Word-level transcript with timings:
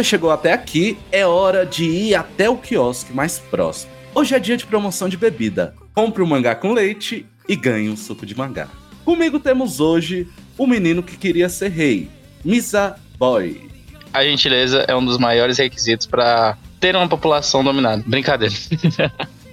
você 0.00 0.04
chegou 0.04 0.30
até 0.30 0.54
aqui, 0.54 0.96
é 1.12 1.26
hora 1.26 1.66
de 1.66 1.84
ir 1.84 2.14
até 2.14 2.48
o 2.48 2.56
quiosque 2.56 3.12
mais 3.12 3.38
próximo. 3.38 3.92
Hoje 4.14 4.34
é 4.34 4.38
dia 4.38 4.56
de 4.56 4.64
promoção 4.64 5.10
de 5.10 5.16
bebida. 5.18 5.74
Compre 5.94 6.22
um 6.22 6.26
mangá 6.26 6.54
com 6.54 6.72
leite 6.72 7.26
e 7.46 7.54
ganhe 7.54 7.90
um 7.90 7.96
suco 7.98 8.24
de 8.24 8.34
mangá. 8.34 8.66
Comigo 9.04 9.38
temos 9.38 9.78
hoje 9.78 10.26
o 10.56 10.66
menino 10.66 11.02
que 11.02 11.18
queria 11.18 11.50
ser 11.50 11.68
rei, 11.68 12.08
Misa 12.42 12.96
Boy. 13.18 13.68
A 14.10 14.24
gentileza 14.24 14.86
é 14.88 14.96
um 14.96 15.04
dos 15.04 15.18
maiores 15.18 15.58
requisitos 15.58 16.06
para 16.06 16.56
ter 16.80 16.96
uma 16.96 17.06
população 17.06 17.62
dominada. 17.62 18.02
Brincadeira. 18.06 18.54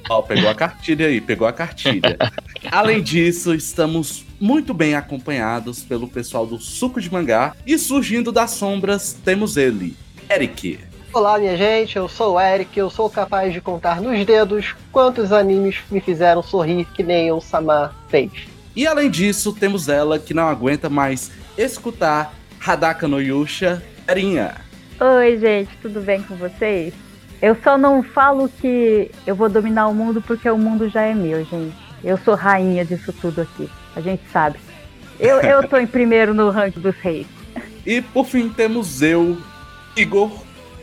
Ó, 0.10 0.22
pegou 0.22 0.50
a 0.50 0.56
cartilha 0.56 1.08
aí, 1.08 1.20
pegou 1.20 1.46
a 1.46 1.52
cartilha. 1.52 2.18
Além 2.72 3.04
disso, 3.04 3.54
estamos 3.54 4.24
muito 4.40 4.74
bem 4.74 4.96
acompanhados 4.96 5.84
pelo 5.84 6.08
pessoal 6.08 6.48
do 6.48 6.58
Suco 6.58 7.02
de 7.02 7.12
Mangá 7.12 7.54
e 7.66 7.78
surgindo 7.78 8.32
das 8.32 8.52
sombras 8.52 9.12
temos 9.26 9.58
ele, 9.58 9.94
Eric. 10.30 10.80
Olá, 11.14 11.40
minha 11.40 11.56
gente, 11.56 11.96
eu 11.96 12.08
sou 12.08 12.36
o 12.36 12.40
Eric, 12.40 12.78
eu 12.78 12.90
sou 12.90 13.10
capaz 13.10 13.54
de 13.54 13.62
contar 13.62 14.02
nos 14.02 14.26
dedos 14.26 14.76
quantos 14.92 15.32
animes 15.32 15.78
me 15.90 16.02
fizeram 16.02 16.44
sorrir 16.44 16.86
que 16.94 17.02
nem 17.02 17.32
o 17.32 17.40
Samar 17.40 17.96
fez. 18.10 18.32
E 18.76 18.86
além 18.86 19.10
disso, 19.10 19.54
temos 19.54 19.88
ela 19.88 20.20
que 20.20 20.34
não 20.34 20.48
aguenta 20.48 20.90
mais 20.90 21.32
escutar 21.58 22.34
Hadaka 22.64 23.08
no 23.08 23.22
Yusha, 23.22 23.82
Erinha. 24.08 24.56
Oi, 25.00 25.38
gente, 25.38 25.70
tudo 25.82 26.02
bem 26.02 26.22
com 26.22 26.36
vocês? 26.36 26.94
Eu 27.42 27.56
só 27.64 27.78
não 27.78 28.04
falo 28.04 28.50
que 28.50 29.10
eu 29.26 29.36
vou 29.36 29.48
dominar 29.48 29.88
o 29.88 29.94
mundo 29.94 30.22
porque 30.22 30.50
o 30.50 30.58
mundo 30.58 30.90
já 30.90 31.04
é 31.04 31.14
meu, 31.14 31.46
gente. 31.46 31.76
Eu 32.04 32.18
sou 32.18 32.36
rainha 32.36 32.84
disso 32.84 33.14
tudo 33.14 33.42
aqui. 33.42 33.70
A 33.96 34.02
gente 34.02 34.24
sabe. 34.32 34.60
Eu, 35.20 35.40
eu 35.42 35.68
tô 35.68 35.78
em 35.78 35.88
primeiro 35.88 36.34
no 36.34 36.50
ranking 36.50 36.80
dos 36.80 36.96
reis. 36.98 37.28
E 37.86 38.02
por 38.02 38.26
fim 38.26 38.50
temos 38.50 39.02
eu, 39.02 39.38
Igor. 39.98 40.32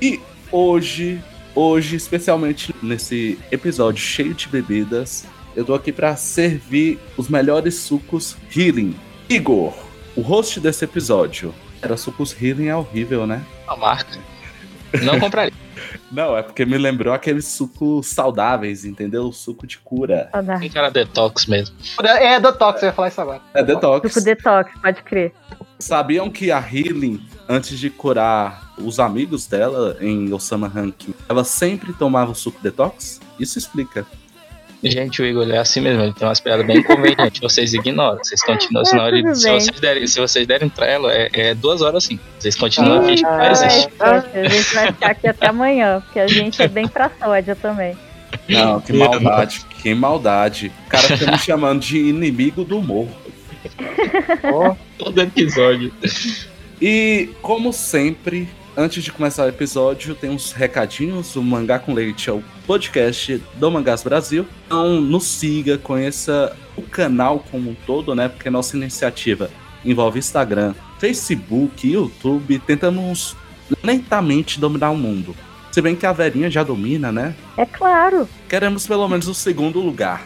E 0.03 0.21
hoje, 0.51 1.23
hoje, 1.55 1.95
especialmente 1.95 2.75
nesse 2.83 3.39
episódio 3.53 4.03
cheio 4.03 4.35
de 4.35 4.49
bebidas, 4.49 5.25
eu 5.55 5.65
tô 5.65 5.73
aqui 5.73 5.93
para 5.93 6.17
servir 6.17 6.99
os 7.17 7.29
melhores 7.29 7.77
sucos 7.77 8.37
healing. 8.55 8.97
Igor, 9.29 9.73
o 10.17 10.21
host 10.21 10.59
desse 10.59 10.85
episódio. 10.85 11.55
Era 11.81 11.97
sucos 11.97 12.35
healing 12.41 12.67
é 12.69 12.77
horrível, 12.77 13.25
né? 13.25 13.45
A 13.69 13.77
marca. 13.77 14.19
Não 15.05 15.21
compraria. 15.21 15.53
Não, 16.11 16.37
é 16.37 16.43
porque 16.43 16.65
me 16.65 16.79
lembrou 16.79 17.13
aqueles 17.13 17.47
sucos 17.47 18.09
saudáveis, 18.09 18.85
entendeu? 18.85 19.31
Suco 19.33 19.67
de 19.67 19.79
cura. 19.79 20.31
Tem 20.61 20.71
cara 20.71 20.91
detox 20.91 21.47
mesmo. 21.47 21.77
É 22.03 22.41
detox, 22.41 22.83
eu 22.83 22.89
ia 22.89 22.93
falar 22.93 23.09
isso 23.09 23.21
agora. 23.21 23.43
É 23.53 23.63
detox. 23.63 24.13
Suco 24.13 24.25
detox, 24.25 24.73
pode 24.81 25.03
crer. 25.03 25.33
Sabiam 25.85 26.31
que 26.31 26.51
a 26.51 26.59
Healing, 26.59 27.21
antes 27.47 27.79
de 27.79 27.91
curar 27.91 28.73
os 28.79 28.99
amigos 28.99 29.47
dela 29.47 29.99
em 30.01 30.33
Osama 30.33 30.67
Ranking, 30.67 31.13
ela 31.29 31.45
sempre 31.45 31.93
tomava 31.93 32.31
o 32.33 32.35
suco 32.35 32.59
detox? 32.63 33.21
Isso 33.39 33.59
explica. 33.59 34.07
Gente, 34.83 35.21
o 35.21 35.27
Igor 35.27 35.47
é 35.51 35.59
assim 35.59 35.83
mesmo, 35.83 36.03
ele 36.03 36.15
tem 36.15 36.27
umas 36.27 36.41
piadas 36.41 36.67
bem 36.67 36.83
convenientes, 36.83 37.39
vocês 37.39 37.75
ignoram, 37.75 38.17
vocês 38.25 38.43
continuam, 38.43 38.83
senão 38.87 39.09
ele, 39.09 39.35
se, 39.35 39.51
vocês 39.51 39.79
derem, 39.81 40.07
se 40.07 40.19
vocês 40.19 40.47
derem 40.47 40.71
trela, 40.71 41.13
é, 41.13 41.29
é 41.33 41.55
duas 41.55 41.83
horas 41.83 42.05
assim. 42.05 42.19
Vocês 42.39 42.55
continuam 42.57 43.01
a 43.01 43.03
fingir 43.03 43.27
que 43.27 43.31
não 43.31 43.41
Ah, 43.41 43.53
existe. 43.53 43.89
poxa, 43.99 44.29
a 44.33 44.49
gente 44.49 44.75
vai 44.75 44.87
ficar 44.87 45.11
aqui 45.11 45.27
até 45.29 45.47
amanhã, 45.49 46.01
porque 46.01 46.19
a 46.19 46.27
gente 46.27 46.63
é 46.63 46.69
bem 46.69 46.89
pra 46.89 47.11
sódia 47.23 47.55
também. 47.55 47.95
Não, 48.49 48.81
que 48.81 48.93
maldade, 48.95 49.67
que 49.83 49.95
maldade. 49.95 50.73
O 50.87 50.89
cara 50.89 51.03
fica 51.09 51.31
me 51.31 51.39
chamando 51.39 51.81
de 51.81 51.99
inimigo 51.99 52.65
do 52.65 52.79
humor. 52.79 53.07
Ó, 54.53 54.75
Todo 54.99 55.21
episódio. 55.21 55.93
E, 56.81 57.31
como 57.41 57.73
sempre, 57.73 58.49
antes 58.77 59.03
de 59.03 59.13
começar 59.13 59.45
o 59.45 59.49
episódio, 59.49 60.15
tem 60.15 60.31
uns 60.31 60.53
recadinhos. 60.53 61.37
O 61.37 61.43
Mangá 61.43 61.79
com 61.79 61.95
Leite 61.95 62.29
é 62.29 62.33
o 62.33 62.43
podcast 62.67 63.43
do 63.55 63.71
Mangás 63.71 64.03
Brasil. 64.03 64.47
Então, 64.67 65.01
nos 65.01 65.25
siga, 65.25 65.79
conheça 65.79 66.57
o 66.77 66.83
canal 66.83 67.45
como 67.51 67.71
um 67.71 67.77
todo, 67.87 68.15
né? 68.15 68.29
Porque 68.29 68.51
nossa 68.51 68.77
iniciativa 68.77 69.51
envolve 69.85 70.19
Instagram, 70.19 70.75
Facebook, 70.99 71.89
YouTube. 71.89 72.59
Tentamos 72.61 73.37
lentamente 73.83 74.59
dominar 74.59 74.91
o 74.91 74.97
mundo. 74.97 75.35
Se 75.71 75.81
bem 75.81 75.97
que 75.97 76.07
a 76.07 76.13
Verinha 76.13 76.51
já 76.51 76.63
domina, 76.63 77.11
né? 77.11 77.35
É 77.57 77.67
claro. 77.67 78.29
Queremos 78.49 78.87
pelo 78.87 79.09
menos 79.09 79.27
o 79.27 79.35
segundo 79.35 79.81
lugar. 79.81 80.25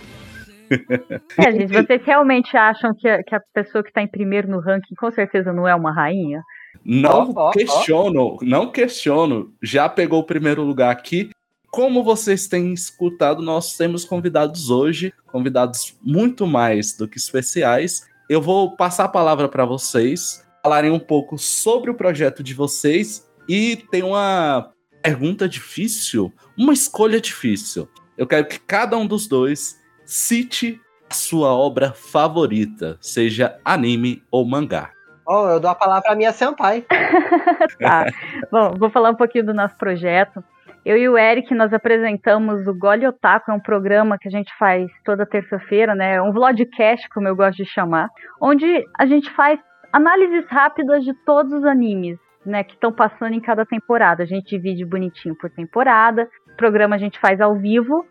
É, 1.39 1.53
gente, 1.53 1.73
vocês 1.73 2.03
realmente 2.05 2.57
acham 2.57 2.95
que 2.95 3.09
a, 3.09 3.23
que 3.23 3.35
a 3.35 3.41
pessoa 3.55 3.83
que 3.83 3.93
tá 3.93 4.03
em 4.03 4.09
primeiro 4.09 4.49
no 4.49 4.61
ranking 4.61 4.95
com 4.97 5.11
certeza 5.11 5.53
não 5.53 5.67
é 5.67 5.75
uma 5.75 5.93
rainha? 5.93 6.43
Não 6.85 7.33
ó. 7.37 7.51
questiono, 7.51 8.37
não 8.43 8.71
questiono. 8.71 9.53
Já 9.63 9.89
pegou 9.89 10.21
o 10.21 10.25
primeiro 10.25 10.63
lugar 10.63 10.91
aqui. 10.91 11.31
Como 11.71 12.03
vocês 12.03 12.47
têm 12.47 12.73
escutado, 12.73 13.43
nós 13.43 13.77
temos 13.77 14.05
convidados 14.05 14.71
hoje, 14.71 15.13
convidados 15.27 15.97
muito 16.03 16.47
mais 16.47 16.97
do 16.97 17.07
que 17.07 17.19
especiais. 17.19 18.07
Eu 18.29 18.41
vou 18.41 18.75
passar 18.77 19.05
a 19.05 19.09
palavra 19.09 19.49
para 19.49 19.65
vocês, 19.65 20.47
falarem 20.63 20.91
um 20.91 20.99
pouco 20.99 21.37
sobre 21.37 21.91
o 21.91 21.95
projeto 21.95 22.43
de 22.43 22.55
vocês 22.55 23.27
e 23.49 23.77
tem 23.91 24.03
uma 24.03 24.71
pergunta 25.03 25.49
difícil, 25.49 26.33
uma 26.57 26.73
escolha 26.73 27.21
difícil. 27.21 27.89
Eu 28.17 28.27
quero 28.27 28.47
que 28.47 28.59
cada 28.59 28.97
um 28.97 29.07
dos 29.07 29.27
dois 29.27 29.78
cite 30.09 30.81
a 31.11 31.13
sua 31.13 31.55
obra 31.55 31.93
favorita, 31.93 32.97
seja 32.99 33.59
anime 33.63 34.23
ou 34.31 34.43
mangá. 34.47 34.91
ó, 35.27 35.51
eu 35.51 35.61
dou 35.61 35.71
a 35.71 35.75
palavra 35.75 36.03
pra 36.03 36.17
minha 36.17 36.33
senpai. 36.33 36.85
Tá. 37.79 38.07
Bom, 38.51 38.75
vou 38.79 38.89
falar 38.89 39.11
um 39.11 39.15
pouquinho 39.15 39.45
do 39.45 39.53
nosso 39.53 39.77
projeto. 39.77 40.43
Eu 40.85 40.97
e 40.97 41.09
o 41.09 41.19
Eric, 41.19 41.55
nós 41.55 41.73
apresentamos 41.73 42.67
o 42.67 42.75
Gole 42.75 43.07
Otaku, 43.07 43.51
é 43.51 43.55
um 43.55 43.61
programa 43.61 44.17
que 44.19 44.29
a 44.29 44.31
gente 44.31 44.51
faz 44.59 44.91
toda 45.05 45.27
terça-feira, 45.27 45.95
né? 45.95 46.15
É 46.15 46.23
um 46.23 46.33
vlogcast, 46.33 47.09
como 47.11 47.29
eu 47.29 47.37
gosto 47.37 47.59
de 47.59 47.67
chamar, 47.67 48.09
onde 48.41 48.85
a 48.99 49.05
gente 49.05 49.31
faz 49.33 49.61
análises 49.93 50.47
rápidas 50.49 51.05
de 51.05 51.13
todos 51.27 51.53
os 51.53 51.65
animes, 51.65 52.19
né, 52.47 52.65
que 52.65 52.73
estão 52.75 52.93
passando 52.93 53.35
em 53.35 53.41
cada 53.41 53.67
temporada. 53.67 54.23
A 54.23 54.27
gente 54.27 54.57
divide 54.57 54.85
bonitinho 54.85 55.37
por 55.37 55.51
temporada. 55.51 56.29
O 56.55 56.57
programa 56.57 56.97
a 56.97 56.99
gente 56.99 57.19
faz 57.19 57.41
ao 57.41 57.57
vivo, 57.57 58.07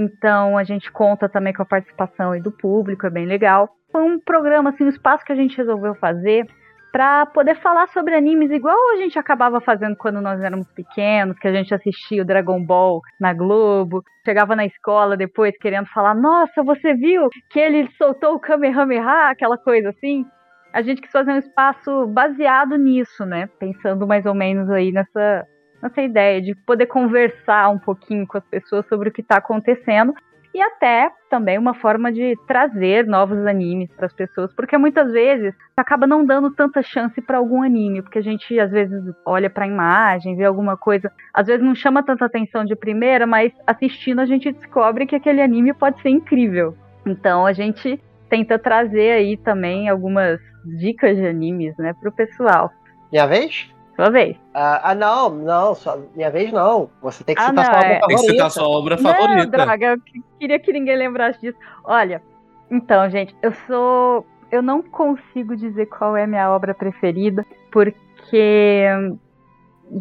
então 0.00 0.56
a 0.56 0.64
gente 0.64 0.90
conta 0.90 1.28
também 1.28 1.52
com 1.52 1.62
a 1.62 1.66
participação 1.66 2.32
aí 2.32 2.40
do 2.40 2.50
público, 2.50 3.06
é 3.06 3.10
bem 3.10 3.26
legal. 3.26 3.68
Foi 3.92 4.02
um 4.02 4.18
programa, 4.18 4.70
assim, 4.70 4.84
um 4.84 4.88
espaço 4.88 5.24
que 5.24 5.32
a 5.32 5.36
gente 5.36 5.56
resolveu 5.56 5.94
fazer 5.94 6.46
para 6.92 7.26
poder 7.26 7.56
falar 7.60 7.86
sobre 7.88 8.16
animes 8.16 8.50
igual 8.50 8.76
a 8.92 8.96
gente 8.96 9.18
acabava 9.18 9.60
fazendo 9.60 9.96
quando 9.96 10.20
nós 10.20 10.40
éramos 10.40 10.66
pequenos, 10.72 11.38
que 11.38 11.46
a 11.46 11.52
gente 11.52 11.72
assistia 11.72 12.22
o 12.22 12.24
Dragon 12.24 12.64
Ball 12.64 13.00
na 13.20 13.32
Globo, 13.32 14.02
chegava 14.24 14.56
na 14.56 14.66
escola 14.66 15.16
depois 15.16 15.56
querendo 15.58 15.86
falar: 15.86 16.14
"Nossa, 16.14 16.62
você 16.62 16.94
viu 16.94 17.28
que 17.50 17.60
ele 17.60 17.88
soltou 17.96 18.34
o 18.34 18.40
Kamehameha", 18.40 19.30
aquela 19.30 19.56
coisa 19.56 19.90
assim. 19.90 20.24
A 20.72 20.82
gente 20.82 21.00
quis 21.00 21.10
fazer 21.10 21.32
um 21.32 21.38
espaço 21.38 22.06
baseado 22.06 22.76
nisso, 22.76 23.24
né? 23.26 23.48
Pensando 23.58 24.06
mais 24.06 24.24
ou 24.24 24.34
menos 24.34 24.70
aí 24.70 24.92
nessa 24.92 25.44
nessa 25.82 26.02
ideia 26.02 26.40
de 26.40 26.54
poder 26.54 26.86
conversar 26.86 27.70
um 27.70 27.78
pouquinho 27.78 28.26
com 28.26 28.38
as 28.38 28.44
pessoas 28.44 28.86
sobre 28.86 29.08
o 29.08 29.12
que 29.12 29.20
está 29.20 29.36
acontecendo 29.36 30.14
e 30.52 30.60
até 30.60 31.10
também 31.28 31.56
uma 31.58 31.74
forma 31.74 32.10
de 32.10 32.36
trazer 32.46 33.06
novos 33.06 33.46
animes 33.46 33.88
para 33.92 34.06
as 34.06 34.12
pessoas, 34.12 34.52
porque 34.52 34.76
muitas 34.76 35.12
vezes 35.12 35.54
acaba 35.76 36.06
não 36.06 36.24
dando 36.24 36.50
tanta 36.50 36.82
chance 36.82 37.20
para 37.22 37.38
algum 37.38 37.62
anime, 37.62 38.02
porque 38.02 38.18
a 38.18 38.22
gente 38.22 38.58
às 38.58 38.70
vezes 38.70 39.00
olha 39.24 39.48
para 39.48 39.64
a 39.64 39.68
imagem, 39.68 40.36
vê 40.36 40.44
alguma 40.44 40.76
coisa, 40.76 41.10
às 41.32 41.46
vezes 41.46 41.64
não 41.64 41.74
chama 41.74 42.02
tanta 42.02 42.24
atenção 42.24 42.64
de 42.64 42.74
primeira, 42.74 43.26
mas 43.26 43.52
assistindo 43.66 44.20
a 44.20 44.26
gente 44.26 44.50
descobre 44.50 45.06
que 45.06 45.14
aquele 45.14 45.40
anime 45.40 45.72
pode 45.72 46.00
ser 46.02 46.10
incrível. 46.10 46.76
Então 47.06 47.46
a 47.46 47.52
gente 47.52 48.00
tenta 48.28 48.58
trazer 48.58 49.12
aí 49.12 49.36
também 49.36 49.88
algumas 49.88 50.40
dicas 50.64 51.16
de 51.16 51.26
animes, 51.26 51.76
né, 51.78 51.94
pro 52.00 52.12
pessoal. 52.12 52.70
Minha 53.10 53.26
vez? 53.26 53.72
Sua 54.00 54.10
vez. 54.10 54.34
Ah, 54.54 54.80
ah, 54.90 54.94
não, 54.94 55.28
não, 55.28 55.74
só, 55.74 55.98
minha 56.16 56.30
vez 56.30 56.50
não. 56.50 56.88
Você 57.02 57.22
tem 57.22 57.34
que 57.34 57.42
Ah, 57.42 57.46
citar 57.50 57.54
não, 57.56 57.64
sua 57.64 57.74
obra 57.80 57.86
é. 57.92 57.98
Tem 57.98 58.08
que 58.08 58.12
favorita. 58.14 58.32
citar 58.32 58.50
sua 58.50 58.68
obra 58.68 58.96
Não, 58.96 59.02
favorita. 59.02 59.46
droga, 59.46 59.86
eu 59.86 60.00
que- 60.00 60.22
queria 60.38 60.58
que 60.58 60.72
ninguém 60.72 60.96
lembrasse 60.96 61.38
disso. 61.40 61.58
Olha, 61.84 62.22
então, 62.70 63.10
gente, 63.10 63.36
eu 63.42 63.52
sou. 63.66 64.24
Eu 64.50 64.62
não 64.62 64.80
consigo 64.82 65.54
dizer 65.54 65.84
qual 65.86 66.16
é 66.16 66.24
a 66.24 66.26
minha 66.26 66.50
obra 66.50 66.72
preferida, 66.72 67.44
porque. 67.70 68.86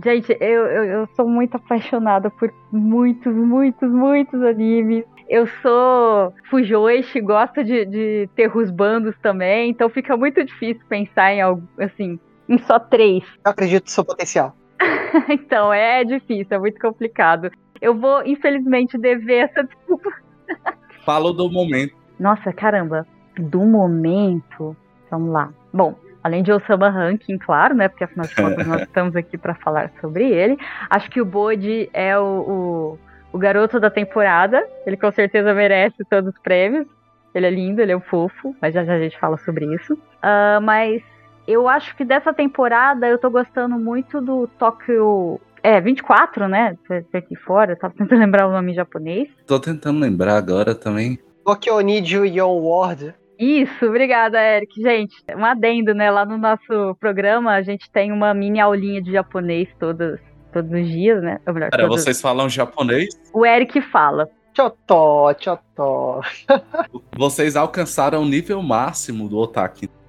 Gente, 0.04 0.38
eu, 0.40 0.66
eu, 0.68 0.84
eu 0.84 1.08
sou 1.16 1.28
muito 1.28 1.56
apaixonada 1.58 2.30
por 2.30 2.54
muitos, 2.72 3.34
muitos, 3.34 3.90
muitos 3.92 4.42
animes. 4.44 5.04
Eu 5.28 5.46
sou 5.62 6.32
fujoishi, 6.50 7.20
gosto 7.20 7.64
de, 7.64 7.86
de 7.86 8.30
ter 8.36 8.56
os 8.56 8.70
bandos 8.72 9.16
também, 9.20 9.70
então 9.72 9.90
fica 9.90 10.16
muito 10.16 10.44
difícil 10.44 10.84
pensar 10.88 11.34
em 11.34 11.42
algo 11.42 11.62
assim, 11.80 12.20
em 12.50 12.58
só 12.58 12.80
três. 12.80 13.24
Eu 13.46 13.52
acredito 13.52 13.86
no 13.86 13.90
seu 13.90 14.04
potencial. 14.04 14.56
Então 15.30 15.74
é 15.74 16.04
difícil, 16.04 16.56
é 16.56 16.60
muito 16.60 16.80
complicado. 16.80 17.50
Eu 17.82 17.98
vou, 17.98 18.24
infelizmente, 18.26 18.98
dever 18.98 19.46
essa 19.46 19.64
desculpa. 19.64 20.12
Fala 21.04 21.34
do 21.34 21.50
momento. 21.50 21.96
Nossa, 22.20 22.54
caramba, 22.54 23.08
do 23.38 23.62
momento. 23.62 24.76
Vamos 25.10 25.32
lá. 25.32 25.52
Bom, 25.74 25.96
Além 26.24 26.44
de 26.44 26.52
Osama 26.52 26.90
Ranking, 26.90 27.38
claro, 27.38 27.74
né? 27.74 27.88
Porque 27.88 28.04
afinal 28.04 28.28
de 28.28 28.36
contas 28.36 28.68
nós 28.68 28.82
estamos 28.82 29.16
aqui 29.16 29.38
para 29.38 29.56
falar 29.56 29.92
sobre 30.02 30.30
ele. 30.30 30.58
Acho 30.90 31.10
que 31.10 31.22
o 31.22 31.26
Bode 31.26 31.90
é 31.94 32.18
o, 32.18 32.24
o, 32.24 33.00
o, 33.32 33.38
garoto 33.38 33.80
da 33.80 33.90
temporada. 33.90 34.66
Ele 34.86 34.98
com 34.98 35.12
certeza 35.12 35.54
merece 35.54 36.04
todos 36.10 36.34
os 36.34 36.42
prêmios. 36.42 36.86
Ele 37.34 37.48
é 37.48 37.50
lindo, 37.50 37.82
ele 37.82 37.92
é 37.92 37.98
um 37.98 38.02
fofo, 38.02 38.56
mas 38.62 38.74
já 38.74 38.84
já 38.84 38.96
a 38.96 39.00
gente 39.00 39.18
fala 39.18 39.38
sobre 39.38 39.74
isso. 39.76 39.94
Uh, 39.94 40.60
mas 40.62 41.02
eu 41.50 41.68
acho 41.68 41.96
que 41.96 42.06
dessa 42.06 42.34
temporada 42.34 43.08
eu 43.08 43.18
tô 43.18 43.30
gostando 43.30 43.78
muito 43.78 44.22
do 44.22 44.48
Tóquio. 44.60 45.40
É, 45.62 45.82
24, 45.82 46.48
né? 46.48 46.78
Aqui 47.14 47.36
fora, 47.36 47.74
eu 47.74 47.78
tava 47.78 47.94
tentando 47.94 48.20
lembrar 48.20 48.48
o 48.48 48.52
nome 48.52 48.72
em 48.72 48.76
japonês. 48.76 49.28
Tô 49.46 49.60
tentando 49.60 50.00
lembrar 50.00 50.38
agora 50.38 50.74
também. 50.74 51.20
Tokyo 51.44 51.80
Niju 51.82 52.26
Yon 52.26 52.60
World. 52.60 53.14
Isso, 53.38 53.86
obrigada, 53.86 54.40
Eric. 54.40 54.82
Gente, 54.82 55.16
um 55.36 55.44
adendo, 55.44 55.94
né? 55.94 56.12
Lá 56.12 56.26
no 56.26 56.38
nosso 56.38 56.96
programa 57.00 57.54
a 57.54 57.62
gente 57.62 57.90
tem 57.90 58.12
uma 58.12 58.34
mini 58.34 58.60
aulinha 58.60 59.02
de 59.02 59.12
japonês 59.14 59.68
todos, 59.80 60.20
todos 60.54 60.72
os 60.72 60.88
dias, 60.88 61.22
né? 61.24 61.40
Ou 61.48 61.54
melhor, 61.54 61.70
Pera, 61.72 61.84
todos... 61.84 62.04
vocês 62.04 62.22
falam 62.22 62.48
japonês? 62.50 63.08
O 63.34 63.46
Eric 63.46 63.82
fala. 63.82 64.30
Tchotó, 64.54 65.34
tchotó. 65.36 66.22
Vocês 67.16 67.56
alcançaram 67.56 68.24
o 68.24 68.26
nível 68.26 68.62
máximo 68.62 69.30
do 69.30 69.38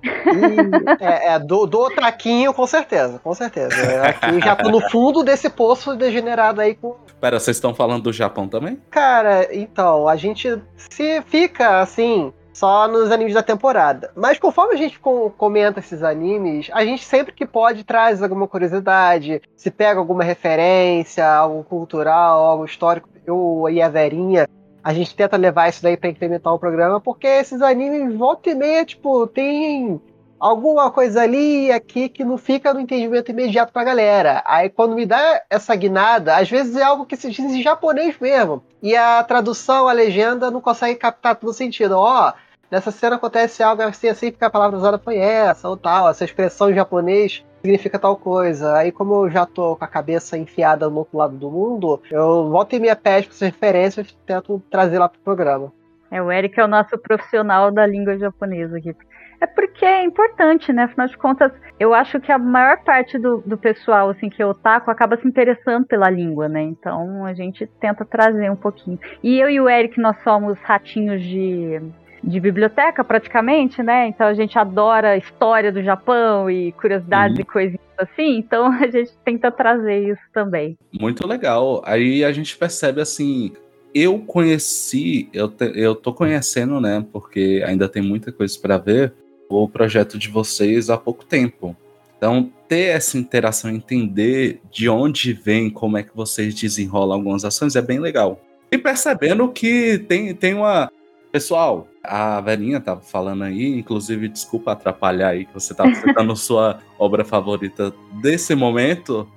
otaku. 0.03 1.03
é, 1.05 1.35
é, 1.35 1.39
do, 1.39 1.67
do 1.67 1.81
otaquinho, 1.81 2.53
com 2.53 2.67
certeza, 2.67 3.19
com 3.19 3.35
certeza. 3.35 3.75
Aqui 4.03 4.41
já 4.41 4.57
tô 4.57 4.71
no 4.71 4.81
fundo 4.91 5.23
desse 5.23 5.51
poço 5.51 5.97
degenerado 5.97 6.61
aí 6.61 6.75
com. 6.75 6.97
Pera, 7.21 7.39
vocês 7.39 7.57
estão 7.57 7.75
falando 7.75 8.05
do 8.05 8.13
Japão 8.13 8.49
também? 8.49 8.81
Cara, 8.91 9.49
então, 9.55 10.09
a 10.09 10.17
gente 10.17 10.59
se 10.77 11.21
fica 11.23 11.81
assim, 11.81 12.33
só 12.53 12.89
nos 12.89 13.11
animes 13.11 13.35
da 13.35 13.43
temporada. 13.43 14.11
Mas 14.15 14.39
conforme 14.39 14.75
a 14.75 14.77
gente 14.77 14.99
comenta 14.99 15.81
esses 15.81 16.03
animes, 16.03 16.69
a 16.73 16.85
gente 16.85 17.05
sempre 17.05 17.33
que 17.33 17.47
pode 17.47 17.85
traz 17.85 18.23
alguma 18.23 18.47
curiosidade, 18.47 19.41
se 19.57 19.71
pega 19.71 19.99
alguma 19.99 20.25
referência, 20.25 21.27
algo 21.27 21.65
cultural, 21.65 22.45
algo 22.45 22.65
histórico. 22.65 23.09
Eu 23.27 23.67
e 23.71 23.81
a 23.81 23.89
Verinha, 23.89 24.49
a 24.83 24.93
gente 24.95 25.15
tenta 25.15 25.37
levar 25.37 25.69
isso 25.69 25.83
daí 25.83 25.97
para 25.97 26.11
incrementar 26.11 26.53
o 26.53 26.59
programa, 26.59 27.01
porque 27.01 27.27
esses 27.27 27.61
animes 27.63 28.17
volta 28.17 28.51
e 28.51 28.55
meia, 28.55 28.85
tipo, 28.85 29.27
tem 29.27 30.01
alguma 30.39 30.91
coisa 30.91 31.21
ali 31.21 31.67
e 31.67 31.73
aqui 31.73 32.09
que 32.09 32.25
não 32.25 32.39
fica 32.39 32.73
no 32.73 32.81
entendimento 32.81 33.31
imediato 33.31 33.73
pra 33.73 33.85
galera. 33.85 34.43
Aí 34.47 34.71
quando 34.71 34.95
me 34.95 35.05
dá 35.05 35.43
essa 35.51 35.77
guinada, 35.77 36.37
às 36.37 36.49
vezes 36.49 36.77
é 36.77 36.83
algo 36.83 37.05
que 37.05 37.17
se 37.17 37.31
diz 37.31 37.53
em 37.53 37.63
japonês 37.63 38.19
mesmo. 38.19 38.65
E 38.83 38.97
a 38.97 39.23
tradução, 39.23 39.87
a 39.87 39.93
legenda, 39.93 40.51
não 40.51 40.61
consegue 40.61 40.99
captar 40.99 41.37
todo 41.37 41.51
o 41.51 41.55
sentido. 41.55 41.93
Ó, 41.99 42.31
oh, 42.31 42.33
nessa 42.71 42.91
cena 42.91 43.17
acontece 43.17 43.63
algo 43.63 43.83
assim, 43.83 44.09
assim, 44.09 44.31
porque 44.31 44.45
a 44.45 44.51
palavra 44.51 44.79
usada 44.79 44.99
foi 44.99 45.19
essa 45.19 45.69
ou 45.69 45.77
tal, 45.77 46.09
essa 46.09 46.25
expressão 46.25 46.71
em 46.71 46.75
japonês 46.75 47.45
significa 47.61 47.99
tal 47.99 48.17
coisa. 48.17 48.77
Aí, 48.77 48.91
como 48.91 49.27
eu 49.27 49.31
já 49.31 49.47
tô 49.47 49.77
com 49.77 49.85
a 49.85 49.89
cabeça 49.89 50.37
enfiada 50.37 50.89
no 50.89 50.99
outro 50.99 51.19
lado 51.19 51.37
do 51.37 51.51
mundo, 51.51 52.01
eu 52.11 52.51
volto 52.51 52.75
em 52.75 52.95
pés 52.97 53.27
com 53.27 53.33
essas 53.33 53.49
referências 53.49 54.09
e 54.09 54.17
tento 54.27 54.63
trazer 54.71 54.99
lá 54.99 55.09
pro 55.09 55.21
programa. 55.21 55.73
É, 56.11 56.21
o 56.21 56.31
Eric 56.31 56.59
é 56.59 56.65
o 56.65 56.69
nosso 56.69 56.99
profissional 56.99 57.71
da 57.71 57.87
língua 57.87 58.19
japonesa 58.19 58.79
aqui. 58.79 58.95
É 59.41 59.47
porque 59.47 59.87
é 59.87 60.05
importante, 60.05 60.71
né? 60.71 60.83
Afinal 60.83 61.07
de 61.07 61.17
contas, 61.17 61.51
eu 61.79 61.95
acho 61.95 62.21
que 62.21 62.31
a 62.31 62.37
maior 62.37 62.83
parte 62.85 63.19
do, 63.19 63.39
do 63.39 63.57
pessoal, 63.57 64.11
assim, 64.11 64.29
que 64.29 64.43
é 64.43 64.47
otaku, 64.47 64.91
acaba 64.91 65.17
se 65.17 65.27
interessando 65.27 65.87
pela 65.87 66.11
língua, 66.11 66.47
né? 66.47 66.63
Então 66.63 67.25
a 67.25 67.33
gente 67.33 67.67
tenta 67.81 68.05
trazer 68.05 68.51
um 68.51 68.57
pouquinho. 68.57 68.99
E 69.23 69.39
eu 69.39 69.49
e 69.49 69.59
o 69.59 69.69
Eric, 69.69 69.99
nós 69.99 70.17
somos 70.23 70.59
ratinhos 70.61 71.23
de 71.23 71.81
de 72.23 72.41
biblioteca, 72.41 73.03
praticamente, 73.03 73.83
né? 73.83 74.09
Então 74.09 74.27
a 74.27 74.35
gente 74.35 74.59
adora 74.59 75.17
história 75.17 75.73
do 75.73 75.83
Japão 75.83 76.51
e 76.51 76.73
curiosidades 76.73 77.37
uhum. 77.37 77.43
e 77.43 77.45
coisinhas 77.45 77.81
assim, 77.99 78.39
então 78.39 78.67
a 78.73 78.87
gente 78.89 79.13
tenta 79.25 79.51
trazer 79.51 80.11
isso 80.11 80.23
também. 80.33 80.77
Muito 80.93 81.27
legal. 81.27 81.83
Aí 81.85 82.25
a 82.25 82.33
gente 82.33 82.57
percebe 82.57 83.01
assim. 83.01 83.53
Eu 83.93 84.21
conheci, 84.21 85.29
eu, 85.33 85.49
te, 85.49 85.73
eu 85.75 85.97
tô 85.97 86.13
conhecendo, 86.13 86.81
né? 86.81 87.05
Porque 87.13 87.63
ainda 87.67 87.89
tem 87.89 88.01
muita 88.01 88.31
coisa 88.31 88.57
para 88.61 88.79
ver, 88.79 89.13
o 89.49 89.69
projeto 89.69 90.17
de 90.17 90.29
vocês 90.29 90.89
há 90.89 90.97
pouco 90.97 91.25
tempo. 91.25 91.77
Então, 92.17 92.53
ter 92.69 92.95
essa 92.95 93.19
interação, 93.19 93.69
entender 93.69 94.61
de 94.71 94.89
onde 94.89 95.33
vem, 95.33 95.69
como 95.69 95.99
é 95.99 96.05
que 96.05 96.15
vocês 96.15 96.55
desenrolam 96.55 97.17
algumas 97.17 97.45
ações 97.45 97.75
é 97.75 97.83
bem 97.83 97.99
legal. 97.99 98.41
E 98.71 98.79
percebendo 98.79 99.49
que 99.49 99.99
tem, 99.99 100.33
tem 100.35 100.55
uma, 100.55 100.89
Pessoal, 101.33 101.87
a 102.03 102.41
velhinha 102.41 102.81
tava 102.81 103.01
falando 103.01 103.45
aí, 103.45 103.79
inclusive, 103.79 104.29
desculpa 104.29 104.73
atrapalhar 104.73 105.29
aí, 105.29 105.45
que 105.45 105.55
você 105.55 105.75
tava 105.75 105.95
citando 105.95 106.35
sua 106.37 106.79
obra 106.99 107.25
favorita 107.25 107.93
desse 108.21 108.55
momento. 108.55 109.29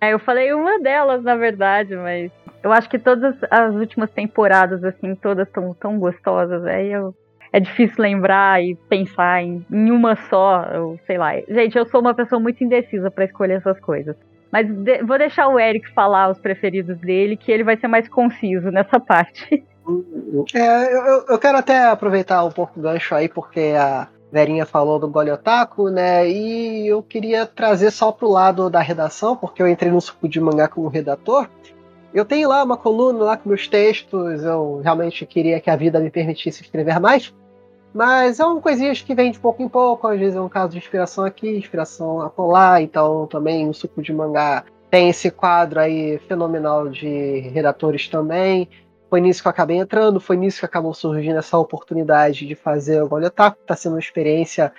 É, 0.00 0.12
eu 0.12 0.18
falei 0.18 0.52
uma 0.52 0.78
delas, 0.80 1.22
na 1.22 1.36
verdade, 1.36 1.96
mas 1.96 2.30
eu 2.62 2.72
acho 2.72 2.88
que 2.88 2.98
todas 2.98 3.36
as 3.50 3.74
últimas 3.74 4.10
temporadas, 4.10 4.82
assim, 4.84 5.14
todas 5.14 5.48
tão, 5.50 5.72
tão 5.74 5.98
gostosas, 5.98 6.64
aí 6.64 6.92
eu 6.92 7.14
é 7.52 7.60
difícil 7.60 8.02
lembrar 8.02 8.62
e 8.62 8.74
pensar 8.88 9.42
em, 9.42 9.64
em, 9.72 9.90
uma 9.90 10.16
só, 10.28 10.62
eu 10.74 11.00
sei 11.06 11.16
lá. 11.16 11.32
Gente, 11.48 11.78
eu 11.78 11.86
sou 11.86 12.00
uma 12.00 12.12
pessoa 12.12 12.38
muito 12.38 12.62
indecisa 12.62 13.10
para 13.10 13.24
escolher 13.24 13.54
essas 13.54 13.80
coisas. 13.80 14.14
Mas 14.52 14.68
de, 14.68 15.02
vou 15.02 15.16
deixar 15.16 15.48
o 15.48 15.58
Eric 15.58 15.90
falar 15.92 16.28
os 16.28 16.38
preferidos 16.38 16.98
dele, 16.98 17.36
que 17.36 17.50
ele 17.50 17.64
vai 17.64 17.76
ser 17.76 17.88
mais 17.88 18.08
conciso 18.08 18.70
nessa 18.70 18.98
parte. 19.00 19.64
É, 20.54 20.94
eu, 20.94 21.24
eu 21.28 21.38
quero 21.38 21.58
até 21.58 21.86
aproveitar 21.86 22.44
um 22.44 22.50
pouco 22.50 22.78
o 22.78 22.82
gancho 22.82 23.14
aí, 23.14 23.28
porque 23.28 23.74
a 23.78 24.08
Verinha 24.30 24.66
falou 24.66 24.98
do 24.98 25.08
Goliotaku, 25.08 25.88
né? 25.88 26.28
E 26.28 26.88
eu 26.88 27.02
queria 27.02 27.46
trazer 27.46 27.90
só 27.90 28.10
pro 28.10 28.28
lado 28.28 28.68
da 28.68 28.80
redação, 28.80 29.36
porque 29.36 29.62
eu 29.62 29.68
entrei 29.68 29.90
no 29.90 30.00
suco 30.00 30.28
de 30.28 30.40
mangá 30.40 30.68
como 30.68 30.88
redator. 30.88 31.48
Eu 32.12 32.24
tenho 32.24 32.48
lá 32.48 32.64
uma 32.64 32.76
coluna 32.76 33.24
lá 33.24 33.36
com 33.36 33.48
meus 33.48 33.68
textos, 33.68 34.42
eu 34.42 34.80
realmente 34.82 35.24
queria 35.26 35.60
que 35.60 35.70
a 35.70 35.76
vida 35.76 36.00
me 36.00 36.10
permitisse 36.10 36.62
escrever 36.62 36.98
mais. 36.98 37.32
Mas 37.94 38.40
é 38.40 38.44
uma 38.44 38.60
coisinha 38.60 38.92
que 38.92 39.14
vem 39.14 39.30
de 39.30 39.38
pouco 39.38 39.62
em 39.62 39.68
pouco, 39.68 40.06
às 40.06 40.18
vezes 40.18 40.36
é 40.36 40.40
um 40.40 40.48
caso 40.48 40.72
de 40.72 40.78
inspiração 40.78 41.24
aqui, 41.24 41.56
inspiração 41.56 42.20
acolá, 42.20 42.80
então 42.80 43.26
também 43.26 43.68
o 43.68 43.74
suco 43.74 44.02
de 44.02 44.12
mangá 44.12 44.64
tem 44.90 45.08
esse 45.08 45.30
quadro 45.30 45.80
aí 45.80 46.18
fenomenal 46.28 46.88
de 46.88 47.40
redatores 47.52 48.08
também. 48.08 48.68
Foi 49.08 49.20
nisso 49.20 49.42
que 49.42 49.48
eu 49.48 49.50
acabei 49.50 49.78
entrando, 49.78 50.18
foi 50.18 50.36
nisso 50.36 50.60
que 50.60 50.66
acabou 50.66 50.92
surgindo 50.92 51.38
essa 51.38 51.56
oportunidade 51.56 52.46
de 52.46 52.54
fazer 52.54 53.02
o 53.02 53.08
Goliotaku. 53.08 53.58
Está 53.60 53.76
sendo 53.76 53.92
uma 53.92 54.00
experiência 54.00 54.72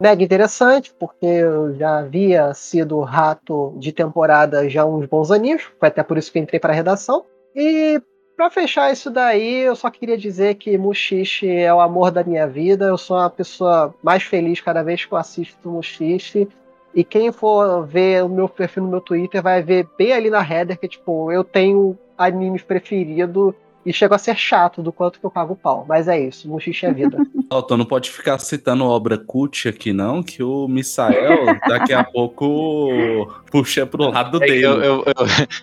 mega 0.00 0.22
interessante, 0.22 0.94
porque 0.98 1.26
eu 1.26 1.74
já 1.74 1.98
havia 1.98 2.52
sido 2.54 3.00
rato 3.00 3.74
de 3.78 3.92
temporada 3.92 4.68
já 4.68 4.82
há 4.82 4.86
uns 4.86 5.06
bons 5.06 5.30
aninhos, 5.30 5.62
foi 5.78 5.88
até 5.88 6.02
por 6.02 6.18
isso 6.18 6.32
que 6.32 6.38
entrei 6.38 6.58
para 6.58 6.72
a 6.72 6.76
redação. 6.76 7.24
E 7.54 8.00
para 8.36 8.50
fechar 8.50 8.92
isso 8.92 9.10
daí, 9.10 9.60
eu 9.60 9.76
só 9.76 9.88
queria 9.88 10.18
dizer 10.18 10.56
que 10.56 10.76
Mushishi 10.76 11.48
é 11.48 11.72
o 11.72 11.80
amor 11.80 12.10
da 12.10 12.24
minha 12.24 12.48
vida. 12.48 12.86
Eu 12.86 12.98
sou 12.98 13.16
uma 13.16 13.30
pessoa 13.30 13.94
mais 14.02 14.24
feliz 14.24 14.60
cada 14.60 14.82
vez 14.82 15.04
que 15.04 15.12
eu 15.12 15.18
assisto 15.18 15.70
Mushishi. 15.70 16.48
E 16.92 17.04
quem 17.04 17.30
for 17.30 17.86
ver 17.86 18.24
o 18.24 18.28
meu 18.28 18.48
perfil 18.48 18.84
no 18.84 18.88
meu 18.88 19.00
Twitter 19.00 19.42
vai 19.42 19.62
ver 19.62 19.86
bem 19.96 20.12
ali 20.12 20.30
na 20.30 20.42
header 20.42 20.78
que, 20.78 20.88
tipo, 20.88 21.30
eu 21.30 21.44
tenho 21.44 21.96
animes 22.18 22.62
preferido 22.62 23.54
e 23.84 23.92
chegou 23.92 24.14
a 24.14 24.18
ser 24.18 24.36
chato 24.36 24.82
do 24.82 24.92
quanto 24.92 25.18
que 25.18 25.26
eu 25.26 25.30
pago 25.30 25.54
o 25.54 25.56
pau. 25.56 25.84
Mas 25.88 26.08
é 26.08 26.20
isso, 26.20 26.48
Muxixe 26.48 26.86
é 26.86 26.92
vida. 26.92 27.18
Oh, 27.50 27.62
tu 27.62 27.76
não 27.76 27.84
pode 27.84 28.10
ficar 28.10 28.38
citando 28.38 28.84
obra 28.84 29.18
cult 29.18 29.68
aqui, 29.68 29.92
não, 29.92 30.22
que 30.22 30.42
o 30.42 30.66
Misael 30.66 31.44
daqui 31.68 31.92
a 31.92 32.02
pouco 32.02 33.28
puxa 33.50 33.86
pro 33.86 34.10
lado 34.10 34.42
é 34.42 34.46
dele. 34.46 34.64
Eu, 34.64 34.82
eu, 34.82 35.04
eu, 35.06 35.14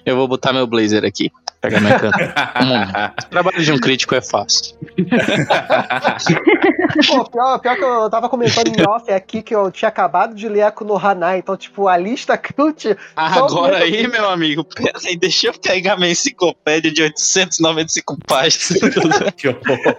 eu, 0.05 0.15
vou 0.15 0.27
botar 0.27 0.53
meu 0.53 0.67
blazer 0.67 1.03
aqui. 1.03 1.31
Pegar 1.59 1.81
minha 1.81 1.99
câmera. 1.99 3.13
o 3.19 3.25
trabalho 3.29 3.61
de 3.61 3.71
um 3.71 3.77
crítico 3.79 4.15
é 4.15 4.21
fácil. 4.21 4.77
Pô, 7.07 7.23
pior, 7.29 7.59
pior 7.59 7.75
que 7.75 7.83
eu 7.83 8.09
tava 8.09 8.29
comentando 8.29 8.67
em 8.67 8.87
off 8.87 9.11
aqui 9.11 9.41
que 9.41 9.55
eu 9.55 9.71
tinha 9.71 9.89
acabado 9.89 10.35
de 10.35 10.47
ler 10.47 10.63
a 10.63 10.73
no 10.81 10.97
Hanai, 10.97 11.39
então, 11.39 11.55
tipo, 11.55 11.87
a 11.87 11.97
lista 11.97 12.37
cult. 12.37 12.95
Agora 13.15 13.77
aí, 13.77 14.07
meu 14.07 14.29
amigo, 14.29 14.63
pera 14.63 14.99
aí, 15.05 15.15
deixa 15.15 15.47
eu 15.47 15.53
pegar 15.53 15.97
minha 15.97 16.11
enciclopédia 16.11 16.91
de 16.91 17.03
895 17.03 18.17
páginas. 18.25 18.79
que 19.37 19.47
horror. 19.47 19.97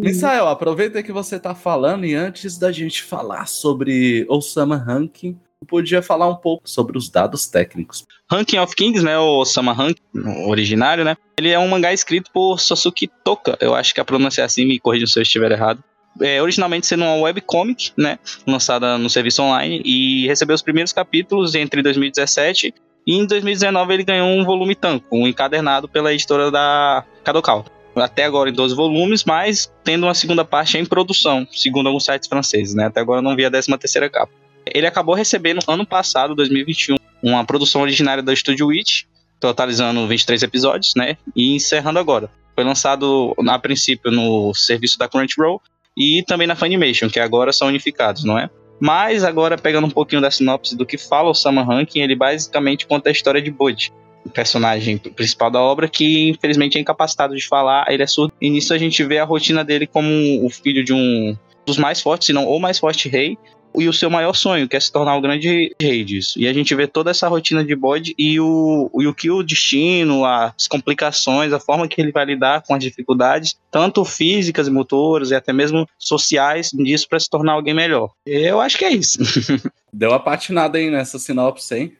Misael, 0.00 0.48
aproveita 0.48 1.02
que 1.02 1.12
você 1.12 1.38
tá 1.38 1.54
falando 1.54 2.04
e 2.04 2.14
antes 2.14 2.58
da 2.58 2.70
gente 2.70 3.02
falar 3.02 3.46
sobre 3.46 4.26
Osama 4.28 4.76
Ranking, 4.76 5.38
podia 5.66 6.00
falar 6.00 6.28
um 6.28 6.36
pouco 6.36 6.68
sobre 6.68 6.96
os 6.96 7.08
dados 7.08 7.46
técnicos. 7.46 8.04
Ranking 8.30 8.58
of 8.58 8.74
Kings, 8.74 9.04
né, 9.04 9.18
o 9.18 9.44
Sama 9.44 9.72
Ranking, 9.72 10.00
originário, 10.46 11.04
né, 11.04 11.16
ele 11.38 11.50
é 11.50 11.58
um 11.58 11.68
mangá 11.68 11.92
escrito 11.92 12.30
por 12.32 12.60
Sasuke 12.60 13.10
Toka, 13.24 13.56
eu 13.60 13.74
acho 13.74 13.92
que 13.92 14.00
a 14.00 14.04
pronúncia 14.04 14.42
é 14.42 14.44
assim, 14.44 14.64
me 14.64 14.78
corrija 14.80 15.06
se 15.06 15.18
eu 15.18 15.22
estiver 15.22 15.52
errado. 15.52 15.82
É, 16.18 16.40
originalmente 16.40 16.86
sendo 16.86 17.04
uma 17.04 17.16
webcomic, 17.16 17.92
né, 17.96 18.18
lançada 18.46 18.96
no 18.96 19.10
serviço 19.10 19.42
online, 19.42 19.82
e 19.84 20.26
recebeu 20.26 20.54
os 20.54 20.62
primeiros 20.62 20.92
capítulos 20.92 21.54
entre 21.54 21.82
2017 21.82 22.72
e 23.06 23.14
em 23.14 23.24
2019 23.24 23.94
ele 23.94 24.02
ganhou 24.02 24.28
um 24.28 24.44
volume 24.44 24.74
tanco, 24.74 25.06
um 25.12 25.28
encadernado 25.28 25.88
pela 25.88 26.12
editora 26.12 26.50
da 26.50 27.04
Kadokawa. 27.22 27.64
até 27.94 28.24
agora 28.24 28.50
em 28.50 28.52
12 28.52 28.74
volumes, 28.74 29.24
mas 29.24 29.72
tendo 29.84 30.04
uma 30.04 30.14
segunda 30.14 30.44
parte 30.44 30.76
em 30.76 30.84
produção, 30.84 31.46
segundo 31.52 31.86
alguns 31.86 32.04
sites 32.04 32.28
franceses, 32.28 32.74
né? 32.74 32.86
Até 32.86 33.00
agora 33.00 33.22
não 33.22 33.36
vi 33.36 33.44
a 33.44 33.50
13 33.50 33.78
terceira 33.78 34.10
capa. 34.10 34.32
Ele 34.72 34.86
acabou 34.86 35.14
recebendo 35.14 35.60
ano 35.68 35.86
passado, 35.86 36.34
2021, 36.34 36.96
uma 37.22 37.44
produção 37.44 37.82
originária 37.82 38.22
da 38.22 38.34
Studio 38.34 38.66
Witch, 38.68 39.04
totalizando 39.38 40.06
23 40.06 40.42
episódios, 40.42 40.94
né? 40.94 41.16
E 41.34 41.54
encerrando 41.54 41.98
agora. 41.98 42.30
Foi 42.54 42.64
lançado 42.64 43.34
a 43.46 43.58
princípio 43.58 44.10
no 44.10 44.54
serviço 44.54 44.98
da 44.98 45.08
Crunchyroll 45.08 45.60
e 45.96 46.22
também 46.22 46.46
na 46.46 46.56
Funimation, 46.56 47.08
que 47.08 47.20
agora 47.20 47.52
são 47.52 47.68
unificados, 47.68 48.24
não 48.24 48.38
é? 48.38 48.50
Mas 48.80 49.24
agora 49.24 49.56
pegando 49.56 49.86
um 49.86 49.90
pouquinho 49.90 50.20
da 50.20 50.30
sinopse 50.30 50.76
do 50.76 50.84
que 50.84 50.98
fala 50.98 51.30
o 51.30 51.34
Sama 51.34 51.62
Ranking, 51.62 52.00
ele 52.00 52.14
basicamente 52.14 52.86
conta 52.86 53.08
a 53.08 53.12
história 53.12 53.40
de 53.40 53.50
Bud, 53.50 53.92
o 54.24 54.30
personagem 54.30 54.98
principal 54.98 55.50
da 55.50 55.60
obra, 55.60 55.88
que 55.88 56.28
infelizmente 56.28 56.76
é 56.76 56.80
incapacitado 56.80 57.34
de 57.34 57.46
falar, 57.46 57.86
ele 57.88 58.02
é 58.02 58.06
surdo. 58.06 58.32
E 58.40 58.50
nisso 58.50 58.74
a 58.74 58.78
gente 58.78 59.02
vê 59.04 59.18
a 59.18 59.24
rotina 59.24 59.64
dele 59.64 59.86
como 59.86 60.44
o 60.44 60.50
filho 60.50 60.84
de 60.84 60.92
um 60.92 61.36
dos 61.64 61.78
mais 61.78 62.00
fortes, 62.00 62.26
se 62.26 62.32
não 62.32 62.46
o 62.46 62.60
mais 62.60 62.78
forte 62.78 63.08
rei, 63.08 63.38
e 63.76 63.88
o 63.88 63.92
seu 63.92 64.10
maior 64.10 64.34
sonho, 64.34 64.68
que 64.68 64.76
é 64.76 64.80
se 64.80 64.90
tornar 64.90 65.16
o 65.16 65.20
grande 65.20 65.74
rei 65.80 66.04
disso. 66.04 66.38
E 66.38 66.46
a 66.46 66.52
gente 66.52 66.74
vê 66.74 66.86
toda 66.86 67.10
essa 67.10 67.28
rotina 67.28 67.64
de 67.64 67.74
bode 67.74 68.14
e 68.18 68.38
o, 68.40 68.90
e 68.98 69.06
o 69.06 69.14
que 69.14 69.30
o 69.30 69.42
destino, 69.42 70.24
as 70.24 70.66
complicações, 70.68 71.52
a 71.52 71.60
forma 71.60 71.88
que 71.88 72.00
ele 72.00 72.12
vai 72.12 72.24
lidar 72.24 72.62
com 72.62 72.74
as 72.74 72.82
dificuldades, 72.82 73.56
tanto 73.70 74.04
físicas 74.04 74.68
e 74.68 74.70
motoras 74.70 75.30
e 75.30 75.34
até 75.34 75.52
mesmo 75.52 75.86
sociais, 75.98 76.70
disso 76.72 77.08
para 77.08 77.20
se 77.20 77.28
tornar 77.28 77.52
alguém 77.52 77.74
melhor. 77.74 78.10
Eu 78.24 78.60
acho 78.60 78.78
que 78.78 78.84
é 78.84 78.92
isso. 78.92 79.18
Deu 79.92 80.10
uma 80.10 80.20
patinada 80.20 80.76
aí 80.76 80.90
nessa 80.90 81.18
sinopse, 81.18 81.74
hein? 81.74 81.92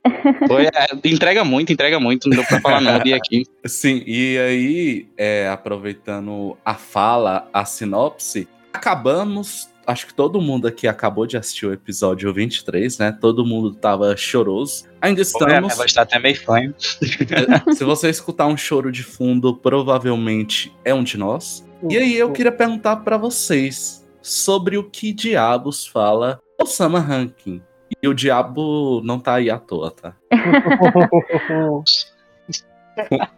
Foi, 0.46 0.66
é, 0.66 0.86
entrega 1.04 1.42
muito, 1.44 1.72
entrega 1.72 1.98
muito, 1.98 2.28
não 2.28 2.36
deu 2.36 2.44
pra 2.44 2.60
falar 2.60 3.02
vi 3.02 3.14
aqui. 3.14 3.44
Sim, 3.64 4.02
e 4.06 4.36
aí, 4.38 5.08
é, 5.16 5.48
aproveitando 5.48 6.58
a 6.62 6.74
fala, 6.74 7.48
a 7.54 7.64
sinopse, 7.64 8.46
acabamos 8.70 9.70
acho 9.86 10.06
que 10.06 10.14
todo 10.14 10.40
mundo 10.40 10.66
aqui 10.66 10.88
acabou 10.88 11.26
de 11.26 11.36
assistir 11.36 11.66
o 11.66 11.72
episódio 11.72 12.32
23, 12.32 12.98
né? 12.98 13.12
Todo 13.12 13.46
mundo 13.46 13.72
tava 13.72 14.16
choroso. 14.16 14.84
Ainda 15.00 15.22
estamos. 15.22 15.76
Vai 15.76 15.86
estar 15.86 16.02
até 16.02 16.18
meio 16.18 16.40
fã. 16.42 16.74
Se 17.72 17.84
você 17.84 18.10
escutar 18.10 18.46
um 18.46 18.56
choro 18.56 18.90
de 18.90 19.02
fundo, 19.02 19.54
provavelmente 19.54 20.74
é 20.84 20.92
um 20.92 21.04
de 21.04 21.16
nós. 21.16 21.64
E 21.88 21.96
aí 21.96 22.16
eu 22.16 22.32
queria 22.32 22.52
perguntar 22.52 22.96
para 22.96 23.16
vocês 23.16 24.04
sobre 24.20 24.76
o 24.76 24.84
que 24.84 25.12
diabos 25.12 25.86
fala 25.86 26.40
o 26.60 26.66
Sama 26.66 26.98
Ranking. 26.98 27.62
E 28.02 28.08
o 28.08 28.14
diabo 28.14 29.00
não 29.04 29.20
tá 29.20 29.34
aí 29.34 29.48
à 29.48 29.58
toa, 29.58 29.90
tá? 29.90 30.16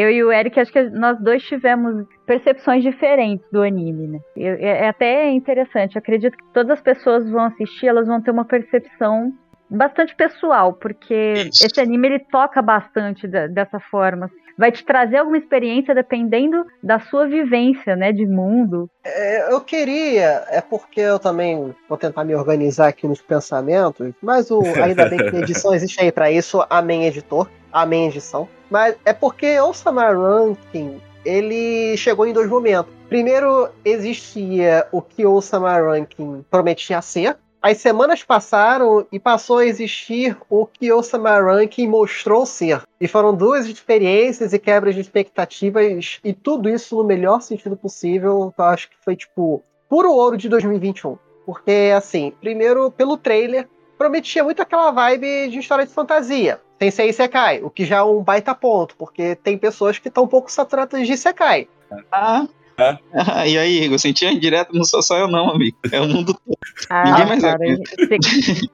eu 0.00 0.10
e 0.10 0.24
o 0.24 0.32
Eric, 0.32 0.58
acho 0.58 0.72
que 0.72 0.82
nós 0.90 1.18
dois 1.20 1.42
tivemos 1.42 2.06
percepções 2.26 2.82
diferentes 2.82 3.46
do 3.50 3.62
anime, 3.62 4.06
né? 4.06 4.18
É, 4.36 4.84
é 4.84 4.88
até 4.88 5.30
interessante. 5.30 5.96
Eu 5.96 6.00
acredito 6.00 6.36
que 6.36 6.44
todas 6.52 6.70
as 6.70 6.80
pessoas 6.80 7.28
vão 7.28 7.44
assistir, 7.44 7.86
elas 7.86 8.06
vão 8.06 8.20
ter 8.20 8.30
uma 8.30 8.44
percepção 8.44 9.32
bastante 9.70 10.14
pessoal, 10.16 10.72
porque 10.72 11.48
Isso. 11.48 11.64
esse 11.64 11.80
anime 11.80 12.08
ele 12.08 12.18
toca 12.18 12.60
bastante 12.60 13.28
da, 13.28 13.46
dessa 13.46 13.78
forma. 13.78 14.30
Vai 14.58 14.72
te 14.72 14.84
trazer 14.84 15.18
alguma 15.18 15.38
experiência 15.38 15.94
dependendo 15.94 16.66
da 16.82 16.98
sua 16.98 17.26
vivência, 17.26 17.96
né, 17.96 18.12
de 18.12 18.26
mundo. 18.26 18.90
É, 19.04 19.52
eu 19.52 19.60
queria, 19.60 20.44
é 20.48 20.60
porque 20.60 21.00
eu 21.00 21.18
também 21.18 21.74
vou 21.88 21.96
tentar 21.96 22.24
me 22.24 22.34
organizar 22.34 22.88
aqui 22.88 23.06
nos 23.06 23.22
pensamentos, 23.22 24.12
mas 24.20 24.50
o, 24.50 24.60
ainda 24.82 25.08
bem 25.08 25.18
que 25.18 25.36
a 25.36 25.40
edição 25.40 25.72
existe 25.74 26.02
aí 26.02 26.12
para 26.12 26.30
isso, 26.30 26.64
amém 26.68 27.06
editor, 27.06 27.48
amém 27.72 28.08
edição. 28.08 28.48
Mas 28.70 28.96
é 29.04 29.12
porque 29.12 29.58
o 29.60 29.74
Samar 29.74 30.16
Ranking, 30.16 31.00
ele 31.24 31.96
chegou 31.96 32.26
em 32.26 32.32
dois 32.32 32.48
momentos. 32.48 32.92
Primeiro, 33.08 33.68
existia 33.84 34.86
o 34.92 35.02
que 35.02 35.26
o 35.26 35.40
Samar 35.40 35.84
Ranking 35.84 36.44
prometia 36.48 37.02
ser. 37.02 37.36
As 37.60 37.76
semanas 37.76 38.22
passaram 38.22 39.06
e 39.12 39.18
passou 39.18 39.58
a 39.58 39.66
existir 39.66 40.34
o 40.48 40.64
que 40.64 40.90
o 40.90 41.02
Samar 41.02 41.44
Ranking 41.44 41.88
mostrou 41.88 42.46
ser. 42.46 42.82
E 42.98 43.06
foram 43.06 43.34
duas 43.34 43.66
experiências 43.66 44.54
e 44.54 44.58
quebras 44.58 44.94
de 44.94 45.02
expectativas, 45.02 46.20
e 46.24 46.32
tudo 46.32 46.70
isso 46.70 46.96
no 46.96 47.04
melhor 47.04 47.42
sentido 47.42 47.76
possível. 47.76 48.54
Eu 48.56 48.64
acho 48.64 48.88
que 48.88 48.96
foi, 49.04 49.14
tipo, 49.14 49.62
puro 49.90 50.10
ouro 50.12 50.38
de 50.38 50.48
2021. 50.48 51.18
Porque, 51.44 51.92
assim, 51.94 52.32
primeiro, 52.40 52.90
pelo 52.92 53.18
trailer, 53.18 53.68
prometia 53.98 54.42
muito 54.42 54.62
aquela 54.62 54.90
vibe 54.92 55.48
de 55.48 55.58
história 55.58 55.84
de 55.84 55.92
fantasia. 55.92 56.60
Tensei 56.80 57.12
Sekai, 57.12 57.60
o 57.62 57.68
que 57.68 57.84
já 57.84 57.98
é 57.98 58.02
um 58.02 58.22
baita 58.22 58.54
ponto, 58.54 58.96
porque 58.96 59.34
tem 59.34 59.58
pessoas 59.58 59.98
que 59.98 60.08
estão 60.08 60.24
um 60.24 60.26
pouco 60.26 60.50
saturadas 60.50 61.06
de 61.06 61.14
Sekai. 61.14 61.68
Ah, 62.10 62.48
é. 62.78 62.98
Ah, 63.12 63.44
e 63.46 63.58
aí, 63.58 63.84
Igor, 63.84 63.98
sentia 63.98 64.34
direto, 64.34 64.74
não 64.74 64.82
sou 64.82 65.02
só 65.02 65.18
eu 65.18 65.28
não, 65.28 65.50
amigo. 65.50 65.76
É 65.92 66.00
o 66.00 66.08
mundo 66.08 66.32
todo. 66.32 66.56
Ah, 66.88 67.04
Ninguém 67.04 67.26
mais 67.26 67.42
cara, 67.42 67.58
é. 67.68 67.76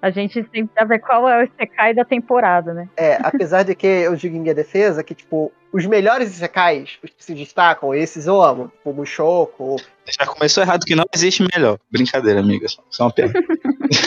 A 0.01 0.11
gente 0.11 0.35
sempre 0.35 0.71
sabe 0.73 1.01
qual 1.01 1.29
é 1.29 1.43
o 1.43 1.49
Sekai 1.59 1.95
da 1.95 2.05
temporada, 2.05 2.73
né? 2.73 2.89
É, 2.97 3.19
apesar 3.21 3.65
de 3.65 3.75
que 3.75 3.89
eu 3.89 4.15
digo 4.15 4.37
em 4.37 4.41
minha 4.41 4.55
defesa 4.55 5.03
que, 5.03 5.13
tipo, 5.13 5.51
os 5.76 5.85
melhores 5.85 6.30
Isekais, 6.30 6.99
os 7.04 7.11
que 7.11 7.23
se 7.23 7.35
destacam, 7.35 7.95
esses 7.95 8.26
eu 8.26 8.40
amo, 8.42 8.68
tipo 8.68 8.95
Mushoku. 8.95 9.76
Já 10.06 10.25
começou 10.25 10.62
errado 10.62 10.87
que 10.87 10.95
não 10.95 11.04
existe 11.14 11.47
melhor. 11.54 11.78
Brincadeira, 11.90 12.40
amiga, 12.40 12.66
só 12.88 13.04
uma 13.04 13.12
pena. 13.12 13.35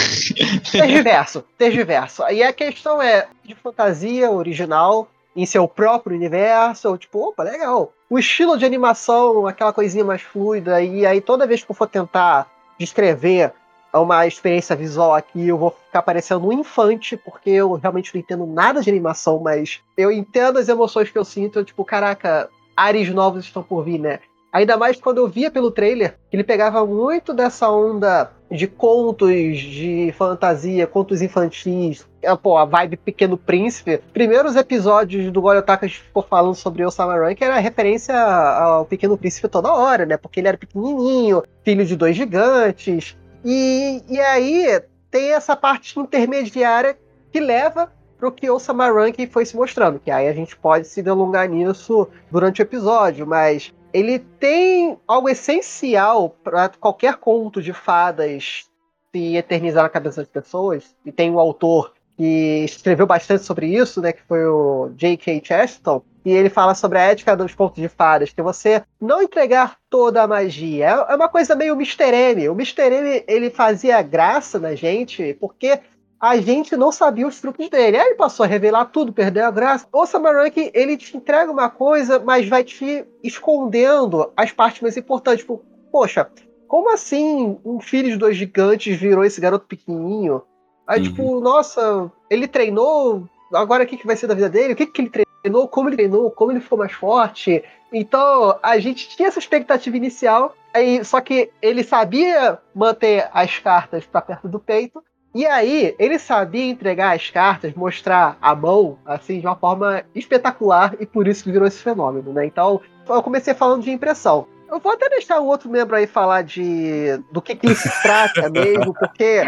tergiverso, 0.72 1.46
tergiverso. 1.60 2.24
E 2.32 2.42
a 2.42 2.52
questão 2.52 3.00
é 3.00 3.28
de 3.44 3.54
fantasia 3.54 4.32
original, 4.32 5.12
em 5.36 5.46
seu 5.46 5.68
próprio 5.68 6.16
universo, 6.16 6.98
tipo, 6.98 7.30
opa, 7.30 7.44
legal. 7.44 7.94
O 8.10 8.18
estilo 8.18 8.58
de 8.58 8.66
animação, 8.66 9.46
aquela 9.46 9.72
coisinha 9.72 10.04
mais 10.04 10.24
fluida, 10.24 10.82
e 10.82 11.06
aí 11.06 11.22
toda 11.22 11.46
vez 11.46 11.64
que 11.64 11.70
eu 11.70 11.76
for 11.76 11.88
tentar 11.88 12.50
descrever 12.80 13.54
uma 13.94 14.28
experiência 14.28 14.76
visual 14.76 15.14
aqui, 15.14 15.48
eu 15.48 15.58
vou 15.58 15.72
ficar 15.72 16.02
parecendo 16.02 16.48
um 16.48 16.54
infante, 16.54 17.18
porque 17.18 17.50
eu 17.50 17.74
realmente 17.74 18.14
não 18.14 18.20
entendo 18.20 18.46
nada 18.46 18.82
de 18.82 18.90
animação, 18.90 19.40
mas 19.40 19.82
eu 19.98 20.12
entendo 20.12 20.60
as 20.60 20.70
emoções 20.70 21.10
que 21.10 21.18
eu 21.18 21.26
sinto, 21.26 21.64
tipo, 21.64 21.84
caraca, 21.84 22.50
ares 22.76 23.10
novos 23.10 23.46
estão 23.46 23.64
por 23.64 23.84
vir, 23.84 24.00
né? 24.00 24.20
Ainda 24.52 24.78
mais 24.78 25.00
quando 25.00 25.20
eu 25.20 25.28
via 25.28 25.52
pelo 25.52 25.70
trailer 25.70 26.18
que 26.30 26.36
ele 26.36 26.44
pegava 26.44 26.84
muito 26.86 27.34
dessa 27.34 27.70
onda 27.70 28.32
de 28.50 28.66
contos 28.66 29.60
de 29.60 30.12
fantasia, 30.18 30.88
contos 30.88 31.22
infantis, 31.22 32.08
é, 32.20 32.36
pô, 32.36 32.58
a 32.58 32.66
vibe 32.66 32.98
Pequeno 32.98 33.38
Príncipe. 33.38 34.00
Primeiros 34.12 34.56
episódios 34.56 35.32
do 35.32 35.42
Goryotaka 35.42 35.88
ficou 35.88 36.24
falando 36.24 36.56
sobre 36.56 36.84
o 36.84 36.90
Samaran, 36.90 37.36
que 37.36 37.44
era 37.44 37.60
referência 37.60 38.20
ao 38.20 38.86
Pequeno 38.86 39.18
Príncipe 39.18 39.48
toda 39.48 39.72
hora, 39.72 40.06
né? 40.06 40.18
Porque 40.18 40.40
ele 40.40 40.48
era 40.48 40.58
pequenininho, 40.58 41.44
filho 41.64 41.86
de 41.86 41.96
dois 41.96 42.16
gigantes. 42.16 43.16
E, 43.44 44.04
e 44.08 44.20
aí 44.20 44.82
tem 45.10 45.32
essa 45.34 45.56
parte 45.56 46.00
intermediária 46.00 46.98
que 47.32 47.40
leva 47.40 47.92
pro 48.18 48.32
que 48.32 48.50
o 48.50 48.60
Samaran 48.60 49.12
que 49.12 49.26
foi 49.28 49.46
se 49.46 49.56
mostrando, 49.56 50.00
que 50.00 50.12
aí 50.12 50.28
a 50.28 50.34
gente 50.34 50.56
pode 50.56 50.88
se 50.88 51.02
delongar 51.02 51.48
nisso 51.48 52.08
durante 52.30 52.62
o 52.62 52.64
episódio, 52.64 53.26
mas 53.26 53.74
ele 53.94 54.20
tem 54.20 54.98
algo 55.08 55.30
essencial 55.30 56.30
para 56.44 56.70
qualquer 56.70 57.16
conto 57.16 57.62
de 57.62 57.74
fadas 57.74 58.66
se 59.12 59.36
eternizar 59.36 59.84
na 59.84 59.90
cabeça 59.90 60.22
das 60.22 60.30
pessoas. 60.30 60.96
E 61.06 61.12
tem 61.12 61.32
um 61.32 61.40
autor 61.40 61.94
que 62.18 62.66
escreveu 62.66 63.08
bastante 63.08 63.44
sobre 63.44 63.68
isso, 63.68 64.02
né, 64.02 64.12
que 64.12 64.22
foi 64.24 64.46
o 64.46 64.92
J.K. 64.96 65.42
Chesterton, 65.44 66.04
e 66.26 66.32
ele 66.32 66.50
fala 66.50 66.76
sobre 66.76 66.98
a 66.98 67.04
ética 67.04 67.36
dos 67.36 67.54
contos 67.54 67.82
de 67.82 67.88
fadas, 67.88 68.32
que 68.32 68.42
você 68.42 68.84
não 69.00 69.22
entregar 69.22 69.78
toda 69.90 70.22
a 70.22 70.28
magia. 70.28 71.06
É 71.08 71.16
uma 71.16 71.30
coisa 71.30 71.56
meio 71.56 71.74
Mr. 71.76 72.14
M. 72.14 72.50
O 72.50 72.54
Mr. 72.54 72.82
M, 72.82 73.24
ele 73.28 73.50
fazia 73.50 74.02
graça 74.02 74.60
na 74.60 74.76
gente, 74.76 75.36
porque 75.40 75.80
a 76.20 76.36
gente 76.38 76.76
não 76.76 76.92
sabia 76.92 77.26
os 77.26 77.40
truques 77.40 77.70
dele. 77.70 77.98
Aí 77.98 78.08
ele 78.08 78.16
passou 78.16 78.44
a 78.44 78.48
revelar 78.48 78.86
tudo, 78.86 79.14
perdeu 79.14 79.46
a 79.46 79.52
graça. 79.52 79.88
O 79.92 80.06
Samarank, 80.06 80.72
ele 80.74 80.98
te 80.98 81.16
entrega 81.16 81.52
uma 81.52 81.70
coisa, 81.70 82.20
mas 82.20 82.48
vai 82.48 82.64
te 82.64 83.06
escondendo 83.24 84.32
as 84.36 84.52
partes 84.52 84.82
mais 84.82 84.98
importantes. 84.98 85.42
Tipo, 85.42 85.64
poxa, 85.92 86.30
como 86.68 86.92
assim 86.92 87.58
um 87.64 87.80
filho 87.80 88.10
de 88.10 88.18
dois 88.18 88.36
gigantes 88.36 89.00
virou 89.00 89.24
esse 89.24 89.40
garoto 89.40 89.66
pequenininho? 89.66 90.44
Aí, 90.86 91.00
uhum. 91.00 91.04
tipo, 91.06 91.40
nossa, 91.40 92.12
ele 92.30 92.48
treinou, 92.48 93.24
agora 93.54 93.84
o 93.84 93.88
que, 93.88 93.96
que 93.96 94.08
vai 94.08 94.18
ser 94.18 94.28
da 94.28 94.34
vida 94.34 94.50
dele? 94.50 94.74
O 94.74 94.76
que, 94.76 94.86
que 94.86 95.02
ele 95.02 95.10
treinou? 95.10 95.29
Como 95.72 95.90
ele 95.90 95.96
treinou? 95.96 96.32
Como 96.32 96.52
ele 96.52 96.60
ficou 96.60 96.78
mais 96.78 96.92
forte? 96.92 97.64
Então, 97.92 98.58
a 98.62 98.78
gente 98.80 99.10
tinha 99.10 99.28
essa 99.28 99.40
expectativa 99.40 99.98
inicial, 99.98 100.56
aí, 100.74 101.04
só 101.04 101.20
que 101.22 101.50
ele 101.62 101.84
sabia 101.84 102.60
manter 102.74 103.28
as 103.34 103.58
cartas 103.58 104.06
para 104.06 104.22
perto 104.22 104.48
do 104.48 104.60
peito, 104.60 105.04
e 105.34 105.46
aí, 105.46 105.96
ele 106.00 106.18
sabia 106.18 106.66
entregar 106.66 107.16
as 107.16 107.30
cartas, 107.30 107.74
mostrar 107.74 108.38
a 108.42 108.56
mão, 108.56 108.98
assim, 109.06 109.40
de 109.40 109.46
uma 109.46 109.56
forma 109.56 110.04
espetacular, 110.14 110.96
e 111.00 111.06
por 111.06 111.28
isso 111.28 111.52
virou 111.52 111.68
esse 111.68 111.82
fenômeno, 111.82 112.34
né? 112.34 112.46
Então, 112.46 112.82
eu 113.08 113.24
comecei 113.24 113.54
falando 113.54 113.84
de 113.84 113.92
impressão. 113.92 114.48
Eu 114.72 114.80
vou 114.80 114.92
até 114.92 115.10
deixar 115.10 115.40
o 115.40 115.48
outro 115.48 115.70
membro 115.70 115.96
aí 115.96 116.06
falar 116.06 116.44
de 116.44 117.20
do 117.32 117.42
que, 117.42 117.56
que 117.56 117.74
se 117.74 117.90
trata 118.02 118.50
mesmo, 118.52 118.94
porque 118.94 119.42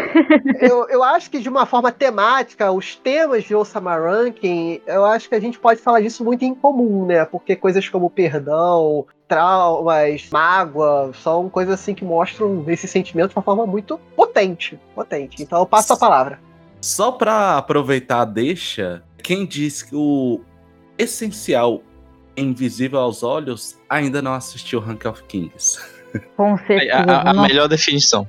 eu, 0.60 0.88
eu 0.88 1.02
acho 1.02 1.30
que 1.30 1.38
de 1.38 1.48
uma 1.48 1.64
forma 1.64 1.92
temática, 1.92 2.72
os 2.72 2.96
temas 2.96 3.44
de 3.44 3.54
Osama 3.54 3.96
Ranking, 3.96 4.80
eu 4.86 5.04
acho 5.04 5.28
que 5.28 5.34
a 5.34 5.40
gente 5.40 5.58
pode 5.58 5.80
falar 5.80 6.00
disso 6.00 6.24
muito 6.24 6.44
em 6.44 6.54
comum, 6.54 7.06
né? 7.06 7.24
Porque 7.24 7.54
coisas 7.54 7.88
como 7.88 8.10
perdão, 8.10 9.06
traumas, 9.28 10.28
mágoa, 10.32 11.12
são 11.22 11.48
coisas 11.48 11.74
assim 11.74 11.94
que 11.94 12.04
mostram 12.04 12.64
esse 12.66 12.88
sentimento 12.88 13.30
de 13.30 13.36
uma 13.36 13.42
forma 13.42 13.64
muito 13.64 13.98
potente. 14.16 14.78
Potente. 14.94 15.42
Então 15.42 15.60
eu 15.60 15.66
passo 15.66 15.92
a 15.92 15.96
palavra. 15.96 16.40
Só 16.80 17.12
para 17.12 17.56
aproveitar 17.56 18.22
a 18.22 18.24
deixa, 18.24 19.04
quem 19.22 19.46
diz 19.46 19.82
que 19.82 19.94
o 19.94 20.40
essencial 20.98 21.80
invisível 22.36 23.00
aos 23.00 23.22
olhos 23.22 23.78
ainda 23.88 24.22
não 24.22 24.34
assistiu 24.34 24.80
Rank 24.80 25.04
of 25.04 25.22
Kings. 25.24 25.78
Com 26.36 26.56
certeza. 26.58 26.94
A, 26.94 27.22
a, 27.22 27.30
a 27.30 27.42
melhor 27.42 27.68
definição. 27.68 28.28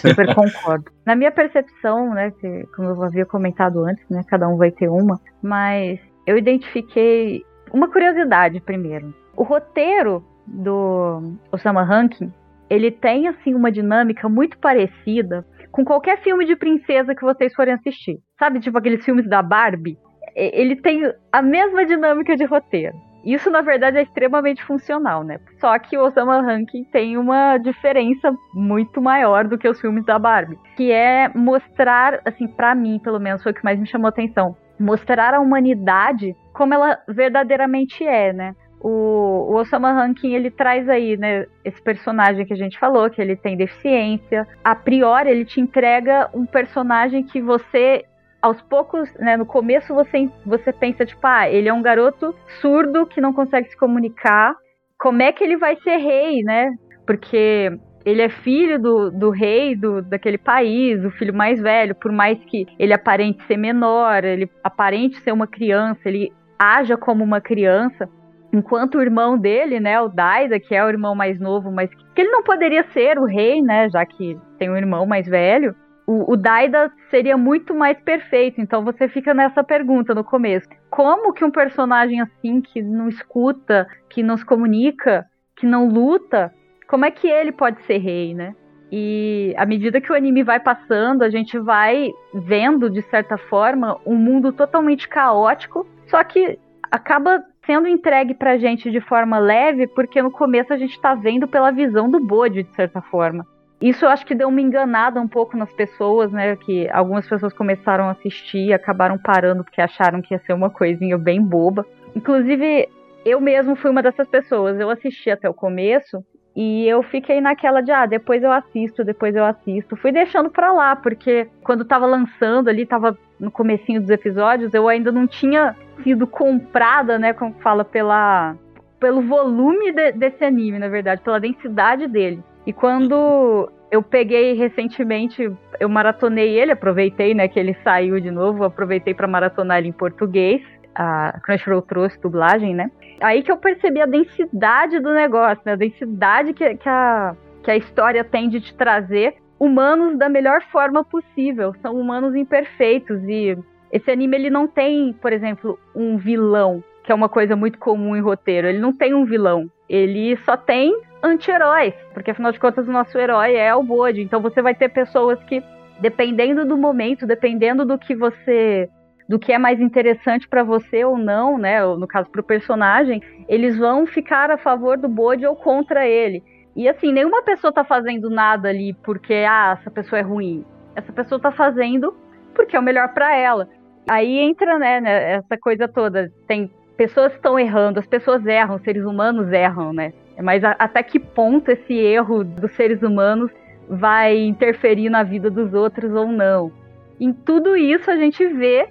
Super 0.00 0.34
concordo. 0.34 0.90
Na 1.04 1.14
minha 1.14 1.30
percepção, 1.30 2.12
né, 2.12 2.30
que, 2.30 2.66
como 2.74 2.88
eu 2.88 3.02
havia 3.02 3.24
comentado 3.24 3.84
antes, 3.84 4.04
né, 4.10 4.22
cada 4.28 4.48
um 4.48 4.56
vai 4.56 4.70
ter 4.70 4.88
uma, 4.88 5.20
mas 5.42 5.98
eu 6.26 6.36
identifiquei 6.36 7.42
uma 7.72 7.90
curiosidade 7.90 8.60
primeiro. 8.60 9.14
O 9.36 9.42
roteiro 9.42 10.24
do 10.46 11.36
Osama 11.50 11.82
Rankin, 11.82 12.32
ele 12.68 12.90
tem 12.90 13.28
assim 13.28 13.54
uma 13.54 13.70
dinâmica 13.70 14.28
muito 14.28 14.58
parecida 14.58 15.46
com 15.70 15.84
qualquer 15.84 16.22
filme 16.22 16.44
de 16.44 16.56
princesa 16.56 17.14
que 17.14 17.22
vocês 17.22 17.54
forem 17.54 17.74
assistir. 17.74 18.18
Sabe, 18.38 18.60
tipo 18.60 18.78
aqueles 18.78 19.04
filmes 19.04 19.28
da 19.28 19.42
Barbie? 19.42 19.98
Ele 20.34 20.76
tem 20.76 21.12
a 21.32 21.42
mesma 21.42 21.84
dinâmica 21.86 22.36
de 22.36 22.44
roteiro. 22.44 22.96
Isso, 23.26 23.50
na 23.50 23.60
verdade, 23.60 23.98
é 23.98 24.02
extremamente 24.02 24.62
funcional, 24.62 25.24
né? 25.24 25.40
Só 25.58 25.76
que 25.80 25.98
o 25.98 26.04
Osama 26.04 26.40
Rankin 26.40 26.84
tem 26.84 27.18
uma 27.18 27.58
diferença 27.58 28.32
muito 28.54 29.02
maior 29.02 29.48
do 29.48 29.58
que 29.58 29.68
os 29.68 29.80
filmes 29.80 30.04
da 30.04 30.16
Barbie, 30.16 30.56
que 30.76 30.92
é 30.92 31.28
mostrar, 31.34 32.20
assim, 32.24 32.46
para 32.46 32.72
mim, 32.72 33.00
pelo 33.02 33.18
menos, 33.18 33.42
foi 33.42 33.50
o 33.50 33.54
que 33.54 33.64
mais 33.64 33.80
me 33.80 33.86
chamou 33.86 34.08
atenção, 34.08 34.56
mostrar 34.78 35.34
a 35.34 35.40
humanidade 35.40 36.36
como 36.52 36.72
ela 36.72 37.00
verdadeiramente 37.08 38.06
é, 38.06 38.32
né? 38.32 38.54
O, 38.80 39.48
o 39.50 39.54
Osama 39.56 39.90
Rankin, 39.90 40.32
ele 40.32 40.48
traz 40.48 40.88
aí, 40.88 41.16
né, 41.16 41.46
esse 41.64 41.82
personagem 41.82 42.46
que 42.46 42.52
a 42.52 42.56
gente 42.56 42.78
falou, 42.78 43.10
que 43.10 43.20
ele 43.20 43.34
tem 43.34 43.56
deficiência. 43.56 44.46
A 44.62 44.76
priori, 44.76 45.30
ele 45.30 45.44
te 45.44 45.60
entrega 45.60 46.30
um 46.32 46.46
personagem 46.46 47.24
que 47.24 47.42
você 47.42 48.04
aos 48.46 48.62
poucos, 48.62 49.12
né, 49.14 49.36
no 49.36 49.44
começo 49.44 49.92
você, 49.92 50.30
você 50.44 50.72
pensa, 50.72 51.04
tipo, 51.04 51.26
ah, 51.26 51.48
ele 51.50 51.68
é 51.68 51.72
um 51.72 51.82
garoto 51.82 52.34
surdo 52.60 53.06
que 53.06 53.20
não 53.20 53.32
consegue 53.32 53.68
se 53.68 53.76
comunicar. 53.76 54.54
Como 54.98 55.20
é 55.20 55.32
que 55.32 55.42
ele 55.42 55.56
vai 55.56 55.76
ser 55.76 55.96
rei, 55.96 56.42
né? 56.42 56.70
Porque 57.04 57.76
ele 58.04 58.22
é 58.22 58.28
filho 58.28 58.80
do, 58.80 59.10
do 59.10 59.30
rei 59.30 59.74
do, 59.74 60.00
daquele 60.00 60.38
país, 60.38 61.04
o 61.04 61.10
filho 61.10 61.34
mais 61.34 61.60
velho, 61.60 61.94
por 61.96 62.12
mais 62.12 62.38
que 62.44 62.66
ele 62.78 62.92
aparente 62.92 63.44
ser 63.46 63.56
menor, 63.56 64.24
ele 64.24 64.48
aparente 64.62 65.20
ser 65.22 65.32
uma 65.32 65.48
criança, 65.48 66.00
ele 66.04 66.32
haja 66.56 66.96
como 66.96 67.24
uma 67.24 67.40
criança, 67.40 68.08
enquanto 68.52 68.94
o 68.94 69.02
irmão 69.02 69.36
dele, 69.36 69.80
né, 69.80 70.00
o 70.00 70.08
Daida, 70.08 70.60
que 70.60 70.72
é 70.72 70.84
o 70.84 70.88
irmão 70.88 71.16
mais 71.16 71.38
novo, 71.40 71.70
mas 71.72 71.90
que 72.14 72.20
ele 72.20 72.30
não 72.30 72.44
poderia 72.44 72.84
ser 72.92 73.18
o 73.18 73.24
rei, 73.24 73.60
né, 73.60 73.90
já 73.90 74.06
que 74.06 74.38
tem 74.56 74.70
um 74.70 74.76
irmão 74.76 75.04
mais 75.04 75.26
velho, 75.26 75.74
o, 76.06 76.32
o 76.32 76.36
Daida 76.36 76.90
seria 77.10 77.36
muito 77.36 77.74
mais 77.74 77.98
perfeito. 78.00 78.60
Então 78.60 78.84
você 78.84 79.08
fica 79.08 79.34
nessa 79.34 79.64
pergunta 79.64 80.14
no 80.14 80.22
começo: 80.22 80.68
como 80.88 81.32
que 81.32 81.44
um 81.44 81.50
personagem 81.50 82.20
assim, 82.20 82.60
que 82.60 82.80
não 82.80 83.08
escuta, 83.08 83.86
que 84.08 84.22
não 84.22 84.36
se 84.36 84.44
comunica, 84.44 85.26
que 85.56 85.66
não 85.66 85.88
luta, 85.88 86.52
como 86.86 87.04
é 87.04 87.10
que 87.10 87.26
ele 87.26 87.52
pode 87.52 87.82
ser 87.82 87.98
rei, 87.98 88.34
né? 88.34 88.54
E 88.90 89.52
à 89.56 89.66
medida 89.66 90.00
que 90.00 90.12
o 90.12 90.14
anime 90.14 90.44
vai 90.44 90.60
passando, 90.60 91.22
a 91.22 91.28
gente 91.28 91.58
vai 91.58 92.10
vendo, 92.32 92.88
de 92.88 93.02
certa 93.02 93.36
forma, 93.36 93.98
um 94.06 94.14
mundo 94.14 94.52
totalmente 94.52 95.08
caótico, 95.08 95.84
só 96.06 96.22
que 96.22 96.56
acaba 96.88 97.42
sendo 97.64 97.88
entregue 97.88 98.32
pra 98.32 98.56
gente 98.56 98.92
de 98.92 99.00
forma 99.00 99.40
leve, 99.40 99.88
porque 99.88 100.22
no 100.22 100.30
começo 100.30 100.72
a 100.72 100.76
gente 100.76 101.00
tá 101.00 101.16
vendo 101.16 101.48
pela 101.48 101.72
visão 101.72 102.08
do 102.08 102.24
Bode, 102.24 102.62
de 102.62 102.74
certa 102.76 103.02
forma. 103.02 103.44
Isso 103.80 104.04
eu 104.04 104.08
acho 104.08 104.24
que 104.24 104.34
deu 104.34 104.48
uma 104.48 104.60
enganada 104.60 105.20
um 105.20 105.28
pouco 105.28 105.56
nas 105.56 105.70
pessoas, 105.72 106.32
né? 106.32 106.56
Que 106.56 106.88
algumas 106.90 107.28
pessoas 107.28 107.52
começaram 107.52 108.04
a 108.04 108.12
assistir 108.12 108.66
e 108.66 108.72
acabaram 108.72 109.18
parando 109.18 109.62
porque 109.62 109.80
acharam 109.80 110.22
que 110.22 110.32
ia 110.32 110.40
ser 110.40 110.54
uma 110.54 110.70
coisinha 110.70 111.18
bem 111.18 111.42
boba. 111.42 111.84
Inclusive, 112.14 112.88
eu 113.24 113.40
mesmo 113.40 113.76
fui 113.76 113.90
uma 113.90 114.02
dessas 114.02 114.26
pessoas. 114.28 114.80
Eu 114.80 114.88
assisti 114.88 115.30
até 115.30 115.48
o 115.48 115.54
começo 115.54 116.24
e 116.56 116.88
eu 116.88 117.02
fiquei 117.02 117.38
naquela 117.38 117.82
de, 117.82 117.92
ah, 117.92 118.06
depois 118.06 118.42
eu 118.42 118.50
assisto, 118.50 119.04
depois 119.04 119.36
eu 119.36 119.44
assisto. 119.44 119.94
Fui 119.94 120.10
deixando 120.10 120.48
pra 120.48 120.72
lá, 120.72 120.96
porque 120.96 121.46
quando 121.62 121.84
tava 121.84 122.06
lançando 122.06 122.68
ali, 122.68 122.86
tava 122.86 123.18
no 123.38 123.50
comecinho 123.50 124.00
dos 124.00 124.08
episódios, 124.08 124.72
eu 124.72 124.88
ainda 124.88 125.12
não 125.12 125.26
tinha 125.26 125.76
sido 126.02 126.26
comprada, 126.26 127.18
né, 127.18 127.34
como 127.34 127.52
fala, 127.60 127.84
pela, 127.84 128.56
pelo 128.98 129.20
volume 129.20 129.92
de, 129.92 130.12
desse 130.12 130.42
anime, 130.42 130.78
na 130.78 130.88
verdade, 130.88 131.20
pela 131.20 131.38
densidade 131.38 132.06
dele. 132.06 132.42
E 132.66 132.72
quando 132.72 133.70
eu 133.90 134.02
peguei 134.02 134.54
recentemente, 134.54 135.50
eu 135.78 135.88
maratonei 135.88 136.58
ele, 136.58 136.72
aproveitei, 136.72 137.32
né, 137.32 137.46
que 137.46 137.58
ele 137.58 137.76
saiu 137.84 138.20
de 138.20 138.30
novo, 138.30 138.64
aproveitei 138.64 139.14
para 139.14 139.28
maratonar 139.28 139.78
ele 139.78 139.88
em 139.88 139.92
português. 139.92 140.60
A 140.94 141.38
Crunchyroll 141.42 141.82
trouxe 141.82 142.20
dublagem, 142.20 142.74
né? 142.74 142.90
Aí 143.20 143.42
que 143.42 143.52
eu 143.52 143.56
percebi 143.56 144.00
a 144.00 144.06
densidade 144.06 144.98
do 144.98 145.12
negócio, 145.12 145.62
né? 145.64 145.72
A 145.72 145.76
densidade 145.76 146.54
que, 146.54 146.74
que, 146.76 146.88
a, 146.88 147.36
que 147.62 147.70
a 147.70 147.76
história 147.76 148.24
tem 148.24 148.48
de 148.48 148.60
te 148.60 148.74
trazer 148.74 149.36
humanos 149.60 150.18
da 150.18 150.28
melhor 150.28 150.62
forma 150.72 151.04
possível. 151.04 151.74
São 151.82 151.94
humanos 151.94 152.34
imperfeitos 152.34 153.22
e 153.24 153.56
esse 153.92 154.10
anime 154.10 154.36
ele 154.36 154.50
não 154.50 154.66
tem, 154.66 155.12
por 155.12 155.32
exemplo, 155.32 155.78
um 155.94 156.16
vilão, 156.16 156.82
que 157.04 157.12
é 157.12 157.14
uma 157.14 157.28
coisa 157.28 157.54
muito 157.54 157.78
comum 157.78 158.16
em 158.16 158.20
roteiro. 158.20 158.66
Ele 158.66 158.78
não 158.78 158.92
tem 158.92 159.14
um 159.14 159.24
vilão. 159.24 159.70
Ele 159.88 160.36
só 160.38 160.56
tem 160.56 160.98
anti-heróis, 161.22 161.94
porque 162.12 162.30
afinal 162.30 162.52
de 162.52 162.60
contas 162.60 162.86
o 162.86 162.92
nosso 162.92 163.16
herói 163.18 163.54
é 163.56 163.74
o 163.74 163.82
Bode. 163.82 164.22
Então 164.22 164.40
você 164.40 164.62
vai 164.62 164.74
ter 164.74 164.88
pessoas 164.88 165.42
que, 165.44 165.62
dependendo 166.00 166.64
do 166.64 166.76
momento, 166.76 167.26
dependendo 167.26 167.84
do 167.84 167.98
que 167.98 168.14
você 168.14 168.88
do 169.28 169.40
que 169.40 169.52
é 169.52 169.58
mais 169.58 169.80
interessante 169.80 170.46
para 170.46 170.62
você 170.62 171.04
ou 171.04 171.18
não, 171.18 171.58
né? 171.58 171.84
Ou 171.84 171.98
no 171.98 172.06
caso 172.06 172.30
para 172.30 172.40
o 172.40 172.44
personagem, 172.44 173.20
eles 173.48 173.76
vão 173.76 174.06
ficar 174.06 174.52
a 174.52 174.56
favor 174.56 174.96
do 174.96 175.08
Bode 175.08 175.44
ou 175.44 175.56
contra 175.56 176.06
ele. 176.06 176.44
E 176.76 176.88
assim, 176.88 177.12
nenhuma 177.12 177.42
pessoa 177.42 177.72
tá 177.72 177.82
fazendo 177.82 178.30
nada 178.30 178.68
ali 178.68 178.94
porque 179.02 179.34
ah, 179.48 179.76
essa 179.80 179.90
pessoa 179.90 180.20
é 180.20 180.22
ruim. 180.22 180.64
Essa 180.94 181.12
pessoa 181.12 181.40
tá 181.40 181.50
fazendo 181.50 182.14
porque 182.54 182.76
é 182.76 182.78
o 182.78 182.82
melhor 182.82 183.12
para 183.12 183.36
ela. 183.36 183.68
Aí 184.08 184.38
entra, 184.38 184.78
né, 184.78 185.00
né, 185.00 185.32
essa 185.32 185.58
coisa 185.58 185.88
toda. 185.88 186.30
Tem 186.46 186.70
pessoas 186.96 187.32
estão 187.32 187.58
errando, 187.58 187.98
as 187.98 188.06
pessoas 188.06 188.46
erram, 188.46 188.78
seres 188.78 189.04
humanos 189.04 189.52
erram, 189.52 189.92
né? 189.92 190.12
Mas 190.42 190.62
a, 190.64 190.72
até 190.78 191.02
que 191.02 191.18
ponto 191.18 191.70
esse 191.70 191.94
erro 191.94 192.44
dos 192.44 192.72
seres 192.72 193.02
humanos 193.02 193.50
vai 193.88 194.36
interferir 194.38 195.08
na 195.08 195.22
vida 195.22 195.50
dos 195.50 195.72
outros 195.72 196.12
ou 196.12 196.26
não? 196.26 196.72
Em 197.20 197.32
tudo 197.32 197.76
isso 197.76 198.10
a 198.10 198.16
gente 198.16 198.46
vê 198.46 198.88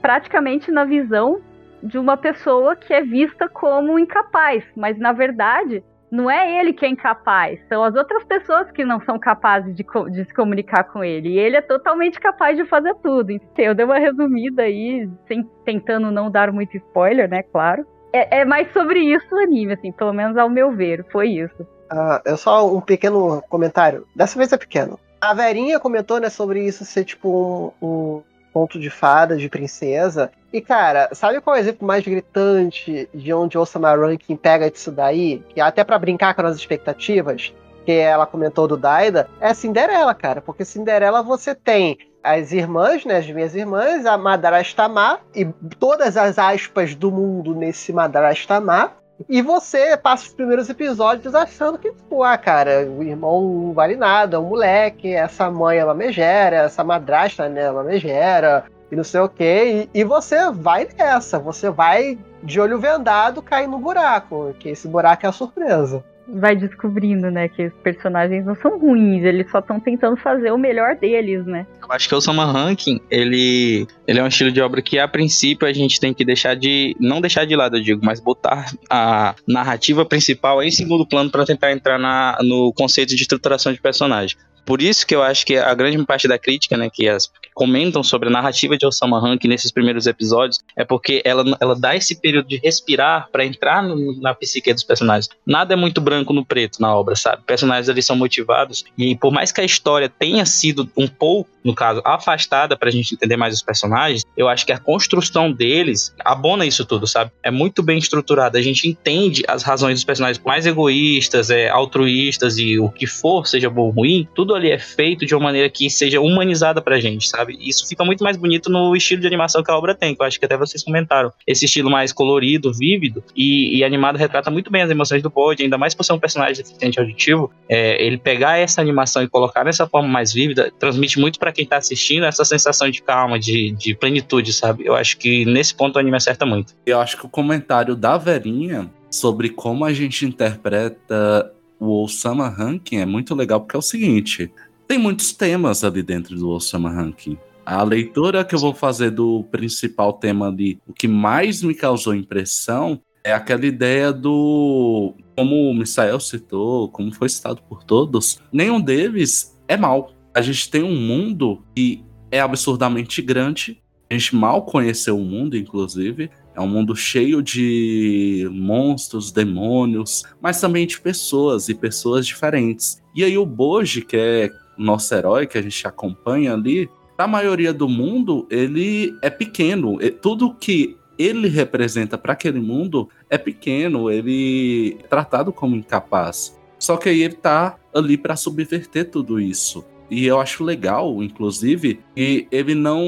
praticamente 0.00 0.70
na 0.70 0.84
visão 0.84 1.40
de 1.82 1.98
uma 1.98 2.16
pessoa 2.16 2.76
que 2.76 2.92
é 2.92 3.02
vista 3.02 3.48
como 3.48 3.98
incapaz, 3.98 4.64
mas 4.76 4.98
na 4.98 5.12
verdade 5.12 5.82
não 6.10 6.28
é 6.28 6.58
ele 6.58 6.72
que 6.72 6.84
é 6.84 6.88
incapaz, 6.88 7.60
são 7.68 7.84
as 7.84 7.94
outras 7.94 8.24
pessoas 8.24 8.70
que 8.72 8.84
não 8.84 9.00
são 9.00 9.18
capazes 9.18 9.74
de, 9.74 9.86
de, 10.10 10.24
se 10.24 10.34
comunicar 10.34 10.84
com 10.84 11.04
ele. 11.04 11.28
E 11.28 11.38
ele 11.38 11.56
é 11.56 11.60
totalmente 11.60 12.18
capaz 12.18 12.56
de 12.56 12.64
fazer 12.64 12.94
tudo. 12.96 13.30
Então, 13.30 13.64
eu 13.64 13.74
dei 13.74 13.84
uma 13.84 13.98
resumida 13.98 14.62
aí, 14.62 15.08
sem, 15.28 15.44
tentando 15.64 16.10
não 16.10 16.28
dar 16.28 16.52
muito 16.52 16.76
spoiler, 16.76 17.28
né? 17.28 17.44
Claro. 17.44 17.86
É, 18.12 18.40
é, 18.40 18.44
mais 18.44 18.72
sobre 18.72 19.00
isso 19.00 19.26
o 19.32 19.38
anime, 19.38 19.74
assim, 19.74 19.92
pelo 19.92 20.12
menos 20.12 20.36
ao 20.36 20.48
meu 20.48 20.72
ver, 20.72 21.04
foi 21.10 21.28
isso. 21.28 21.62
Uh, 21.92 22.20
é 22.24 22.36
só 22.36 22.72
um 22.72 22.80
pequeno 22.80 23.42
comentário. 23.48 24.06
Dessa 24.14 24.38
vez 24.38 24.52
é 24.52 24.56
pequeno. 24.56 24.98
A 25.20 25.34
Verinha 25.34 25.78
comentou, 25.78 26.18
né, 26.18 26.30
sobre 26.30 26.64
isso 26.64 26.84
ser 26.84 27.04
tipo 27.04 27.74
um, 27.80 27.86
um 27.86 28.22
conto 28.52 28.78
de 28.78 28.90
fada, 28.90 29.36
de 29.36 29.48
princesa. 29.48 30.30
E, 30.52 30.60
cara, 30.60 31.08
sabe 31.12 31.40
qual 31.40 31.56
é 31.56 31.58
o 31.58 31.62
exemplo 31.62 31.86
mais 31.86 32.04
gritante 32.04 33.08
de 33.14 33.32
onde 33.32 33.58
Osama 33.58 33.94
Rankin 33.94 34.36
pega 34.36 34.70
disso 34.70 34.90
daí? 34.90 35.42
Que 35.50 35.60
até 35.60 35.84
para 35.84 35.98
brincar 35.98 36.34
com 36.34 36.42
as 36.42 36.56
expectativas, 36.56 37.52
que 37.84 37.92
ela 37.92 38.26
comentou 38.26 38.66
do 38.66 38.76
Daida, 38.76 39.28
é 39.40 39.54
Cinderela, 39.54 40.14
cara. 40.14 40.40
Porque 40.40 40.64
Cinderela 40.64 41.22
você 41.22 41.54
tem 41.54 41.98
as 42.22 42.52
irmãs, 42.52 43.04
né, 43.04 43.16
as 43.16 43.30
minhas 43.30 43.54
irmãs, 43.54 44.06
a 44.06 44.16
Madrastamá 44.16 45.18
e 45.34 45.44
todas 45.78 46.16
as 46.16 46.38
aspas 46.38 46.94
do 46.94 47.10
mundo 47.10 47.54
nesse 47.54 47.92
Madrastamá. 47.92 48.92
E 49.28 49.42
você 49.42 49.96
passa 49.98 50.24
os 50.24 50.32
primeiros 50.32 50.68
episódios 50.70 51.34
achando 51.34 51.78
que, 51.78 51.92
pô, 52.08 52.24
ah, 52.24 52.38
cara, 52.38 52.86
o 52.88 53.02
irmão 53.02 53.42
não 53.42 53.72
vale 53.74 53.94
nada, 53.94 54.36
é 54.36 54.40
um 54.40 54.48
moleque, 54.48 55.12
essa 55.12 55.50
mãe 55.50 55.76
é 55.76 55.84
uma 55.84 55.94
megera, 55.94 56.56
essa 56.56 56.82
madrasta, 56.82 57.46
né, 57.48 57.62
é 57.62 57.70
uma 57.70 57.84
megera, 57.84 58.64
e 58.90 58.96
não 58.96 59.04
sei 59.04 59.20
o 59.20 59.28
quê. 59.28 59.88
E, 59.94 60.00
e 60.00 60.04
você 60.04 60.50
vai 60.50 60.88
nessa, 60.96 61.38
você 61.38 61.68
vai 61.68 62.18
de 62.42 62.60
olho 62.60 62.78
vendado 62.78 63.42
cair 63.42 63.66
no 63.66 63.78
buraco, 63.78 64.54
que 64.58 64.70
esse 64.70 64.88
buraco 64.88 65.26
é 65.26 65.28
a 65.28 65.32
surpresa. 65.32 66.02
Vai 66.28 66.54
descobrindo, 66.54 67.30
né, 67.30 67.48
que 67.48 67.66
os 67.66 67.72
personagens 67.82 68.44
não 68.44 68.54
são 68.56 68.78
ruins, 68.78 69.24
eles 69.24 69.50
só 69.50 69.58
estão 69.58 69.80
tentando 69.80 70.16
fazer 70.16 70.50
o 70.52 70.58
melhor 70.58 70.96
deles, 70.96 71.44
né? 71.44 71.66
Eu 71.82 71.90
acho 71.90 72.08
que 72.08 72.14
o 72.14 72.20
Sama 72.20 72.44
Ranking, 72.44 73.00
ele, 73.10 73.86
ele 74.06 74.18
é 74.18 74.22
um 74.22 74.28
estilo 74.28 74.52
de 74.52 74.60
obra 74.60 74.80
que 74.80 74.98
a 74.98 75.08
princípio 75.08 75.66
a 75.66 75.72
gente 75.72 75.98
tem 75.98 76.14
que 76.14 76.24
deixar 76.24 76.54
de 76.54 76.96
não 77.00 77.20
deixar 77.20 77.44
de 77.44 77.56
lado, 77.56 77.76
eu 77.76 77.82
digo, 77.82 78.04
mas 78.04 78.20
botar 78.20 78.66
a 78.88 79.34
narrativa 79.46 80.04
principal 80.04 80.62
em 80.62 80.70
segundo 80.70 81.06
plano 81.06 81.30
para 81.30 81.44
tentar 81.44 81.72
entrar 81.72 81.98
na, 81.98 82.38
no 82.42 82.72
conceito 82.72 83.14
de 83.14 83.22
estruturação 83.22 83.72
de 83.72 83.80
personagem. 83.80 84.36
Por 84.64 84.80
isso 84.80 85.06
que 85.06 85.14
eu 85.14 85.22
acho 85.22 85.44
que 85.44 85.56
a 85.56 85.74
grande 85.74 86.04
parte 86.04 86.28
da 86.28 86.38
crítica, 86.38 86.76
né, 86.76 86.88
que 86.92 87.08
as 87.08 87.30
comentam 87.60 88.02
sobre 88.02 88.30
a 88.30 88.32
narrativa 88.32 88.74
de 88.74 88.86
Osama 88.86 89.20
Rank 89.20 89.44
nesses 89.44 89.70
primeiros 89.70 90.06
episódios, 90.06 90.60
é 90.74 90.82
porque 90.82 91.20
ela, 91.26 91.44
ela 91.60 91.78
dá 91.78 91.94
esse 91.94 92.18
período 92.18 92.48
de 92.48 92.56
respirar 92.56 93.28
para 93.30 93.44
entrar 93.44 93.82
no, 93.82 94.18
na 94.18 94.32
psique 94.32 94.72
dos 94.72 94.82
personagens. 94.82 95.28
Nada 95.44 95.74
é 95.74 95.76
muito 95.76 96.00
branco 96.00 96.32
no 96.32 96.42
preto 96.42 96.80
na 96.80 96.96
obra, 96.96 97.14
sabe? 97.14 97.42
Personagens 97.44 97.90
ali 97.90 98.00
são 98.00 98.16
motivados 98.16 98.82
e 98.96 99.14
por 99.14 99.30
mais 99.30 99.52
que 99.52 99.60
a 99.60 99.64
história 99.64 100.08
tenha 100.08 100.46
sido 100.46 100.90
um 100.96 101.06
pouco, 101.06 101.50
no 101.64 101.74
caso, 101.74 102.00
afastada 102.04 102.76
pra 102.76 102.90
gente 102.90 103.14
entender 103.14 103.36
mais 103.36 103.54
os 103.54 103.62
personagens, 103.62 104.24
eu 104.36 104.48
acho 104.48 104.64
que 104.64 104.72
a 104.72 104.78
construção 104.78 105.52
deles 105.52 106.14
abona 106.24 106.64
isso 106.64 106.84
tudo, 106.84 107.06
sabe? 107.06 107.30
É 107.42 107.50
muito 107.50 107.82
bem 107.82 107.98
estruturada. 107.98 108.58
A 108.58 108.62
gente 108.62 108.88
entende 108.88 109.42
as 109.46 109.62
razões 109.62 109.94
dos 109.94 110.04
personagens 110.04 110.42
mais 110.44 110.66
egoístas, 110.66 111.50
é, 111.50 111.68
altruístas 111.68 112.58
e 112.58 112.78
o 112.78 112.88
que 112.88 113.06
for, 113.06 113.46
seja 113.46 113.68
bom 113.68 113.80
ou 113.80 113.90
ruim, 113.90 114.28
tudo 114.34 114.54
ali 114.54 114.70
é 114.70 114.78
feito 114.78 115.26
de 115.26 115.34
uma 115.34 115.44
maneira 115.44 115.68
que 115.68 115.90
seja 115.90 116.20
humanizada 116.20 116.80
pra 116.80 117.00
gente, 117.00 117.28
sabe? 117.28 117.58
Isso 117.60 117.86
fica 117.88 118.04
muito 118.04 118.22
mais 118.22 118.36
bonito 118.36 118.70
no 118.70 118.94
estilo 118.94 119.20
de 119.20 119.26
animação 119.26 119.62
que 119.62 119.70
a 119.70 119.76
obra 119.76 119.94
tem, 119.94 120.14
que 120.14 120.22
eu 120.22 120.26
acho 120.26 120.38
que 120.38 120.44
até 120.44 120.56
vocês 120.56 120.82
comentaram. 120.82 121.32
Esse 121.46 121.64
estilo 121.64 121.90
mais 121.90 122.12
colorido, 122.12 122.72
vívido 122.72 123.22
e, 123.34 123.78
e 123.78 123.84
animado 123.84 124.16
retrata 124.16 124.50
muito 124.50 124.70
bem 124.70 124.82
as 124.82 124.90
emoções 124.90 125.22
do 125.22 125.30
Bode, 125.30 125.62
ainda 125.62 125.78
mais 125.78 125.94
por 125.94 126.04
ser 126.04 126.12
um 126.12 126.18
personagem 126.18 126.62
deficiente 126.62 126.98
auditivo. 127.00 127.50
É, 127.68 128.02
ele 128.04 128.18
pegar 128.18 128.58
essa 128.58 128.80
animação 128.80 129.22
e 129.22 129.28
colocar 129.28 129.64
nessa 129.64 129.86
forma 129.86 130.08
mais 130.08 130.32
vívida 130.32 130.72
transmite 130.78 131.18
muito 131.18 131.38
para 131.50 131.52
quem 131.52 131.66
tá 131.66 131.76
assistindo 131.76 132.24
essa 132.24 132.44
sensação 132.44 132.88
de 132.88 133.02
calma, 133.02 133.38
de, 133.38 133.72
de 133.72 133.94
plenitude, 133.94 134.52
sabe? 134.52 134.86
Eu 134.86 134.94
acho 134.94 135.18
que 135.18 135.44
nesse 135.44 135.74
ponto 135.74 135.96
o 135.96 135.98
anime 135.98 136.16
acerta 136.16 136.46
muito. 136.46 136.74
Eu 136.86 137.00
acho 137.00 137.16
que 137.16 137.26
o 137.26 137.28
comentário 137.28 137.96
da 137.96 138.16
Verinha 138.16 138.90
sobre 139.10 139.50
como 139.50 139.84
a 139.84 139.92
gente 139.92 140.24
interpreta 140.24 141.52
o 141.78 142.04
Osama 142.04 142.48
Ranking 142.48 142.98
é 142.98 143.06
muito 143.06 143.34
legal, 143.34 143.60
porque 143.60 143.76
é 143.76 143.78
o 143.78 143.82
seguinte: 143.82 144.50
tem 144.86 144.98
muitos 144.98 145.32
temas 145.32 145.82
ali 145.82 146.02
dentro 146.02 146.36
do 146.36 146.48
Osama 146.50 146.90
Ranking. 146.90 147.36
A 147.66 147.82
leitura 147.82 148.44
que 148.44 148.54
eu 148.54 148.58
vou 148.58 148.74
fazer 148.74 149.10
do 149.10 149.44
principal 149.50 150.12
tema 150.12 150.48
ali, 150.48 150.78
o 150.86 150.92
que 150.92 151.06
mais 151.06 151.62
me 151.62 151.74
causou 151.74 152.14
impressão 152.14 153.00
é 153.22 153.32
aquela 153.32 153.66
ideia 153.66 154.12
do. 154.12 155.14
Como 155.36 155.70
o 155.70 155.74
Misael 155.74 156.20
citou, 156.20 156.88
como 156.88 157.12
foi 157.12 157.28
citado 157.28 157.62
por 157.68 157.82
todos, 157.82 158.40
nenhum 158.52 158.80
deles 158.80 159.58
é 159.68 159.76
mal. 159.76 160.12
A 160.34 160.40
gente 160.40 160.70
tem 160.70 160.82
um 160.82 160.96
mundo 160.96 161.62
que 161.74 162.04
é 162.30 162.40
absurdamente 162.40 163.20
grande. 163.20 163.82
A 164.08 164.14
gente 164.14 164.34
mal 164.34 164.62
conheceu 164.62 165.18
o 165.18 165.24
mundo, 165.24 165.56
inclusive. 165.56 166.30
É 166.54 166.60
um 166.60 166.68
mundo 166.68 166.94
cheio 166.94 167.42
de 167.42 168.48
monstros, 168.52 169.32
demônios, 169.32 170.24
mas 170.40 170.60
também 170.60 170.86
de 170.86 171.00
pessoas 171.00 171.68
e 171.68 171.74
pessoas 171.74 172.26
diferentes. 172.26 173.00
E 173.14 173.24
aí 173.24 173.38
o 173.38 173.46
Boji, 173.46 174.02
que 174.02 174.16
é 174.16 174.50
nosso 174.76 175.14
herói 175.14 175.46
que 175.46 175.58
a 175.58 175.62
gente 175.62 175.86
acompanha 175.86 176.54
ali, 176.54 176.88
a 177.16 177.26
maioria 177.26 177.72
do 177.72 177.88
mundo, 177.88 178.46
ele 178.50 179.14
é 179.22 179.30
pequeno. 179.30 179.98
Tudo 180.22 180.54
que 180.54 180.96
ele 181.18 181.48
representa 181.48 182.16
para 182.16 182.32
aquele 182.32 182.60
mundo 182.60 183.08
é 183.28 183.36
pequeno, 183.36 184.10
ele 184.10 184.96
é 184.98 185.06
tratado 185.06 185.52
como 185.52 185.76
incapaz. 185.76 186.58
Só 186.78 186.96
que 186.96 187.10
aí 187.10 187.22
ele 187.22 187.34
tá 187.34 187.78
ali 187.94 188.16
para 188.16 188.36
subverter 188.36 189.10
tudo 189.10 189.38
isso. 189.38 189.84
E 190.10 190.26
eu 190.26 190.40
acho 190.40 190.64
legal, 190.64 191.22
inclusive, 191.22 192.00
que 192.16 192.48
ele 192.50 192.74
não 192.74 193.02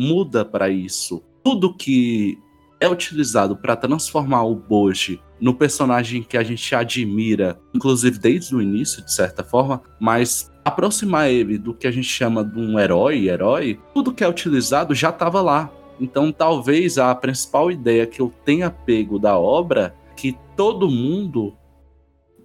muda 0.00 0.44
para 0.44 0.68
isso. 0.68 1.22
Tudo 1.44 1.72
que 1.72 2.38
é 2.80 2.88
utilizado 2.88 3.56
para 3.56 3.76
transformar 3.76 4.44
o 4.44 4.54
Boji 4.54 5.20
no 5.40 5.54
personagem 5.54 6.22
que 6.22 6.36
a 6.36 6.42
gente 6.42 6.74
admira, 6.74 7.58
inclusive 7.74 8.18
desde 8.18 8.54
o 8.54 8.62
início, 8.62 9.04
de 9.04 9.12
certa 9.12 9.44
forma, 9.44 9.82
mas 10.00 10.50
aproximar 10.64 11.30
ele 11.30 11.58
do 11.58 11.72
que 11.72 11.86
a 11.86 11.90
gente 11.90 12.08
chama 12.08 12.44
de 12.44 12.58
um 12.58 12.78
herói, 12.78 13.28
herói, 13.28 13.78
tudo 13.94 14.12
que 14.12 14.24
é 14.24 14.28
utilizado 14.28 14.94
já 14.94 15.10
estava 15.10 15.40
lá. 15.40 15.70
Então, 16.00 16.32
talvez 16.32 16.98
a 16.98 17.14
principal 17.14 17.70
ideia 17.70 18.06
que 18.06 18.20
eu 18.20 18.32
tenha 18.44 18.70
pego 18.70 19.18
da 19.18 19.38
obra 19.38 19.94
que 20.16 20.36
todo 20.56 20.90
mundo 20.90 21.54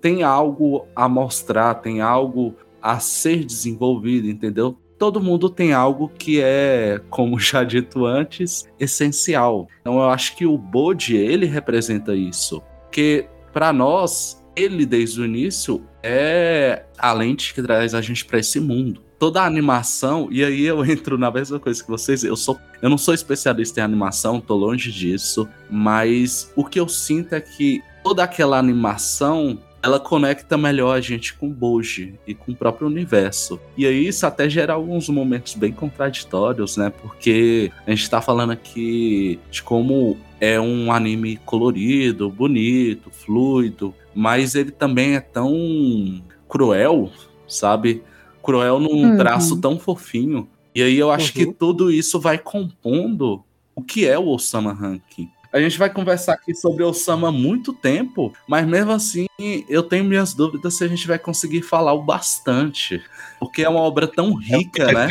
tem 0.02 0.24
algo 0.24 0.86
a 0.96 1.08
mostrar, 1.08 1.76
tem 1.76 2.02
algo 2.02 2.56
a 2.82 3.00
ser 3.00 3.44
desenvolvido, 3.46 4.28
entendeu? 4.28 4.78
todo 5.02 5.20
mundo 5.20 5.50
tem 5.50 5.74
algo 5.74 6.12
que 6.16 6.40
é, 6.40 7.02
como 7.10 7.40
já 7.42 7.64
dito 7.64 8.06
antes, 8.06 8.70
essencial. 8.80 9.68
Então 9.82 9.96
eu 9.96 10.08
acho 10.08 10.36
que 10.36 10.46
o 10.46 10.56
Bode, 10.56 11.16
ele 11.16 11.48
representa 11.48 12.14
isso. 12.14 12.62
Porque 12.84 13.28
para 13.52 13.74
nós, 13.74 14.46
ele 14.56 14.86
desde 14.86 15.20
o 15.20 15.26
início 15.26 15.84
é 16.04 16.86
a 17.00 17.12
lente 17.14 17.52
que 17.52 17.64
traz 17.64 17.96
a 17.96 18.02
gente 18.02 18.24
para 18.24 18.38
esse 18.38 18.60
mundo. 18.60 19.02
Toda 19.18 19.42
a 19.42 19.46
animação, 19.48 20.28
e 20.30 20.44
aí 20.44 20.64
eu 20.66 20.86
entro 20.86 21.18
na 21.18 21.32
mesma 21.32 21.60
coisa 21.60 21.82
que 21.84 21.90
vocês, 21.90 22.24
eu 22.24 22.36
sou 22.36 22.60
eu 22.80 22.90
não 22.90 22.98
sou 22.98 23.14
especialista 23.14 23.80
em 23.80 23.84
animação, 23.84 24.40
tô 24.40 24.56
longe 24.56 24.92
disso, 24.92 25.50
mas 25.68 26.52
o 26.56 26.64
que 26.64 26.80
eu 26.80 26.88
sinto 26.88 27.34
é 27.34 27.42
que 27.42 27.82
toda 28.04 28.24
aquela 28.24 28.60
animação 28.60 29.60
ela 29.84 30.00
conecta 30.00 30.58
melhor 30.58 30.96
a 30.96 31.02
gente 31.02 31.34
com 31.34 31.48
o 31.48 31.54
Boji 31.54 32.20
e 32.28 32.36
com 32.36 32.52
o 32.52 32.56
próprio 32.56 32.88
universo. 32.88 33.60
E 33.76 33.86
aí 33.86 34.08
isso 34.08 34.26
até 34.26 34.50
gera 34.50 34.74
alguns 34.74 35.10
momentos 35.10 35.56
bem 35.56 35.72
contraditórios, 35.72 36.78
né? 36.78 36.92
Porque 37.02 37.72
a 37.86 37.90
gente 37.90 38.10
tá 38.10 38.22
falando 38.22 38.52
aqui 38.52 39.40
de 39.50 39.64
como 39.64 40.18
é 40.40 40.60
um 40.60 40.92
anime 40.92 41.38
colorido, 41.46 42.30
bonito, 42.30 43.10
fluido, 43.10 43.94
mas 44.14 44.56
ele 44.56 44.72
também 44.72 45.16
é 45.16 45.20
tão 45.20 46.22
cruel, 46.48 47.10
sabe? 47.48 48.04
Cruel 48.44 48.80
num 48.80 49.12
uhum. 49.12 49.18
traço 49.18 49.60
tão 49.60 49.80
fofinho. 49.80 50.48
E 50.76 50.82
aí 50.82 50.98
eu 50.98 51.12
acho 51.12 51.28
uhum. 51.28 51.46
que 51.46 51.54
tudo 51.54 51.92
isso 51.92 52.20
vai 52.20 52.38
compondo 52.38 53.44
o 53.76 53.82
que 53.82 54.06
é 54.06 54.18
o 54.18 54.28
Osama 54.28 54.74
Ranking. 54.74 55.30
A 55.54 55.60
gente 55.60 55.78
vai 55.78 55.90
conversar 55.90 56.34
aqui 56.34 56.56
sobre 56.56 56.84
Osama 56.84 57.28
há 57.28 57.32
muito 57.32 57.74
tempo, 57.74 58.34
mas 58.48 58.66
mesmo 58.66 58.92
assim 58.92 59.26
eu 59.68 59.84
tenho 59.84 60.06
minhas 60.06 60.34
dúvidas 60.34 60.76
se 60.76 60.84
a 60.84 60.88
gente 60.88 61.08
vai 61.08 61.20
conseguir 61.20 61.62
falar 61.62 61.94
o 61.94 62.04
bastante, 62.04 63.04
porque 63.40 63.64
é 63.64 63.70
uma 63.70 63.82
obra 63.82 64.08
tão 64.08 64.34
rica, 64.34 64.84
é 64.84 64.94
né? 64.94 65.08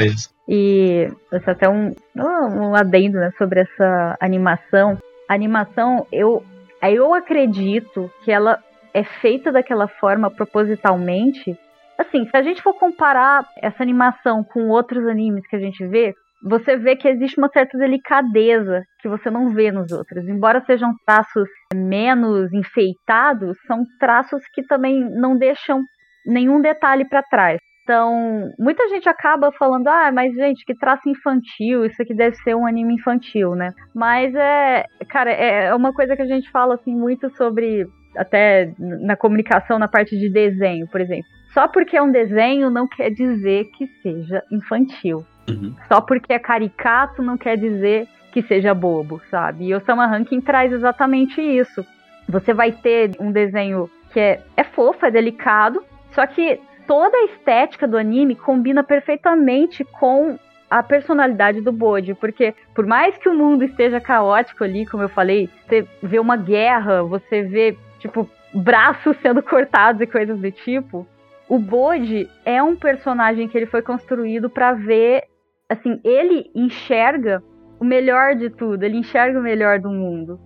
E 0.49 1.09
isso 1.33 1.51
até 1.51 1.69
um, 1.69 1.95
um 2.17 2.75
adendo 2.75 3.19
né, 3.19 3.33
sobre 3.37 3.61
essa 3.61 4.17
animação. 4.19 4.99
A 5.29 5.35
animação, 5.35 6.07
eu, 6.11 6.43
eu 6.83 7.15
acredito 7.15 8.11
que 8.25 8.33
ela 8.33 8.59
é 8.93 9.05
feita 9.05 9.53
daquela 9.53 9.87
forma 9.87 10.31
propositalmente. 10.31 11.57
Assim, 11.97 12.27
se 12.29 12.37
a 12.37 12.43
gente 12.43 12.63
for 12.63 12.75
comparar 12.75 13.47
essa 13.59 13.83
animação 13.83 14.43
com 14.43 14.69
outros 14.69 15.07
animes 15.07 15.47
que 15.47 15.55
a 15.55 15.61
gente 15.61 15.87
vê, 15.87 16.15
você 16.43 16.77
vê 16.77 16.97
que 16.97 17.09
existe 17.09 17.39
uma 17.39 17.49
certa 17.49 17.77
delicadeza 17.77 18.83
que 19.01 19.09
você 19.09 19.31
não 19.31 19.51
vê 19.51 19.71
nos 19.71 19.93
outros. 19.93 20.27
Embora 20.27 20.65
sejam 20.65 20.93
traços 21.07 21.49
menos 21.75 22.53
enfeitados, 22.53 23.57
são 23.67 23.83
traços 23.99 24.43
que 24.53 24.63
também 24.63 25.01
não 25.11 25.37
deixam 25.37 25.83
nenhum 26.27 26.61
detalhe 26.61 27.05
para 27.09 27.23
trás. 27.23 27.59
Então, 27.83 28.53
muita 28.59 28.89
gente 28.89 29.09
acaba 29.09 29.51
falando, 29.53 29.89
ah, 29.89 30.13
mas 30.13 30.33
gente, 30.35 30.65
que 30.65 30.77
traço 30.77 31.09
infantil, 31.09 31.85
isso 31.85 32.01
aqui 32.01 32.15
deve 32.15 32.37
ser 32.37 32.55
um 32.55 32.67
anime 32.67 32.95
infantil, 32.95 33.55
né? 33.55 33.73
Mas 33.95 34.33
é, 34.35 34.85
cara, 35.09 35.33
é 35.33 35.75
uma 35.75 35.93
coisa 35.93 36.15
que 36.15 36.23
a 36.23 36.27
gente 36.27 36.49
fala 36.51 36.75
assim 36.75 36.95
muito 36.95 37.29
sobre 37.37 37.87
até 38.17 38.73
na 38.79 39.17
comunicação 39.17 39.79
na 39.79 39.89
parte 39.89 40.17
de 40.17 40.29
desenho, 40.29 40.87
por 40.89 41.01
exemplo. 41.01 41.27
Só 41.53 41.67
porque 41.67 41.97
é 41.97 42.03
um 42.03 42.13
desenho 42.13 42.71
não 42.71 42.87
quer 42.87 43.11
dizer 43.11 43.65
que 43.77 43.87
seja 44.03 44.43
infantil. 44.53 45.25
Uhum. 45.51 45.75
Só 45.89 46.01
porque 46.01 46.33
é 46.33 46.39
caricato 46.39 47.23
não 47.23 47.37
quer 47.37 47.57
dizer 47.57 48.09
que 48.33 48.43
seja 48.43 48.75
bobo, 48.75 49.21
sabe? 49.31 49.67
E 49.67 49.75
o 49.75 49.81
Sama 49.81 50.07
Ranking 50.07 50.41
traz 50.41 50.73
exatamente 50.73 51.41
isso. 51.41 51.85
Você 52.29 52.55
vai 52.55 52.73
ter 52.73 53.17
um 53.19 53.33
desenho 53.33 53.91
que 54.13 54.21
é, 54.21 54.41
é 54.57 54.65
fofo, 54.65 55.05
é 55.05 55.11
delicado, 55.11 55.83
só 56.13 56.27
que 56.27 56.61
toda 56.87 57.17
a 57.17 57.25
estética 57.25 57.87
do 57.87 57.97
anime 57.97 58.35
combina 58.35 58.83
perfeitamente 58.83 59.85
com 59.85 60.39
a 60.71 60.83
personalidade 60.83 61.61
do 61.61 61.73
Bode, 61.73 62.15
porque 62.15 62.55
por 62.75 62.87
mais 62.87 63.17
que 63.19 63.29
o 63.29 63.35
mundo 63.35 63.65
esteja 63.65 64.01
caótico 64.01 64.63
ali, 64.63 64.87
como 64.87 65.03
eu 65.03 65.09
falei, 65.09 65.49
você 65.67 65.87
vê 66.01 66.21
uma 66.21 66.37
guerra, 66.37 67.03
você 67.03 67.43
vê, 67.43 67.77
tipo, 67.99 68.29
braços 68.55 69.17
sendo 69.23 69.43
cortados 69.43 70.01
e 70.01 70.07
coisas 70.07 70.39
do 70.39 70.51
tipo, 70.53 71.07
o 71.49 71.59
Bode 71.59 72.29
é 72.45 72.63
um 72.63 72.77
personagem 72.77 73.49
que 73.49 73.59
ele 73.59 73.67
foi 73.67 73.83
construído 73.83 74.49
para 74.49 74.73
ver 74.73 75.25
assim, 75.71 76.01
ele 76.05 76.51
enxerga 76.55 77.43
o 77.81 77.85
melhor 77.85 78.35
de 78.35 78.51
tudo, 78.51 78.83
ele 78.83 78.99
enxerga 78.99 79.39
o 79.39 79.43
melhor 79.43 79.79
do 79.79 79.89
mundo. 79.89 80.39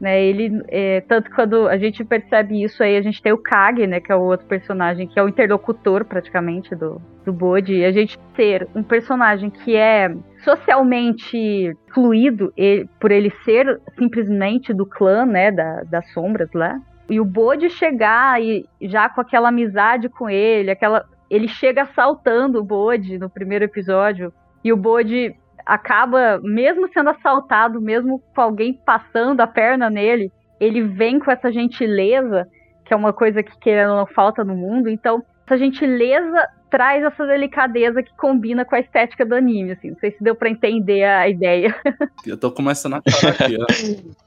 né? 0.00 0.22
Ele, 0.22 0.62
é, 0.68 1.00
tanto 1.02 1.30
quando 1.34 1.66
a 1.66 1.76
gente 1.76 2.04
percebe 2.04 2.62
isso 2.62 2.82
aí, 2.82 2.96
a 2.96 3.02
gente 3.02 3.20
tem 3.20 3.32
o 3.32 3.38
Kage, 3.38 3.86
né? 3.86 4.00
Que 4.00 4.12
é 4.12 4.14
o 4.16 4.20
outro 4.22 4.46
personagem, 4.46 5.08
que 5.08 5.18
é 5.18 5.22
o 5.22 5.28
interlocutor 5.28 6.04
praticamente 6.04 6.74
do, 6.76 7.02
do 7.24 7.32
Bode. 7.32 7.74
E 7.74 7.84
a 7.84 7.90
gente 7.90 8.18
ter 8.36 8.68
um 8.74 8.82
personagem 8.82 9.50
que 9.50 9.74
é 9.74 10.14
socialmente 10.44 11.76
fluido, 11.92 12.52
ele, 12.56 12.88
por 13.00 13.10
ele 13.10 13.30
ser 13.44 13.80
simplesmente 13.98 14.72
do 14.72 14.86
clã, 14.86 15.26
né? 15.26 15.50
Da, 15.50 15.82
das 15.82 16.08
sombras 16.12 16.52
lá. 16.52 16.78
E 17.10 17.18
o 17.18 17.24
Bode 17.24 17.70
chegar 17.70 18.40
e 18.40 18.66
já 18.82 19.08
com 19.08 19.20
aquela 19.20 19.48
amizade 19.48 20.08
com 20.08 20.28
ele, 20.30 20.70
aquela. 20.70 21.04
Ele 21.30 21.48
chega 21.48 21.82
assaltando 21.82 22.60
o 22.60 22.64
Bode 22.64 23.18
no 23.18 23.28
primeiro 23.28 23.64
episódio. 23.64 24.32
E 24.68 24.72
o 24.72 24.76
Bode 24.76 25.34
acaba, 25.64 26.38
mesmo 26.42 26.92
sendo 26.92 27.08
assaltado, 27.08 27.80
mesmo 27.80 28.22
com 28.34 28.42
alguém 28.42 28.74
passando 28.74 29.40
a 29.40 29.46
perna 29.46 29.88
nele, 29.88 30.30
ele 30.60 30.82
vem 30.82 31.18
com 31.18 31.30
essa 31.30 31.50
gentileza, 31.50 32.46
que 32.84 32.92
é 32.92 32.96
uma 32.96 33.14
coisa 33.14 33.42
que 33.42 33.58
querendo 33.60 33.96
não 33.96 34.06
falta 34.06 34.44
no 34.44 34.54
mundo. 34.54 34.90
Então, 34.90 35.24
essa 35.46 35.56
gentileza 35.56 36.46
traz 36.70 37.02
essa 37.02 37.26
delicadeza 37.26 38.02
que 38.02 38.10
combina 38.16 38.64
com 38.64 38.74
a 38.74 38.80
estética 38.80 39.24
do 39.24 39.34
anime, 39.34 39.72
assim. 39.72 39.90
Não 39.90 39.98
sei 39.98 40.12
se 40.12 40.22
deu 40.22 40.34
para 40.34 40.50
entender 40.50 41.04
a 41.04 41.28
ideia. 41.28 41.74
Eu 42.26 42.36
tô 42.36 42.50
começando 42.50 42.94
a 42.94 43.02
falar 43.10 43.32
aqui, 43.32 43.56
ó. 43.58 43.66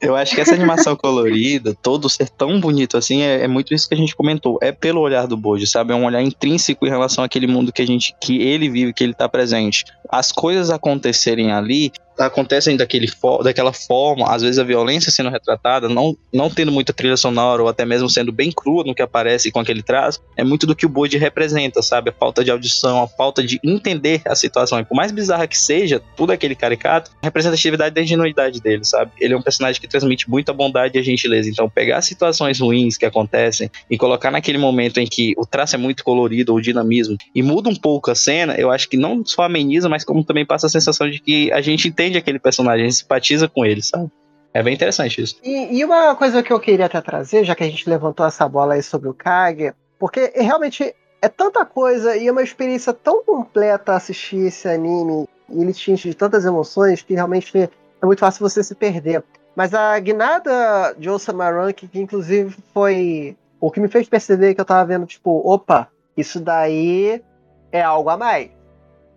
Eu 0.00 0.16
acho 0.16 0.34
que 0.34 0.40
essa 0.40 0.54
animação 0.54 0.96
colorida, 0.96 1.74
todo 1.82 2.08
ser 2.08 2.28
tão 2.28 2.60
bonito 2.60 2.96
assim, 2.96 3.22
é, 3.22 3.44
é, 3.44 3.48
muito 3.48 3.72
isso 3.74 3.88
que 3.88 3.94
a 3.94 3.98
gente 3.98 4.16
comentou. 4.16 4.58
É 4.60 4.72
pelo 4.72 5.00
olhar 5.00 5.26
do 5.26 5.36
Bojo, 5.36 5.66
sabe? 5.66 5.92
É 5.92 5.96
um 5.96 6.04
olhar 6.04 6.22
intrínseco 6.22 6.86
em 6.86 6.90
relação 6.90 7.24
àquele 7.24 7.46
mundo 7.46 7.72
que 7.72 7.82
a 7.82 7.86
gente, 7.86 8.14
que 8.20 8.42
ele 8.42 8.68
vive, 8.68 8.92
que 8.92 9.04
ele 9.04 9.14
tá 9.14 9.28
presente. 9.28 9.84
As 10.08 10.32
coisas 10.32 10.70
acontecerem 10.70 11.52
ali 11.52 11.92
acontecem 12.18 12.76
daquele 12.76 13.10
daquela 13.42 13.72
forma, 13.72 14.26
às 14.32 14.42
vezes 14.42 14.58
a 14.58 14.64
violência 14.64 15.10
sendo 15.10 15.30
retratada, 15.30 15.88
não, 15.88 16.16
não 16.32 16.50
tendo 16.50 16.72
muita 16.72 16.92
trilha 16.92 17.16
sonora 17.16 17.62
ou 17.62 17.68
até 17.68 17.84
mesmo 17.84 18.08
sendo 18.08 18.32
bem 18.32 18.50
crua 18.50 18.84
no 18.84 18.94
que 18.94 19.02
aparece 19.02 19.50
com 19.50 19.60
aquele 19.60 19.82
traço, 19.82 20.20
é 20.36 20.44
muito 20.44 20.66
do 20.66 20.74
que 20.74 20.86
o 20.86 20.88
Bode 20.88 21.16
representa, 21.16 21.82
sabe? 21.82 22.10
A 22.10 22.12
falta 22.12 22.44
de 22.44 22.50
audição, 22.50 23.02
a 23.02 23.08
falta 23.08 23.42
de 23.42 23.60
entender 23.64 24.22
a 24.26 24.34
situação. 24.34 24.78
E 24.78 24.84
por 24.84 24.94
mais 24.94 25.12
bizarra 25.12 25.46
que 25.46 25.58
seja, 25.58 26.02
tudo 26.16 26.32
aquele 26.32 26.54
caricato, 26.54 27.10
a 27.22 27.26
representatividade 27.26 27.94
da 27.94 28.02
ingenuidade 28.02 28.60
dele, 28.60 28.84
sabe? 28.84 29.12
Ele 29.20 29.34
é 29.34 29.36
um 29.36 29.42
personagem 29.42 29.80
que 29.80 29.88
transmite 29.88 30.28
muita 30.28 30.52
bondade 30.52 30.98
e 30.98 31.02
gentileza. 31.02 31.48
Então, 31.48 31.68
pegar 31.68 32.02
situações 32.02 32.60
ruins 32.60 32.96
que 32.96 33.06
acontecem 33.06 33.70
e 33.90 33.96
colocar 33.96 34.30
naquele 34.30 34.58
momento 34.58 34.98
em 34.98 35.06
que 35.06 35.34
o 35.36 35.46
traço 35.46 35.76
é 35.76 35.78
muito 35.78 36.04
colorido 36.04 36.52
ou 36.52 36.60
dinamismo 36.60 37.16
e 37.34 37.42
muda 37.42 37.68
um 37.68 37.74
pouco 37.74 38.10
a 38.10 38.14
cena, 38.14 38.54
eu 38.54 38.70
acho 38.70 38.88
que 38.88 38.96
não 38.96 39.24
só 39.24 39.42
ameniza, 39.42 39.88
mas 39.88 40.04
como 40.04 40.24
também 40.24 40.44
passa 40.44 40.66
a 40.66 40.70
sensação 40.70 41.10
de 41.10 41.18
que 41.18 41.52
a 41.52 41.60
gente 41.60 41.88
entende 41.88 42.01
aquele 42.18 42.38
personagem, 42.38 42.86
a 42.86 42.88
gente 42.88 42.98
simpatiza 42.98 43.48
com 43.48 43.64
ele, 43.64 43.82
sabe? 43.82 44.10
É 44.54 44.62
bem 44.62 44.74
interessante 44.74 45.22
isso. 45.22 45.36
E, 45.42 45.78
e, 45.78 45.84
uma 45.84 46.14
coisa 46.14 46.42
que 46.42 46.52
eu 46.52 46.60
queria 46.60 46.86
até 46.86 47.00
trazer, 47.00 47.44
já 47.44 47.54
que 47.54 47.64
a 47.64 47.66
gente 47.66 47.88
levantou 47.88 48.26
essa 48.26 48.46
bola 48.46 48.74
aí 48.74 48.82
sobre 48.82 49.08
o 49.08 49.14
Kage, 49.14 49.72
porque 49.98 50.32
realmente 50.34 50.94
é 51.22 51.28
tanta 51.28 51.64
coisa 51.64 52.16
e 52.16 52.28
é 52.28 52.32
uma 52.32 52.42
experiência 52.42 52.92
tão 52.92 53.24
completa 53.24 53.94
assistir 53.94 54.46
esse 54.46 54.68
anime 54.68 55.26
e 55.48 55.62
ele 55.62 55.72
te 55.72 55.90
enche 55.90 56.08
de 56.08 56.14
tantas 56.14 56.44
emoções 56.44 57.00
que 57.00 57.14
realmente 57.14 57.56
é 57.56 58.06
muito 58.06 58.18
fácil 58.18 58.46
você 58.46 58.62
se 58.62 58.74
perder. 58.74 59.24
Mas 59.54 59.72
a 59.72 59.98
guinada 59.98 60.94
de 60.98 61.08
Osama 61.08 61.50
Rank, 61.50 61.76
que 61.88 62.00
inclusive 62.00 62.56
foi 62.74 63.36
o 63.60 63.70
que 63.70 63.80
me 63.80 63.88
fez 63.88 64.08
perceber 64.08 64.54
que 64.54 64.60
eu 64.60 64.64
tava 64.64 64.84
vendo, 64.84 65.06
tipo, 65.06 65.30
opa, 65.44 65.88
isso 66.16 66.40
daí 66.40 67.22
é 67.70 67.82
algo 67.82 68.10
a 68.10 68.16
mais. 68.16 68.50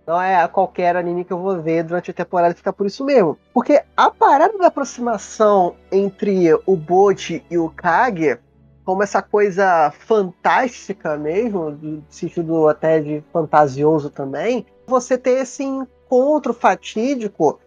Não 0.06 0.22
é 0.22 0.48
qualquer 0.48 0.96
anime 0.96 1.26
que 1.26 1.34
eu 1.34 1.40
vou 1.40 1.60
ver 1.62 1.84
durante 1.84 2.12
a 2.12 2.14
temporada 2.14 2.54
ficar 2.54 2.74
por 2.74 2.86
isso 2.86 3.04
mesmo. 3.04 3.38
Porque 3.54 3.82
a 3.98 4.12
parada 4.12 4.58
da 4.58 4.68
aproximação 4.68 5.76
entre 5.92 6.54
o 6.66 6.76
Boji 6.76 7.44
e 7.50 7.58
o 7.58 7.70
Kage 7.70 8.38
como 8.86 9.02
essa 9.02 9.22
coisa 9.22 9.92
fantástica 9.98 11.18
mesmo, 11.18 11.72
no 11.72 12.04
sentido 12.08 12.68
até 12.68 13.00
de 13.02 13.24
fantasioso 13.34 14.12
também, 14.12 14.64
você 14.86 15.18
ter 15.18 15.42
esse 15.42 15.64
encontro 15.64 16.54
fatídico 16.54 17.60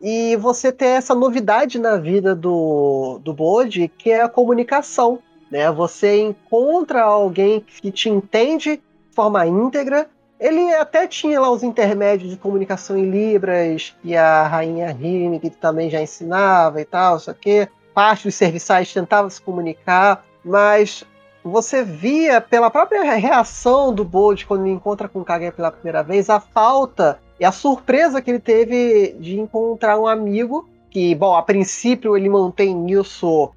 e 0.00 0.36
você 0.36 0.70
ter 0.70 0.88
essa 0.88 1.14
novidade 1.14 1.78
na 1.78 1.96
vida 1.96 2.34
do, 2.34 3.18
do 3.24 3.32
Bode, 3.32 3.88
que 3.88 4.10
é 4.10 4.20
a 4.20 4.28
comunicação. 4.28 5.18
Né? 5.50 5.70
Você 5.72 6.20
encontra 6.20 7.02
alguém 7.02 7.60
que 7.60 7.90
te 7.90 8.10
entende 8.10 8.76
de 8.76 9.14
forma 9.14 9.46
íntegra. 9.46 10.10
Ele 10.38 10.74
até 10.74 11.06
tinha 11.06 11.40
lá 11.40 11.50
os 11.50 11.62
intermédios 11.62 12.30
de 12.30 12.36
comunicação 12.36 12.96
em 12.96 13.10
Libras, 13.10 13.94
que 14.02 14.14
a 14.14 14.46
rainha 14.46 14.92
Rime, 14.92 15.40
que 15.40 15.50
também 15.50 15.88
já 15.88 16.00
ensinava 16.00 16.80
e 16.80 16.84
tal, 16.84 17.18
só 17.18 17.32
que 17.32 17.68
parte 17.94 18.24
dos 18.24 18.34
serviçais 18.34 18.92
tentava 18.92 19.30
se 19.30 19.40
comunicar 19.40 20.26
mas 20.46 21.04
você 21.42 21.82
via 21.82 22.40
pela 22.40 22.70
própria 22.70 23.02
reação 23.02 23.92
do 23.92 24.04
Bold 24.04 24.46
quando 24.46 24.64
ele 24.64 24.74
encontra 24.74 25.08
com 25.08 25.20
o 25.20 25.24
Kage 25.24 25.50
pela 25.50 25.72
primeira 25.72 26.02
vez 26.02 26.30
a 26.30 26.38
falta 26.38 27.18
e 27.38 27.44
a 27.44 27.50
surpresa 27.50 28.22
que 28.22 28.30
ele 28.30 28.38
teve 28.38 29.16
de 29.18 29.38
encontrar 29.38 29.98
um 29.98 30.06
amigo 30.06 30.68
que, 30.88 31.14
bom, 31.16 31.34
a 31.34 31.42
princípio 31.42 32.16
ele 32.16 32.28
mantém 32.28 32.86
isso 32.90 33.50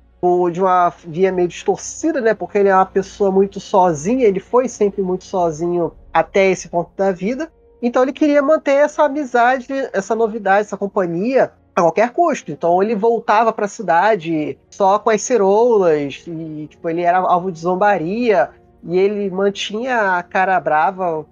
de 0.52 0.60
uma 0.60 0.90
via 1.06 1.32
meio 1.32 1.48
distorcida, 1.48 2.20
né? 2.20 2.34
Porque 2.34 2.58
ele 2.58 2.68
é 2.68 2.76
uma 2.76 2.86
pessoa 2.86 3.32
muito 3.32 3.60
sozinha, 3.60 4.26
ele 4.26 4.40
foi 4.40 4.68
sempre 4.68 5.02
muito 5.02 5.24
sozinho 5.24 5.94
até 6.14 6.50
esse 6.50 6.70
ponto 6.70 6.92
da 6.96 7.12
vida. 7.12 7.52
Então 7.82 8.04
ele 8.04 8.14
queria 8.14 8.42
manter 8.42 8.74
essa 8.74 9.04
amizade, 9.04 9.68
essa 9.94 10.14
novidade, 10.14 10.62
essa 10.62 10.78
companhia 10.78 11.52
a 11.76 11.82
qualquer 11.82 12.12
custo. 12.12 12.52
Então 12.52 12.82
ele 12.84 12.96
voltava 12.96 13.54
para 13.54 13.66
a 13.66 13.70
cidade 13.70 14.58
só 14.70 15.00
com 15.00 15.10
as 15.10 15.22
ceroulas 15.22 16.24
e 16.28 16.68
tipo 16.70 16.90
ele 16.90 17.02
era 17.02 17.20
alvo 17.20 17.52
de 17.52 17.60
zombaria 17.60 18.50
e 18.84 18.98
ele 18.98 19.30
mantinha 19.30 20.18
a 20.18 20.24
cara 20.24 20.60
brava, 20.60 21.26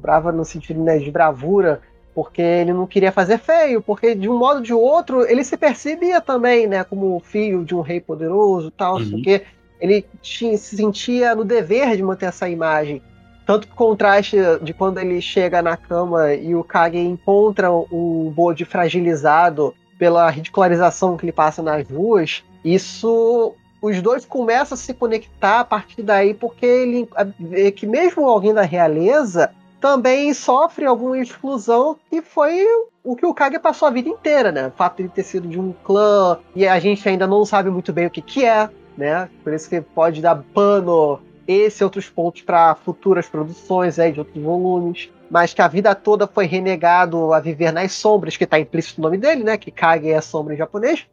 brava 0.00 0.32
no 0.32 0.44
sentido 0.44 0.82
né, 0.82 0.98
de 0.98 1.10
bravura, 1.10 1.80
porque 2.14 2.42
ele 2.42 2.72
não 2.72 2.86
queria 2.86 3.10
fazer 3.10 3.38
feio, 3.38 3.82
porque 3.82 4.14
de 4.14 4.28
um 4.28 4.38
modo 4.38 4.56
ou 4.56 4.62
de 4.62 4.72
outro 4.72 5.22
ele 5.28 5.42
se 5.42 5.56
percebia 5.56 6.20
também, 6.20 6.66
né, 6.66 6.84
como 6.84 7.20
filho 7.20 7.64
de 7.64 7.74
um 7.74 7.80
rei 7.80 8.00
poderoso, 8.00 8.70
tal, 8.70 8.98
uhum. 8.98 9.10
porque 9.10 9.42
ele 9.80 10.06
tinha, 10.22 10.56
se 10.56 10.76
sentia 10.76 11.34
no 11.34 11.44
dever 11.44 11.96
de 11.96 12.02
manter 12.02 12.26
essa 12.26 12.48
imagem. 12.48 13.02
Tanto 13.46 13.64
o 13.64 13.74
contraste 13.74 14.36
de 14.62 14.72
quando 14.72 14.98
ele 14.98 15.20
chega 15.20 15.60
na 15.60 15.76
cama 15.76 16.32
e 16.32 16.54
o 16.54 16.64
Kage 16.64 16.98
encontra 16.98 17.70
um 17.70 18.32
Bode 18.34 18.64
fragilizado 18.64 19.74
pela 19.98 20.28
ridicularização 20.30 21.16
que 21.16 21.24
ele 21.24 21.32
passa 21.32 21.62
nas 21.62 21.88
ruas, 21.88 22.42
isso 22.64 23.54
os 23.80 24.00
dois 24.00 24.24
começam 24.24 24.74
a 24.74 24.78
se 24.78 24.94
conectar 24.94 25.60
a 25.60 25.64
partir 25.64 26.02
daí, 26.02 26.32
porque 26.32 26.64
ele 26.64 27.08
vê 27.38 27.70
que 27.70 27.86
mesmo 27.86 28.26
alguém 28.26 28.54
da 28.54 28.62
realeza 28.62 29.50
também 29.78 30.32
sofre 30.32 30.86
alguma 30.86 31.18
exclusão 31.18 31.98
que 32.08 32.22
foi 32.22 32.64
o 33.04 33.14
que 33.14 33.26
o 33.26 33.34
Kage 33.34 33.58
passou 33.58 33.86
a 33.86 33.90
vida 33.90 34.08
inteira, 34.08 34.50
né? 34.50 34.68
O 34.68 34.70
fato 34.70 34.96
de 34.96 35.02
ele 35.02 35.08
ter 35.10 35.22
sido 35.22 35.46
de 35.46 35.60
um 35.60 35.74
clã 35.84 36.38
e 36.56 36.66
a 36.66 36.78
gente 36.78 37.06
ainda 37.06 37.26
não 37.26 37.44
sabe 37.44 37.68
muito 37.68 37.92
bem 37.92 38.06
o 38.06 38.10
que, 38.10 38.22
que 38.22 38.46
é, 38.46 38.70
né? 38.96 39.28
Por 39.42 39.52
isso 39.52 39.68
que 39.68 39.82
pode 39.82 40.22
dar 40.22 40.42
pano 40.54 41.20
esse 41.46 41.82
e 41.82 41.84
outros 41.84 42.08
pontos 42.08 42.42
para 42.42 42.74
futuras 42.74 43.28
produções 43.28 43.98
aí, 43.98 44.12
de 44.12 44.20
outros 44.20 44.42
volumes. 44.42 45.10
Mas 45.30 45.54
que 45.54 45.62
a 45.62 45.68
vida 45.68 45.94
toda 45.94 46.26
foi 46.26 46.46
renegado 46.46 47.32
a 47.32 47.40
viver 47.40 47.72
nas 47.72 47.92
sombras, 47.92 48.36
que 48.36 48.44
está 48.44 48.58
implícito 48.58 49.00
no 49.00 49.08
nome 49.08 49.18
dele, 49.18 49.42
né? 49.42 49.56
Que 49.56 49.70
Kage 49.70 50.10
é 50.10 50.20
sombra 50.20 50.54
em 50.54 50.56
japonês. 50.56 51.06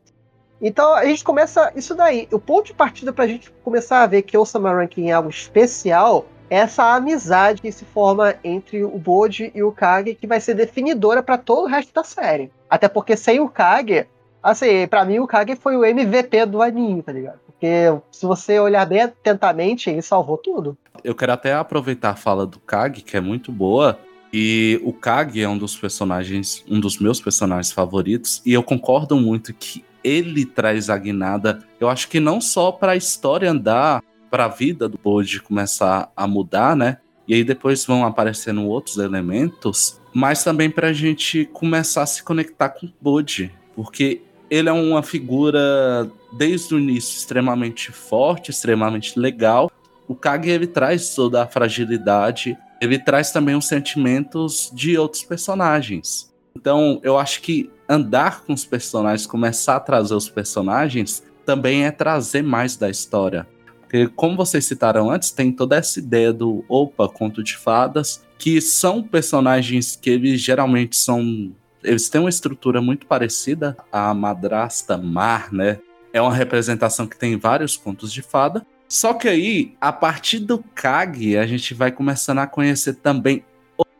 Então 0.61 0.93
a 0.93 1.05
gente 1.05 1.23
começa 1.23 1.71
isso 1.75 1.95
daí. 1.95 2.27
O 2.31 2.39
ponto 2.39 2.67
de 2.67 2.73
partida 2.73 3.11
para 3.11 3.23
a 3.23 3.27
gente 3.27 3.49
começar 3.63 4.03
a 4.03 4.07
ver 4.07 4.21
que 4.21 4.37
Osama 4.37 4.71
Ranking 4.71 5.09
é 5.09 5.13
algo 5.13 5.29
especial 5.29 6.25
é 6.51 6.57
essa 6.57 6.83
amizade 6.95 7.61
que 7.61 7.71
se 7.71 7.85
forma 7.85 8.35
entre 8.43 8.83
o 8.83 8.97
Boji 8.97 9.53
e 9.55 9.63
o 9.63 9.71
Kage, 9.71 10.15
que 10.15 10.27
vai 10.27 10.41
ser 10.41 10.53
definidora 10.53 11.23
para 11.23 11.37
todo 11.37 11.63
o 11.63 11.67
resto 11.67 11.93
da 11.93 12.03
série. 12.03 12.51
Até 12.69 12.89
porque 12.89 13.15
sem 13.15 13.39
o 13.39 13.47
Kage, 13.47 14.05
assim, 14.41 14.87
para 14.87 15.05
mim 15.05 15.19
o 15.19 15.27
Kage 15.27 15.55
foi 15.55 15.75
o 15.75 15.85
MVP 15.85 16.45
do 16.45 16.61
anime, 16.61 17.01
tá 17.01 17.11
ligado? 17.11 17.39
Porque 17.45 17.67
se 18.11 18.25
você 18.25 18.59
olhar 18.59 18.85
bem 18.85 19.01
atentamente, 19.01 19.89
ele 19.89 20.01
salvou 20.01 20.37
tudo. 20.37 20.77
Eu 21.03 21.13
quero 21.13 21.31
até 21.31 21.53
aproveitar 21.53 22.11
a 22.11 22.15
fala 22.15 22.45
do 22.45 22.59
Kag, 22.59 23.01
que 23.01 23.15
é 23.15 23.21
muito 23.21 23.51
boa. 23.51 23.99
E 24.33 24.81
o 24.83 24.93
Kag 24.93 25.39
é 25.41 25.47
um 25.47 25.57
dos 25.57 25.75
personagens, 25.75 26.63
um 26.69 26.79
dos 26.79 26.97
meus 26.97 27.19
personagens 27.19 27.71
favoritos. 27.71 28.41
E 28.45 28.53
eu 28.53 28.63
concordo 28.63 29.15
muito 29.15 29.53
que 29.53 29.83
ele 30.03 30.45
traz 30.45 30.89
a 30.89 30.97
guinada. 30.97 31.59
Eu 31.79 31.89
acho 31.89 32.07
que 32.07 32.19
não 32.19 32.41
só 32.41 32.71
para 32.71 32.93
a 32.93 32.95
história 32.95 33.51
andar, 33.51 34.01
para 34.29 34.45
a 34.45 34.47
vida 34.47 34.87
do 34.87 34.97
Bode 34.97 35.41
começar 35.41 36.11
a 36.15 36.25
mudar, 36.25 36.75
né? 36.75 36.97
E 37.27 37.33
aí 37.33 37.43
depois 37.43 37.85
vão 37.85 38.05
aparecendo 38.05 38.65
outros 38.65 38.97
elementos, 38.97 40.01
mas 40.13 40.43
também 40.43 40.69
para 40.69 40.87
a 40.87 40.93
gente 40.93 41.45
começar 41.45 42.03
a 42.03 42.07
se 42.07 42.23
conectar 42.23 42.69
com 42.69 42.87
o 42.87 42.93
Bode, 42.99 43.53
porque 43.75 44.21
ele 44.51 44.67
é 44.67 44.73
uma 44.73 45.01
figura 45.01 46.11
desde 46.33 46.75
o 46.75 46.79
início 46.79 47.17
extremamente 47.17 47.89
forte, 47.89 48.51
extremamente 48.51 49.17
legal. 49.17 49.71
O 50.05 50.13
Kage 50.13 50.49
ele 50.49 50.67
traz 50.67 51.15
toda 51.15 51.41
a 51.41 51.47
fragilidade, 51.47 52.57
ele 52.81 52.99
traz 52.99 53.31
também 53.31 53.55
os 53.55 53.65
sentimentos 53.65 54.69
de 54.73 54.97
outros 54.97 55.23
personagens. 55.23 56.29
Então, 56.53 56.99
eu 57.01 57.17
acho 57.17 57.41
que 57.41 57.71
andar 57.87 58.41
com 58.43 58.51
os 58.51 58.65
personagens, 58.65 59.25
começar 59.25 59.77
a 59.77 59.79
trazer 59.79 60.15
os 60.15 60.27
personagens, 60.27 61.23
também 61.45 61.85
é 61.85 61.91
trazer 61.91 62.41
mais 62.41 62.75
da 62.75 62.89
história. 62.89 63.47
Porque, 63.79 64.07
como 64.07 64.35
vocês 64.35 64.65
citaram 64.65 65.09
antes, 65.09 65.31
tem 65.31 65.49
toda 65.51 65.77
essa 65.77 65.99
ideia 65.99 66.33
do 66.33 66.65
opa, 66.67 67.07
conto 67.07 67.41
de 67.41 67.55
fadas, 67.55 68.25
que 68.37 68.59
são 68.59 69.01
personagens 69.01 69.95
que 69.95 70.09
eles 70.09 70.41
geralmente 70.41 70.97
são. 70.97 71.53
Eles 71.83 72.09
têm 72.09 72.21
uma 72.21 72.29
estrutura 72.29 72.81
muito 72.81 73.05
parecida 73.05 73.77
à 73.91 74.13
madrasta 74.13 74.97
Mar, 74.97 75.51
né? 75.51 75.79
É 76.13 76.21
uma 76.21 76.33
representação 76.33 77.07
que 77.07 77.17
tem 77.17 77.37
vários 77.37 77.77
contos 77.77 78.11
de 78.11 78.21
fada. 78.21 78.65
Só 78.87 79.13
que 79.13 79.27
aí, 79.27 79.73
a 79.79 79.93
partir 79.93 80.39
do 80.39 80.59
Kag, 80.75 81.37
a 81.37 81.47
gente 81.47 81.73
vai 81.73 81.91
começando 81.91 82.39
a 82.39 82.47
conhecer 82.47 82.95
também 82.95 83.43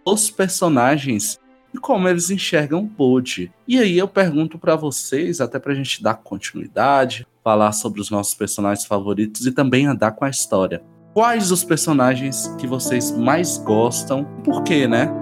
os 0.05 0.29
personagens 0.29 1.39
e 1.73 1.77
como 1.77 2.07
eles 2.07 2.29
enxergam 2.29 2.85
Bode. 2.85 3.51
E 3.67 3.79
aí 3.79 3.97
eu 3.97 4.07
pergunto 4.07 4.57
para 4.59 4.75
vocês, 4.75 5.39
até 5.39 5.59
pra 5.59 5.73
gente 5.73 6.03
dar 6.03 6.15
continuidade, 6.15 7.25
falar 7.43 7.71
sobre 7.71 8.01
os 8.01 8.09
nossos 8.09 8.35
personagens 8.35 8.85
favoritos 8.85 9.45
e 9.45 9.51
também 9.51 9.85
andar 9.85 10.11
com 10.11 10.25
a 10.25 10.29
história. 10.29 10.83
Quais 11.13 11.51
os 11.51 11.63
personagens 11.63 12.47
que 12.57 12.67
vocês 12.67 13.11
mais 13.11 13.57
gostam? 13.57 14.25
Por 14.43 14.63
quê, 14.63 14.87
né? 14.87 15.20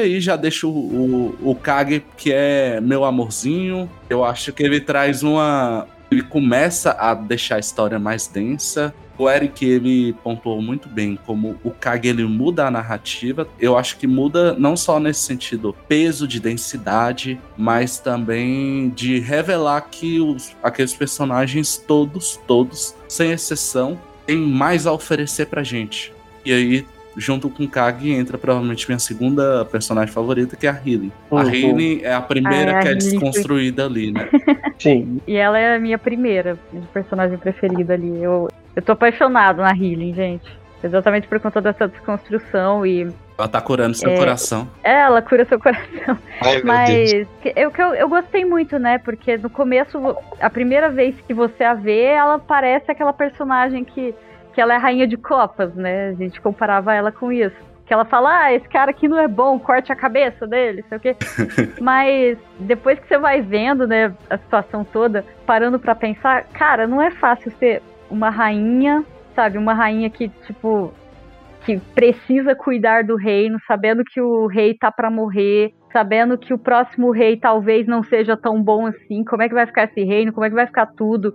E 0.00 0.02
aí 0.02 0.20
já 0.20 0.34
deixo 0.34 0.70
o, 0.70 1.36
o, 1.42 1.50
o 1.50 1.54
Kage, 1.54 2.02
que 2.16 2.32
é 2.32 2.80
meu 2.80 3.04
amorzinho. 3.04 3.86
Eu 4.08 4.24
acho 4.24 4.50
que 4.50 4.62
ele 4.62 4.80
traz 4.80 5.22
uma. 5.22 5.86
Ele 6.10 6.22
começa 6.22 6.92
a 6.92 7.12
deixar 7.12 7.56
a 7.56 7.58
história 7.58 7.98
mais 7.98 8.26
densa. 8.26 8.94
O 9.18 9.28
Eric, 9.28 9.62
ele 9.62 10.14
pontuou 10.24 10.62
muito 10.62 10.88
bem 10.88 11.18
como 11.26 11.60
o 11.62 11.70
Kage 11.70 12.08
ele 12.08 12.24
muda 12.24 12.66
a 12.66 12.70
narrativa. 12.70 13.46
Eu 13.60 13.76
acho 13.76 13.98
que 13.98 14.06
muda 14.06 14.54
não 14.54 14.74
só 14.74 14.98
nesse 14.98 15.20
sentido 15.20 15.76
peso 15.86 16.26
de 16.26 16.40
densidade, 16.40 17.38
mas 17.54 17.98
também 17.98 18.88
de 18.88 19.18
revelar 19.20 19.82
que 19.82 20.18
os, 20.18 20.56
aqueles 20.62 20.94
personagens 20.94 21.76
todos, 21.76 22.40
todos, 22.46 22.94
sem 23.06 23.32
exceção, 23.32 24.00
têm 24.24 24.38
mais 24.38 24.86
a 24.86 24.92
oferecer 24.94 25.44
pra 25.46 25.62
gente. 25.62 26.10
E 26.42 26.54
aí 26.54 26.86
junto 27.16 27.50
com 27.50 27.66
Kag 27.66 28.10
entra 28.10 28.38
provavelmente 28.38 28.88
minha 28.88 28.98
segunda 28.98 29.64
personagem 29.64 30.12
favorita, 30.12 30.56
que 30.56 30.66
é 30.66 30.70
a 30.70 30.72
Hylian. 30.72 31.10
Uhum. 31.30 31.38
A 31.38 31.42
Hylian 31.42 32.00
é 32.02 32.14
a 32.14 32.20
primeira 32.20 32.78
ah, 32.78 32.80
que 32.80 32.88
é 32.88 32.94
desconstruída 32.94 33.86
ali, 33.86 34.12
né? 34.12 34.28
Sim. 34.78 35.20
E 35.26 35.36
ela 35.36 35.58
é 35.58 35.76
a 35.76 35.78
minha 35.78 35.98
primeira 35.98 36.58
personagem 36.92 37.36
preferida 37.38 37.94
ali. 37.94 38.22
Eu, 38.22 38.48
eu 38.74 38.82
tô 38.82 38.92
apaixonado 38.92 39.58
na 39.58 39.72
Hylian, 39.72 40.14
gente. 40.14 40.60
Exatamente 40.82 41.28
por 41.28 41.38
conta 41.40 41.60
dessa 41.60 41.86
desconstrução 41.86 42.86
e. 42.86 43.12
Ela 43.36 43.48
tá 43.48 43.60
curando 43.60 43.94
seu 43.94 44.10
é, 44.10 44.16
coração. 44.16 44.68
É, 44.82 45.00
ela 45.00 45.20
cura 45.20 45.44
seu 45.44 45.58
coração. 45.58 46.18
Ai, 46.42 46.62
Mas 46.62 47.12
eu, 47.12 47.70
eu, 47.76 47.94
eu 47.94 48.08
gostei 48.08 48.44
muito, 48.44 48.78
né? 48.78 48.98
Porque 48.98 49.36
no 49.36 49.50
começo, 49.50 49.98
a 50.40 50.48
primeira 50.48 50.88
vez 50.90 51.14
que 51.26 51.34
você 51.34 51.64
a 51.64 51.74
vê, 51.74 52.04
ela 52.04 52.38
parece 52.38 52.90
aquela 52.90 53.12
personagem 53.12 53.84
que 53.84 54.14
que 54.60 54.62
ela 54.62 54.74
é 54.74 54.76
rainha 54.76 55.06
de 55.06 55.16
copas, 55.16 55.74
né? 55.74 56.10
A 56.10 56.12
gente 56.12 56.38
comparava 56.38 56.92
ela 56.92 57.10
com 57.10 57.32
isso. 57.32 57.56
Que 57.86 57.94
ela 57.94 58.04
fala, 58.04 58.42
ah, 58.42 58.52
esse 58.52 58.68
cara 58.68 58.90
aqui 58.90 59.08
não 59.08 59.18
é 59.18 59.26
bom, 59.26 59.58
corte 59.58 59.90
a 59.90 59.96
cabeça 59.96 60.46
dele, 60.46 60.84
sei 60.86 60.98
o 60.98 61.00
quê. 61.00 61.16
Mas 61.80 62.36
depois 62.58 62.98
que 62.98 63.08
você 63.08 63.16
vai 63.16 63.40
vendo, 63.40 63.86
né, 63.86 64.14
a 64.28 64.36
situação 64.36 64.84
toda, 64.84 65.24
parando 65.46 65.78
para 65.78 65.94
pensar, 65.94 66.44
cara, 66.52 66.86
não 66.86 67.00
é 67.00 67.10
fácil 67.10 67.50
ser 67.52 67.82
uma 68.10 68.28
rainha, 68.28 69.02
sabe? 69.34 69.56
Uma 69.56 69.72
rainha 69.72 70.10
que, 70.10 70.28
tipo, 70.28 70.92
que 71.64 71.78
precisa 71.94 72.54
cuidar 72.54 73.02
do 73.02 73.16
reino, 73.16 73.58
sabendo 73.66 74.04
que 74.04 74.20
o 74.20 74.46
rei 74.46 74.74
tá 74.74 74.92
para 74.92 75.10
morrer, 75.10 75.72
sabendo 75.90 76.36
que 76.36 76.52
o 76.52 76.58
próximo 76.58 77.10
rei 77.12 77.38
talvez 77.38 77.86
não 77.86 78.02
seja 78.02 78.36
tão 78.36 78.62
bom 78.62 78.86
assim. 78.86 79.24
Como 79.24 79.40
é 79.40 79.48
que 79.48 79.54
vai 79.54 79.64
ficar 79.64 79.84
esse 79.84 80.04
reino? 80.04 80.34
Como 80.34 80.44
é 80.44 80.50
que 80.50 80.54
vai 80.54 80.66
ficar 80.66 80.84
tudo? 80.84 81.34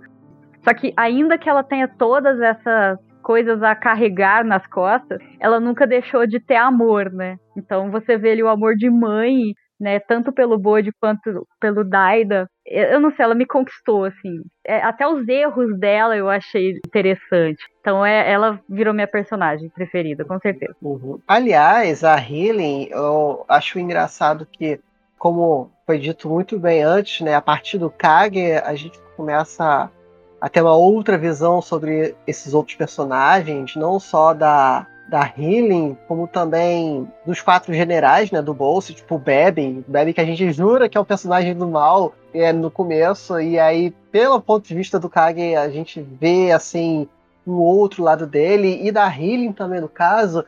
Só 0.62 0.74
que 0.74 0.92
ainda 0.96 1.36
que 1.38 1.48
ela 1.48 1.62
tenha 1.62 1.86
todas 1.86 2.40
essas 2.40 2.98
coisas 3.26 3.60
a 3.60 3.74
carregar 3.74 4.44
nas 4.44 4.64
costas, 4.68 5.18
ela 5.40 5.58
nunca 5.58 5.84
deixou 5.84 6.28
de 6.28 6.38
ter 6.38 6.54
amor, 6.54 7.10
né? 7.10 7.36
Então 7.56 7.90
você 7.90 8.16
vê 8.16 8.30
ali 8.30 8.42
o 8.44 8.48
amor 8.48 8.76
de 8.76 8.88
mãe, 8.88 9.52
né? 9.80 9.98
Tanto 9.98 10.32
pelo 10.32 10.56
Bode 10.56 10.92
quanto 11.00 11.44
pelo 11.58 11.82
Daida. 11.82 12.48
Eu 12.64 13.00
não 13.00 13.10
sei, 13.10 13.24
ela 13.24 13.34
me 13.34 13.44
conquistou, 13.44 14.04
assim. 14.04 14.42
É, 14.64 14.80
até 14.80 15.08
os 15.08 15.26
erros 15.26 15.76
dela 15.76 16.16
eu 16.16 16.30
achei 16.30 16.78
interessante. 16.86 17.58
Então 17.80 18.06
é, 18.06 18.30
ela 18.30 18.60
virou 18.68 18.94
minha 18.94 19.08
personagem 19.08 19.68
preferida, 19.70 20.24
com 20.24 20.38
certeza. 20.38 20.76
Uhum. 20.80 21.18
Aliás, 21.26 22.04
a 22.04 22.14
Healing, 22.14 22.90
eu 22.92 23.44
acho 23.48 23.80
engraçado 23.80 24.46
que, 24.46 24.78
como 25.18 25.68
foi 25.84 25.98
dito 25.98 26.28
muito 26.28 26.60
bem 26.60 26.84
antes, 26.84 27.22
né? 27.22 27.34
A 27.34 27.42
partir 27.42 27.76
do 27.76 27.90
Kage, 27.90 28.52
a 28.52 28.74
gente 28.76 29.00
começa 29.16 29.90
até 30.40 30.62
uma 30.62 30.76
outra 30.76 31.16
visão 31.16 31.62
sobre 31.62 32.14
esses 32.26 32.54
outros 32.54 32.76
personagens, 32.76 33.74
não 33.76 33.98
só 33.98 34.34
da, 34.34 34.86
da 35.08 35.32
Healing, 35.36 35.96
como 36.06 36.26
também 36.26 37.08
dos 37.24 37.40
quatro 37.40 37.72
generais, 37.72 38.30
né, 38.30 38.42
do 38.42 38.52
bolso, 38.52 38.92
tipo 38.92 39.14
o 39.14 39.18
Bebe, 39.18 39.84
Bebe 39.86 40.12
que 40.12 40.20
a 40.20 40.24
gente 40.24 40.52
jura 40.52 40.88
que 40.88 40.98
é 40.98 41.00
o 41.00 41.04
personagem 41.04 41.54
do 41.54 41.66
mal 41.66 42.12
é, 42.34 42.52
no 42.52 42.70
começo, 42.70 43.40
e 43.40 43.58
aí, 43.58 43.92
pelo 44.10 44.40
ponto 44.40 44.66
de 44.66 44.74
vista 44.74 44.98
do 44.98 45.08
Kage, 45.08 45.54
a 45.54 45.68
gente 45.68 46.00
vê, 46.00 46.52
assim, 46.52 47.08
o 47.46 47.52
um 47.52 47.60
outro 47.60 48.02
lado 48.02 48.26
dele, 48.26 48.80
e 48.82 48.92
da 48.92 49.06
Healing 49.06 49.52
também, 49.52 49.80
no 49.80 49.88
caso, 49.88 50.44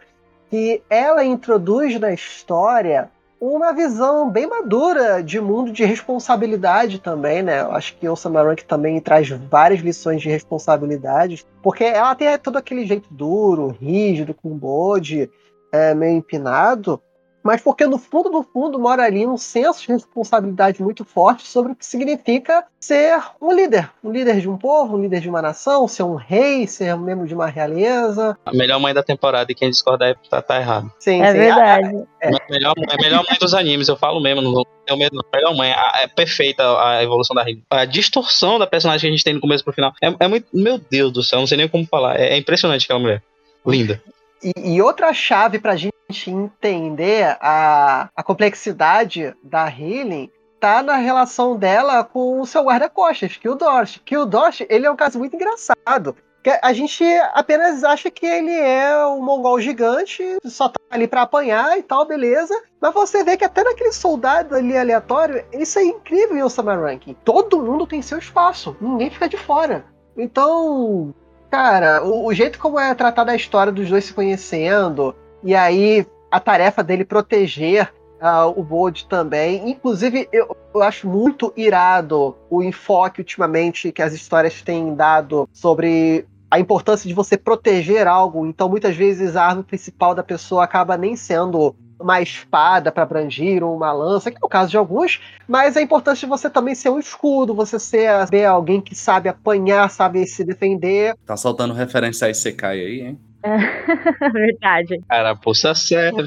que 0.51 0.83
ela 0.90 1.24
introduz 1.24 1.98
na 1.98 2.12
história 2.12 3.11
uma 3.40 3.72
visão 3.72 4.31
bem 4.31 4.46
madura 4.46 5.22
de 5.22 5.40
mundo 5.40 5.70
de 5.70 5.85
responsabilidade 5.85 6.98
também, 6.98 7.42
né? 7.42 7.61
Eu 7.61 7.72
acho 7.72 7.96
que 7.96 8.09
o 8.09 8.16
Samarank 8.16 8.64
também 8.64 9.01
traz 9.01 9.29
várias 9.29 9.81
lições 9.81 10.20
de 10.20 10.29
responsabilidade, 10.29 11.46
porque 11.62 11.85
ela 11.85 12.14
tem 12.14 12.37
todo 12.38 12.57
aquele 12.57 12.85
jeito 12.85 13.09
duro, 13.12 13.77
rígido, 13.81 14.35
com 14.35 14.51
bode, 14.51 15.31
é, 15.70 15.94
meio 15.94 16.16
empinado, 16.16 17.01
mas 17.42 17.61
porque 17.61 17.87
no 17.87 17.98
fundo 17.98 18.31
do 18.31 18.42
fundo 18.42 18.79
mora 18.79 19.05
ali 19.05 19.27
um 19.27 19.37
senso 19.37 19.83
de 19.83 19.92
responsabilidade 19.92 20.83
muito 20.83 21.05
forte 21.05 21.46
sobre 21.46 21.72
o 21.72 21.77
que 21.77 21.87
significa 21.87 22.64
ser 22.81 23.20
um 23.40 23.53
líder, 23.53 23.90
um 24.03 24.11
líder 24.11 24.40
de 24.40 24.48
um 24.48 24.57
povo, 24.57 24.96
um 24.96 25.03
líder 25.03 25.20
de 25.20 25.29
uma 25.29 25.42
nação, 25.42 25.88
ser 25.88 26.03
um 26.03 26.14
rei, 26.14 26.66
ser 26.66 26.95
um 26.95 26.99
membro 26.99 27.26
de 27.26 27.34
uma 27.34 27.47
realeza. 27.47 28.36
A 28.45 28.53
melhor 28.53 28.78
mãe 28.80 28.93
da 28.93 29.03
temporada 29.03 29.51
e 29.51 29.55
quem 29.55 29.70
discordar 29.70 30.11
é 30.11 30.16
tá, 30.28 30.43
tá 30.43 30.61
errado. 30.61 30.93
Sim, 30.99 31.22
é 31.22 31.32
sim. 31.32 31.39
verdade. 31.39 32.07
É, 32.20 32.28
é. 32.28 32.36
A 32.36 32.51
melhor, 32.51 32.74
a 32.89 32.97
melhor 32.97 33.24
mãe 33.28 33.39
dos 33.41 33.55
animes, 33.55 33.89
eu 33.89 33.97
falo 33.97 34.20
mesmo, 34.20 34.43
não 34.43 34.64
tenho 34.86 34.99
medo, 34.99 35.16
não. 35.16 35.24
A 35.32 35.36
melhor 35.36 35.57
mãe, 35.57 35.74
é 35.97 36.07
perfeita 36.07 36.62
a 36.80 37.03
evolução 37.03 37.34
da 37.34 37.43
Rin. 37.43 37.62
A 37.70 37.84
distorção 37.84 38.59
da 38.59 38.66
personagem 38.66 39.03
que 39.03 39.07
a 39.07 39.16
gente 39.16 39.24
tem 39.24 39.34
no 39.34 39.41
começo 39.41 39.64
pro 39.64 39.72
final 39.72 39.93
é, 40.03 40.12
é 40.18 40.28
muito. 40.28 40.47
Meu 40.53 40.78
Deus 40.78 41.12
do 41.12 41.22
céu, 41.22 41.41
não 41.41 41.47
sei 41.47 41.57
nem 41.57 41.68
como 41.68 41.86
falar. 41.86 42.18
É, 42.18 42.34
é 42.34 42.36
impressionante 42.36 42.84
aquela 42.84 43.01
mulher. 43.01 43.22
Linda. 43.66 44.03
E, 44.43 44.74
e, 44.74 44.82
outra 44.82 45.12
chave 45.12 45.59
pra 45.59 45.76
gente 45.76 45.97
entender 46.26 47.36
a, 47.40 48.09
a 48.16 48.22
complexidade 48.22 49.34
da 49.42 49.66
Healing 49.68 50.30
tá 50.59 50.82
na 50.82 50.96
relação 50.96 51.56
dela 51.56 52.02
com 52.02 52.40
o 52.40 52.46
seu 52.46 52.64
guarda-costas, 52.64 53.36
que 53.36 53.48
o 53.48 53.54
Dorsch. 53.54 54.00
Que 54.04 54.16
o 54.16 54.24
Dorsch, 54.24 54.66
ele 54.68 54.86
é 54.86 54.90
um 54.90 54.96
caso 54.96 55.18
muito 55.18 55.36
engraçado. 55.36 56.16
Que 56.42 56.59
a 56.62 56.72
gente 56.72 57.04
apenas 57.34 57.84
acha 57.84 58.11
que 58.11 58.24
ele 58.24 58.52
é 58.52 59.06
um 59.06 59.22
mongol 59.22 59.61
gigante, 59.61 60.22
só 60.46 60.68
tá 60.68 60.80
ali 60.90 61.06
para 61.06 61.22
apanhar 61.22 61.78
e 61.78 61.82
tal, 61.82 62.06
beleza. 62.06 62.54
Mas 62.80 62.94
você 62.94 63.22
vê 63.22 63.36
que 63.36 63.44
até 63.44 63.62
naquele 63.62 63.92
soldado 63.92 64.54
ali 64.54 64.76
aleatório, 64.76 65.44
isso 65.52 65.78
é 65.78 65.84
incrível 65.84 66.36
em 66.36 66.42
Osama 66.42 66.74
Ranking. 66.74 67.16
Todo 67.24 67.62
mundo 67.62 67.86
tem 67.86 68.00
seu 68.00 68.18
espaço, 68.18 68.76
ninguém 68.80 69.11
fica 69.11 69.28
de 69.28 69.36
fora. 69.36 69.84
Então, 70.16 71.14
Cara, 71.50 72.04
o, 72.04 72.26
o, 72.26 72.34
jeito 72.34 72.59
como 72.59 72.78
é 72.78 72.94
tratada 72.94 73.32
a 73.32 73.36
história 73.36 73.72
dos 73.72 73.88
dois 73.88 74.04
se 74.04 74.12
conhecendo, 74.12 75.14
e 75.43 75.55
aí 75.55 76.07
a 76.30 76.41
tarefa 76.41 76.82
dele 76.82 77.05
proteger 77.05 77.93
uh, 78.20 78.59
o 78.59 78.62
Bold 78.62 79.07
também. 79.07 79.70
Inclusive, 79.70 80.28
eu, 80.32 80.57
eu, 80.74 80.82
acho 80.82 81.09
muito 81.09 81.53
irado 81.57 82.36
o 82.51 82.62
enfoque 82.62 83.20
ultimamente 83.20 83.93
que 83.93 84.03
as 84.03 84.12
histórias 84.12 84.61
têm 84.62 84.95
dado 84.95 85.49
sobre 85.53 86.26
a 86.51 86.59
importância 86.59 87.07
de 87.07 87.14
você 87.14 87.36
proteger 87.36 88.07
algo. 88.07 88.47
Então, 88.47 88.68
muitas 88.68 88.97
vezes, 88.97 89.36
a 89.36 89.45
arma 89.45 89.62
principal 89.62 90.14
da 90.14 90.22
pessoa 90.22 90.64
acaba 90.64 90.97
nem 90.97 91.16
sendo 91.16 91.74
uma 92.01 92.20
espada 92.20 92.93
para 92.93 93.05
brangir 93.05 93.62
ou 93.62 93.74
uma 93.74 93.93
lança, 93.93 94.30
que 94.30 94.36
é 94.36 94.41
o 94.47 94.49
caso 94.49 94.70
de 94.70 94.76
alguns, 94.76 95.20
mas 95.49 95.76
é 95.76 95.82
importante 95.82 96.24
você 96.26 96.49
também 96.49 96.74
ser 96.74 96.91
um 96.91 96.99
escudo, 96.99 97.55
você 97.55 97.78
ser, 97.78 98.26
ser 98.28 98.45
alguém 98.45 98.80
que 98.80 98.95
sabe 98.95 99.28
apanhar, 99.28 99.91
sabe 99.91 100.24
se 100.24 100.45
defender. 100.45 101.16
Tá 101.26 101.36
soltando 101.36 101.74
referência 101.74 102.28
a 102.28 102.30
Isekai 102.30 102.78
aí, 102.78 103.01
hein? 103.01 103.18
Verdade. 104.32 105.01
Carapuça 105.09 105.74
sério. 105.74 106.26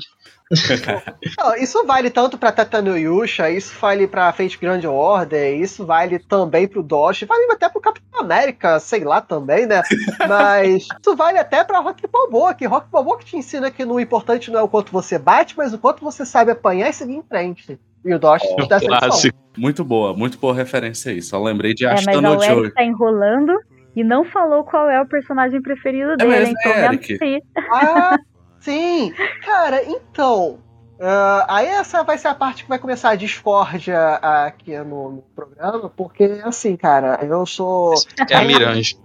Não, 1.38 1.56
isso 1.56 1.86
vale 1.86 2.10
tanto 2.10 2.38
pra 2.38 2.52
Tatano 2.52 2.98
Yusha, 2.98 3.50
isso 3.50 3.74
vale 3.80 4.06
pra 4.06 4.34
Fate 4.34 4.58
Grand 4.60 4.84
Order, 4.86 5.56
isso 5.58 5.86
vale 5.86 6.20
também 6.20 6.68
pro 6.68 6.84
Dosh, 6.84 7.24
vale 7.24 7.50
até 7.52 7.70
pro 7.70 7.80
Capitão 7.80 8.20
América, 8.20 8.78
sei 8.80 9.04
lá 9.06 9.22
também, 9.22 9.66
né? 9.66 9.82
Mas 10.28 10.84
isso 11.00 11.16
vale 11.16 11.38
até 11.38 11.64
pra 11.64 11.80
Rock 11.80 12.06
Balboa, 12.06 12.54
que 12.54 12.66
Rock 12.66 12.88
Balboa 12.92 13.18
que 13.20 13.26
te 13.26 13.38
ensina 13.38 13.72
que 13.72 13.86
no 13.86 13.98
importante 14.00 14.52
não 14.52 14.60
é 14.60 14.64
o 14.64 14.68
quanto 14.68 14.92
você 14.92 15.18
bate, 15.18 15.56
mas 15.58 15.74
o 15.74 15.78
quanto 15.78 16.04
você 16.04 16.26
sabe 16.26 16.52
apanhar 16.52 16.90
e 16.90 16.94
seguir 16.94 17.16
em 17.16 17.24
frente. 17.24 17.80
E 18.04 18.14
o 18.14 18.20
Dosh 18.20 18.42
Oh, 18.44 18.66
dessa 18.68 18.84
edição. 18.84 19.00
clássico. 19.00 19.38
Muito 19.58 19.84
boa, 19.86 20.14
muito 20.14 20.38
boa 20.38 20.54
referência 20.54 21.12
aí. 21.12 21.22
Só 21.22 21.42
lembrei 21.42 21.74
de 21.74 21.86
É, 21.86 21.92
mas 21.92 22.08
Ashton 22.08 22.18
o 22.18 22.22
no 22.22 22.44
Joy. 22.44 22.60
Eric 22.60 22.74
tá 22.74 22.84
enrolando 22.84 23.54
e 23.96 24.04
não 24.04 24.24
falou 24.26 24.64
qual 24.64 24.90
é 24.90 25.02
o 25.02 25.08
personagem 25.08 25.62
preferido 25.62 26.16
dele, 26.18 26.30
mesmo, 26.30 26.56
então 26.60 26.72
é, 26.72 26.86
Eric. 26.86 27.14
anotei. 27.14 27.44
Ah, 27.72 28.18
sim! 28.60 29.14
Cara, 29.46 29.84
então. 29.84 30.60
ah, 31.00 31.46
aí 31.50 31.68
essa 31.68 32.04
vai 32.04 32.18
ser 32.18 32.30
a 32.30 32.36
parte 32.36 32.64
que 32.64 32.70
vai 32.70 32.80
começar 32.80 33.10
a 33.10 33.16
discórdia 33.16 34.16
aqui 34.16 34.78
no, 34.78 35.12
no 35.12 35.22
programa, 35.36 35.90
porque 35.90 36.42
assim, 36.44 36.78
cara, 36.78 37.20
eu 37.24 37.46
sou. 37.46 37.94
É 38.30 38.36
a 38.36 38.44
Miranje. 38.44 38.98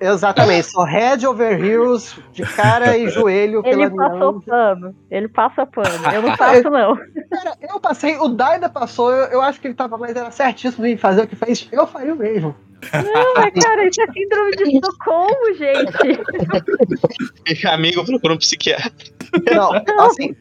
Exatamente, 0.00 0.66
sou 0.66 0.82
head 0.82 1.24
over 1.24 1.64
heels, 1.64 2.18
de 2.32 2.42
cara 2.42 2.98
e 2.98 3.08
joelho 3.08 3.62
Ele 3.64 3.88
pela 3.88 4.10
passou 4.10 4.32
minha. 4.32 4.44
pano. 4.44 4.96
Ele 5.08 5.28
passa 5.28 5.64
pano. 5.64 6.12
Eu 6.12 6.22
não 6.22 6.34
passo, 6.36 6.68
não. 6.68 6.96
Cara, 7.30 7.56
eu 7.60 7.78
passei, 7.78 8.18
o 8.18 8.26
Daida 8.26 8.68
passou, 8.68 9.12
eu, 9.12 9.26
eu 9.26 9.40
acho 9.40 9.60
que 9.60 9.68
ele 9.68 9.74
tava 9.74 9.96
mais 9.96 10.16
era 10.16 10.32
certíssimo 10.32 10.84
em 10.86 10.96
fazer 10.96 11.22
o 11.22 11.28
que 11.28 11.36
fez, 11.36 11.68
eu 11.70 11.86
faria 11.86 12.14
o 12.14 12.16
mesmo. 12.16 12.52
Não, 12.92 13.34
mas 13.34 13.52
cara, 13.62 13.86
isso 13.86 14.00
é 14.00 14.06
síndrome 14.12 14.56
de 14.56 14.64
Estocolmo, 14.74 15.54
gente. 15.54 15.92
Amigo 17.66 18.04
procura 18.04 18.34
um 18.34 18.38
psiquiatra. 18.38 18.92
Não, 19.54 19.72
assim, 20.04 20.34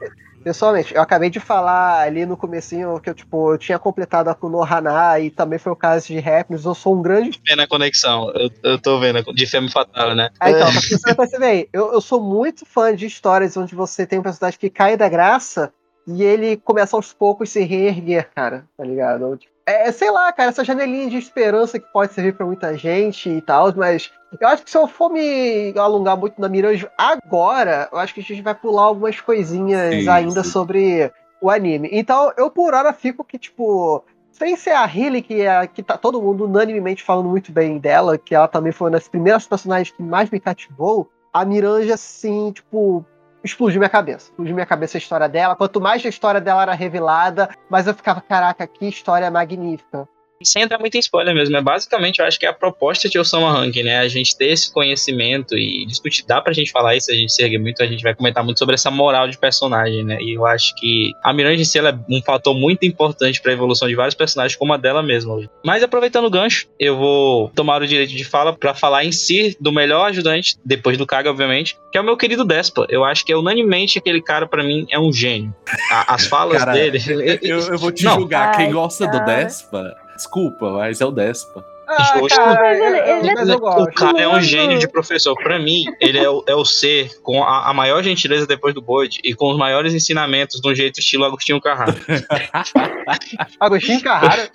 pessoalmente, 0.44 0.94
eu 0.94 1.02
acabei 1.02 1.30
de 1.30 1.40
falar 1.40 2.02
ali 2.02 2.26
no 2.26 2.36
comecinho 2.36 3.00
que 3.00 3.10
eu, 3.10 3.14
tipo, 3.14 3.54
eu 3.54 3.58
tinha 3.58 3.80
completado 3.80 4.30
a 4.30 4.36
Kunohana 4.36 5.20
e 5.20 5.30
também 5.30 5.60
foi 5.60 5.72
o 5.72 5.76
caso 5.76 6.08
de 6.08 6.18
Happiness, 6.18 6.66
eu 6.66 6.76
sou 6.76 6.96
um 6.96 7.02
grande 7.02 7.42
Vendo 7.48 7.62
a 7.62 7.68
conexão. 7.68 8.32
Eu, 8.32 8.50
eu 8.64 8.80
tô 8.80 9.00
vendo. 9.00 9.22
De 9.34 9.46
Femme 9.46 9.72
Fatal, 9.72 10.16
né? 10.16 10.30
Ah, 10.40 10.52
então, 10.52 10.72
pra 10.72 10.82
você 10.82 11.16
perceber 11.16 11.46
aí, 11.46 11.70
eu, 11.72 11.94
eu 11.94 12.02
sou 12.02 12.22
muito 12.22 12.66
fã 12.66 12.96
de 12.96 13.06
histórias 13.06 13.56
onde 13.56 13.76
você 13.76 14.06
tem 14.06 14.20
um 14.20 14.24
personagem 14.24 14.60
que 14.60 14.70
cai 14.70 14.98
da 14.98 15.08
graça 15.08 15.72
e 16.08 16.24
ele 16.24 16.58
começa 16.58 16.96
aos 16.96 17.14
poucos 17.14 17.50
se 17.50 17.62
reerguer, 17.64 18.30
cara, 18.34 18.66
tá 18.76 18.84
ligado? 18.84 19.40
É, 19.72 19.92
sei 19.92 20.12
lá, 20.12 20.32
cara, 20.32 20.50
essa 20.50 20.64
janelinha 20.64 21.10
de 21.10 21.18
esperança 21.18 21.80
que 21.80 21.92
pode 21.92 22.14
servir 22.14 22.34
pra 22.34 22.46
muita 22.46 22.78
gente 22.78 23.30
e 23.30 23.42
tal, 23.42 23.74
mas 23.76 24.12
eu 24.40 24.48
acho 24.48 24.64
que 24.64 24.72
se 24.72 24.78
eu 24.78 24.88
for 24.88 25.10
me 25.10 25.74
alongar 25.78 26.18
muito 26.18 26.40
na 26.40 26.50
Miranjo 26.50 26.90
agora, 26.98 27.90
eu 27.92 27.98
acho 27.98 28.14
que 28.14 28.20
a 28.22 28.24
gente 28.24 28.42
vai 28.42 28.56
pular 28.56 28.84
algumas 28.84 29.20
coisinhas 29.20 30.04
Sim, 30.04 30.10
ainda 30.10 30.44
sim. 30.44 30.50
sobre 30.50 31.12
o 31.42 31.50
anime. 31.50 31.90
Então, 31.92 32.32
eu 32.38 32.50
por 32.50 32.74
hora 32.74 32.94
fico 32.94 33.24
que, 33.24 33.38
tipo, 33.38 34.04
sem 34.32 34.56
ser 34.56 34.72
a 34.72 34.86
Hilly, 34.86 35.22
que, 35.22 35.42
é, 35.42 35.68
que 35.68 35.84
tá 35.84 35.98
todo 35.98 36.22
mundo 36.22 36.46
unanimemente 36.46 37.04
falando 37.04 37.30
muito 37.30 37.52
bem 37.52 37.78
dela, 37.78 38.18
que 38.18 38.36
ela 38.36 38.48
também 38.48 38.72
foi 38.72 38.86
uma 38.86 38.98
das 38.98 39.08
primeiras 39.08 39.48
personagens 39.48 39.96
que 39.96 40.04
mais 40.04 40.30
me 40.30 40.40
cativou, 40.40 41.10
a 41.34 41.46
Miranja, 41.46 41.94
assim, 41.94 42.52
tipo, 42.52 43.06
explodiu 43.44 43.80
minha 43.80 43.90
cabeça. 43.90 44.30
Explodiu 44.30 44.54
minha 44.54 44.66
cabeça 44.66 44.98
a 44.98 45.00
história 45.00 45.28
dela. 45.28 45.56
Quanto 45.56 45.82
mais 45.82 46.06
a 46.06 46.10
história 46.10 46.42
dela 46.42 46.62
era 46.62 46.74
revelada, 46.74 47.50
mais 47.70 47.88
eu 47.88 47.94
ficava, 47.94 48.22
caraca, 48.22 48.66
que 48.68 48.88
história 48.88 49.30
magnífica. 49.32 50.08
Sem 50.44 50.64
entrar 50.64 50.80
muito 50.80 50.96
em 50.96 51.00
spoiler 51.00 51.34
mesmo, 51.34 51.56
é 51.56 51.62
basicamente, 51.62 52.20
eu 52.20 52.26
acho 52.26 52.40
que 52.40 52.46
é 52.46 52.50
a 52.50 52.54
proposta 52.54 53.08
de 53.10 53.18
Osama 53.20 53.52
Rank, 53.52 53.76
né? 53.78 54.00
A 54.00 54.08
gente 54.08 54.36
ter 54.38 54.48
esse 54.48 54.72
conhecimento 54.72 55.58
e 55.58 55.86
discutir, 55.86 56.24
dá 56.26 56.42
pra 56.42 56.54
gente 56.54 56.72
falar 56.72 56.96
isso, 56.96 57.12
a 57.12 57.16
gente 57.16 57.32
se 57.32 57.42
ergue 57.44 57.58
muito, 57.58 57.82
a 57.84 57.88
gente 57.88 58.04
vai 58.04 58.14
comentar 58.16 58.44
muito 58.44 58.58
sobre 58.60 58.76
essa 58.76 58.92
moral 58.92 59.28
de 59.28 59.38
personagem, 59.38 60.04
né? 60.04 60.18
E 60.22 60.34
eu 60.36 60.46
acho 60.46 60.74
que 60.76 61.12
a 61.24 61.34
Miranda 61.34 61.56
em 61.62 61.66
si 61.66 61.78
ela 61.78 61.90
é 61.90 62.14
um 62.14 62.22
fator 62.22 62.54
muito 62.56 62.86
importante 62.86 63.42
pra 63.42 63.52
evolução 63.54 63.88
de 63.88 63.96
vários 63.96 64.16
personagens, 64.16 64.58
como 64.58 64.74
a 64.74 64.78
dela 64.78 65.02
mesma. 65.04 65.32
Mas 65.64 65.84
aproveitando 65.84 66.26
o 66.26 66.30
gancho, 66.30 66.68
eu 66.80 66.98
vou 66.98 67.50
tomar 67.56 67.82
o 67.82 67.88
direito 67.88 68.12
de 68.12 68.24
fala 68.24 68.54
pra 68.54 68.74
falar 68.74 69.06
em 69.06 69.12
si 69.12 69.56
do 69.60 69.72
melhor 69.72 70.10
ajudante, 70.10 70.56
depois 70.66 70.98
do 70.98 71.06
Kaga, 71.06 71.30
obviamente, 71.30 71.78
que 71.92 71.98
é 71.98 72.02
o 72.02 72.04
meu 72.04 72.18
querido 72.18 72.44
Despa. 72.46 72.86
Eu 72.90 73.04
acho 73.04 73.26
que 73.26 73.32
é 73.32 73.38
unanimemente 73.38 73.98
aquele 73.98 74.22
cara, 74.22 74.48
pra 74.48 74.64
mim, 74.64 74.86
é 74.90 75.00
um 75.00 75.12
gênio. 75.12 75.54
A- 75.92 76.16
as 76.16 76.26
falas 76.26 76.58
Cara, 76.58 76.74
dele. 76.74 77.00
Eu, 77.42 77.60
eu 77.60 77.78
vou 77.78 77.92
te 77.92 78.04
Não. 78.04 78.16
julgar. 78.16 78.56
Quem 78.56 78.66
Ai, 78.68 78.72
gosta 78.72 79.08
do. 79.08 79.20
Despa, 79.24 79.96
desculpa, 80.22 80.70
mas 80.72 81.02
é 81.02 81.06
o 81.06 81.12
Despa. 81.12 81.66
Ah, 81.88 82.22
cara, 82.30 82.74
ele- 82.78 83.28
ele 83.28 83.52
é 83.52 83.56
O 83.56 83.92
cara 83.92 84.22
é 84.22 84.28
um 84.28 84.40
gênio 84.40 84.80
de 84.80 84.88
professor. 84.88 85.36
Pra 85.36 85.60
mim, 85.60 85.84
ele 86.00 86.18
é 86.20 86.30
o, 86.30 86.42
é 86.48 86.56
o 86.56 86.64
ser 86.64 87.20
com 87.22 87.44
a, 87.44 87.70
a 87.70 87.74
maior 87.74 88.02
gentileza 88.02 88.48
depois 88.48 88.74
do 88.74 88.82
Bode 88.82 89.20
e 89.26 89.34
com 89.34 89.52
os 89.52 89.58
maiores 89.58 89.94
ensinamentos 89.94 90.62
de 90.62 90.70
um 90.70 90.74
jeito 90.74 91.00
estilo 91.02 91.26
Agostinho 91.26 91.60
Carrara. 91.60 91.94
Agostinho 93.60 94.02
Carrara. 94.02 94.50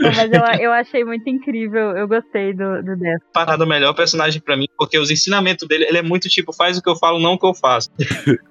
Mas 0.00 0.30
eu, 0.32 0.40
eu 0.60 0.72
achei 0.72 1.04
muito 1.04 1.28
incrível. 1.28 1.90
Eu 1.96 2.08
gostei 2.08 2.52
do, 2.52 2.82
do 2.82 2.96
Death. 2.96 3.20
Parado 3.32 3.64
o 3.64 3.66
melhor 3.66 3.92
personagem 3.94 4.40
pra 4.40 4.56
mim, 4.56 4.66
porque 4.78 4.98
os 4.98 5.10
ensinamentos 5.10 5.68
dele, 5.68 5.84
ele 5.84 5.98
é 5.98 6.02
muito 6.02 6.28
tipo, 6.28 6.52
faz 6.52 6.78
o 6.78 6.82
que 6.82 6.88
eu 6.88 6.96
falo, 6.96 7.20
não 7.20 7.34
o 7.34 7.38
que 7.38 7.46
eu 7.46 7.54
faço. 7.54 7.90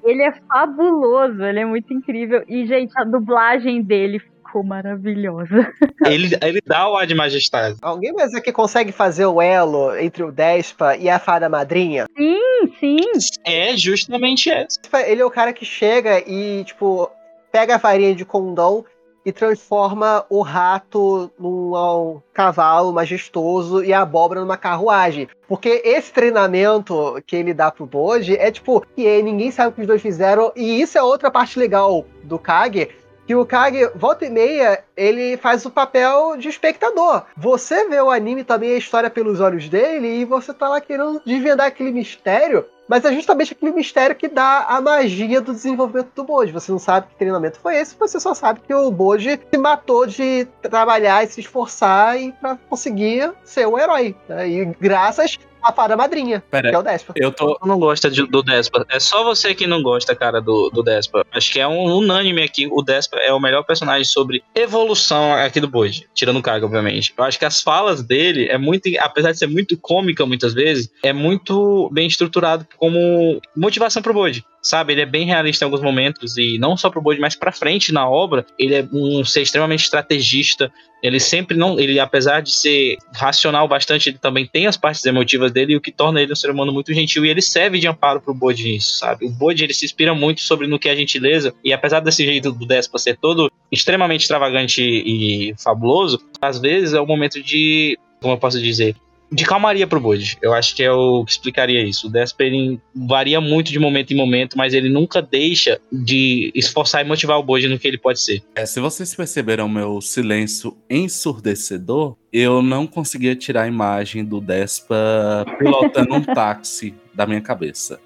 Ele 0.04 0.22
é 0.24 0.32
fabuloso, 0.48 1.42
ele 1.44 1.60
é 1.60 1.66
muito 1.66 1.92
incrível. 1.94 2.44
E, 2.48 2.66
gente, 2.68 2.92
a 2.98 3.04
dublagem 3.04 3.82
dele 3.82 4.22
ficou 4.52 4.64
maravilhosa. 4.64 5.72
Ele, 6.06 6.36
ele 6.42 6.60
dá 6.66 6.90
o 6.90 6.98
ar 6.98 7.08
de 7.08 7.16
majestade. 7.16 7.78
Alguém 7.82 8.12
mais 8.12 8.34
aqui 8.34 8.52
consegue 8.52 8.92
fazer 8.92 9.26
o 9.26 9.42
elo 9.42 9.96
entre 9.96 10.24
o 10.24 10.32
Despa 10.32 10.98
e 10.98 11.08
a 11.08 11.20
fada 11.20 11.48
madrinha? 11.48 12.08
Sim, 12.18 12.74
sim. 12.80 13.00
É 13.46 13.78
justamente 13.78 14.50
essa. 14.50 14.80
Ele 15.06 15.22
é 15.22 15.26
o 15.26 15.32
cara 15.32 15.54
que 15.54 15.64
chega 15.64 16.20
e, 16.28 16.64
tipo, 16.66 17.10
pega 17.52 17.76
a 17.76 17.80
farinha 17.80 18.16
de 18.16 18.26
condão 18.26 18.84
e 19.24 19.32
transforma 19.32 20.26
o 20.30 20.42
rato 20.42 21.32
num 21.40 21.76
um 21.76 22.22
cavalo 22.34 22.92
majestoso 22.92 23.84
e 23.84 23.94
a 23.94 24.02
abóbora 24.02 24.42
numa 24.42 24.58
carruagem. 24.58 25.28
Porque 25.48 25.82
esse 25.86 26.12
treinamento 26.12 27.22
que 27.28 27.36
ele 27.36 27.54
dá 27.54 27.72
pro 27.72 27.86
Bode 27.86 28.36
é 28.36 28.52
tipo, 28.52 28.84
é, 28.98 29.22
ninguém 29.22 29.52
sabe 29.52 29.70
o 29.70 29.72
que 29.74 29.82
os 29.82 29.88
dois 29.88 30.02
fizeram, 30.02 30.52
e 30.56 30.82
isso 30.82 30.98
é 30.98 31.04
outra 31.04 31.30
parte 31.30 31.60
legal 31.60 32.06
do 32.24 32.40
Kage. 32.40 32.90
Que 33.26 33.36
o 33.36 33.46
Kage, 33.46 33.90
volta 33.96 34.26
e 34.26 34.30
meia, 34.30 34.84
ele 34.96 35.38
faz 35.38 35.66
o 35.66 35.72
papel 35.72 36.36
de 36.38 36.50
espectador. 36.50 37.24
Você 37.38 37.88
vê 37.88 38.02
o 38.02 38.12
anime 38.12 38.44
também, 38.44 38.74
a 38.74 38.78
história 38.78 39.10
pelos 39.10 39.40
olhos 39.40 39.70
dele, 39.70 40.08
e 40.08 40.26
você 40.26 40.54
tá 40.54 40.68
lá 40.68 40.82
querendo 40.82 41.22
desvendar 41.26 41.68
aquele 41.68 41.92
mistério. 41.92 42.66
Mas 42.92 43.06
é 43.06 43.14
justamente 43.14 43.54
aquele 43.54 43.72
mistério 43.72 44.16
que 44.18 44.28
dá 44.28 44.66
a 44.68 44.82
magia 44.82 45.40
do 45.40 45.54
desenvolvimento 45.54 46.10
do 46.14 46.26
Boji. 46.26 46.52
Você 46.52 46.74
não 46.74 46.80
sabe 46.80 47.08
que 47.08 47.16
treinamento 47.16 47.58
foi 47.58 47.78
esse, 47.78 47.96
você 47.98 48.20
só 48.20 48.34
sabe 48.34 48.60
que 48.60 48.74
o 48.74 48.92
Boji 48.92 49.40
se 49.50 49.58
matou 49.58 50.06
de 50.06 50.46
trabalhar 50.62 51.24
e 51.24 51.28
se 51.28 51.40
esforçar 51.40 52.20
e 52.20 52.34
para 52.34 52.58
conseguir 52.70 53.32
ser 53.46 53.66
o 53.66 53.80
herói. 53.80 54.14
né? 54.28 54.50
E 54.50 54.66
graças 54.66 55.40
à 55.64 55.72
fada 55.72 55.96
madrinha, 55.98 56.44
Pera, 56.50 56.70
que 56.70 56.76
é 56.76 56.80
o 56.80 56.84
Despa. 56.84 57.14
eu 57.16 57.32
tô. 57.32 57.56
Tu 57.60 57.68
não 57.68 57.80
gosta 57.80 58.10
de- 58.10 58.26
do 58.28 58.42
Despa. 58.44 58.86
É 58.90 59.00
só 59.00 59.24
você 59.24 59.54
que 59.54 59.68
não 59.68 59.82
gosta, 59.82 60.16
cara, 60.16 60.42
do, 60.42 60.70
do 60.70 60.82
Despa. 60.84 61.26
Acho 61.32 61.52
que 61.52 61.60
é 61.60 61.68
um 61.68 61.84
unânime 61.96 62.42
aqui. 62.44 62.68
O 62.72 62.82
Despa 62.82 63.18
é 63.18 63.32
o 63.34 63.40
melhor 63.40 63.64
personagem 63.64 64.04
sobre 64.06 64.44
evolução 64.56 65.34
aqui 65.34 65.60
do 65.60 65.68
Boji. 65.68 66.08
Tirando 66.14 66.38
o 66.40 66.42
Kaga, 66.42 66.66
obviamente. 66.66 67.14
Eu 67.18 67.24
acho 67.24 67.38
que 67.38 67.46
as 67.46 67.62
falas 67.62 68.02
dele 68.04 68.48
é 68.50 68.58
muito. 68.58 68.90
Apesar 69.00 69.32
de 69.32 69.38
ser 69.38 69.48
muito 69.48 69.78
cômica 69.78 70.26
muitas 70.26 70.54
vezes, 70.54 70.90
é 71.04 71.14
muito 71.14 71.90
bem 71.92 72.08
estruturado 72.08 72.66
como 72.78 73.40
motivação 73.56 74.02
pro 74.02 74.14
Boji. 74.14 74.44
Sabe, 74.62 74.94
ele 74.94 75.02
é 75.02 75.06
bem 75.06 75.26
realista 75.26 75.66
em 75.66 75.68
alguns 75.68 75.82
momentos, 75.82 76.38
e 76.38 76.60
não 76.60 76.78
só 76.78 76.90
pro 76.90 77.02
Boji, 77.02 77.20
mas 77.20 77.36
pra 77.36 77.52
frente 77.52 77.92
na 77.92 78.08
obra, 78.08 78.46
ele 78.60 78.76
é 78.76 78.88
um 78.94 79.26
ser 79.26 79.42
extremamente 79.42 79.84
estrategista, 79.84 80.72
ele 81.02 81.20
sempre 81.20 81.58
não. 81.58 81.80
Ele, 81.80 82.00
apesar 82.00 82.42
de 82.42 82.52
ser 82.52 82.98
racional 83.14 83.68
bastante, 83.68 84.10
ele 84.10 84.18
também 84.20 84.46
tem 84.46 84.68
as 84.68 84.78
partes 84.78 85.04
emotivas 85.04 85.52
dele, 85.52 85.76
o 85.76 85.82
que 85.82 85.92
torna 85.92 86.22
ele 86.22 86.32
um 86.32 86.36
ser 86.36 86.52
humano 86.52 86.72
muito 86.72 86.94
gentil. 86.94 87.26
E 87.26 87.30
ele 87.30 87.42
serve 87.42 87.80
de 87.80 87.88
amparo 87.88 88.22
pro 88.22 88.34
Bode 88.34 88.64
nisso, 88.64 88.98
sabe? 88.98 89.26
O 89.26 89.30
Bode 89.30 89.64
ele 89.64 89.74
se 89.74 89.86
inspira 89.86 90.14
muito 90.14 90.42
sobre 90.42 90.68
no 90.68 90.78
que 90.78 90.88
é 90.88 90.92
a 90.92 90.96
gentileza. 90.96 91.54
E 91.64 91.74
apesar 91.74 92.00
desse 92.02 92.24
jeito 92.24 92.52
do 92.52 92.66
Despa 92.66 93.00
ser 93.00 93.18
todo 93.18 93.52
extremamente 93.72 94.22
extravagante 94.22 94.82
e 94.82 95.56
fabuloso, 95.58 96.22
às 96.40 96.60
vezes 96.60 96.94
é 96.94 97.02
o 97.02 97.08
momento 97.08 97.42
de. 97.42 97.98
Como 98.22 98.36
eu 98.36 98.38
posso 98.38 98.62
dizer? 98.62 98.96
De 99.32 99.46
calmaria 99.46 99.88
pro 99.88 100.00
Bode. 100.00 100.38
Eu 100.42 100.54
acho 100.54 100.76
que 100.76 100.84
é 100.84 100.92
o 100.92 101.24
que 101.24 101.32
explicaria 101.32 101.82
isso. 101.84 102.08
O 102.08 102.10
Despa 102.10 102.44
ele 102.44 102.80
varia 102.94 103.40
muito 103.40 103.72
de 103.72 103.80
momento 103.80 104.12
em 104.12 104.16
momento, 104.16 104.58
mas 104.58 104.74
ele 104.74 104.90
nunca 104.90 105.22
deixa 105.22 105.80
de 105.92 106.52
esforçar 106.54 107.06
e 107.06 107.08
motivar 107.08 107.38
o 107.38 107.44
Bode 107.44 107.68
no 107.68 107.80
que 107.80 107.88
ele 107.88 107.98
pode 107.98 108.22
ser. 108.22 108.44
É, 108.56 108.66
se 108.66 108.80
vocês 108.80 109.16
perceberam 109.16 109.70
meu 109.70 110.02
silêncio 110.02 110.78
ensurdecedor, 110.90 112.16
eu 112.32 112.62
não 112.62 112.86
conseguia 112.86 113.36
tirar 113.36 113.64
a 113.64 113.68
imagem 113.68 114.26
do 114.26 114.42
Despa 114.42 115.46
pilotando 115.58 116.16
um 116.16 116.22
táxi 116.22 116.94
da 117.14 117.26
minha 117.26 117.42
cabeça. 117.42 118.00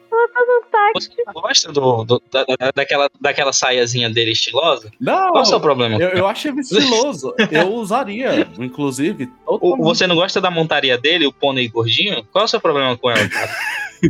Você 0.93 1.09
gosta 1.33 1.71
do, 1.71 2.03
do- 2.03 2.21
da, 2.31 2.43
da- 2.43 2.71
daquela, 2.75 3.09
daquela 3.19 3.53
saiazinha 3.53 4.09
dele 4.09 4.31
estilosa? 4.31 4.91
Não! 4.99 5.29
Qual 5.31 5.37
é 5.39 5.41
o 5.41 5.45
seu 5.45 5.59
problema? 5.59 5.95
Eu, 6.01 6.09
eu 6.09 6.27
achei 6.27 6.51
estiloso. 6.51 7.33
Eu 7.51 7.73
usaria, 7.73 8.47
inclusive. 8.59 9.29
O- 9.47 9.77
você 9.77 10.05
não 10.07 10.15
gosta 10.15 10.39
da 10.41 10.49
montaria 10.51 10.97
dele, 10.97 11.25
o 11.27 11.33
pônei 11.33 11.67
gordinho? 11.67 12.23
Qual 12.31 12.43
é 12.43 12.45
o 12.45 12.47
seu 12.47 12.59
problema 12.61 12.97
com 12.97 13.09
ela, 13.09 13.27
cara? 13.29 13.51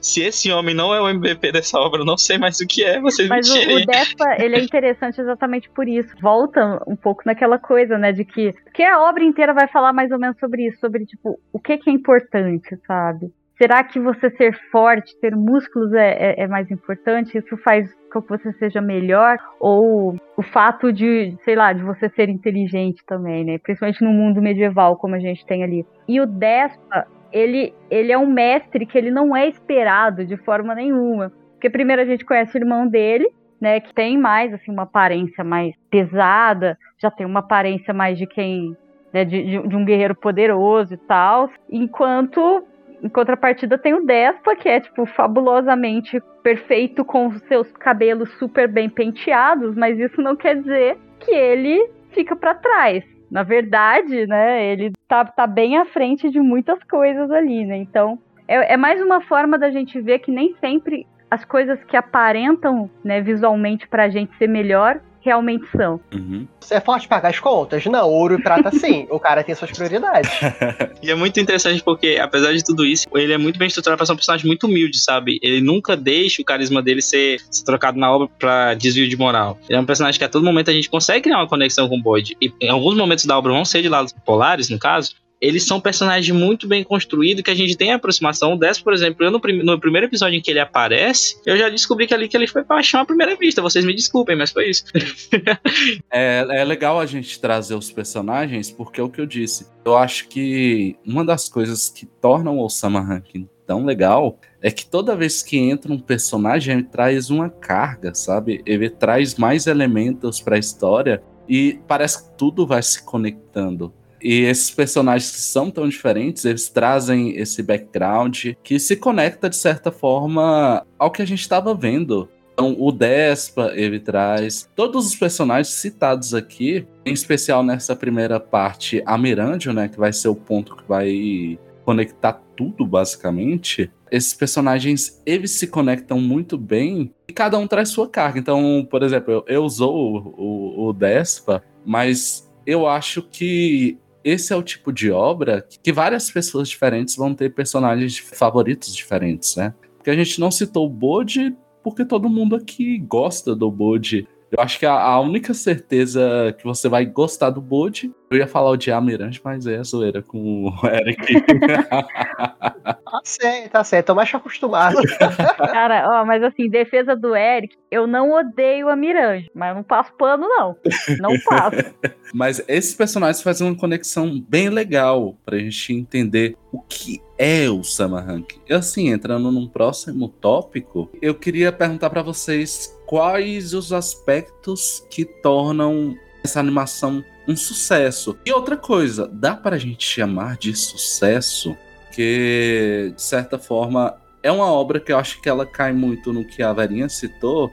Se 0.00 0.22
esse 0.22 0.50
homem 0.50 0.74
não 0.74 0.94
é 0.94 1.00
o 1.00 1.08
MVP 1.08 1.52
dessa 1.52 1.78
obra, 1.78 2.00
eu 2.00 2.04
não 2.04 2.16
sei 2.16 2.38
mais 2.38 2.58
o 2.60 2.66
que 2.66 2.82
é. 2.84 3.00
Vocês 3.00 3.28
Mas 3.28 3.48
o, 3.50 3.54
o 3.58 3.86
Despa, 3.86 4.36
ele 4.42 4.56
é 4.56 4.60
interessante 4.60 5.20
exatamente 5.20 5.68
por 5.70 5.86
isso. 5.88 6.08
Volta 6.20 6.82
um 6.86 6.96
pouco 6.96 7.22
naquela 7.26 7.58
coisa, 7.58 7.98
né, 7.98 8.12
de 8.12 8.24
que, 8.24 8.52
que 8.72 8.82
a 8.82 9.00
obra 9.02 9.22
inteira 9.24 9.52
vai 9.52 9.68
falar 9.68 9.92
mais 9.92 10.10
ou 10.10 10.18
menos 10.18 10.38
sobre 10.38 10.66
isso, 10.68 10.80
sobre, 10.80 11.04
tipo, 11.06 11.38
o 11.52 11.58
que 11.58 11.76
que 11.78 11.90
é 11.90 11.92
importante, 11.92 12.76
sabe? 12.86 13.30
Será 13.56 13.84
que 13.84 14.00
você 14.00 14.30
ser 14.30 14.58
forte, 14.70 15.16
ter 15.20 15.36
músculos 15.36 15.92
é, 15.92 16.10
é, 16.10 16.42
é 16.42 16.46
mais 16.48 16.70
importante? 16.70 17.38
Isso 17.38 17.56
faz 17.58 17.88
com 18.12 18.20
que 18.20 18.28
você 18.28 18.52
seja 18.54 18.80
melhor? 18.80 19.38
Ou 19.60 20.16
o 20.36 20.42
fato 20.42 20.92
de, 20.92 21.36
sei 21.44 21.54
lá, 21.54 21.72
de 21.72 21.82
você 21.82 22.08
ser 22.10 22.28
inteligente 22.28 23.04
também, 23.06 23.44
né? 23.44 23.58
Principalmente 23.58 24.02
no 24.02 24.10
mundo 24.10 24.42
medieval, 24.42 24.96
como 24.96 25.14
a 25.14 25.20
gente 25.20 25.46
tem 25.46 25.62
ali. 25.62 25.86
E 26.08 26.20
o 26.20 26.26
Despa, 26.26 27.06
ele, 27.32 27.72
ele 27.90 28.10
é 28.10 28.18
um 28.18 28.26
mestre 28.26 28.86
que 28.86 28.98
ele 28.98 29.10
não 29.10 29.36
é 29.36 29.48
esperado 29.48 30.26
de 30.26 30.36
forma 30.36 30.74
nenhuma. 30.74 31.32
Porque 31.52 31.70
primeiro 31.70 32.02
a 32.02 32.06
gente 32.06 32.24
conhece 32.24 32.56
o 32.56 32.60
irmão 32.60 32.88
dele, 32.88 33.28
né? 33.60 33.78
Que 33.78 33.94
tem 33.94 34.18
mais, 34.18 34.52
assim, 34.52 34.72
uma 34.72 34.82
aparência 34.82 35.44
mais 35.44 35.76
pesada, 35.88 36.76
já 36.98 37.10
tem 37.10 37.24
uma 37.24 37.40
aparência 37.40 37.94
mais 37.94 38.18
de 38.18 38.26
quem. 38.26 38.76
Né, 39.12 39.24
de, 39.24 39.44
de, 39.44 39.68
de 39.68 39.76
um 39.76 39.84
guerreiro 39.84 40.16
poderoso 40.16 40.94
e 40.94 40.96
tal. 40.96 41.48
Enquanto 41.70 42.64
em 43.04 43.08
contrapartida 43.10 43.76
tem 43.76 43.92
o 43.92 44.06
Despa, 44.06 44.56
que 44.56 44.66
é, 44.66 44.80
tipo, 44.80 45.04
fabulosamente 45.04 46.22
perfeito 46.42 47.04
com 47.04 47.30
seus 47.40 47.70
cabelos 47.72 48.32
super 48.38 48.66
bem 48.66 48.88
penteados, 48.88 49.76
mas 49.76 49.98
isso 49.98 50.22
não 50.22 50.34
quer 50.34 50.56
dizer 50.56 50.96
que 51.20 51.30
ele 51.30 51.86
fica 52.12 52.34
para 52.34 52.54
trás. 52.54 53.04
Na 53.30 53.42
verdade, 53.42 54.26
né, 54.26 54.64
ele 54.72 54.92
tá, 55.06 55.22
tá 55.22 55.46
bem 55.46 55.76
à 55.76 55.84
frente 55.84 56.30
de 56.30 56.40
muitas 56.40 56.82
coisas 56.84 57.30
ali, 57.30 57.66
né? 57.66 57.76
Então, 57.76 58.18
é, 58.48 58.72
é 58.72 58.76
mais 58.78 59.02
uma 59.02 59.20
forma 59.20 59.58
da 59.58 59.70
gente 59.70 60.00
ver 60.00 60.20
que 60.20 60.30
nem 60.30 60.54
sempre 60.58 61.06
as 61.30 61.44
coisas 61.44 61.82
que 61.84 61.98
aparentam, 61.98 62.88
né, 63.04 63.20
visualmente 63.20 63.86
pra 63.86 64.08
gente 64.08 64.34
ser 64.38 64.48
melhor, 64.48 64.98
realmente 65.24 65.64
são. 65.74 65.98
Uhum. 66.12 66.46
Você 66.60 66.74
é 66.74 66.80
forte 66.80 67.08
pagar 67.08 67.30
as 67.30 67.40
contas? 67.40 67.84
Não, 67.86 68.08
ouro 68.08 68.38
e 68.38 68.42
prata 68.42 68.70
sim. 68.70 69.06
o 69.10 69.18
cara 69.18 69.42
tem 69.42 69.54
suas 69.54 69.70
prioridades. 69.70 70.30
E 71.02 71.10
é 71.10 71.14
muito 71.14 71.38
interessante 71.38 71.82
porque, 71.82 72.18
apesar 72.20 72.54
de 72.54 72.64
tudo 72.64 72.84
isso, 72.86 73.06
ele 73.14 73.32
é 73.32 73.36
muito 73.36 73.58
bem 73.58 73.68
estruturado 73.68 73.98
pra 73.98 74.06
ser 74.06 74.12
um 74.12 74.16
personagem 74.16 74.46
muito 74.46 74.66
humilde, 74.66 74.98
sabe? 74.98 75.38
Ele 75.42 75.60
nunca 75.60 75.94
deixa 75.94 76.40
o 76.40 76.44
carisma 76.44 76.82
dele 76.82 77.02
ser, 77.02 77.40
ser 77.50 77.62
trocado 77.62 77.98
na 77.98 78.10
obra 78.10 78.28
pra 78.38 78.72
desvio 78.72 79.06
de 79.06 79.14
moral. 79.14 79.58
Ele 79.68 79.76
é 79.76 79.80
um 79.80 79.84
personagem 79.84 80.18
que 80.18 80.24
a 80.24 80.28
todo 80.30 80.42
momento 80.42 80.70
a 80.70 80.72
gente 80.72 80.88
consegue 80.88 81.24
criar 81.24 81.36
uma 81.36 81.46
conexão 81.46 81.90
com 81.90 81.98
o 81.98 82.02
Boyd. 82.02 82.34
E 82.40 82.50
em 82.58 82.70
alguns 82.70 82.96
momentos 82.96 83.26
da 83.26 83.36
obra 83.36 83.52
vão 83.52 83.66
ser 83.66 83.82
de 83.82 83.88
lados 83.90 84.14
polares, 84.24 84.70
no 84.70 84.78
caso, 84.78 85.14
eles 85.44 85.66
são 85.66 85.78
personagens 85.78 86.34
muito 86.34 86.66
bem 86.66 86.82
construídos 86.82 87.42
que 87.42 87.50
a 87.50 87.54
gente 87.54 87.76
tem 87.76 87.92
aproximação. 87.92 88.54
O 88.54 88.58
Des, 88.58 88.80
por 88.80 88.94
exemplo, 88.94 89.26
eu 89.26 89.30
no, 89.30 89.38
prim 89.38 89.62
no, 89.62 89.78
primeiro 89.78 90.06
episódio 90.06 90.38
em 90.38 90.40
que 90.40 90.50
ele 90.50 90.58
aparece, 90.58 91.36
eu 91.44 91.54
já 91.58 91.68
descobri 91.68 92.06
que 92.06 92.14
ali 92.14 92.28
que 92.28 92.36
ele 92.36 92.46
foi 92.46 92.64
paixão 92.64 93.02
à 93.02 93.04
primeira 93.04 93.36
vista. 93.36 93.60
Vocês 93.60 93.84
me 93.84 93.94
desculpem, 93.94 94.36
mas 94.36 94.50
foi 94.50 94.70
isso. 94.70 94.84
é, 96.10 96.46
é 96.48 96.64
legal 96.64 96.98
a 96.98 97.04
gente 97.04 97.38
trazer 97.38 97.74
os 97.74 97.92
personagens, 97.92 98.70
porque 98.70 98.98
é 98.98 99.04
o 99.04 99.10
que 99.10 99.20
eu 99.20 99.26
disse. 99.26 99.68
Eu 99.84 99.98
acho 99.98 100.28
que 100.28 100.96
uma 101.04 101.22
das 101.22 101.46
coisas 101.46 101.90
que 101.90 102.06
tornam 102.06 102.56
o 102.56 102.64
Osama 102.64 103.02
Rankin 103.02 103.46
tão 103.66 103.84
legal 103.84 104.38
é 104.62 104.70
que 104.70 104.86
toda 104.86 105.14
vez 105.14 105.42
que 105.42 105.58
entra 105.58 105.92
um 105.92 105.98
personagem, 105.98 106.74
ele 106.74 106.84
traz 106.84 107.28
uma 107.28 107.50
carga, 107.50 108.14
sabe? 108.14 108.62
Ele 108.64 108.88
traz 108.88 109.34
mais 109.34 109.66
elementos 109.66 110.40
para 110.40 110.56
a 110.56 110.58
história 110.58 111.22
e 111.46 111.78
parece 111.86 112.24
que 112.24 112.38
tudo 112.38 112.66
vai 112.66 112.82
se 112.82 113.04
conectando. 113.04 113.92
E 114.24 114.40
esses 114.40 114.70
personagens 114.70 115.30
que 115.30 115.40
são 115.40 115.70
tão 115.70 115.86
diferentes, 115.86 116.46
eles 116.46 116.70
trazem 116.70 117.36
esse 117.36 117.62
background 117.62 118.52
que 118.62 118.78
se 118.78 118.96
conecta 118.96 119.50
de 119.50 119.56
certa 119.56 119.92
forma 119.92 120.86
ao 120.98 121.10
que 121.10 121.20
a 121.20 121.26
gente 121.26 121.42
estava 121.42 121.74
vendo. 121.74 122.26
Então, 122.54 122.74
o 122.78 122.90
Despa, 122.90 123.72
ele 123.74 124.00
traz 124.00 124.70
todos 124.74 125.06
os 125.06 125.14
personagens 125.14 125.74
citados 125.74 126.32
aqui, 126.32 126.86
em 127.04 127.12
especial 127.12 127.62
nessa 127.62 127.94
primeira 127.94 128.40
parte, 128.40 129.02
a 129.04 129.18
Mirandio, 129.18 129.74
né, 129.74 129.88
que 129.88 129.98
vai 129.98 130.12
ser 130.12 130.28
o 130.28 130.34
ponto 130.34 130.74
que 130.74 130.88
vai 130.88 131.58
conectar 131.84 132.40
tudo, 132.56 132.86
basicamente. 132.86 133.90
Esses 134.10 134.32
personagens, 134.32 135.20
eles 135.26 135.50
se 135.50 135.66
conectam 135.66 136.18
muito 136.18 136.56
bem 136.56 137.12
e 137.28 137.32
cada 137.32 137.58
um 137.58 137.66
traz 137.66 137.90
sua 137.90 138.08
carga. 138.08 138.38
Então, 138.38 138.86
por 138.88 139.02
exemplo, 139.02 139.34
eu, 139.34 139.44
eu 139.46 139.64
usou 139.64 139.94
o, 139.94 140.34
o, 140.38 140.88
o 140.88 140.92
Despa, 140.94 141.62
mas 141.84 142.50
eu 142.66 142.86
acho 142.86 143.20
que 143.20 143.98
esse 144.24 144.52
é 144.52 144.56
o 144.56 144.62
tipo 144.62 144.92
de 144.92 145.10
obra 145.10 145.66
que 145.82 145.92
várias 145.92 146.30
pessoas 146.30 146.68
diferentes 146.68 147.14
vão 147.14 147.34
ter 147.34 147.50
personagens 147.50 148.18
favoritos 148.18 148.94
diferentes, 148.94 149.54
né? 149.56 149.74
Porque 149.96 150.10
a 150.10 150.16
gente 150.16 150.40
não 150.40 150.50
citou 150.50 150.86
o 150.86 150.90
Bode 150.90 151.54
porque 151.82 152.04
todo 152.04 152.30
mundo 152.30 152.56
aqui 152.56 152.98
gosta 152.98 153.54
do 153.54 153.70
Bode. 153.70 154.26
Eu 154.50 154.62
acho 154.62 154.78
que 154.78 154.86
a, 154.86 154.94
a, 154.94 155.20
única 155.20 155.52
certeza 155.52 156.54
que 156.56 156.64
você 156.64 156.88
vai 156.88 157.04
gostar 157.04 157.50
do 157.50 157.60
Bode, 157.60 158.10
eu 158.30 158.38
ia 158.38 158.46
falar 158.46 158.70
o 158.70 158.76
de 158.76 158.90
Almirante, 158.90 159.40
mas 159.44 159.66
é 159.66 159.78
a 159.78 159.82
zoeira 159.82 160.22
com 160.22 160.68
o 160.68 160.72
Eric. 160.88 161.44
tá 163.14 163.20
certo, 163.22 163.70
tá 163.70 163.84
certo, 163.84 164.06
tô 164.06 164.14
mais 164.14 164.34
acostumado. 164.34 164.96
Cara, 165.72 166.08
ó, 166.08 166.24
mas 166.24 166.42
assim, 166.42 166.68
defesa 166.68 167.14
do 167.14 167.36
Eric, 167.36 167.76
eu 167.90 168.06
não 168.06 168.32
odeio 168.32 168.88
a 168.88 168.96
Miranda, 168.96 169.46
mas 169.54 169.68
eu 169.68 169.74
não 169.76 169.82
passo 169.84 170.12
pano, 170.14 170.48
não. 170.48 170.76
Não 171.20 171.38
passo. 171.44 171.94
mas 172.34 172.64
esses 172.66 172.94
personagens 172.94 173.42
fazem 173.42 173.68
uma 173.68 173.76
conexão 173.76 174.40
bem 174.48 174.68
legal 174.68 175.36
pra 175.44 175.58
gente 175.58 175.92
entender 175.92 176.56
o 176.72 176.80
que 176.80 177.22
é 177.38 177.68
o 177.68 177.84
Summer 177.84 178.24
Rank. 178.24 178.54
E 178.68 178.74
assim, 178.74 179.10
entrando 179.10 179.52
num 179.52 179.68
próximo 179.68 180.28
tópico, 180.28 181.08
eu 181.22 181.34
queria 181.34 181.70
perguntar 181.70 182.10
para 182.10 182.22
vocês 182.22 182.98
quais 183.06 183.74
os 183.74 183.92
aspectos 183.92 185.06
que 185.08 185.24
tornam 185.24 186.16
essa 186.42 186.58
animação 186.58 187.24
um 187.46 187.56
sucesso. 187.56 188.36
E 188.44 188.52
outra 188.52 188.76
coisa, 188.76 189.28
dá 189.28 189.54
para 189.54 189.76
a 189.76 189.78
gente 189.78 190.04
chamar 190.04 190.56
de 190.56 190.74
sucesso 190.74 191.76
que, 192.14 193.12
de 193.14 193.22
certa 193.22 193.58
forma, 193.58 194.16
é 194.42 194.52
uma 194.52 194.66
obra 194.66 195.00
que 195.00 195.12
eu 195.12 195.18
acho 195.18 195.40
que 195.40 195.48
ela 195.48 195.66
cai 195.66 195.92
muito 195.92 196.32
no 196.32 196.44
que 196.44 196.62
a 196.62 196.72
Verinha 196.72 197.08
citou, 197.08 197.72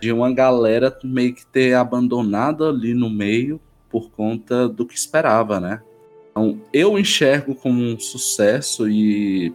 de 0.00 0.10
uma 0.10 0.32
galera 0.32 0.96
meio 1.04 1.34
que 1.34 1.46
ter 1.46 1.74
abandonado 1.74 2.64
ali 2.64 2.94
no 2.94 3.10
meio 3.10 3.60
por 3.88 4.10
conta 4.10 4.68
do 4.68 4.86
que 4.86 4.94
esperava, 4.94 5.60
né? 5.60 5.82
Então, 6.30 6.60
eu 6.72 6.98
enxergo 6.98 7.54
como 7.54 7.82
um 7.82 7.98
sucesso 7.98 8.88
e 8.88 9.54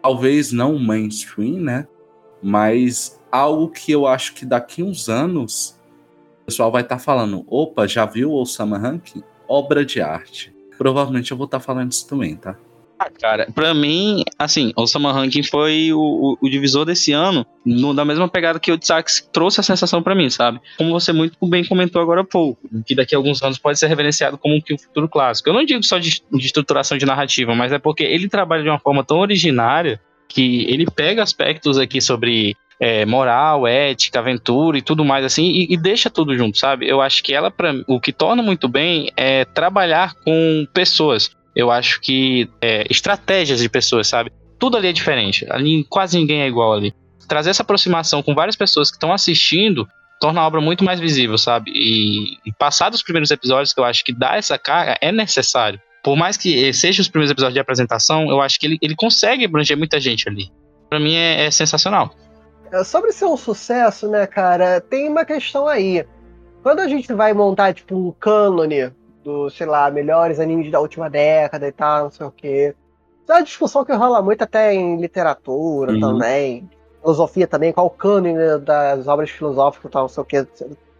talvez 0.00 0.52
não 0.52 0.78
mainstream, 0.78 1.60
né? 1.60 1.88
Mas 2.42 3.20
algo 3.30 3.68
que 3.68 3.90
eu 3.90 4.06
acho 4.06 4.34
que 4.34 4.46
daqui 4.46 4.82
uns 4.82 5.08
anos 5.08 5.78
o 6.42 6.46
pessoal 6.46 6.70
vai 6.70 6.82
estar 6.82 6.96
tá 6.96 7.02
falando: 7.02 7.44
opa, 7.48 7.86
já 7.86 8.06
viu 8.06 8.30
o 8.30 8.40
Osama 8.40 8.78
Ranking? 8.78 9.22
Obra 9.48 9.84
de 9.84 10.00
arte. 10.00 10.54
Provavelmente 10.78 11.32
eu 11.32 11.36
vou 11.36 11.46
estar 11.46 11.58
tá 11.58 11.64
falando 11.64 11.90
isso 11.90 12.06
também, 12.06 12.36
tá? 12.36 12.56
Cara, 13.20 13.46
pra 13.54 13.74
mim, 13.74 14.24
assim, 14.38 14.72
o 14.74 14.86
Summer 14.86 15.12
Ranking 15.12 15.42
foi 15.42 15.92
o, 15.92 15.98
o, 15.98 16.38
o, 16.40 16.48
divisor 16.48 16.84
desse 16.84 17.12
ano, 17.12 17.46
no, 17.64 17.92
da 17.92 18.04
mesma 18.04 18.28
pegada 18.28 18.58
que 18.58 18.72
o 18.72 18.78
Tsax 18.78 19.28
trouxe 19.32 19.60
a 19.60 19.62
sensação 19.62 20.02
para 20.02 20.14
mim, 20.14 20.30
sabe? 20.30 20.60
Como 20.78 20.92
você 20.92 21.12
muito 21.12 21.36
bem 21.46 21.64
comentou 21.64 22.00
agora 22.00 22.22
há 22.22 22.24
pouco, 22.24 22.58
que 22.86 22.94
daqui 22.94 23.14
a 23.14 23.18
alguns 23.18 23.42
anos 23.42 23.58
pode 23.58 23.78
ser 23.78 23.86
reverenciado 23.88 24.38
como 24.38 24.56
um 24.56 24.78
futuro 24.78 25.08
clássico. 25.08 25.48
Eu 25.48 25.54
não 25.54 25.64
digo 25.64 25.82
só 25.82 25.98
de, 25.98 26.22
de 26.32 26.46
estruturação 26.46 26.96
de 26.96 27.04
narrativa, 27.04 27.54
mas 27.54 27.70
é 27.70 27.78
porque 27.78 28.02
ele 28.02 28.28
trabalha 28.28 28.62
de 28.62 28.68
uma 28.68 28.78
forma 28.78 29.04
tão 29.04 29.18
originária 29.18 30.00
que 30.28 30.64
ele 30.68 30.86
pega 30.86 31.22
aspectos 31.22 31.78
aqui 31.78 32.00
sobre 32.00 32.56
é, 32.80 33.06
moral, 33.06 33.66
ética, 33.66 34.18
aventura 34.18 34.78
e 34.78 34.82
tudo 34.82 35.04
mais 35.04 35.24
assim, 35.24 35.44
e, 35.44 35.72
e, 35.72 35.76
deixa 35.76 36.10
tudo 36.10 36.36
junto, 36.36 36.58
sabe? 36.58 36.88
Eu 36.88 37.00
acho 37.00 37.22
que 37.22 37.32
ela, 37.32 37.50
pra, 37.50 37.74
o 37.86 38.00
que 38.00 38.12
torna 38.12 38.42
muito 38.42 38.68
bem 38.68 39.10
é 39.16 39.44
trabalhar 39.44 40.14
com 40.24 40.66
pessoas 40.72 41.30
eu 41.56 41.70
acho 41.70 42.00
que 42.02 42.50
é, 42.60 42.84
estratégias 42.90 43.60
de 43.60 43.68
pessoas, 43.68 44.06
sabe? 44.06 44.30
Tudo 44.58 44.76
ali 44.76 44.88
é 44.88 44.92
diferente. 44.92 45.46
Ali 45.50 45.84
quase 45.88 46.18
ninguém 46.18 46.42
é 46.42 46.46
igual 46.46 46.74
ali. 46.74 46.94
Trazer 47.26 47.50
essa 47.50 47.62
aproximação 47.62 48.22
com 48.22 48.34
várias 48.34 48.54
pessoas 48.54 48.90
que 48.90 48.96
estão 48.96 49.12
assistindo 49.12 49.88
torna 50.20 50.42
a 50.42 50.46
obra 50.46 50.60
muito 50.60 50.84
mais 50.84 51.00
visível, 51.00 51.38
sabe? 51.38 51.70
E, 51.74 52.36
e 52.46 52.52
passar 52.58 52.90
dos 52.90 53.02
primeiros 53.02 53.30
episódios, 53.30 53.72
que 53.72 53.80
eu 53.80 53.84
acho 53.84 54.04
que 54.04 54.12
dá 54.12 54.36
essa 54.36 54.58
carga, 54.58 54.98
é 55.00 55.10
necessário. 55.10 55.80
Por 56.04 56.16
mais 56.16 56.36
que 56.36 56.72
sejam 56.72 57.02
os 57.02 57.08
primeiros 57.08 57.30
episódios 57.30 57.54
de 57.54 57.60
apresentação, 57.60 58.28
eu 58.30 58.40
acho 58.40 58.60
que 58.60 58.66
ele, 58.66 58.78
ele 58.80 58.94
consegue 58.94 59.44
abranger 59.44 59.76
muita 59.76 59.98
gente 59.98 60.28
ali. 60.28 60.50
Para 60.88 61.00
mim 61.00 61.14
é, 61.14 61.46
é 61.46 61.50
sensacional. 61.50 62.14
É, 62.70 62.84
sobre 62.84 63.12
ser 63.12 63.24
um 63.24 63.36
sucesso, 63.36 64.08
né, 64.08 64.26
cara, 64.26 64.80
tem 64.80 65.08
uma 65.08 65.24
questão 65.24 65.66
aí. 65.66 66.06
Quando 66.62 66.80
a 66.80 66.88
gente 66.88 67.12
vai 67.12 67.32
montar, 67.32 67.74
tipo, 67.74 67.96
um 67.96 68.12
cânone 68.12 68.92
do, 69.26 69.50
sei 69.50 69.66
lá, 69.66 69.90
melhores 69.90 70.38
animes 70.38 70.70
da 70.70 70.78
última 70.78 71.10
década 71.10 71.66
e 71.66 71.72
tal, 71.72 72.04
não 72.04 72.10
sei 72.12 72.26
o 72.26 72.30
quê. 72.30 72.74
É 73.28 73.32
uma 73.32 73.42
discussão 73.42 73.84
que 73.84 73.92
rola 73.92 74.22
muito 74.22 74.42
até 74.42 74.72
em 74.72 75.00
literatura 75.00 75.92
uhum. 75.92 76.00
também, 76.00 76.70
filosofia 77.00 77.48
também, 77.48 77.72
qual 77.72 77.86
o 77.86 77.90
cânone 77.90 78.34
das 78.60 79.08
obras 79.08 79.28
filosóficas 79.28 79.90
e 79.90 79.92
tal, 79.92 80.02
não 80.02 80.08
sei 80.08 80.22
o 80.22 80.24
quê. 80.24 80.46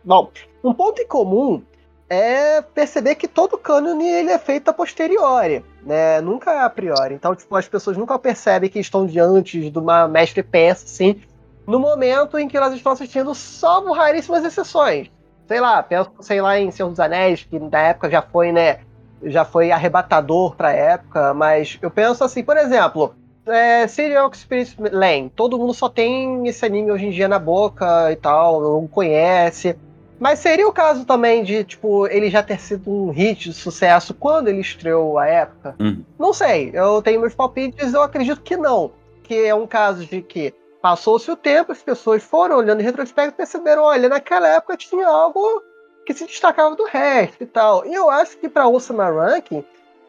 Bom, 0.05 0.31
um 0.63 0.75
ponto 0.75 1.01
em 1.01 1.07
comum 1.07 1.63
é 2.11 2.61
perceber 2.61 3.15
que 3.15 3.29
todo 3.29 3.57
cânone 3.57 4.09
ele 4.09 4.31
é 4.31 4.39
feito 4.39 4.69
a 4.69 4.73
posteriori, 4.73 5.65
né? 5.85 6.21
Nunca 6.21 6.65
a 6.65 6.71
priori. 6.71 7.15
Então, 7.15 7.35
tipo, 7.35 7.55
as 7.55 7.69
pessoas 7.69 7.97
nunca 7.97 8.19
percebem 8.19 8.69
que 8.69 8.81
estão 8.81 9.07
diante 9.07 9.71
de 9.71 9.79
uma 9.79 10.09
mestre 10.09 10.43
peça, 10.43 10.85
assim, 10.85 11.21
no 11.65 11.79
momento 11.79 12.37
em 12.39 12.49
que 12.49 12.57
elas 12.57 12.75
estão 12.75 12.91
assistindo, 12.91 13.33
salvo 13.37 13.93
raríssimas 13.93 14.45
exceções. 14.45 15.11
Sei 15.47 15.61
lá, 15.61 15.83
penso, 15.83 16.11
sei 16.21 16.41
lá, 16.41 16.59
em 16.59 16.71
Senhor 16.71 16.89
dos 16.89 17.01
Anéis, 17.01 17.45
que 17.45 17.59
na 17.59 17.81
época 17.81 18.11
já 18.11 18.23
foi, 18.23 18.53
né? 18.53 18.81
Já 19.23 19.45
foi 19.45 19.71
arrebatador 19.71 20.55
pra 20.57 20.73
época, 20.73 21.33
mas 21.33 21.79
eu 21.81 21.91
penso 21.91 22.23
assim, 22.23 22.45
por 22.45 22.57
exemplo, 22.57 23.15
é, 23.47 23.87
Serial 23.87 24.31
Spirit 24.35 24.77
Lane, 24.93 25.31
todo 25.35 25.59
mundo 25.59 25.73
só 25.73 25.89
tem 25.89 26.47
esse 26.47 26.65
anime 26.67 26.91
hoje 26.91 27.07
em 27.07 27.11
dia 27.11 27.29
na 27.29 27.39
boca 27.39 28.11
e 28.13 28.17
tal, 28.17 28.61
não 28.61 28.87
conhece. 28.87 29.77
Mas 30.19 30.39
seria 30.39 30.67
o 30.67 30.73
caso 30.73 31.05
também 31.05 31.45
de, 31.45 31.63
tipo, 31.63 32.07
ele 32.07 32.31
já 32.31 32.43
ter 32.43 32.59
sido 32.59 32.91
um 32.91 33.11
hit 33.11 33.51
de 33.51 33.55
sucesso 33.55 34.15
quando 34.15 34.49
ele 34.49 34.61
estreou 34.61 35.19
a 35.19 35.27
época? 35.27 35.77
Hum. 35.79 36.03
Não 36.19 36.33
sei, 36.33 36.71
eu 36.73 37.03
tenho 37.03 37.21
meus 37.21 37.35
palpites, 37.35 37.93
eu 37.93 38.03
acredito 38.03 38.41
que 38.41 38.57
não. 38.57 38.91
Que 39.23 39.45
é 39.45 39.55
um 39.55 39.67
caso 39.67 40.07
de 40.07 40.23
que 40.23 40.55
passou-se 40.87 41.29
o 41.29 41.35
tempo, 41.35 41.73
as 41.73 41.83
pessoas 41.83 42.23
foram 42.23 42.59
olhando 42.59 42.81
em 42.81 42.85
retrospecto 42.85 43.35
e 43.35 43.37
perceberam, 43.39 43.83
olha, 43.83 44.09
naquela 44.09 44.47
época 44.47 44.77
tinha 44.77 45.09
algo 45.09 45.61
que 46.07 46.15
se 46.15 46.25
destacava 46.25 46.77
do 46.77 46.85
resto 46.85 47.43
e 47.43 47.47
tal. 47.47 47.85
E 47.85 47.93
eu 47.93 48.09
acho 48.09 48.39
que 48.39 48.49
para 48.49 48.69
Osama 48.69 49.11
Ranking, 49.11 49.65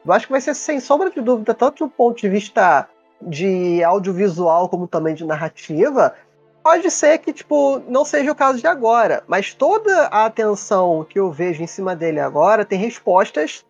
eu 0.05 0.13
acho 0.13 0.27
que 0.27 0.31
vai 0.31 0.39
ser 0.39 0.53
sem 0.53 0.79
sombra 0.79 1.09
de 1.09 1.19
dúvida, 1.19 1.55
tanto 1.55 1.83
do 1.83 1.89
ponto 1.89 2.21
de 2.21 2.29
vista 2.29 2.87
de 3.19 3.83
audiovisual 3.83 4.69
como 4.69 4.87
também 4.87 5.15
de 5.15 5.25
narrativa, 5.25 6.13
pode 6.61 6.91
ser 6.91 7.17
que, 7.17 7.33
tipo, 7.33 7.81
não 7.87 8.05
seja 8.05 8.31
o 8.31 8.35
caso 8.35 8.59
de 8.59 8.67
agora, 8.67 9.23
mas 9.25 9.55
toda 9.55 10.03
a 10.09 10.27
atenção 10.27 11.03
que 11.09 11.17
eu 11.17 11.31
vejo 11.31 11.63
em 11.63 11.67
cima 11.67 11.95
dele 11.95 12.19
agora 12.19 12.63
tem 12.63 12.77
respostas 12.77 13.65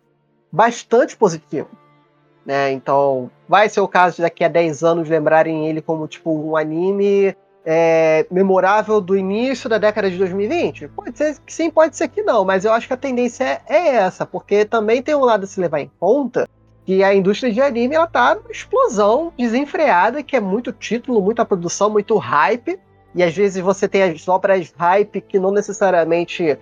bastante 0.52 1.16
positivas. 1.16 1.72
Né? 2.48 2.72
Então, 2.72 3.30
vai 3.46 3.68
ser 3.68 3.82
o 3.82 3.86
caso 3.86 4.16
de 4.16 4.22
daqui 4.22 4.42
a 4.42 4.48
10 4.48 4.82
anos 4.82 5.06
lembrarem 5.06 5.68
ele 5.68 5.82
como, 5.82 6.08
tipo, 6.08 6.32
um 6.32 6.56
anime 6.56 7.36
é, 7.62 8.26
memorável 8.30 9.02
do 9.02 9.14
início 9.14 9.68
da 9.68 9.76
década 9.76 10.10
de 10.10 10.16
2020? 10.16 10.88
Pode 10.88 11.18
ser 11.18 11.36
que 11.44 11.52
sim, 11.52 11.70
pode 11.70 11.94
ser 11.94 12.08
que 12.08 12.22
não, 12.22 12.46
mas 12.46 12.64
eu 12.64 12.72
acho 12.72 12.86
que 12.86 12.94
a 12.94 12.96
tendência 12.96 13.44
é, 13.44 13.60
é 13.68 13.86
essa, 13.96 14.24
porque 14.24 14.64
também 14.64 15.02
tem 15.02 15.14
um 15.14 15.26
lado 15.26 15.44
a 15.44 15.46
se 15.46 15.60
levar 15.60 15.80
em 15.80 15.90
conta, 16.00 16.48
que 16.86 17.04
a 17.04 17.14
indústria 17.14 17.52
de 17.52 17.60
anime 17.60 17.96
ela 17.96 18.06
tá 18.06 18.34
numa 18.34 18.50
explosão 18.50 19.30
desenfreada, 19.36 20.22
que 20.22 20.34
é 20.34 20.40
muito 20.40 20.72
título, 20.72 21.20
muita 21.20 21.44
produção, 21.44 21.90
muito 21.90 22.16
hype, 22.16 22.80
e 23.14 23.22
às 23.22 23.36
vezes 23.36 23.62
você 23.62 23.86
tem 23.86 24.04
as 24.04 24.26
obras 24.26 24.72
hype 24.74 25.20
que 25.20 25.38
não 25.38 25.50
necessariamente 25.50 26.58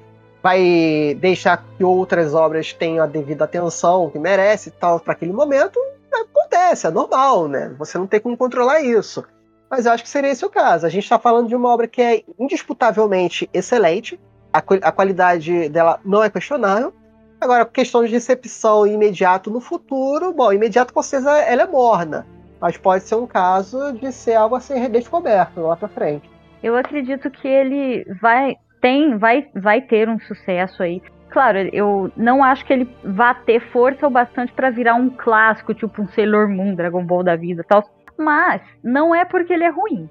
vai 0.47 1.17
deixar 1.19 1.57
que 1.77 1.83
outras 1.83 2.33
obras 2.33 2.73
tenham 2.73 3.03
a 3.03 3.09
devida 3.09 3.43
atenção 3.43 4.09
que 4.11 4.17
merece 4.17 4.69
e 4.69 4.73
tal 4.73 5.01
para 5.01 5.13
aquele 5.13 5.33
momento. 5.33 5.77
Acontece, 6.13 6.87
é 6.87 6.91
normal, 6.91 7.49
né? 7.49 7.75
Você 7.77 7.99
não 7.99 8.07
tem 8.07 8.21
como 8.21 8.37
controlar 8.37 8.81
isso. 8.81 9.25
Mas 9.69 9.87
eu 9.87 9.93
acho 9.93 10.05
que 10.05 10.09
seria 10.09 10.31
esse 10.31 10.45
o 10.45 10.49
caso. 10.49 10.87
A 10.87 10.89
gente 10.89 11.03
está 11.03 11.19
falando 11.19 11.49
de 11.49 11.57
uma 11.57 11.69
obra 11.69 11.89
que 11.89 12.01
é 12.01 12.23
indisputavelmente 12.39 13.51
excelente, 13.53 14.21
a, 14.53 14.59
a 14.59 14.93
qualidade 14.93 15.69
dela 15.69 15.99
não 16.05 16.23
é 16.23 16.31
questionável. 16.31 16.95
Agora, 17.41 17.65
questão 17.65 18.05
de 18.05 18.13
recepção 18.13 18.87
imediato 18.87 19.51
no 19.51 19.61
futuro, 19.61 20.33
bom, 20.33 20.53
imediato 20.53 20.95
com 20.95 21.03
certeza 21.03 21.41
ela 21.41 21.63
é 21.63 21.67
morna, 21.67 22.25
mas 22.61 22.77
pode 22.77 23.03
ser 23.03 23.17
um 23.17 23.27
caso 23.27 23.93
de 23.95 24.13
ser 24.13 24.37
algo 24.37 24.55
a 24.55 24.61
ser 24.61 24.77
redescoberto 24.77 25.61
lá 25.61 25.75
para 25.75 25.89
frente. 25.89 26.31
Eu 26.63 26.77
acredito 26.77 27.29
que 27.33 27.49
ele 27.49 28.05
vai 28.23 28.57
tem 28.87 29.19
vai 29.19 29.49
vai 29.53 29.81
ter 29.81 30.09
um 30.09 30.21
sucesso 30.21 30.81
aí. 30.81 31.03
Claro, 31.29 31.59
eu 31.73 32.09
não 32.17 32.45
acho 32.45 32.65
que 32.65 32.73
ele 32.73 32.89
vá 33.03 33.35
ter 33.35 33.59
força 33.73 34.07
o 34.07 34.11
bastante 34.11 34.53
para 34.53 34.71
virar 34.71 34.95
um 34.95 35.11
clássico, 35.11 35.75
tipo 35.75 36.01
um 36.01 36.07
Sailor 36.07 36.49
Moon, 36.49 36.73
Dragon 36.73 37.05
Ball 37.05 37.25
da 37.25 37.35
vida, 37.35 37.65
tal. 37.69 37.83
Mas 38.17 38.63
não 38.85 39.13
é 39.13 39.25
porque 39.25 39.53
ele 39.53 39.65
é 39.65 39.69
ruim. 39.69 40.09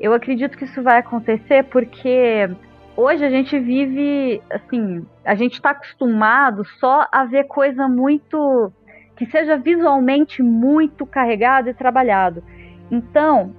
Eu 0.00 0.12
acredito 0.12 0.58
que 0.58 0.64
isso 0.64 0.82
vai 0.82 0.98
acontecer 0.98 1.62
porque 1.66 2.50
hoje 2.96 3.24
a 3.24 3.30
gente 3.30 3.56
vive 3.60 4.42
assim, 4.50 5.06
a 5.24 5.36
gente 5.36 5.52
está 5.52 5.70
acostumado 5.70 6.64
só 6.80 7.06
a 7.12 7.24
ver 7.26 7.44
coisa 7.44 7.86
muito 7.86 8.72
que 9.14 9.24
seja 9.26 9.56
visualmente 9.56 10.42
muito 10.42 11.06
carregado 11.06 11.70
e 11.70 11.74
trabalhado. 11.74 12.42
Então, 12.90 13.54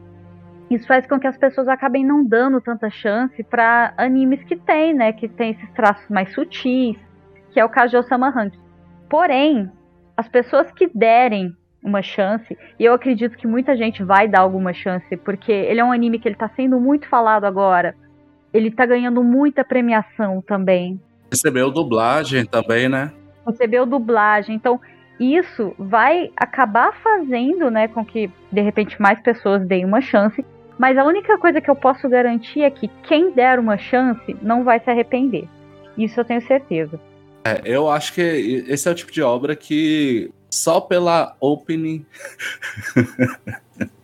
isso 0.69 0.85
faz 0.85 1.07
com 1.07 1.19
que 1.19 1.27
as 1.27 1.37
pessoas 1.37 1.67
acabem 1.67 2.05
não 2.05 2.23
dando 2.23 2.59
tanta 2.59 2.89
chance 2.89 3.41
para 3.43 3.93
animes 3.97 4.43
que 4.43 4.55
tem, 4.55 4.93
né, 4.93 5.13
que 5.13 5.27
tem 5.27 5.51
esses 5.51 5.69
traços 5.71 6.07
mais 6.09 6.33
sutis, 6.33 6.97
que 7.51 7.59
é 7.59 7.63
o 7.63 7.69
caso 7.69 7.91
de 7.91 7.97
Osama 7.97 8.29
Ranking. 8.29 8.59
Porém, 9.09 9.71
as 10.15 10.27
pessoas 10.27 10.69
que 10.71 10.89
derem 10.93 11.55
uma 11.81 12.01
chance, 12.01 12.57
e 12.77 12.83
eu 12.83 12.93
acredito 12.93 13.37
que 13.37 13.47
muita 13.47 13.77
gente 13.77 14.03
vai 14.03 14.27
dar 14.27 14.41
alguma 14.41 14.73
chance, 14.73 15.15
porque 15.17 15.51
ele 15.51 15.79
é 15.79 15.83
um 15.83 15.91
anime 15.91 16.19
que 16.19 16.27
ele 16.27 16.35
tá 16.35 16.49
sendo 16.49 16.79
muito 16.79 17.07
falado 17.07 17.45
agora. 17.45 17.95
Ele 18.53 18.69
tá 18.69 18.85
ganhando 18.85 19.23
muita 19.23 19.63
premiação 19.63 20.41
também. 20.41 20.99
Recebeu 21.31 21.71
dublagem 21.71 22.45
também, 22.45 22.89
né? 22.89 23.11
Recebeu 23.45 23.85
dublagem. 23.85 24.55
Então, 24.55 24.81
isso 25.19 25.73
vai 25.79 26.31
acabar 26.35 26.93
fazendo, 27.01 27.71
né, 27.71 27.87
com 27.87 28.03
que 28.03 28.29
de 28.51 28.61
repente 28.61 29.01
mais 29.01 29.19
pessoas 29.21 29.65
deem 29.65 29.85
uma 29.85 30.01
chance 30.01 30.45
mas 30.77 30.97
a 30.97 31.03
única 31.03 31.37
coisa 31.37 31.59
que 31.59 31.69
eu 31.69 31.75
posso 31.75 32.07
garantir 32.07 32.61
é 32.61 32.69
que 32.69 32.87
quem 33.03 33.31
der 33.31 33.59
uma 33.59 33.77
chance 33.77 34.35
não 34.41 34.63
vai 34.63 34.79
se 34.79 34.89
arrepender. 34.89 35.47
Isso 35.97 36.19
eu 36.19 36.25
tenho 36.25 36.41
certeza. 36.45 36.99
É, 37.43 37.61
eu 37.65 37.89
acho 37.89 38.13
que 38.13 38.21
esse 38.21 38.87
é 38.87 38.91
o 38.91 38.95
tipo 38.95 39.11
de 39.11 39.21
obra 39.21 39.55
que 39.55 40.29
só 40.49 40.79
pela 40.79 41.35
opening. 41.39 42.05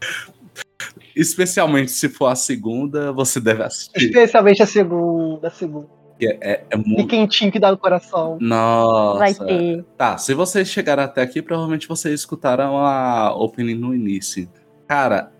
Especialmente 1.16 1.92
se 1.92 2.10
for 2.10 2.28
a 2.28 2.36
segunda, 2.36 3.12
você 3.12 3.40
deve 3.40 3.62
assistir. 3.64 4.06
Especialmente 4.06 4.64
a 4.64 4.66
segunda, 4.66 5.48
a 5.48 5.52
segunda. 5.52 5.88
É, 6.20 6.54
é, 6.54 6.64
é 6.72 6.78
muito... 6.78 7.02
E 7.02 7.06
quentinho 7.06 7.52
que 7.52 7.60
dá 7.60 7.70
no 7.70 7.78
coração. 7.78 8.38
Nossa. 8.42 9.20
Vai 9.20 9.34
ter. 9.34 9.86
Tá, 9.98 10.18
se 10.18 10.34
vocês 10.34 10.68
chegaram 10.70 11.04
até 11.04 11.22
aqui, 11.22 11.42
provavelmente 11.42 11.88
vocês 11.88 12.22
escutaram 12.22 12.78
a 12.78 13.36
opening 13.36 13.76
no 13.76 13.94
início. 13.94 14.50
Cara, 14.88 15.32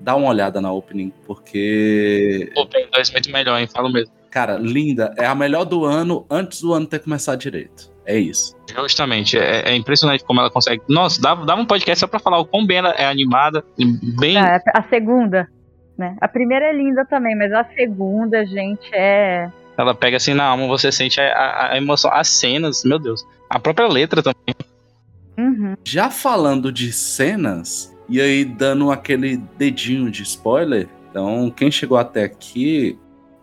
dá 0.00 0.16
uma 0.16 0.28
olhada 0.28 0.60
na 0.60 0.72
opening, 0.72 1.12
porque. 1.26 2.50
Opening 2.56 2.88
2 2.92 3.10
muito 3.12 3.30
melhor, 3.30 3.60
hein? 3.60 3.66
Falo 3.66 3.92
mesmo. 3.92 4.12
Cara, 4.30 4.56
linda. 4.56 5.14
É 5.18 5.26
a 5.26 5.34
melhor 5.34 5.64
do 5.64 5.84
ano 5.84 6.24
antes 6.30 6.60
do 6.62 6.72
ano 6.72 6.86
ter 6.86 7.00
começado 7.00 7.38
direito. 7.38 7.90
É 8.06 8.18
isso. 8.18 8.56
Justamente. 8.74 9.38
É, 9.38 9.70
é 9.70 9.76
impressionante 9.76 10.24
como 10.24 10.40
ela 10.40 10.50
consegue. 10.50 10.82
Nossa, 10.88 11.20
dava, 11.20 11.44
dava 11.44 11.60
um 11.60 11.66
podcast 11.66 12.00
só 12.00 12.06
pra 12.06 12.18
falar 12.18 12.38
o 12.38 12.46
quão 12.46 12.66
bem 12.66 12.78
ela 12.78 12.90
é 12.90 13.06
animada. 13.06 13.64
Bem. 14.18 14.38
É, 14.38 14.60
a 14.74 14.82
segunda. 14.88 15.48
Né? 15.98 16.16
A 16.20 16.26
primeira 16.26 16.66
é 16.66 16.72
linda 16.72 17.04
também, 17.04 17.36
mas 17.36 17.52
a 17.52 17.64
segunda, 17.74 18.46
gente, 18.46 18.88
é. 18.94 19.50
Ela 19.76 19.94
pega 19.94 20.16
assim 20.16 20.34
na 20.34 20.44
alma, 20.44 20.66
você 20.66 20.90
sente 20.90 21.20
a, 21.20 21.32
a, 21.32 21.72
a 21.72 21.76
emoção, 21.76 22.10
as 22.12 22.28
cenas, 22.28 22.84
meu 22.84 22.98
Deus. 22.98 23.26
A 23.48 23.58
própria 23.58 23.86
letra 23.86 24.22
também. 24.22 24.54
Uhum. 25.38 25.74
Já 25.84 26.10
falando 26.10 26.72
de 26.72 26.92
cenas, 26.92 27.94
e 28.10 28.20
aí, 28.20 28.44
dando 28.44 28.90
aquele 28.90 29.36
dedinho 29.56 30.10
de 30.10 30.24
spoiler, 30.24 30.88
então 31.08 31.48
quem 31.48 31.70
chegou 31.70 31.96
até 31.96 32.24
aqui, 32.24 32.98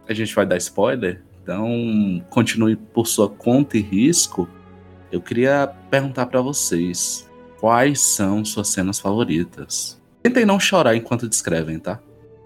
a 0.07 0.13
gente 0.13 0.36
vai 0.36 0.45
dar 0.45 0.57
spoiler. 0.57 1.24
Então, 1.41 2.22
continue 2.30 2.76
por 2.76 3.07
sua 3.07 3.30
conta 3.30 3.78
e 3.78 3.82
risco. 3.82 4.49
Eu 5.09 5.22
queria 5.22 5.72
perguntar 5.89 6.26
para 6.26 6.41
vocês 6.41 7.30
quais 7.61 8.01
são 8.01 8.43
suas 8.43 8.68
cenas 8.68 8.99
favoritas. 8.99 10.01
Tentem 10.22 10.45
não 10.45 10.59
chorar 10.59 10.97
enquanto 10.97 11.30
descrevem, 11.30 11.80
tá? 11.80 12.01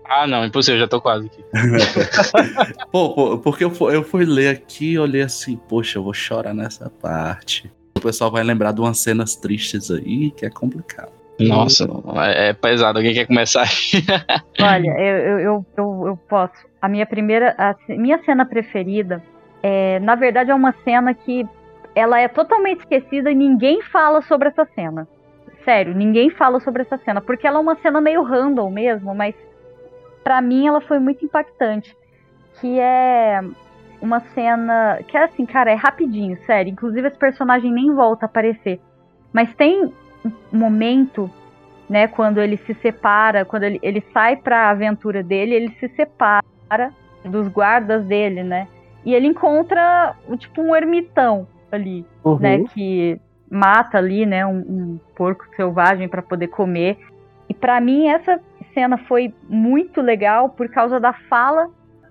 Ah, 0.05 0.27
não, 0.27 0.45
impossível, 0.45 0.79
já 0.79 0.87
tô 0.87 1.01
quase 1.01 1.25
aqui. 1.25 1.43
pô, 2.91 3.15
pô, 3.15 3.37
porque 3.39 3.63
eu 3.63 3.71
fui, 3.71 3.95
eu 3.95 4.03
fui 4.03 4.25
ler 4.25 4.49
aqui 4.49 4.91
e 4.91 4.99
olhei 4.99 5.23
assim, 5.23 5.55
poxa, 5.55 5.97
eu 5.97 6.03
vou 6.03 6.13
chorar 6.13 6.53
nessa 6.53 6.87
parte. 6.87 7.71
O 7.97 8.01
pessoal 8.01 8.29
vai 8.29 8.43
lembrar 8.43 8.73
de 8.73 8.81
umas 8.81 8.99
cenas 8.99 9.35
tristes 9.35 9.89
aí 9.89 10.29
que 10.29 10.45
é 10.45 10.49
complicado. 10.51 11.20
Nossa, 11.47 11.87
é, 12.25 12.49
é 12.49 12.53
pesado. 12.53 12.99
Alguém 12.99 13.13
quer 13.13 13.25
começar? 13.25 13.65
Olha, 14.61 14.89
eu, 14.97 15.17
eu, 15.17 15.65
eu, 15.77 16.07
eu, 16.07 16.17
posso. 16.29 16.65
A 16.81 16.87
minha 16.87 17.05
primeira, 17.05 17.55
a 17.57 17.75
minha 17.89 18.21
cena 18.23 18.45
preferida, 18.45 19.21
é, 19.61 19.99
na 19.99 20.15
verdade, 20.15 20.51
é 20.51 20.55
uma 20.55 20.73
cena 20.83 21.13
que 21.13 21.47
ela 21.95 22.19
é 22.19 22.27
totalmente 22.27 22.79
esquecida 22.79 23.31
e 23.31 23.35
ninguém 23.35 23.81
fala 23.81 24.21
sobre 24.21 24.49
essa 24.49 24.65
cena. 24.73 25.07
Sério, 25.63 25.93
ninguém 25.93 26.29
fala 26.29 26.59
sobre 26.59 26.81
essa 26.81 26.97
cena, 26.97 27.21
porque 27.21 27.45
ela 27.45 27.57
é 27.57 27.61
uma 27.61 27.75
cena 27.75 28.01
meio 28.01 28.23
random 28.23 28.71
mesmo, 28.71 29.13
mas 29.13 29.35
para 30.23 30.41
mim 30.41 30.67
ela 30.67 30.81
foi 30.81 30.99
muito 30.99 31.23
impactante. 31.23 31.95
Que 32.59 32.79
é 32.79 33.41
uma 34.01 34.19
cena 34.33 34.99
que 35.07 35.15
é 35.15 35.23
assim, 35.23 35.45
cara, 35.45 35.71
é 35.71 35.75
rapidinho, 35.75 36.37
sério. 36.45 36.71
Inclusive 36.71 37.07
esse 37.07 37.17
personagem 37.17 37.71
nem 37.71 37.93
volta 37.93 38.25
a 38.25 38.27
aparecer. 38.27 38.79
Mas 39.31 39.53
tem 39.53 39.93
momento, 40.51 41.29
né, 41.89 42.07
quando 42.07 42.39
ele 42.39 42.57
se 42.57 42.73
separa, 42.75 43.43
quando 43.45 43.63
ele, 43.63 43.79
ele 43.81 44.03
sai 44.13 44.35
para 44.35 44.67
a 44.67 44.69
aventura 44.69 45.21
dele, 45.23 45.55
ele 45.55 45.69
se 45.79 45.87
separa 45.89 46.91
dos 47.25 47.47
guardas 47.47 48.03
dele, 48.05 48.43
né? 48.43 48.67
E 49.05 49.13
ele 49.13 49.27
encontra 49.27 50.15
tipo 50.37 50.61
um 50.61 50.75
ermitão. 50.75 51.47
ali, 51.71 52.05
Uhum. 52.23 52.37
né? 52.39 52.63
Que 52.73 53.19
mata 53.49 53.97
ali, 53.97 54.25
né? 54.25 54.45
Um, 54.45 54.57
um 54.59 54.99
porco 55.15 55.45
selvagem 55.55 56.07
para 56.09 56.21
poder 56.21 56.47
comer. 56.47 56.97
E 57.47 57.53
para 57.53 57.79
mim 57.79 58.07
essa 58.09 58.39
cena 58.73 58.97
foi 58.97 59.33
muito 59.47 60.01
legal 60.01 60.49
por 60.49 60.67
causa 60.69 60.99
da 60.99 61.13
fala 61.13 61.69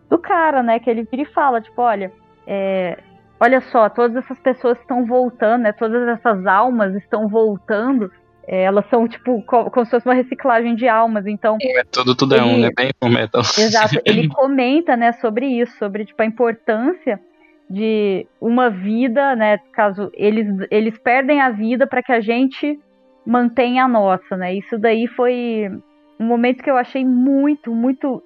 do 0.08 0.18
cara, 0.18 0.62
né? 0.62 0.78
Que 0.78 0.88
ele 0.88 1.06
vira 1.10 1.22
e 1.22 1.32
fala, 1.32 1.60
tipo, 1.60 1.80
olha, 1.82 2.10
é, 2.46 2.98
olha 3.40 3.60
só, 3.62 3.88
todas 3.88 4.16
essas 4.16 4.38
pessoas 4.40 4.78
estão 4.78 5.04
voltando, 5.06 5.62
né? 5.62 5.72
Todas 5.72 6.06
essas 6.08 6.46
almas 6.46 6.94
estão 6.94 7.28
voltando. 7.28 8.10
É, 8.46 8.62
elas 8.64 8.88
são, 8.88 9.06
tipo, 9.06 9.42
co- 9.44 9.70
como 9.70 9.84
se 9.84 9.90
fosse 9.92 10.06
uma 10.08 10.14
reciclagem 10.14 10.74
de 10.74 10.88
almas. 10.88 11.26
Então, 11.26 11.56
É 11.60 11.84
tudo, 11.84 12.14
tudo 12.16 12.34
é 12.34 12.42
um, 12.42 12.52
Ele- 12.52 12.62
né? 12.62 12.70
Bem 12.76 12.90
full 12.98 13.10
metal. 13.12 13.40
Exato. 13.42 14.00
Ele 14.04 14.28
comenta, 14.28 14.96
né, 14.96 15.12
sobre 15.12 15.46
isso, 15.46 15.76
sobre 15.78 16.04
tipo 16.04 16.20
a 16.22 16.26
importância 16.26 17.20
de 17.68 18.26
uma 18.40 18.68
vida, 18.68 19.36
né, 19.36 19.58
caso 19.72 20.10
eles 20.14 20.48
eles 20.72 20.98
perdem 20.98 21.40
a 21.40 21.50
vida 21.50 21.86
para 21.86 22.02
que 22.02 22.10
a 22.10 22.20
gente 22.20 22.80
mantenha 23.24 23.84
a 23.84 23.88
nossa, 23.88 24.36
né? 24.36 24.52
Isso 24.54 24.76
daí 24.76 25.06
foi 25.06 25.70
um 26.18 26.24
momento 26.24 26.64
que 26.64 26.70
eu 26.70 26.76
achei 26.76 27.04
muito, 27.04 27.72
muito 27.72 28.20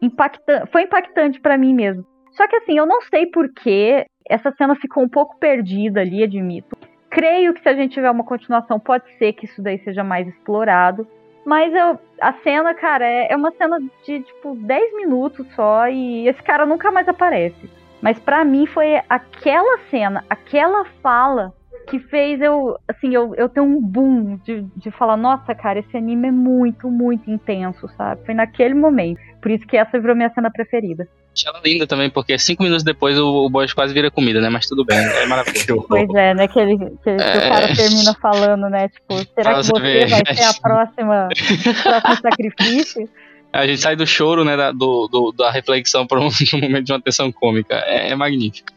impactante, 0.00 0.70
foi 0.70 0.82
impactante 0.82 1.40
para 1.40 1.58
mim 1.58 1.74
mesmo. 1.74 2.04
Só 2.32 2.46
que 2.46 2.54
assim, 2.56 2.78
eu 2.78 2.86
não 2.86 3.00
sei 3.02 3.26
por 3.26 3.52
que 3.52 4.04
essa 4.28 4.52
cena 4.52 4.74
ficou 4.76 5.02
um 5.02 5.08
pouco 5.08 5.36
perdida 5.38 6.00
ali, 6.00 6.22
admito. 6.22 6.76
Creio 7.10 7.54
que 7.54 7.62
se 7.62 7.68
a 7.68 7.74
gente 7.74 7.94
tiver 7.94 8.10
uma 8.10 8.24
continuação, 8.24 8.78
pode 8.78 9.04
ser 9.18 9.32
que 9.32 9.46
isso 9.46 9.62
daí 9.62 9.78
seja 9.78 10.04
mais 10.04 10.26
explorado. 10.28 11.06
Mas 11.44 11.72
eu, 11.72 11.98
a 12.20 12.32
cena, 12.42 12.74
cara, 12.74 13.06
é, 13.06 13.32
é 13.32 13.36
uma 13.36 13.52
cena 13.52 13.78
de, 14.04 14.20
tipo, 14.20 14.56
10 14.56 14.96
minutos 14.96 15.46
só 15.54 15.88
e 15.88 16.26
esse 16.26 16.42
cara 16.42 16.66
nunca 16.66 16.90
mais 16.90 17.08
aparece. 17.08 17.70
Mas 18.02 18.18
pra 18.18 18.44
mim 18.44 18.66
foi 18.66 19.00
aquela 19.08 19.78
cena, 19.90 20.24
aquela 20.28 20.84
fala 21.02 21.54
que 21.86 21.98
fez 22.00 22.40
eu, 22.40 22.76
assim, 22.88 23.14
eu, 23.14 23.34
eu 23.36 23.48
ter 23.48 23.60
um 23.60 23.80
boom 23.80 24.36
de, 24.44 24.62
de 24.76 24.90
falar, 24.90 25.16
nossa, 25.16 25.54
cara, 25.54 25.78
esse 25.78 25.96
anime 25.96 26.28
é 26.28 26.32
muito, 26.32 26.90
muito 26.90 27.30
intenso, 27.30 27.88
sabe? 27.96 28.24
Foi 28.26 28.34
naquele 28.34 28.74
momento. 28.74 29.20
Por 29.40 29.50
isso 29.50 29.66
que 29.66 29.76
essa 29.76 29.98
virou 29.98 30.16
minha 30.16 30.30
cena 30.34 30.50
preferida. 30.50 31.06
Achei 31.34 31.50
ela 31.50 31.60
linda 31.64 31.86
também, 31.86 32.08
porque 32.10 32.38
cinco 32.38 32.62
minutos 32.62 32.82
depois 32.82 33.18
o, 33.18 33.44
o 33.46 33.50
boss 33.50 33.72
quase 33.74 33.92
vira 33.92 34.10
comida, 34.10 34.40
né? 34.40 34.48
Mas 34.48 34.66
tudo 34.66 34.84
bem, 34.84 34.96
é 34.98 35.26
maravilhoso. 35.26 35.66
Que. 35.82 35.88
Pois 35.88 36.14
é, 36.14 36.34
né? 36.34 36.48
Que, 36.48 36.58
ele, 36.58 36.78
que, 36.78 36.86
que 37.04 37.10
É. 37.10 37.14
o 37.14 37.48
cara 37.50 37.74
termina 37.74 38.14
falando, 38.20 38.68
né? 38.70 38.88
Tipo, 38.88 39.16
será 39.34 39.50
Pra 39.52 39.54
que 39.60 39.62
você 39.66 39.80
ver. 39.80 40.08
vai 40.08 40.34
ser 40.34 40.42
a 40.44 40.54
próxima, 40.60 41.28
o 41.28 41.82
próximo 41.82 42.16
sacrifício? 42.22 43.08
A 43.52 43.66
gente 43.66 43.80
sai 43.80 43.94
do 43.96 44.06
choro, 44.06 44.44
né? 44.44 44.56
Da, 44.56 44.72
do, 44.72 45.08
do- 45.08 45.32
da 45.32 45.50
reflexão 45.50 46.06
para 46.06 46.20
um, 46.20 46.26
um 46.54 46.60
momento 46.60 46.84
de 46.86 46.92
uma 46.92 47.00
tensão 47.00 47.30
cômica. 47.30 47.74
É, 47.86 48.10
é 48.10 48.14
magnífico. 48.16 48.72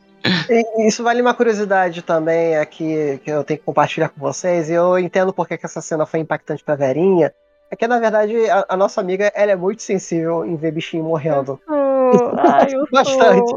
Isso 0.79 1.03
vale 1.03 1.21
uma 1.21 1.33
curiosidade 1.33 2.01
também 2.01 2.57
aqui 2.57 3.19
que 3.23 3.31
eu 3.31 3.43
tenho 3.43 3.59
que 3.59 3.65
compartilhar 3.65 4.09
com 4.09 4.19
vocês. 4.19 4.69
E 4.69 4.73
eu 4.73 4.97
entendo 4.99 5.33
porque 5.33 5.57
que 5.57 5.65
essa 5.65 5.81
cena 5.81 6.05
foi 6.05 6.19
impactante 6.19 6.63
pra 6.63 6.75
Verinha. 6.75 7.33
É 7.71 7.75
que, 7.75 7.87
na 7.87 7.99
verdade, 7.99 8.49
a, 8.49 8.65
a 8.69 8.75
nossa 8.77 8.99
amiga 8.99 9.31
ela 9.35 9.51
é 9.51 9.55
muito 9.55 9.83
sensível 9.83 10.43
em 10.43 10.55
ver 10.55 10.71
bichinho 10.71 11.03
morrendo. 11.03 11.59
Oh, 11.69 12.11
ai, 12.39 12.67
eu 12.73 12.85
Bastante. 12.91 13.51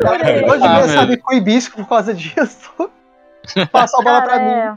Eu 0.00 0.08
acabou 0.08 0.58
de 0.58 0.64
Ah, 0.66 0.80
ver, 0.80 0.86
meu. 0.86 0.88
sabe, 0.88 1.16
com 1.18 1.34
o 1.34 1.36
hibisco 1.36 1.76
por 1.76 1.88
causa 1.88 2.14
disso. 2.14 2.72
Passa 3.70 3.98
a 4.00 4.02
bola 4.02 4.22
pra 4.22 4.38
Cara, 4.38 4.42
mim. 4.42 4.76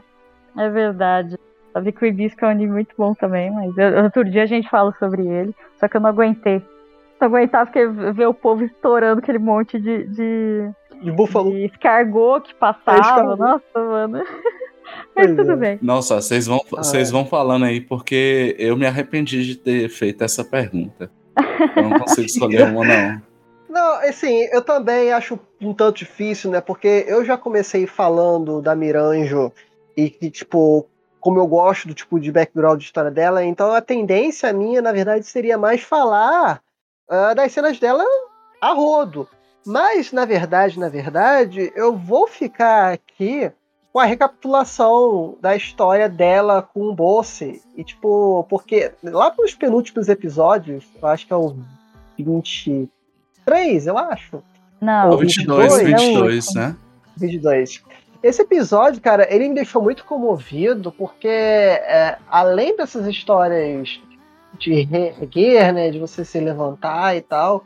é, 0.58 0.64
é 0.66 0.68
verdade. 0.70 1.38
Sabe 1.72 1.90
que 1.90 2.04
o 2.04 2.06
Hibisco 2.06 2.44
é 2.44 2.48
um 2.48 2.50
anime 2.50 2.70
muito 2.72 2.94
bom 2.98 3.14
também, 3.14 3.50
mas 3.50 3.76
eu- 3.78 4.04
outro 4.04 4.24
dia 4.26 4.42
a 4.42 4.46
gente 4.46 4.68
fala 4.68 4.94
sobre 4.98 5.26
ele, 5.26 5.54
só 5.80 5.88
que 5.88 5.96
eu 5.96 6.02
não 6.02 6.10
aguentei. 6.10 6.62
Não 7.22 7.36
aguentava 7.36 7.66
porque 7.66 7.86
ver 7.86 8.26
o 8.26 8.34
povo 8.34 8.64
estourando 8.64 9.20
aquele 9.20 9.38
monte 9.38 9.78
de, 9.80 10.04
de, 10.08 10.70
De 11.02 11.10
búfalo. 11.12 11.50
de 11.52 11.66
escargot 11.66 12.48
que 12.48 12.54
passava. 12.54 13.00
escargot. 13.00 13.38
Nossa, 13.38 13.62
mano. 13.78 14.18
Mas 15.14 15.26
Pois 15.26 15.36
tudo 15.36 15.52
é. 15.52 15.56
bem. 15.56 15.78
Nossa, 15.80 16.20
vocês 16.20 16.46
vão, 16.46 16.60
Ah, 16.76 16.82
vocês 16.82 17.08
é. 17.08 17.12
vão 17.12 17.24
falando 17.24 17.64
aí 17.64 17.80
porque 17.80 18.54
eu 18.58 18.76
me 18.76 18.86
arrependi 18.86 19.44
de 19.44 19.56
ter 19.56 19.88
feito 19.88 20.22
essa 20.24 20.44
pergunta. 20.44 21.10
Eu 21.76 21.82
não 21.88 21.98
consigo 22.00 22.26
escolher 22.26 22.64
uma, 22.68 22.84
não. 22.84 23.22
Não, 23.72 23.94
assim, 24.06 24.42
eu 24.52 24.60
também 24.60 25.12
acho 25.14 25.40
um 25.58 25.72
tanto 25.72 25.96
difícil, 26.00 26.50
né? 26.50 26.60
Porque 26.60 27.06
eu 27.08 27.24
já 27.24 27.38
comecei 27.38 27.86
falando 27.86 28.60
da 28.60 28.76
Miranjo 28.76 29.50
e 29.96 30.10
que, 30.10 30.30
tipo, 30.30 30.86
como 31.18 31.38
eu 31.38 31.46
gosto 31.46 31.88
do 31.88 31.94
tipo 31.94 32.20
de 32.20 32.30
background 32.30 32.80
de 32.80 32.84
história 32.84 33.10
dela, 33.10 33.42
então 33.42 33.72
a 33.72 33.80
tendência 33.80 34.52
minha, 34.52 34.82
na 34.82 34.92
verdade, 34.92 35.24
seria 35.24 35.56
mais 35.56 35.80
falar 35.80 36.60
ah, 37.08 37.34
das 37.34 37.52
cenas 37.52 37.78
dela 37.78 38.04
a 38.60 38.72
rodo. 38.72 39.28
Mas, 39.64 40.12
na 40.12 40.24
verdade, 40.24 40.78
na 40.78 40.88
verdade, 40.88 41.72
eu 41.76 41.96
vou 41.96 42.26
ficar 42.26 42.92
aqui 42.92 43.50
com 43.92 43.98
a 43.98 44.04
recapitulação 44.04 45.36
da 45.40 45.54
história 45.54 46.08
dela 46.08 46.62
com 46.62 46.88
o 46.88 46.94
Bosse. 46.94 47.62
E, 47.76 47.84
tipo, 47.84 48.44
porque 48.48 48.92
lá 49.02 49.32
nos 49.38 49.54
penúltimos 49.54 50.08
episódios, 50.08 50.84
eu 51.00 51.08
acho 51.08 51.26
que 51.26 51.32
é 51.32 51.36
o 51.36 51.56
23, 52.18 53.86
eu 53.86 53.98
acho. 53.98 54.42
Não, 54.80 55.10
Ô, 55.10 55.14
O 55.14 55.18
22, 55.18 55.82
22, 55.82 56.02
22, 56.02 56.54
né? 56.54 56.76
22. 57.16 57.82
Esse 58.22 58.42
episódio, 58.42 59.00
cara, 59.00 59.26
ele 59.32 59.48
me 59.48 59.54
deixou 59.54 59.82
muito 59.82 60.04
comovido, 60.04 60.92
porque 60.92 61.28
é, 61.28 62.18
além 62.28 62.76
dessas 62.76 63.06
histórias 63.06 64.00
de 64.62 64.82
reerguer, 64.82 65.72
né, 65.72 65.90
de 65.90 65.98
você 65.98 66.24
se 66.24 66.38
levantar 66.40 67.16
e 67.16 67.20
tal, 67.20 67.64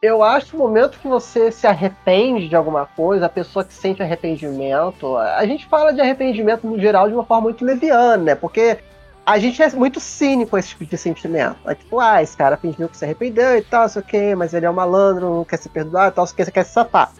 eu 0.00 0.22
acho 0.22 0.50
que 0.50 0.56
o 0.56 0.58
momento 0.58 0.98
que 0.98 1.06
você 1.06 1.52
se 1.52 1.66
arrepende 1.66 2.48
de 2.48 2.56
alguma 2.56 2.86
coisa, 2.86 3.26
a 3.26 3.28
pessoa 3.28 3.64
que 3.64 3.72
sente 3.72 4.02
arrependimento, 4.02 5.16
a 5.16 5.46
gente 5.46 5.66
fala 5.66 5.92
de 5.92 6.00
arrependimento 6.00 6.66
no 6.66 6.80
geral 6.80 7.08
de 7.08 7.14
uma 7.14 7.24
forma 7.24 7.44
muito 7.44 7.64
leviana, 7.64 8.16
né, 8.16 8.34
porque 8.34 8.78
a 9.24 9.38
gente 9.38 9.62
é 9.62 9.70
muito 9.70 10.00
cínico 10.00 10.50
com 10.50 10.58
esse 10.58 10.70
tipo 10.70 10.84
de 10.84 10.98
sentimento. 10.98 11.56
É 11.66 11.74
tipo, 11.74 12.00
ah, 12.00 12.20
esse 12.20 12.36
cara 12.36 12.56
fingiu 12.56 12.88
que 12.88 12.96
se 12.96 13.04
arrependeu 13.04 13.56
e 13.56 13.62
tal, 13.62 13.88
sei 13.88 14.02
o 14.02 14.04
quê, 14.04 14.34
mas 14.34 14.52
ele 14.52 14.66
é 14.66 14.70
um 14.70 14.74
malandro, 14.74 15.32
não 15.32 15.44
quer 15.44 15.58
se 15.58 15.68
perdoar 15.68 16.08
e 16.08 16.12
tal, 16.12 16.26
sei 16.26 16.34
o 16.34 16.44
você 16.44 16.50
quer 16.50 16.64
se 16.64 16.72
safar. 16.72 17.12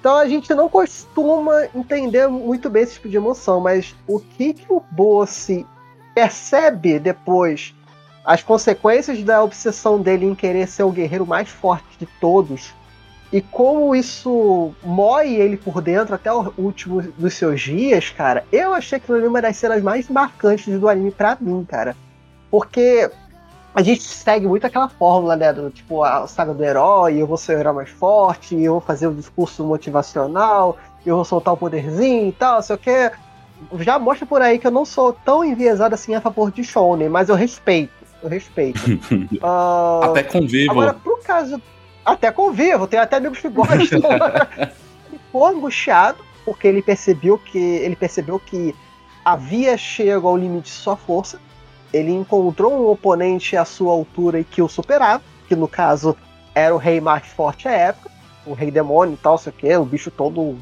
Então 0.00 0.16
a 0.16 0.26
gente 0.26 0.52
não 0.54 0.68
costuma 0.68 1.66
entender 1.74 2.26
muito 2.26 2.68
bem 2.68 2.82
esse 2.82 2.94
tipo 2.94 3.08
de 3.08 3.16
emoção, 3.16 3.60
mas 3.60 3.94
o 4.08 4.18
que, 4.18 4.54
que 4.54 4.72
o 4.72 4.80
Bosse 4.90 5.64
percebe 6.14 6.98
depois, 6.98 7.74
as 8.26 8.42
consequências 8.42 9.22
da 9.22 9.42
obsessão 9.42 10.00
dele 10.00 10.26
em 10.26 10.34
querer 10.34 10.66
ser 10.66 10.82
o 10.82 10.90
guerreiro 10.90 11.24
mais 11.24 11.48
forte 11.48 11.96
de 11.96 12.06
todos, 12.20 12.74
e 13.32 13.40
como 13.40 13.94
isso 13.94 14.72
mói 14.82 15.34
ele 15.34 15.56
por 15.56 15.80
dentro 15.80 16.14
até 16.14 16.32
o 16.32 16.52
último 16.58 17.02
dos 17.02 17.34
seus 17.34 17.60
dias, 17.60 18.10
cara, 18.10 18.44
eu 18.52 18.74
achei 18.74 18.98
que 18.98 19.06
foi 19.06 19.26
uma 19.26 19.40
das 19.40 19.56
cenas 19.56 19.82
mais 19.82 20.08
marcantes 20.08 20.78
do 20.78 20.88
anime 20.88 21.10
pra 21.10 21.36
mim, 21.40 21.64
cara. 21.68 21.96
Porque 22.50 23.10
a 23.74 23.82
gente 23.82 24.02
segue 24.02 24.46
muito 24.46 24.66
aquela 24.66 24.88
fórmula, 24.88 25.36
né? 25.36 25.52
Do 25.52 25.70
tipo, 25.70 26.02
a 26.02 26.26
saga 26.26 26.54
do 26.54 26.64
herói, 26.64 27.20
eu 27.20 27.26
vou 27.26 27.36
ser 27.36 27.56
o 27.56 27.60
herói 27.60 27.74
mais 27.74 27.90
forte, 27.90 28.60
eu 28.60 28.74
vou 28.74 28.80
fazer 28.80 29.08
o 29.08 29.14
discurso 29.14 29.64
motivacional, 29.64 30.78
eu 31.04 31.16
vou 31.16 31.24
soltar 31.24 31.52
o 31.52 31.56
poderzinho 31.56 32.28
e 32.28 32.32
tal, 32.32 32.62
sei 32.62 32.76
o 32.76 32.78
que. 32.78 33.10
Já 33.80 33.98
mostra 33.98 34.24
por 34.24 34.40
aí 34.40 34.58
que 34.58 34.66
eu 34.66 34.70
não 34.70 34.84
sou 34.84 35.12
tão 35.12 35.44
enviesado 35.44 35.94
assim 35.94 36.14
a 36.14 36.20
favor 36.20 36.50
de 36.52 36.62
Shonen, 36.62 37.08
mas 37.08 37.28
eu 37.28 37.34
respeito. 37.34 38.05
Eu 38.22 38.28
respeito. 38.28 38.80
Ah, 39.42 40.00
Até 40.04 40.22
convivo. 40.22 40.70
Agora, 40.72 40.94
pro 40.94 41.18
caso. 41.18 41.60
Até 42.04 42.30
convivo, 42.30 42.86
tem 42.86 43.00
até 43.00 43.16
amigos 43.16 43.40
que 43.40 43.48
gostam. 43.48 44.00
ele 45.10 45.18
ficou 45.18 45.46
angustiado, 45.46 46.18
porque 46.44 46.68
ele 46.68 46.82
percebeu 46.82 47.38
que. 47.38 47.58
Ele 47.58 47.96
percebeu 47.96 48.38
que 48.38 48.74
havia 49.24 49.76
chego 49.76 50.28
ao 50.28 50.36
limite 50.36 50.70
de 50.70 50.76
sua 50.76 50.96
força. 50.96 51.40
Ele 51.92 52.12
encontrou 52.12 52.72
um 52.72 52.90
oponente 52.90 53.56
à 53.56 53.64
sua 53.64 53.92
altura 53.92 54.40
e 54.40 54.44
que 54.44 54.62
o 54.62 54.68
superava, 54.68 55.22
que 55.48 55.56
no 55.56 55.66
caso 55.66 56.16
era 56.54 56.74
o 56.74 56.78
rei 56.78 57.00
mais 57.00 57.26
forte 57.26 57.68
à 57.68 57.72
época, 57.72 58.10
o 58.46 58.54
rei 58.54 58.70
demônio 58.70 59.14
e 59.14 59.16
tal, 59.16 59.36
sei 59.36 59.52
o 59.52 59.54
que, 59.54 59.76
o 59.76 59.84
bicho 59.84 60.10
todo 60.10 60.56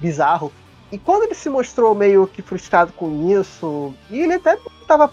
bizarro. 0.00 0.52
E 0.90 0.98
quando 0.98 1.24
ele 1.24 1.34
se 1.34 1.48
mostrou 1.50 1.94
meio 1.94 2.26
que 2.26 2.40
frustrado 2.40 2.92
com 2.92 3.28
isso, 3.28 3.92
e 4.10 4.20
ele 4.20 4.34
até 4.34 4.56
estava 4.80 5.10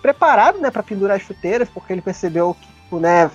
preparado, 0.00 0.58
né, 0.58 0.70
para 0.70 0.82
pendurar 0.82 1.16
as 1.16 1.22
chuteiras, 1.22 1.68
porque 1.68 1.92
ele 1.92 2.02
percebeu 2.02 2.54
que, 2.54 2.66
tipo, 2.66 2.98
né, 2.98 3.30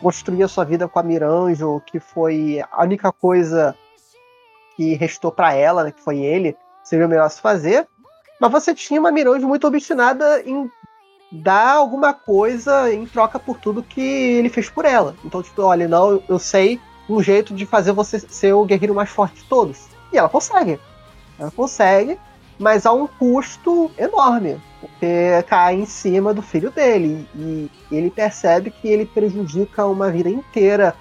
construir 0.00 0.42
a 0.42 0.48
sua 0.48 0.64
vida 0.64 0.88
com 0.88 0.98
a 0.98 1.02
Miranjo, 1.02 1.80
que 1.86 1.98
foi 1.98 2.62
a 2.70 2.82
única 2.82 3.12
coisa 3.12 3.74
que 4.76 4.94
restou 4.94 5.32
para 5.32 5.54
ela, 5.54 5.84
né, 5.84 5.90
que 5.90 6.02
foi 6.02 6.18
ele, 6.18 6.56
seria 6.84 7.06
o 7.06 7.08
melhor 7.08 7.28
se 7.30 7.40
fazer. 7.40 7.86
Mas 8.40 8.52
você 8.52 8.74
tinha 8.74 9.00
uma 9.00 9.10
Miranjo 9.10 9.48
muito 9.48 9.66
obstinada 9.66 10.42
em 10.42 10.70
dar 11.32 11.74
alguma 11.74 12.12
coisa 12.14 12.92
em 12.92 13.06
troca 13.06 13.38
por 13.38 13.58
tudo 13.58 13.82
que 13.82 14.00
ele 14.00 14.48
fez 14.48 14.68
por 14.68 14.84
ela. 14.84 15.16
Então, 15.24 15.42
tipo, 15.42 15.62
olha, 15.62 15.88
não, 15.88 16.22
eu 16.28 16.38
sei 16.38 16.80
um 17.08 17.22
jeito 17.22 17.54
de 17.54 17.64
fazer 17.64 17.92
você 17.92 18.18
ser 18.18 18.52
o 18.52 18.64
guerreiro 18.64 18.94
mais 18.94 19.10
forte 19.10 19.36
de 19.36 19.44
todos. 19.44 19.86
E 20.12 20.18
ela 20.18 20.28
consegue. 20.28 20.78
Ela 21.38 21.50
consegue, 21.50 22.18
mas 22.58 22.86
a 22.86 22.92
um 22.92 23.06
custo 23.06 23.90
enorme. 23.98 24.60
Porque 24.80 25.42
cai 25.48 25.74
em 25.74 25.86
cima 25.86 26.32
do 26.32 26.42
filho 26.42 26.70
dele. 26.70 27.28
E 27.34 27.70
ele 27.90 28.10
percebe 28.10 28.70
que 28.70 28.88
ele 28.88 29.06
prejudica 29.06 29.86
uma 29.86 30.10
vida 30.10 30.30
inteira 30.30 30.94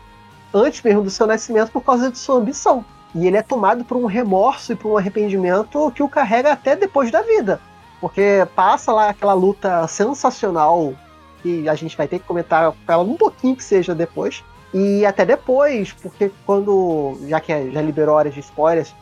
antes 0.53 0.81
mesmo 0.81 1.03
do 1.03 1.09
seu 1.09 1.27
nascimento 1.27 1.71
por 1.71 1.81
causa 1.81 2.11
de 2.11 2.17
sua 2.17 2.37
ambição. 2.37 2.83
E 3.13 3.27
ele 3.27 3.37
é 3.37 3.41
tomado 3.41 3.85
por 3.85 3.97
um 3.97 4.05
remorso 4.05 4.73
e 4.73 4.75
por 4.75 4.91
um 4.91 4.97
arrependimento 4.97 5.91
que 5.91 6.03
o 6.03 6.09
carrega 6.09 6.51
até 6.51 6.75
depois 6.75 7.11
da 7.11 7.21
vida. 7.21 7.59
Porque 8.01 8.45
passa 8.55 8.91
lá 8.91 9.09
aquela 9.09 9.33
luta 9.33 9.87
sensacional 9.87 10.93
que 11.41 11.69
a 11.69 11.75
gente 11.75 11.95
vai 11.95 12.07
ter 12.07 12.19
que 12.19 12.25
comentar 12.25 12.73
ela 12.87 13.03
um 13.03 13.15
pouquinho 13.15 13.55
que 13.55 13.63
seja 13.63 13.95
depois. 13.95 14.43
E 14.73 15.05
até 15.05 15.23
depois, 15.25 15.93
porque 15.93 16.31
quando. 16.45 17.17
Já 17.27 17.39
que 17.39 17.71
já 17.71 17.81
liberou 17.81 18.15
horas 18.15 18.33
de 18.33 18.41
spoilers, 18.41 18.93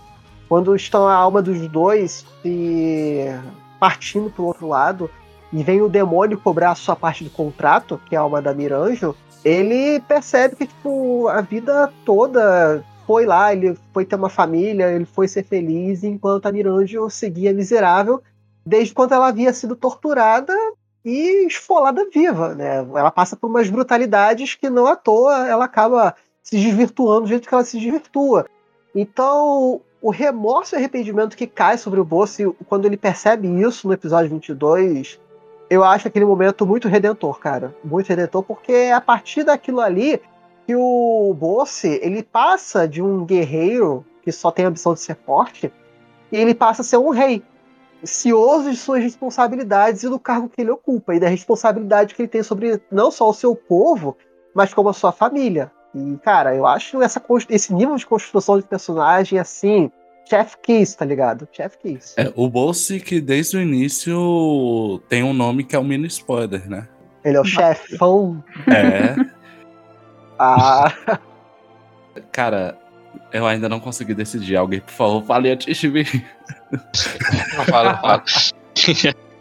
quando 0.54 0.76
estão 0.76 1.08
a 1.08 1.16
alma 1.16 1.41
dos 1.41 1.68
dois 1.68 2.24
se 2.43 3.26
partindo 3.80 4.30
pro 4.30 4.43
outro 4.43 4.68
lado, 4.68 5.10
e 5.51 5.64
vem 5.64 5.82
o 5.82 5.89
demônio 5.89 6.38
cobrar 6.38 6.70
a 6.70 6.76
sua 6.76 6.95
parte 6.95 7.24
do 7.24 7.32
contrato, 7.32 7.99
que 8.06 8.14
é 8.14 8.20
a 8.20 8.22
alma 8.22 8.39
da 8.39 8.54
Miranjo, 8.54 9.16
ele 9.43 9.99
percebe 10.01 10.56
que, 10.56 10.68
tipo, 10.68 11.28
a 11.28 11.41
vida 11.41 11.91
toda 12.06 12.86
foi 13.08 13.26
lá, 13.26 13.51
ele 13.51 13.76
foi 13.91 14.06
ter 14.06 14.14
uma 14.16 14.30
família, 14.30 14.91
ele 14.91 15.06
foi 15.06 15.28
ser 15.28 15.41
feliz, 15.41 16.04
enquanto 16.04 16.45
a 16.45 16.51
Miranjo 16.51 17.10
seguia 17.10 17.51
miserável, 17.51 18.22
desde 18.64 18.93
quando 18.93 19.14
ela 19.14 19.30
havia 19.30 19.54
sido 19.54 19.76
torturada 19.76 20.56
e 21.04 21.47
esfolada 21.47 22.08
viva, 22.14 22.54
né? 22.54 22.76
Ela 22.78 23.10
passa 23.10 23.36
por 23.36 23.49
umas 23.49 23.72
brutalidades 23.72 24.54
que 24.54 24.70
não 24.70 24.86
à 24.86 24.95
toa 24.95 25.47
ela 25.47 25.66
acaba 25.66 26.14
se 26.43 26.58
desvirtuando 26.58 27.22
do 27.22 27.28
jeito 27.28 27.49
que 27.49 27.56
ela 27.56 27.66
se 27.66 27.80
desvirtua. 27.80 28.45
Então, 28.93 29.82
o 30.04 30.12
remorso 30.12 30.76
e 30.76 30.78
arrependimento 30.78 31.38
que 31.38 31.47
cai 31.47 31.78
sobre 31.78 31.97
o 31.97 32.04
Bossi 32.04 32.45
quando 32.68 32.86
ele 32.86 32.97
percebe 32.97 33.47
isso 33.47 33.88
no 33.88 33.93
episódio 33.93 34.30
22, 34.30 35.18
eu 35.70 35.82
acho 35.82 36.10
aquele 36.10 36.26
momento 36.26 36.66
muito 36.66 36.89
redentor, 36.89 37.39
cara. 37.39 37.74
Muito 37.82 38.10
redentor, 38.10 38.43
porque 38.43 38.74
é 38.74 38.91
a 38.91 38.99
partir 38.99 39.45
daquilo 39.45 39.80
ali 39.80 40.22
que 40.68 40.76
o 40.76 41.34
Bossi, 41.39 42.01
ele 42.04 42.22
passa 42.22 42.86
de 42.86 43.01
um 43.01 43.24
guerreiro 43.24 44.06
que 44.22 44.32
só 44.32 44.51
tem 44.51 44.66
a 44.66 44.68
ambição 44.68 44.93
de 44.93 44.99
ser 44.99 45.16
forte, 45.16 45.72
e 46.30 46.38
ele 46.38 46.54
passa 46.54 46.82
a 46.82 46.86
ser 46.86 46.97
um 46.97 47.10
rei, 47.10 47.41
cioso 48.04 48.72
de 48.72 48.76
suas 48.76 49.01
responsabilidades 49.01 50.04
e 50.04 50.10
do 50.10 50.20
cargo 50.20 50.49
que 50.49 50.62
ele 50.62 50.72
ocupa, 50.72 51.16
e 51.16 51.20
da 51.20 51.30
responsabilidade 51.30 52.14
que 52.14 52.22
ele 52.22 52.30
tem 52.30 52.43
sobre 52.43 52.82
não 52.91 53.10
só 53.10 53.30
o 53.30 53.34
seu 53.34 53.56
povo, 53.56 54.18
mas 54.54 54.74
como 54.74 54.89
a 54.89 54.93
sua 54.93 55.14
família. 55.14 55.72
E, 55.95 56.17
cara, 56.23 56.55
eu 56.55 56.65
acho 56.65 57.01
essa, 57.01 57.21
esse 57.49 57.73
nível 57.73 57.95
de 57.95 58.05
construção 58.05 58.57
de 58.57 58.65
personagem, 58.65 59.37
assim, 59.37 59.91
Chef 60.27 60.57
Kiss, 60.63 60.97
tá 60.97 61.05
ligado? 61.05 61.47
Chef 61.51 61.77
Kiss. 61.77 62.15
É, 62.17 62.31
o 62.35 62.49
Bolsi 62.49 62.99
que 62.99 63.21
desde 63.21 63.57
o 63.57 63.61
início 63.61 65.01
tem 65.09 65.23
um 65.23 65.33
nome 65.33 65.63
que 65.63 65.75
é 65.75 65.79
o 65.79 65.81
um 65.81 65.85
mini 65.85 66.07
spoiler, 66.07 66.67
né? 66.69 66.87
Ele 67.23 67.37
é 67.37 67.41
o 67.41 67.45
chefão. 67.45 68.43
É. 68.67 69.15
ah. 70.39 70.91
Cara, 72.31 72.77
eu 73.31 73.45
ainda 73.45 73.69
não 73.69 73.79
consegui 73.79 74.13
decidir. 74.13 74.55
Alguém, 74.55 74.81
por 74.81 74.91
favor, 74.91 75.23
fale 75.23 75.51
antes 75.51 75.77
de 75.77 75.89
mim. 75.89 76.05
Fala, 77.65 77.97
fala. 77.97 78.23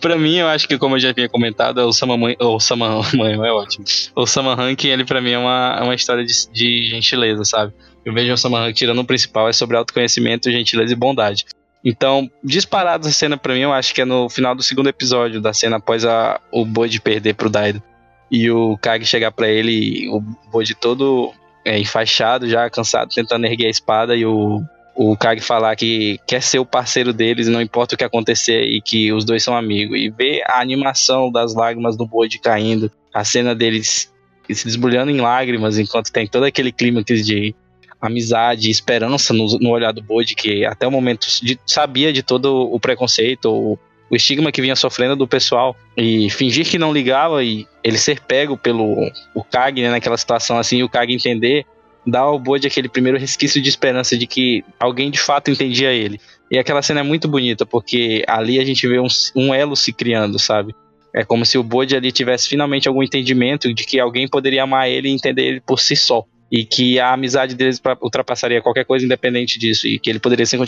pra 0.00 0.16
mim, 0.16 0.36
eu 0.36 0.48
acho 0.48 0.66
que, 0.66 0.78
como 0.78 0.96
eu 0.96 1.00
já 1.00 1.10
havia 1.10 1.28
comentado, 1.28 1.78
o 1.78 1.92
Samaman, 1.92 2.34
o 2.40 2.60
Samaman 2.60 3.46
é 3.46 3.52
ótimo. 3.52 3.84
O 4.14 4.26
Saman 4.26 4.54
Ranking, 4.54 4.88
ele 4.88 5.04
pra 5.04 5.20
mim 5.20 5.30
é 5.30 5.38
uma, 5.38 5.76
é 5.78 5.82
uma 5.82 5.94
história 5.94 6.24
de, 6.24 6.32
de 6.52 6.86
gentileza, 6.86 7.44
sabe? 7.44 7.72
Eu 8.04 8.12
vejo 8.12 8.32
o 8.32 8.36
Saman 8.36 8.60
Ranking 8.60 8.74
tirando 8.74 9.00
o 9.00 9.04
principal, 9.04 9.48
é 9.48 9.52
sobre 9.52 9.76
autoconhecimento, 9.76 10.50
gentileza 10.50 10.92
e 10.92 10.96
bondade. 10.96 11.46
Então, 11.84 12.30
disparado 12.42 13.06
essa 13.06 13.16
cena 13.16 13.36
pra 13.36 13.52
mim, 13.52 13.60
eu 13.60 13.72
acho 13.72 13.94
que 13.94 14.00
é 14.00 14.04
no 14.04 14.28
final 14.30 14.54
do 14.54 14.62
segundo 14.62 14.88
episódio, 14.88 15.40
da 15.40 15.52
cena 15.52 15.76
após 15.76 16.04
a, 16.04 16.40
o 16.50 16.64
Bode 16.64 17.00
perder 17.00 17.34
pro 17.34 17.50
Daido. 17.50 17.82
E 18.30 18.50
o 18.50 18.78
Kag 18.78 19.04
chegar 19.04 19.30
pra 19.30 19.48
ele, 19.48 20.08
o 20.08 20.20
Bode 20.50 20.74
todo 20.74 21.32
é, 21.64 21.78
enfaixado, 21.78 22.48
já 22.48 22.68
cansado, 22.70 23.10
tentando 23.14 23.44
erguer 23.46 23.66
a 23.66 23.70
espada, 23.70 24.16
e 24.16 24.24
o 24.24 24.62
o 24.94 25.16
Kag 25.16 25.40
falar 25.40 25.74
que 25.76 26.18
quer 26.26 26.42
ser 26.42 26.58
o 26.58 26.66
parceiro 26.66 27.12
deles, 27.12 27.48
não 27.48 27.60
importa 27.60 27.94
o 27.94 27.98
que 27.98 28.04
acontecer, 28.04 28.62
e 28.62 28.80
que 28.80 29.12
os 29.12 29.24
dois 29.24 29.42
são 29.42 29.56
amigos. 29.56 29.98
E 29.98 30.08
ver 30.08 30.42
a 30.46 30.60
animação 30.60 31.30
das 31.30 31.54
lágrimas 31.54 31.96
do 31.96 32.06
Bode 32.06 32.38
caindo, 32.38 32.90
a 33.12 33.24
cena 33.24 33.54
deles 33.54 34.12
se 34.48 34.64
desbulhando 34.64 35.10
em 35.10 35.20
lágrimas, 35.20 35.78
enquanto 35.78 36.12
tem 36.12 36.26
todo 36.26 36.44
aquele 36.44 36.70
clima 36.70 37.02
de 37.02 37.54
amizade, 38.00 38.70
esperança 38.70 39.32
no, 39.32 39.46
no 39.58 39.70
olhar 39.70 39.92
do 39.92 40.02
Bode, 40.02 40.34
que 40.34 40.64
até 40.64 40.86
o 40.86 40.90
momento 40.90 41.26
de, 41.42 41.58
sabia 41.66 42.12
de 42.12 42.22
todo 42.22 42.70
o 42.70 42.78
preconceito, 42.78 43.50
o, 43.50 43.78
o 44.10 44.16
estigma 44.16 44.52
que 44.52 44.60
vinha 44.60 44.76
sofrendo 44.76 45.16
do 45.16 45.26
pessoal, 45.26 45.74
e 45.96 46.28
fingir 46.30 46.68
que 46.68 46.78
não 46.78 46.92
ligava 46.92 47.42
e 47.42 47.66
ele 47.82 47.96
ser 47.96 48.20
pego 48.20 48.56
pelo 48.56 49.10
o 49.34 49.42
Kag, 49.42 49.80
né, 49.80 49.90
naquela 49.90 50.18
situação 50.18 50.58
assim, 50.58 50.78
e 50.78 50.84
o 50.84 50.88
Kag 50.88 51.12
entender 51.12 51.64
dá 52.06 52.20
ao 52.20 52.38
Bode 52.38 52.66
aquele 52.66 52.88
primeiro 52.88 53.18
resquício 53.18 53.60
de 53.60 53.68
esperança 53.68 54.16
de 54.16 54.26
que 54.26 54.64
alguém 54.78 55.10
de 55.10 55.18
fato 55.18 55.50
entendia 55.50 55.92
ele. 55.92 56.20
E 56.50 56.58
aquela 56.58 56.82
cena 56.82 57.00
é 57.00 57.02
muito 57.02 57.26
bonita, 57.26 57.64
porque 57.64 58.24
ali 58.28 58.60
a 58.60 58.64
gente 58.64 58.86
vê 58.86 59.00
um, 59.00 59.06
um 59.34 59.54
elo 59.54 59.74
se 59.74 59.92
criando, 59.92 60.38
sabe? 60.38 60.74
É 61.14 61.24
como 61.24 61.46
se 61.46 61.56
o 61.56 61.62
Bode 61.62 61.96
ali 61.96 62.10
tivesse 62.10 62.48
finalmente 62.48 62.88
algum 62.88 63.02
entendimento 63.02 63.72
de 63.72 63.84
que 63.84 64.00
alguém 64.00 64.28
poderia 64.28 64.64
amar 64.64 64.88
ele 64.88 65.08
e 65.08 65.12
entender 65.12 65.42
ele 65.42 65.60
por 65.60 65.78
si 65.78 65.94
só. 65.94 66.24
E 66.50 66.64
que 66.64 67.00
a 67.00 67.12
amizade 67.12 67.54
deles 67.54 67.80
ultrapassaria 68.00 68.60
qualquer 68.60 68.84
coisa 68.84 69.04
independente 69.04 69.58
disso. 69.58 69.86
E 69.86 69.98
que 69.98 70.10
ele 70.10 70.18
poderia, 70.18 70.44
ser, 70.44 70.58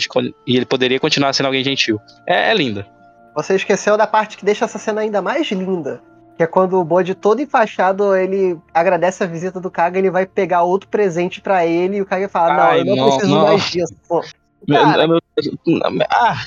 e 0.45 0.55
ele 0.55 0.65
poderia 0.65 0.99
continuar 0.99 1.33
sendo 1.33 1.47
alguém 1.47 1.63
gentil. 1.63 1.99
É, 2.25 2.49
é 2.49 2.53
linda. 2.53 2.87
Você 3.35 3.55
esqueceu 3.55 3.95
da 3.95 4.07
parte 4.07 4.37
que 4.37 4.43
deixa 4.43 4.65
essa 4.65 4.79
cena 4.79 5.01
ainda 5.01 5.21
mais 5.21 5.51
linda. 5.51 6.01
Que 6.37 6.43
é 6.43 6.47
quando 6.47 6.79
o 6.79 6.83
Bode 6.83 7.15
todo 7.15 7.41
enfaixado, 7.41 8.15
ele 8.15 8.57
agradece 8.73 9.23
a 9.23 9.27
visita 9.27 9.59
do 9.59 9.71
Kaga, 9.71 9.97
ele 9.97 10.11
vai 10.11 10.25
pegar 10.25 10.61
outro 10.61 10.87
presente 10.87 11.41
para 11.41 11.65
ele 11.65 11.97
e 11.97 12.01
o 12.01 12.05
Kaga 12.05 12.29
fala: 12.29 12.53
Não, 12.53 12.63
Ai, 12.63 12.79
eu 12.81 12.85
não, 12.85 12.95
não 12.95 13.05
preciso 13.09 13.35
não. 13.35 13.43
mais 13.43 13.71
disso. 13.71 13.95
Pô, 14.07 14.23
cara, 14.67 15.07
meu, 15.07 15.19
meu, 15.65 16.07
ah, 16.11 16.37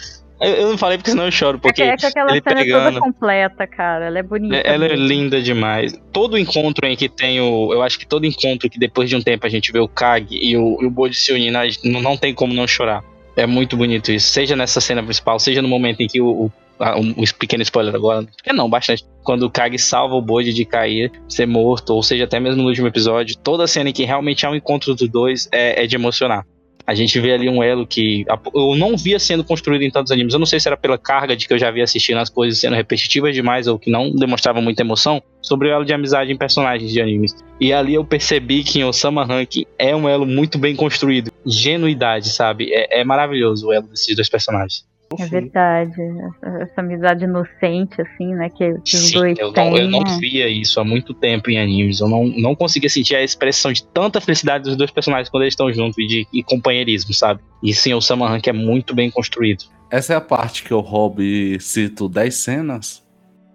eu 0.40 0.70
não 0.70 0.78
falei 0.78 0.96
porque 0.96 1.10
senão 1.10 1.26
eu 1.26 1.30
choro. 1.30 1.58
Porque 1.58 1.82
é 1.82 1.88
que, 1.88 1.92
é 1.92 1.96
que 1.96 2.06
aquela 2.06 2.30
ele 2.30 2.40
cena 2.42 2.56
pegando, 2.56 2.88
é 2.88 2.92
toda 2.92 3.00
completa, 3.00 3.66
cara. 3.66 4.06
Ela 4.06 4.18
é 4.20 4.22
bonita. 4.22 4.56
Ela 4.56 4.88
mesmo. 4.88 5.04
é 5.04 5.06
linda 5.06 5.42
demais. 5.42 5.92
Todo 6.12 6.38
encontro 6.38 6.86
em 6.86 6.96
que 6.96 7.10
tem 7.10 7.40
o. 7.40 7.72
Eu 7.74 7.82
acho 7.82 7.98
que 7.98 8.06
todo 8.06 8.24
encontro 8.24 8.70
que 8.70 8.78
depois 8.78 9.10
de 9.10 9.16
um 9.16 9.20
tempo 9.20 9.46
a 9.46 9.50
gente 9.50 9.70
vê 9.70 9.78
o 9.78 9.88
Kag 9.88 10.26
e 10.30 10.56
o, 10.56 10.78
e 10.80 10.86
o 10.86 10.90
Bode 10.90 11.14
se 11.16 11.30
unindo, 11.30 11.58
não, 11.84 12.00
não 12.00 12.16
tem 12.16 12.34
como 12.34 12.54
não 12.54 12.66
chorar. 12.66 13.04
É 13.36 13.46
muito 13.46 13.76
bonito 13.76 14.10
isso. 14.10 14.32
Seja 14.32 14.56
nessa 14.56 14.80
cena 14.80 15.02
principal, 15.02 15.38
seja 15.38 15.60
no 15.60 15.68
momento 15.68 16.00
em 16.00 16.08
que 16.08 16.22
o, 16.22 16.26
o 16.28 16.52
um, 16.80 17.10
um 17.10 17.24
pequeno 17.38 17.62
spoiler 17.62 17.94
agora, 17.94 18.26
é 18.44 18.52
não, 18.52 18.68
bastante. 18.68 19.04
Quando 19.22 19.44
o 19.44 19.50
Kag 19.50 19.78
salva 19.78 20.14
o 20.14 20.22
Bode 20.22 20.52
de 20.52 20.64
cair, 20.64 21.12
ser 21.28 21.46
morto, 21.46 21.90
ou 21.90 22.02
seja, 22.02 22.24
até 22.24 22.40
mesmo 22.40 22.62
no 22.62 22.68
último 22.68 22.86
episódio, 22.86 23.36
toda 23.36 23.66
cena 23.66 23.90
em 23.90 23.92
que 23.92 24.04
realmente 24.04 24.46
há 24.46 24.50
um 24.50 24.54
encontro 24.54 24.94
dos 24.94 25.08
dois 25.08 25.48
é, 25.52 25.84
é 25.84 25.86
de 25.86 25.96
emocionar. 25.96 26.44
A 26.86 26.94
gente 26.94 27.20
vê 27.20 27.32
ali 27.32 27.48
um 27.48 27.62
elo 27.62 27.86
que 27.86 28.24
eu 28.52 28.74
não 28.74 28.96
via 28.96 29.18
sendo 29.20 29.44
construído 29.44 29.82
em 29.82 29.90
tantos 29.90 30.10
animes. 30.10 30.32
Eu 30.32 30.40
não 30.40 30.46
sei 30.46 30.58
se 30.58 30.66
era 30.66 30.76
pela 30.76 30.98
carga 30.98 31.36
de 31.36 31.46
que 31.46 31.54
eu 31.54 31.58
já 31.58 31.68
havia 31.68 31.84
assistindo 31.84 32.18
as 32.18 32.28
coisas 32.28 32.58
sendo 32.58 32.74
repetitivas 32.74 33.32
demais 33.32 33.68
ou 33.68 33.78
que 33.78 33.88
não 33.88 34.10
demonstravam 34.10 34.60
muita 34.60 34.82
emoção 34.82 35.22
sobre 35.40 35.68
o 35.68 35.72
elo 35.72 35.84
de 35.84 35.92
amizade 35.92 36.32
em 36.32 36.36
personagens 36.36 36.90
de 36.90 37.00
animes. 37.00 37.32
E 37.60 37.72
ali 37.72 37.94
eu 37.94 38.04
percebi 38.04 38.64
que 38.64 38.80
em 38.80 38.84
Osama 38.84 39.24
Rank 39.24 39.62
é 39.78 39.94
um 39.94 40.08
elo 40.08 40.26
muito 40.26 40.58
bem 40.58 40.74
construído. 40.74 41.30
Genuidade, 41.46 42.30
sabe? 42.30 42.72
É, 42.72 43.02
é 43.02 43.04
maravilhoso 43.04 43.68
o 43.68 43.72
elo 43.72 43.86
desses 43.86 44.16
dois 44.16 44.28
personagens. 44.28 44.84
É 45.18 45.26
verdade. 45.26 46.00
Essa, 46.00 46.62
essa, 46.62 46.80
amizade 46.80 47.24
inocente, 47.24 48.00
assim, 48.00 48.32
né? 48.32 48.48
Que, 48.48 48.74
que 48.84 48.96
os 48.96 49.08
Sim, 49.08 49.14
dois 49.14 49.38
eu 49.38 49.52
têm. 49.52 49.70
Não, 49.70 49.76
eu 49.76 49.88
não 49.88 50.04
via 50.18 50.48
isso 50.48 50.78
há 50.78 50.84
muito 50.84 51.12
tempo 51.12 51.50
em 51.50 51.58
animes. 51.58 51.98
Eu 51.98 52.08
não, 52.08 52.26
não 52.26 52.54
conseguia 52.54 52.88
sentir 52.88 53.16
a 53.16 53.22
expressão 53.22 53.72
de 53.72 53.82
tanta 53.82 54.20
felicidade 54.20 54.64
dos 54.64 54.76
dois 54.76 54.90
personagens 54.90 55.28
quando 55.28 55.42
eles 55.42 55.52
estão 55.52 55.72
juntos 55.72 55.98
e 55.98 56.06
de 56.06 56.26
e 56.32 56.44
companheirismo, 56.44 57.12
sabe? 57.12 57.40
E 57.60 57.74
sim, 57.74 57.92
o 57.92 58.00
Samahan 58.00 58.40
que 58.40 58.50
é 58.50 58.52
muito 58.52 58.94
bem 58.94 59.10
construído. 59.10 59.64
Essa 59.90 60.12
é 60.12 60.16
a 60.16 60.20
parte 60.20 60.62
que 60.62 60.72
o 60.72 60.78
Rob 60.78 61.58
cito 61.58 62.08
10 62.08 62.34
cenas? 62.34 63.02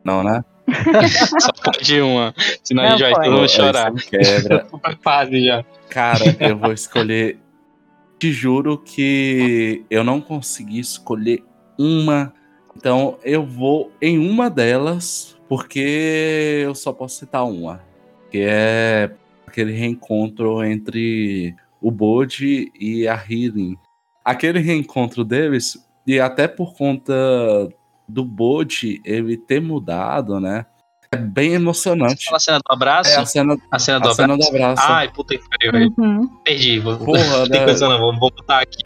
Não, 0.03 0.21
né? 0.23 0.43
Só 1.39 1.51
pode 1.63 2.01
uma. 2.01 2.33
Senão 2.63 2.83
não, 2.83 2.89
a 2.89 2.97
gente 2.97 3.01
vai 3.01 3.23
todo 3.23 3.37
mundo 3.37 3.49
chorar. 3.49 3.93
Quebra. 3.93 4.67
fase 5.01 5.45
já. 5.45 5.63
Cara, 5.89 6.35
eu 6.39 6.57
vou 6.57 6.73
escolher 6.73 7.37
te 8.17 8.31
juro 8.31 8.77
que 8.77 9.83
eu 9.89 10.03
não 10.03 10.21
consegui 10.21 10.79
escolher 10.79 11.43
uma. 11.77 12.33
Então 12.75 13.17
eu 13.23 13.45
vou 13.45 13.91
em 14.01 14.17
uma 14.17 14.49
delas, 14.49 15.37
porque 15.47 16.61
eu 16.63 16.75
só 16.75 16.91
posso 16.91 17.19
citar 17.19 17.45
uma. 17.45 17.81
Que 18.31 18.45
é 18.47 19.11
aquele 19.45 19.71
reencontro 19.71 20.63
entre 20.63 21.55
o 21.81 21.91
Bode 21.91 22.71
e 22.79 23.07
a 23.07 23.15
Healing. 23.15 23.77
Aquele 24.23 24.59
reencontro 24.59 25.23
deles, 25.23 25.77
e 26.07 26.19
até 26.19 26.47
por 26.47 26.75
conta 26.75 27.13
do 28.07 28.25
Bode 28.25 29.01
ele 29.05 29.37
ter 29.37 29.61
mudado, 29.61 30.39
né? 30.39 30.65
É 31.11 31.17
bem 31.17 31.53
emocionante. 31.53 32.27
A 32.33 32.39
cena 32.39 32.59
do 32.59 32.73
abraço? 32.73 33.11
É 33.11 33.17
a 33.17 33.25
cena, 33.25 33.57
a 33.71 33.79
cena, 33.79 33.99
do, 33.99 34.09
a 34.09 34.11
abraço. 34.11 34.15
cena 34.15 34.37
do 34.37 34.47
abraço. 34.47 34.83
Ai, 34.85 35.11
puta 35.11 35.37
que 35.37 35.43
pariu, 35.49 35.93
uhum. 35.97 36.27
Perdi. 36.43 36.79
Vou, 36.79 36.97
Porra, 37.05 37.45
né? 37.47 37.63
coisa 37.63 37.87
não, 37.87 37.99
vou, 37.99 38.19
vou 38.19 38.31
botar 38.31 38.61
aqui. 38.61 38.83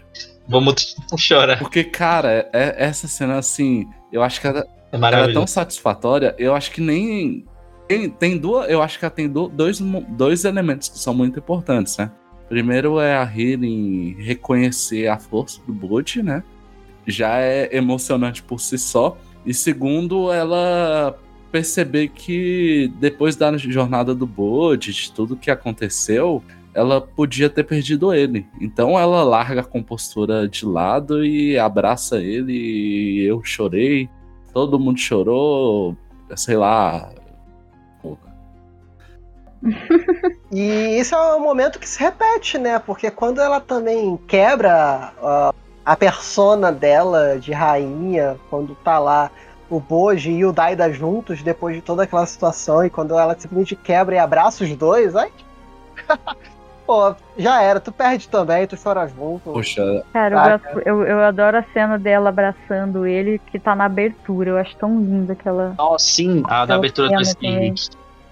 Vamos 0.48 0.96
chorar. 1.18 1.60
Porque, 1.60 1.84
cara, 1.84 2.50
é, 2.54 2.76
essa 2.78 3.08
cena, 3.08 3.38
assim, 3.38 3.88
eu 4.12 4.22
acho 4.24 4.42
que 4.42 4.48
ela 4.48 4.66
é, 4.92 4.98
ela 4.98 5.30
é 5.30 5.34
tão 5.34 5.46
satisfatória, 5.46 6.36
eu 6.38 6.56
acho 6.56 6.72
que 6.72 6.82
nem. 6.82 7.46
Tem, 7.88 8.10
tem 8.10 8.38
duas. 8.38 8.70
Eu 8.70 8.82
acho 8.82 9.00
que 9.00 9.06
ela 9.06 9.12
tem 9.12 9.28
do, 9.28 9.48
dois, 9.48 9.80
dois 10.10 10.46
elementos 10.46 10.90
que 10.90 11.00
são 11.00 11.14
muito 11.14 11.40
importantes, 11.40 11.98
né? 11.98 12.12
Primeiro 12.48 13.00
é 13.00 13.16
a 13.16 13.24
Healing 13.24 14.16
reconhecer 14.20 15.08
a 15.08 15.18
força 15.18 15.62
do 15.66 15.74
Bode, 15.74 16.22
né? 16.24 16.44
Já 17.06 17.38
é 17.40 17.76
emocionante 17.76 18.42
por 18.42 18.60
si 18.60 18.78
só. 18.78 19.18
E 19.46 19.54
segundo, 19.54 20.32
ela 20.32 21.18
perceber 21.52 22.10
que 22.10 22.92
depois 23.00 23.36
da 23.36 23.56
jornada 23.58 24.14
do 24.14 24.26
Bode, 24.26 24.94
de 24.94 25.12
tudo 25.12 25.36
que 25.36 25.52
aconteceu, 25.52 26.44
ela 26.74 27.02
podia 27.02 27.50
ter 27.50 27.64
perdido 27.64 28.14
ele. 28.14 28.48
Então 28.60 28.98
ela 28.98 29.24
larga 29.24 29.62
a 29.62 29.66
compostura 29.66 30.48
de 30.48 30.66
lado 30.66 31.26
e 31.26 31.58
abraça 31.58 32.18
ele. 32.22 32.54
E 32.54 33.24
eu 33.26 33.44
chorei, 33.44 34.10
todo 34.54 34.80
mundo 34.80 35.00
chorou, 35.00 35.98
sei 36.36 36.58
lá. 36.58 37.12
e 40.52 41.00
isso 41.00 41.16
é 41.16 41.36
um 41.36 41.42
momento 41.42 41.80
que 41.80 41.90
se 41.90 42.00
repete, 42.00 42.58
né? 42.58 42.80
Porque 42.80 43.12
quando 43.12 43.42
ela 43.42 43.60
também 43.60 44.18
quebra 44.28 45.12
uh, 45.22 45.56
a 45.86 45.96
persona 45.96 46.72
dela 46.72 47.38
de 47.40 47.52
rainha, 47.52 48.38
quando 48.50 48.76
tá 48.76 49.00
lá 49.00 49.30
o 49.70 49.80
Boji 49.80 50.32
e 50.32 50.46
o 50.46 50.52
Daida 50.52 50.92
juntos 50.92 51.44
depois 51.44 51.76
de 51.76 51.82
toda 51.82 52.04
aquela 52.04 52.26
situação, 52.26 52.84
e 52.84 52.90
quando 52.90 53.18
ela 53.18 53.36
simplesmente 53.38 53.76
quebra 53.76 54.16
e 54.16 54.18
abraça 54.18 54.64
os 54.64 54.76
dois, 54.76 55.16
ai. 55.16 55.32
Pô, 56.90 57.14
já 57.38 57.62
era, 57.62 57.80
tu 57.80 57.92
perde 57.92 58.28
também, 58.28 58.66
tu 58.66 58.76
chora 58.76 59.08
junto. 59.08 59.52
Poxa. 59.52 60.04
Cara, 60.12 60.36
eu, 60.36 60.50
gosto, 60.50 60.88
eu, 60.88 61.04
eu, 61.04 61.20
adoro 61.20 61.58
a 61.58 61.64
cena 61.72 62.00
dela 62.00 62.30
abraçando 62.30 63.06
ele, 63.06 63.40
que 63.52 63.60
tá 63.60 63.76
na 63.76 63.86
abertura. 63.86 64.50
Eu 64.50 64.58
acho 64.58 64.76
tão 64.76 65.00
linda 65.00 65.34
aquela. 65.34 65.76
Nossa, 65.78 66.04
sim, 66.04 66.42
a 66.46 66.66
da 66.66 66.74
abertura 66.74 67.16
do 67.16 67.24
Steve. 67.24 67.76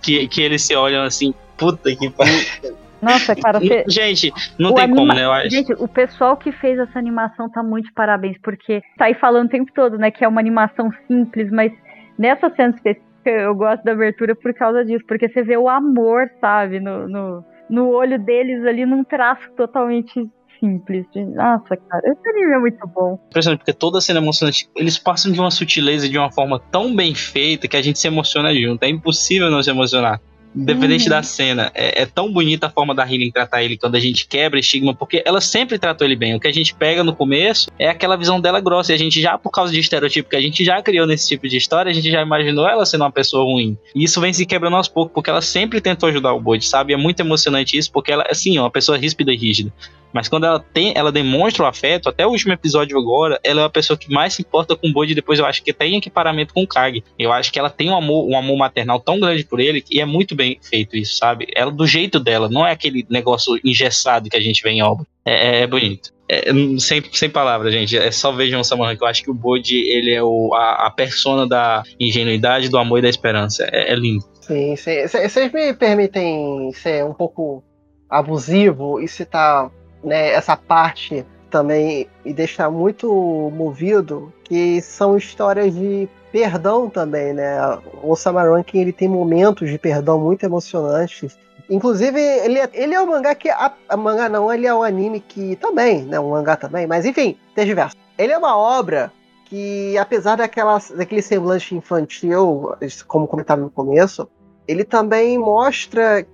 Que, 0.02 0.28
que 0.28 0.42
eles 0.42 0.64
se 0.64 0.76
olham 0.76 1.04
assim, 1.04 1.36
puta 1.56 1.96
que 1.96 2.10
pariu. 2.10 2.34
Nossa, 3.02 3.36
cara, 3.40 3.60
você... 3.60 3.84
gente, 3.88 4.32
não 4.58 4.72
o 4.72 4.74
tem 4.76 4.84
anima... 4.86 5.00
como, 5.00 5.14
né? 5.14 5.26
Eu 5.26 5.32
acho. 5.32 5.50
Gente, 5.50 5.74
o 5.74 5.88
pessoal 5.88 6.38
que 6.38 6.52
fez 6.52 6.80
essa 6.80 6.98
animação 6.98 7.50
tá 7.50 7.64
muito 7.64 7.86
de 7.86 7.94
parabéns, 7.94 8.38
porque 8.42 8.82
tá 8.98 9.06
aí 9.06 9.14
falando 9.16 9.48
o 9.48 9.52
tempo 9.52 9.72
todo, 9.74 9.98
né, 9.98 10.12
que 10.12 10.24
é 10.24 10.28
uma 10.28 10.42
animação 10.42 10.90
simples, 11.08 11.52
mas 11.52 11.72
nessa 12.18 12.50
cena 12.56 12.74
específica 12.76 13.08
eu 13.26 13.54
gosto 13.56 13.84
da 13.84 13.92
abertura 13.92 14.36
por 14.36 14.54
causa 14.54 14.86
disso, 14.86 15.04
porque 15.08 15.28
você 15.28 15.44
vê 15.44 15.58
o 15.58 15.68
amor, 15.68 16.30
sabe, 16.40 16.80
no, 16.80 17.08
no 17.08 17.44
no 17.70 17.90
olho 17.90 18.18
deles 18.18 18.66
ali 18.66 18.86
num 18.86 19.04
traço 19.04 19.50
totalmente 19.56 20.30
simples. 20.60 21.06
Nossa, 21.36 21.78
cara, 21.78 22.02
esse 22.06 22.30
anime 22.30 22.54
é 22.54 22.60
muito 22.60 22.88
bom. 22.88 23.20
Impressionante, 23.28 23.60
porque 23.60 23.74
toda 23.74 24.02
cena 24.02 24.20
é 24.20 24.22
emocionante. 24.22 24.70
Eles 24.76 24.98
passam 24.98 25.32
de 25.32 25.40
uma 25.40 25.52
sutileza, 25.52 26.10
de 26.10 26.18
uma 26.18 26.32
forma 26.32 26.60
tão 26.72 26.96
bem 26.96 27.14
feita 27.14 27.68
que 27.68 27.78
a 27.78 27.82
gente 27.82 28.00
se 28.00 28.08
emociona 28.08 28.54
junto. 28.54 28.84
É 28.84 28.90
impossível 28.90 29.52
não 29.52 29.62
se 29.62 29.70
emocionar. 29.70 30.20
Independente 30.58 31.04
uhum. 31.04 31.10
da 31.10 31.22
cena, 31.22 31.72
é, 31.76 32.02
é, 32.02 32.06
tão 32.06 32.32
bonita 32.32 32.66
a 32.66 32.70
forma 32.70 32.96
da 32.96 33.04
Healing 33.04 33.30
tratar 33.32 33.64
ele 33.64 33.78
quando 33.78 33.96
a 33.96 34.00
gente 34.00 34.28
quebra 34.28 34.60
estigma, 34.60 34.94
porque 34.94 35.22
ela 35.24 35.40
sempre 35.40 35.78
tratou 35.78 36.06
ele 36.06 36.16
bem. 36.16 36.36
O 36.36 36.40
que 36.40 36.48
a 36.48 36.52
gente 36.52 36.74
pega 36.74 37.04
no 37.04 37.16
começo 37.16 37.70
é 37.78 37.88
aquela 37.88 38.16
visão 38.16 38.42
dela 38.42 38.60
grossa. 38.60 38.92
E 38.92 38.96
a 38.96 38.98
gente 38.98 39.22
já, 39.22 39.38
por 39.38 39.52
causa 39.52 39.72
de 39.72 39.80
estereotipo 39.80 40.30
que 40.30 40.36
a 40.36 40.42
gente 40.42 40.66
já 40.66 40.82
criou 40.82 41.06
nesse 41.06 41.28
tipo 41.28 41.48
de 41.48 41.58
história, 41.58 41.92
a 41.92 41.94
gente 41.94 42.10
já 42.10 42.22
imaginou 42.22 42.68
ela 42.68 42.86
sendo 42.86 43.02
uma 43.02 43.12
pessoa 43.12 43.44
ruim. 43.44 43.78
E 43.94 44.04
isso 44.04 44.20
vem 44.20 44.34
se 44.34 44.46
quebrando 44.46 44.76
aos 44.76 44.88
poucos, 44.88 45.14
porque 45.14 45.30
ela 45.30 45.42
sempre 45.42 45.80
tentou 45.80 46.10
ajudar 46.10 46.34
o 46.34 46.42
Bode, 46.42 46.66
sabe? 46.66 46.94
É 46.94 46.98
muito 46.98 47.20
emocionante 47.20 47.78
isso, 47.78 47.92
porque 47.92 48.12
ela, 48.12 48.26
assim, 48.30 48.58
é 48.58 48.62
uma 48.62 48.72
pessoa 48.72 48.98
ríspida 48.98 49.32
e 49.32 49.38
rígida. 49.38 49.72
Mas 50.14 50.28
quando 50.28 50.46
ela 50.46 50.60
tem, 50.60 50.94
ela 50.96 51.12
demonstra 51.12 51.64
o 51.64 51.68
afeto, 51.68 52.10
até 52.10 52.26
o 52.26 52.30
último 52.30 52.54
episódio 52.54 52.98
agora, 52.98 53.40
ela 53.44 53.62
é 53.62 53.66
a 53.66 53.70
pessoa 53.70 53.98
que 53.98 54.12
mais 54.12 54.34
se 54.34 54.42
importa 54.42 54.76
com 54.76 54.88
o 54.88 54.94
Bode, 54.94 55.16
depois 55.16 55.40
eu 55.40 55.46
acho 55.46 55.64
que 55.64 55.74
tem 55.74 55.96
equiparamento 55.96 56.54
com 56.54 56.64
o 56.64 56.68
Kag. 56.68 57.04
Eu 57.18 57.32
acho 57.32 57.52
que 57.52 57.60
ela 57.60 57.70
tem 57.70 57.90
um 57.90 57.96
amor, 57.96 58.28
um 58.28 58.38
amor 58.38 58.58
maternal 58.58 59.00
tão 59.00 59.20
grande 59.20 59.44
por 59.44 59.60
ele, 59.60 59.84
e 59.92 60.00
é 60.00 60.06
muito 60.06 60.36
bem 60.36 60.58
feito 60.62 60.96
isso, 60.96 61.18
sabe? 61.18 61.48
Ela 61.56 61.72
do 61.72 61.86
jeito 61.86 62.20
dela, 62.20 62.50
não 62.50 62.66
é 62.66 62.72
aquele 62.72 63.06
negócio 63.10 63.60
engessado 63.64 64.30
que 64.30 64.38
a 64.38 64.42
gente 64.42 64.62
vê 64.64 64.72
em 64.72 64.84
obra. 64.84 65.06
É, 65.26 65.60
é, 65.60 65.62
é 65.62 65.68
bonito. 65.68 66.12
É, 66.30 66.52
sem, 66.80 67.02
sem 67.12 67.30
palavras, 67.30 67.74
gente. 67.74 67.98
É 67.98 68.12
só 68.12 68.32
vejam 68.32 68.60
o 68.60 68.64
Samurai, 68.64 68.98
que 68.98 69.04
eu 69.04 69.08
acho 69.08 69.24
que 69.24 69.32
o 69.32 69.34
Bode, 69.34 69.76
ele 69.76 70.14
é 70.14 70.22
o, 70.22 70.54
a, 70.54 70.88
a 70.88 70.92
persona 70.92 71.48
da 71.48 71.84
ingenuidade, 72.00 72.70
do 72.70 72.78
amor 72.78 73.00
e 73.00 73.02
da 73.02 73.10
esperança. 73.10 73.68
É, 73.72 73.94
é 73.94 73.96
lindo. 73.96 74.24
Sim, 74.42 74.76
vocês 74.76 75.52
me 75.54 75.74
permitem 75.74 76.72
ser 76.74 77.04
um 77.04 77.14
pouco 77.14 77.64
abusivo 78.10 79.02
e 79.02 79.08
citar 79.08 79.70
né, 80.04 80.32
essa 80.32 80.56
parte 80.56 81.26
também 81.50 82.08
me 82.24 82.34
deixa 82.34 82.70
muito 82.70 83.08
movido, 83.56 84.32
que 84.44 84.82
são 84.82 85.18
histórias 85.18 85.74
de 85.74 86.08
perdão 86.32 86.90
também, 86.90 87.34
né? 87.34 87.58
O 88.04 88.16
Samarankin 88.16 88.80
ele 88.80 88.92
tem 88.92 89.08
momentos 89.08 89.70
de 89.70 89.78
perdão 89.78 90.20
muito 90.20 90.44
emocionantes. 90.44 91.38
Inclusive, 91.70 92.20
ele 92.20 92.60
é, 92.60 92.70
ele 92.74 92.94
é 92.94 93.02
um 93.02 93.08
mangá 93.08 93.34
que. 93.36 93.50
A, 93.50 93.74
a 93.90 93.98
mangá 93.98 94.30
não, 94.30 94.54
ele 94.54 94.68
é 94.68 94.74
um 94.74 94.84
anime 94.84 95.20
que 95.20 95.56
também, 95.58 96.04
né? 96.04 96.20
Um 96.20 96.32
mangá 96.32 96.56
também, 96.56 96.88
mas 96.88 97.06
enfim, 97.06 97.38
tem 97.56 97.66
diversos. 97.66 97.98
Ele 98.18 98.32
é 98.32 98.38
uma 98.38 98.58
obra 98.58 99.12
que, 99.46 99.98
apesar 99.98 100.36
daquela, 100.36 100.80
daquele 100.96 101.22
semblante 101.22 101.76
infantil, 101.76 102.74
como 103.08 103.28
comentava 103.28 103.62
no 103.62 103.70
começo, 103.70 104.30
ele 104.68 104.84
também 104.84 105.38
mostra 105.38 106.26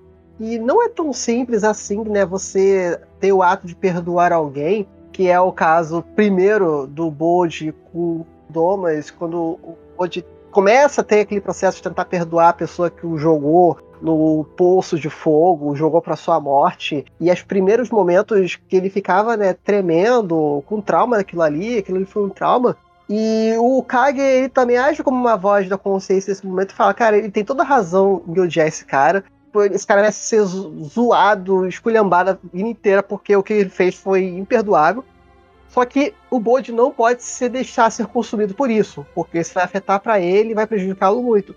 que 0.44 0.60
não 0.60 0.84
é 0.84 0.90
tão 0.90 1.14
simples 1.14 1.64
assim, 1.64 2.04
né? 2.04 2.26
Você 2.26 3.00
ter 3.18 3.32
o 3.32 3.42
ato 3.42 3.66
de 3.66 3.74
perdoar 3.74 4.34
alguém, 4.34 4.86
que 5.14 5.30
é 5.30 5.40
o 5.40 5.54
caso 5.54 6.04
primeiro 6.18 6.86
do 6.86 7.10
Bode 7.10 7.74
com 7.92 8.26
Domas, 8.50 9.10
quando 9.10 9.38
o 9.38 9.78
Bode 9.98 10.26
começa 10.52 11.00
a 11.00 11.04
ter 11.04 11.22
aquele 11.22 11.40
processo 11.40 11.78
de 11.78 11.84
tentar 11.84 12.04
perdoar 12.06 12.50
a 12.50 12.54
pessoa 12.54 12.90
que 12.90 13.08
o 13.08 13.18
jogou 13.18 13.78
no 14.02 14.44
poço 14.58 15.00
de 15.00 15.10
fogo, 15.10 15.78
jogou 15.78 16.02
para 16.02 16.18
sua 16.18 16.42
morte, 16.42 17.06
e 17.22 17.32
os 17.32 17.42
primeiros 17.42 17.90
momentos 17.90 18.60
que 18.68 18.76
ele 18.76 18.90
ficava, 18.90 19.38
né, 19.38 19.54
tremendo, 19.54 20.62
com 20.66 20.82
trauma 20.82 21.16
daquilo 21.16 21.42
ali, 21.42 21.78
aquilo 21.78 21.98
ali 21.98 22.06
foi 22.06 22.26
um 22.26 22.30
trauma, 22.30 22.76
e 23.10 23.54
o 23.60 23.82
Kage, 23.84 24.20
ele 24.20 24.50
também 24.50 24.78
age 24.78 25.04
como 25.04 25.18
uma 25.18 25.36
voz 25.36 25.70
da 25.70 25.78
consciência 25.78 26.32
nesse 26.32 26.46
momento 26.46 26.72
e 26.72 26.76
fala, 26.76 26.94
cara, 26.94 27.18
ele 27.18 27.30
tem 27.30 27.44
toda 27.44 27.64
razão 27.64 28.22
de 28.28 28.40
odiar 28.40 28.68
esse 28.68 28.86
cara, 28.86 29.24
esse 29.72 29.86
cara 29.86 30.02
merece 30.02 30.20
ser 30.20 30.44
zoado, 30.44 31.68
esculhambado 31.68 32.32
a 32.32 32.38
vida 32.52 32.68
inteira, 32.68 33.04
porque 33.04 33.36
o 33.36 33.44
que 33.44 33.54
ele 33.54 33.70
fez 33.70 33.96
foi 33.96 34.26
imperdoável. 34.26 35.04
Só 35.70 35.84
que 35.86 36.14
o 36.30 36.40
Bode 36.40 36.72
não 36.72 36.92
pode 36.92 37.24
se 37.24 37.50
deixar 37.50 37.92
ser 37.92 38.06
consumido 38.06 38.54
por 38.54 38.70
isso, 38.70 39.06
porque 39.16 39.40
isso 39.40 39.54
vai 39.54 39.64
afetar 39.64 40.00
para 40.00 40.20
ele 40.20 40.52
e 40.52 40.54
vai 40.54 40.68
prejudicá-lo 40.68 41.22
muito. 41.22 41.56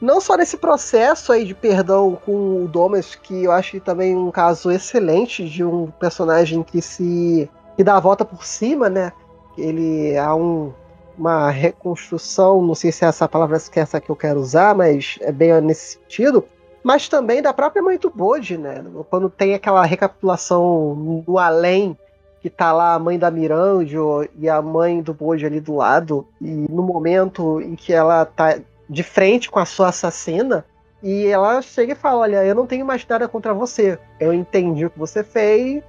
Não 0.00 0.20
só 0.20 0.36
nesse 0.36 0.56
processo 0.56 1.32
aí 1.32 1.44
de 1.44 1.54
perdão 1.54 2.18
com 2.24 2.64
o 2.64 2.68
Domas, 2.68 3.14
que 3.14 3.44
eu 3.44 3.52
acho 3.52 3.78
também 3.80 4.16
um 4.16 4.30
caso 4.30 4.70
excelente 4.70 5.46
de 5.48 5.64
um 5.64 5.90
personagem 5.90 6.62
que 6.62 6.80
se 6.80 7.50
que 7.76 7.84
dá 7.84 7.96
a 7.96 8.00
volta 8.00 8.24
por 8.24 8.44
cima, 8.44 8.88
né? 8.88 9.12
Ele 9.56 10.16
há 10.16 10.34
um, 10.34 10.72
uma 11.16 11.50
reconstrução, 11.50 12.62
não 12.62 12.74
sei 12.74 12.90
se 12.90 13.04
é 13.04 13.08
essa 13.08 13.28
palavra 13.28 13.58
que 13.60 13.78
é 13.78 13.82
essa 13.82 14.00
que 14.00 14.10
eu 14.10 14.16
quero 14.16 14.40
usar, 14.40 14.74
mas 14.74 15.18
é 15.20 15.30
bem 15.30 15.60
nesse 15.60 15.98
sentido 15.98 16.44
mas 16.88 17.06
também 17.06 17.42
da 17.42 17.52
própria 17.52 17.82
mãe 17.82 17.98
do 17.98 18.08
Bode, 18.08 18.56
né? 18.56 18.82
Quando 19.10 19.28
tem 19.28 19.52
aquela 19.52 19.84
recapitulação 19.84 20.94
no 20.94 21.38
além, 21.38 21.94
que 22.40 22.48
tá 22.48 22.72
lá 22.72 22.94
a 22.94 22.98
mãe 22.98 23.18
da 23.18 23.30
Miranjo 23.30 24.26
e 24.38 24.48
a 24.48 24.62
mãe 24.62 25.02
do 25.02 25.12
Bode 25.12 25.44
ali 25.44 25.60
do 25.60 25.76
lado, 25.76 26.26
e 26.40 26.48
no 26.48 26.82
momento 26.82 27.60
em 27.60 27.76
que 27.76 27.92
ela 27.92 28.24
tá 28.24 28.58
de 28.88 29.02
frente 29.02 29.50
com 29.50 29.58
a 29.58 29.66
sua 29.66 29.88
assassina, 29.88 30.64
e 31.02 31.26
ela 31.26 31.60
chega 31.60 31.92
e 31.92 31.94
fala: 31.94 32.20
Olha, 32.20 32.42
eu 32.42 32.54
não 32.54 32.66
tenho 32.66 32.86
mais 32.86 33.06
nada 33.06 33.28
contra 33.28 33.52
você. 33.52 33.98
Eu 34.18 34.32
entendi 34.32 34.86
o 34.86 34.90
que 34.90 34.98
você 34.98 35.22
fez, 35.22 35.82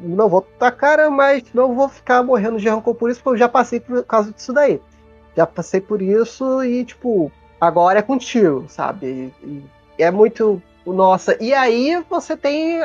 não 0.00 0.28
vou 0.28 0.42
tua 0.42 0.72
cara, 0.72 1.08
mas 1.10 1.44
não 1.54 1.76
vou 1.76 1.88
ficar 1.88 2.24
morrendo 2.24 2.58
de 2.58 2.68
rancor 2.68 2.96
por 2.96 3.08
isso, 3.08 3.22
porque 3.22 3.36
eu 3.36 3.38
já 3.38 3.48
passei 3.48 3.78
por 3.78 4.02
causa 4.02 4.32
disso 4.32 4.52
daí. 4.52 4.82
Já 5.36 5.46
passei 5.46 5.80
por 5.80 6.02
isso 6.02 6.64
e, 6.64 6.84
tipo, 6.84 7.30
agora 7.60 8.00
é 8.00 8.02
contigo, 8.02 8.64
sabe? 8.66 9.32
E, 9.44 9.62
é 10.02 10.10
muito 10.10 10.62
nossa. 10.86 11.36
E 11.42 11.52
aí 11.52 12.02
você 12.08 12.36
tem 12.36 12.82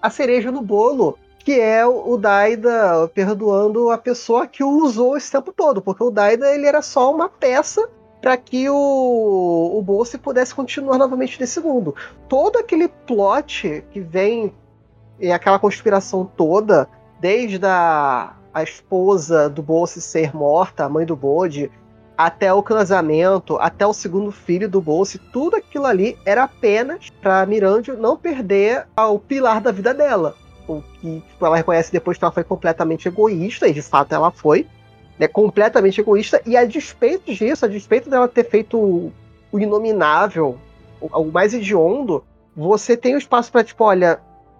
a 0.00 0.10
cereja 0.10 0.50
no 0.50 0.62
bolo, 0.62 1.18
que 1.38 1.58
é 1.58 1.86
o 1.86 2.16
Daida 2.16 3.08
perdoando 3.14 3.90
a 3.90 3.98
pessoa 3.98 4.46
que 4.46 4.62
o 4.62 4.82
usou 4.82 5.16
esse 5.16 5.30
tempo 5.30 5.52
todo, 5.52 5.80
porque 5.80 6.02
o 6.02 6.10
Daida 6.10 6.54
ele 6.54 6.66
era 6.66 6.82
só 6.82 7.12
uma 7.12 7.28
peça 7.28 7.88
para 8.20 8.36
que 8.36 8.68
o, 8.68 9.72
o 9.74 9.82
Bolse 9.82 10.18
pudesse 10.18 10.54
continuar 10.54 10.98
novamente 10.98 11.40
nesse 11.40 11.60
mundo. 11.60 11.94
Todo 12.28 12.58
aquele 12.58 12.88
plot 12.88 13.84
que 13.90 14.00
vem 14.00 14.52
e 15.20 15.30
aquela 15.32 15.58
conspiração 15.58 16.24
toda, 16.24 16.88
desde 17.20 17.64
a, 17.64 18.34
a 18.52 18.62
esposa 18.62 19.48
do 19.48 19.62
Bolse 19.62 20.00
ser 20.00 20.34
morta, 20.34 20.84
a 20.84 20.88
mãe 20.88 21.06
do 21.06 21.16
Bode, 21.16 21.70
até 22.18 22.52
o 22.52 22.60
casamento, 22.64 23.56
até 23.60 23.86
o 23.86 23.92
segundo 23.92 24.32
filho 24.32 24.68
do 24.68 24.80
Bolse, 24.80 25.18
tudo 25.18 25.54
aquilo 25.54 25.86
ali 25.86 26.18
era 26.26 26.42
apenas 26.42 27.10
para 27.10 27.46
Mirandio 27.46 27.96
não 27.96 28.16
perder 28.16 28.88
o 28.96 29.20
pilar 29.20 29.60
da 29.60 29.70
vida 29.70 29.94
dela. 29.94 30.34
O 30.66 30.82
que 30.82 31.20
tipo, 31.20 31.46
ela 31.46 31.56
reconhece 31.56 31.92
depois 31.92 32.18
que 32.18 32.24
ela 32.24 32.32
foi 32.32 32.42
completamente 32.42 33.06
egoísta, 33.06 33.68
e 33.68 33.72
de 33.72 33.80
fato 33.80 34.16
ela 34.16 34.32
foi, 34.32 34.66
né, 35.16 35.28
completamente 35.28 36.00
egoísta, 36.00 36.42
e 36.44 36.56
a 36.56 36.64
despeito 36.64 37.32
disso, 37.32 37.64
a 37.64 37.68
despeito 37.68 38.10
dela 38.10 38.26
ter 38.26 38.44
feito 38.44 38.76
o, 38.76 39.12
inominável, 39.60 40.58
o, 41.00 41.06
o 41.06 41.30
mais 41.30 41.54
hediondo, 41.54 42.24
você 42.56 42.96
tem 42.96 43.14
o 43.14 43.18
espaço 43.18 43.52
para 43.52 43.62
tipo, 43.62 43.84
olha, 43.84 44.18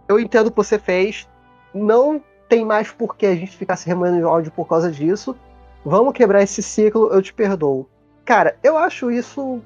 eu 0.09 0.21
entendo 0.21 0.47
o 0.47 0.51
que 0.53 0.57
você 0.57 0.79
fez, 0.79 1.29
não 1.75 2.23
tem 2.49 2.65
mais 2.65 2.93
por 2.93 3.17
que 3.17 3.27
a 3.27 3.35
gente 3.35 3.57
ficar 3.57 3.75
se 3.75 3.89
remoendo 3.89 4.19
em 4.19 4.23
áudio 4.23 4.53
por 4.53 4.67
causa 4.69 4.93
disso. 4.93 5.37
Vamos 5.85 6.13
quebrar 6.13 6.43
esse 6.43 6.63
ciclo, 6.63 7.13
eu 7.13 7.23
te 7.23 7.33
perdoo. 7.33 7.89
Cara, 8.25 8.57
eu 8.63 8.77
acho 8.77 9.11
isso 9.11 9.63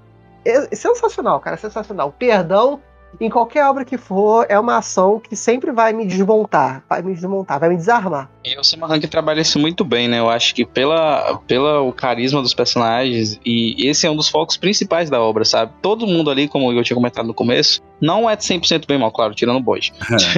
sensacional, 0.73 1.41
cara, 1.41 1.57
sensacional. 1.57 2.13
Perdão 2.17 2.81
em 3.21 3.31
qualquer 3.31 3.65
obra 3.67 3.85
que 3.85 3.97
for, 3.97 4.47
é 4.49 4.59
uma 4.59 4.79
ação 4.79 5.21
que 5.21 5.37
sempre 5.37 5.71
vai 5.73 5.93
me 5.93 6.07
desmontar, 6.07 6.83
vai 6.89 7.03
me 7.03 7.15
desmontar, 7.15 7.61
vai 7.61 7.69
me 7.69 7.77
desarmar. 7.77 8.31
E 8.45 8.59
o 8.59 8.65
Sam 8.65 8.87
Rank 8.87 9.05
trabalha 9.07 9.41
isso 9.41 9.59
muito 9.59 9.85
bem, 9.85 10.09
né? 10.09 10.19
Eu 10.19 10.29
acho 10.29 10.55
que 10.55 10.65
pela, 10.65 11.39
pela 11.47 11.81
o 11.81 11.93
carisma 11.93 12.43
dos 12.43 12.55
personagens, 12.55 13.39
e 13.45 13.87
esse 13.87 14.07
é 14.07 14.11
um 14.11 14.17
dos 14.17 14.29
focos 14.29 14.57
principais 14.57 15.09
da 15.09 15.21
obra, 15.21 15.45
sabe? 15.45 15.73
Todo 15.81 16.07
mundo 16.07 16.31
ali, 16.31 16.49
como 16.49 16.73
eu 16.73 16.83
tinha 16.83 16.97
comentado 16.97 17.27
no 17.27 17.35
começo, 17.35 17.81
não 18.01 18.29
é 18.29 18.37
100% 18.37 18.87
bem 18.87 18.99
mal, 18.99 19.13
claro, 19.13 19.35
tirando 19.35 19.59
o 19.59 19.63
Boyd. 19.63 19.93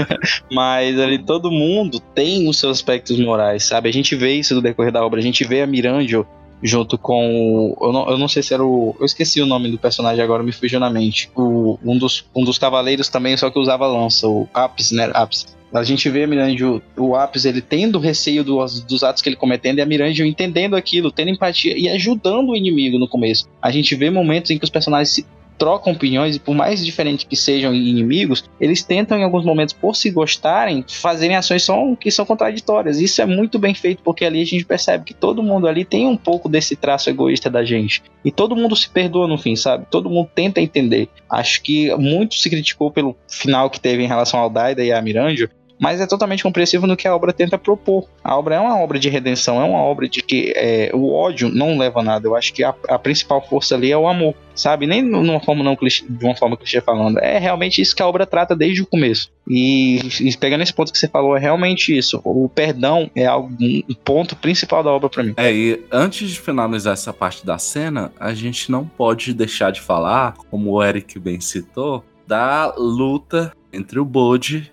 Mas 0.53 0.99
ali 0.99 1.18
todo 1.18 1.51
mundo 1.51 1.99
tem 1.99 2.49
os 2.49 2.59
seus 2.59 2.79
aspectos 2.79 3.18
morais, 3.18 3.64
sabe? 3.64 3.89
A 3.89 3.93
gente 3.93 4.14
vê 4.14 4.35
isso 4.35 4.55
no 4.55 4.61
decorrer 4.61 4.93
da 4.93 5.05
obra, 5.05 5.20
a 5.20 5.22
gente 5.22 5.45
vê 5.45 5.62
a 5.62 5.66
Mirandio 5.66 6.27
junto 6.64 6.96
com. 6.96 7.76
Eu 7.78 7.92
não, 7.92 8.10
eu 8.10 8.18
não 8.18 8.26
sei 8.26 8.42
se 8.42 8.54
era 8.54 8.64
o. 8.64 8.96
Eu 8.98 9.04
esqueci 9.04 9.40
o 9.42 9.46
nome 9.46 9.70
do 9.70 9.78
personagem 9.78 10.24
agora, 10.24 10.42
me 10.42 10.50
fugiu 10.50 10.80
na 10.80 10.88
mente. 10.88 11.30
O, 11.36 11.78
um, 11.84 11.98
dos, 11.98 12.24
um 12.34 12.42
dos 12.42 12.58
cavaleiros 12.58 13.08
também, 13.08 13.36
só 13.36 13.50
que 13.50 13.58
usava 13.58 13.86
lança, 13.86 14.26
o 14.26 14.48
Apis, 14.54 14.90
né? 14.90 15.10
Apis. 15.12 15.54
A 15.72 15.82
gente 15.82 16.08
vê 16.08 16.22
a 16.22 16.26
Mirandio, 16.26 16.80
o 16.96 17.16
Apis, 17.16 17.44
ele 17.44 17.60
tendo 17.60 17.98
receio 17.98 18.44
dos, 18.44 18.80
dos 18.80 19.02
atos 19.02 19.20
que 19.20 19.28
ele 19.28 19.34
cometendo, 19.36 19.78
e 19.78 19.82
a 19.82 19.86
Mirandio 19.86 20.24
entendendo 20.24 20.76
aquilo, 20.76 21.10
tendo 21.10 21.30
empatia 21.30 21.76
e 21.76 21.88
ajudando 21.88 22.50
o 22.50 22.56
inimigo 22.56 22.96
no 22.96 23.08
começo. 23.08 23.48
A 23.60 23.72
gente 23.72 23.94
vê 23.96 24.08
momentos 24.08 24.52
em 24.52 24.58
que 24.58 24.64
os 24.64 24.70
personagens 24.70 25.10
se 25.10 25.26
trocam 25.59 25.92
opiniões 25.92 26.36
e 26.36 26.40
por 26.40 26.55
mais 26.55 26.84
diferentes 26.84 27.24
que 27.24 27.36
sejam 27.36 27.74
inimigos, 27.74 28.44
eles 28.61 28.82
tentam 28.82 29.18
em 29.18 29.24
alguns 29.24 29.44
momentos, 29.44 29.74
por 29.74 29.96
se 29.96 30.11
gostarem, 30.11 30.84
fazerem 30.88 31.36
ações 31.36 31.66
que 31.98 32.11
são 32.11 32.26
contraditórias. 32.26 33.00
Isso 33.00 33.20
é 33.22 33.26
muito 33.26 33.59
bem 33.59 33.74
feito 33.74 34.02
porque 34.02 34.24
ali 34.24 34.42
a 34.42 34.46
gente 34.46 34.64
percebe 34.64 35.05
que 35.05 35.14
todo 35.14 35.42
mundo 35.42 35.66
ali 35.66 35.84
tem 35.84 36.07
um 36.07 36.16
pouco 36.16 36.48
desse 36.48 36.76
traço 36.76 37.11
egoísta 37.11 37.48
da 37.50 37.64
gente. 37.64 38.02
E 38.24 38.30
todo 38.30 38.57
mundo 38.57 38.74
se 38.74 38.88
perdoa 38.88 39.28
no 39.28 39.38
fim, 39.38 39.57
sabe? 39.57 39.86
Todo 39.90 40.11
mundo 40.11 40.28
tenta 40.34 40.61
entender. 40.61 41.09
Acho 41.28 41.62
que 41.62 41.94
muito 41.96 42.34
se 42.36 42.48
criticou 42.50 42.90
pelo 42.90 43.16
final 43.28 43.70
que 43.70 43.80
teve 43.80 44.02
em 44.02 44.09
relação 44.09 44.40
ao 44.40 44.50
Daida 44.50 44.84
e 44.84 44.92
a 44.92 45.00
Miranjo, 45.00 45.48
mas 45.79 46.01
é 46.01 46.07
totalmente 46.07 46.43
compreensível 46.43 46.87
no 46.87 46.97
que 46.97 47.07
a 47.07 47.14
obra 47.14 47.33
tenta 47.33 47.59
propor. 47.59 48.09
A 48.22 48.37
obra 48.37 48.55
é 48.57 48.61
uma 48.61 48.79
obra 48.79 48.99
de 48.99 49.09
redenção, 49.09 49.61
é 49.61 49.64
uma 49.64 49.79
obra 49.79 50.09
de 50.09 50.22
que 50.22 50.53
é, 50.57 50.91
o 50.95 51.12
ódio 51.12 51.49
não 51.49 51.77
leva 51.77 52.01
a 52.01 52.03
nada. 52.03 52.27
Eu 52.27 52.37
acho 52.37 52.53
que 52.53 52.62
a, 52.62 52.75
a, 52.89 52.99
principal 52.99 53.47
força 53.47 53.75
ali 53.75 53.91
é 53.91 53.97
o 53.97 54.07
amor, 54.07 54.35
sabe? 54.55 54.87
Nem 54.87 55.03
numa 55.03 55.41
forma 55.41 55.64
não 55.64 55.77
clichê, 55.77 56.05
de 56.09 56.25
uma 56.25 56.37
forma 56.37 56.57
clichê 56.57 56.81
falando. 56.81 57.18
É 57.18 57.39
realmente 57.39 57.81
isso 57.81 57.95
que 57.95 58.03
a 58.03 58.07
obra 58.07 58.27
trata 58.27 58.55
desde 58.55 58.83
o 58.83 58.87
começo. 58.87 59.31
E, 59.49 59.99
e 60.20 60.37
pegando 60.37 60.62
esse 60.62 60.72
ponto 60.72 60.93
que 60.93 60.99
você 60.99 61.09
falou, 61.09 61.37
é 61.37 61.41
realmente 61.41 61.97
isso. 61.97 62.20
O 62.25 62.49
perdão 62.49 63.11
é 63.14 63.27
algo, 63.27 63.55
um 63.61 63.95
ponto 64.05 64.37
principal 64.37 64.83
da 64.83 64.91
obra 64.91 65.09
para 65.09 65.22
mim. 65.22 65.35
É, 65.37 65.53
e 65.53 65.85
antes 65.91 66.31
de 66.31 66.41
finalizar 66.41 66.95
essa 66.95 67.12
parte 67.12 67.45
da 67.45 67.59
cena, 67.59 68.12
a 68.18 68.33
gente 68.33 68.70
não 68.70 68.87
pode 68.87 69.35
deixar 69.35 69.70
de 69.70 69.81
falar, 69.81 70.35
como 70.51 70.72
o 70.72 70.83
Eric 70.83 71.18
bem 71.18 71.41
citou, 71.41 72.05
da 72.27 72.72
luta 72.77 73.53
entre 73.72 73.99
o 73.99 74.05
Bode 74.05 74.72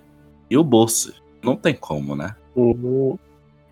e 0.52 0.56
o 0.58 0.62
Bolsa. 0.62 1.14
Não 1.42 1.56
tem 1.56 1.72
como, 1.74 2.14
né? 2.14 2.36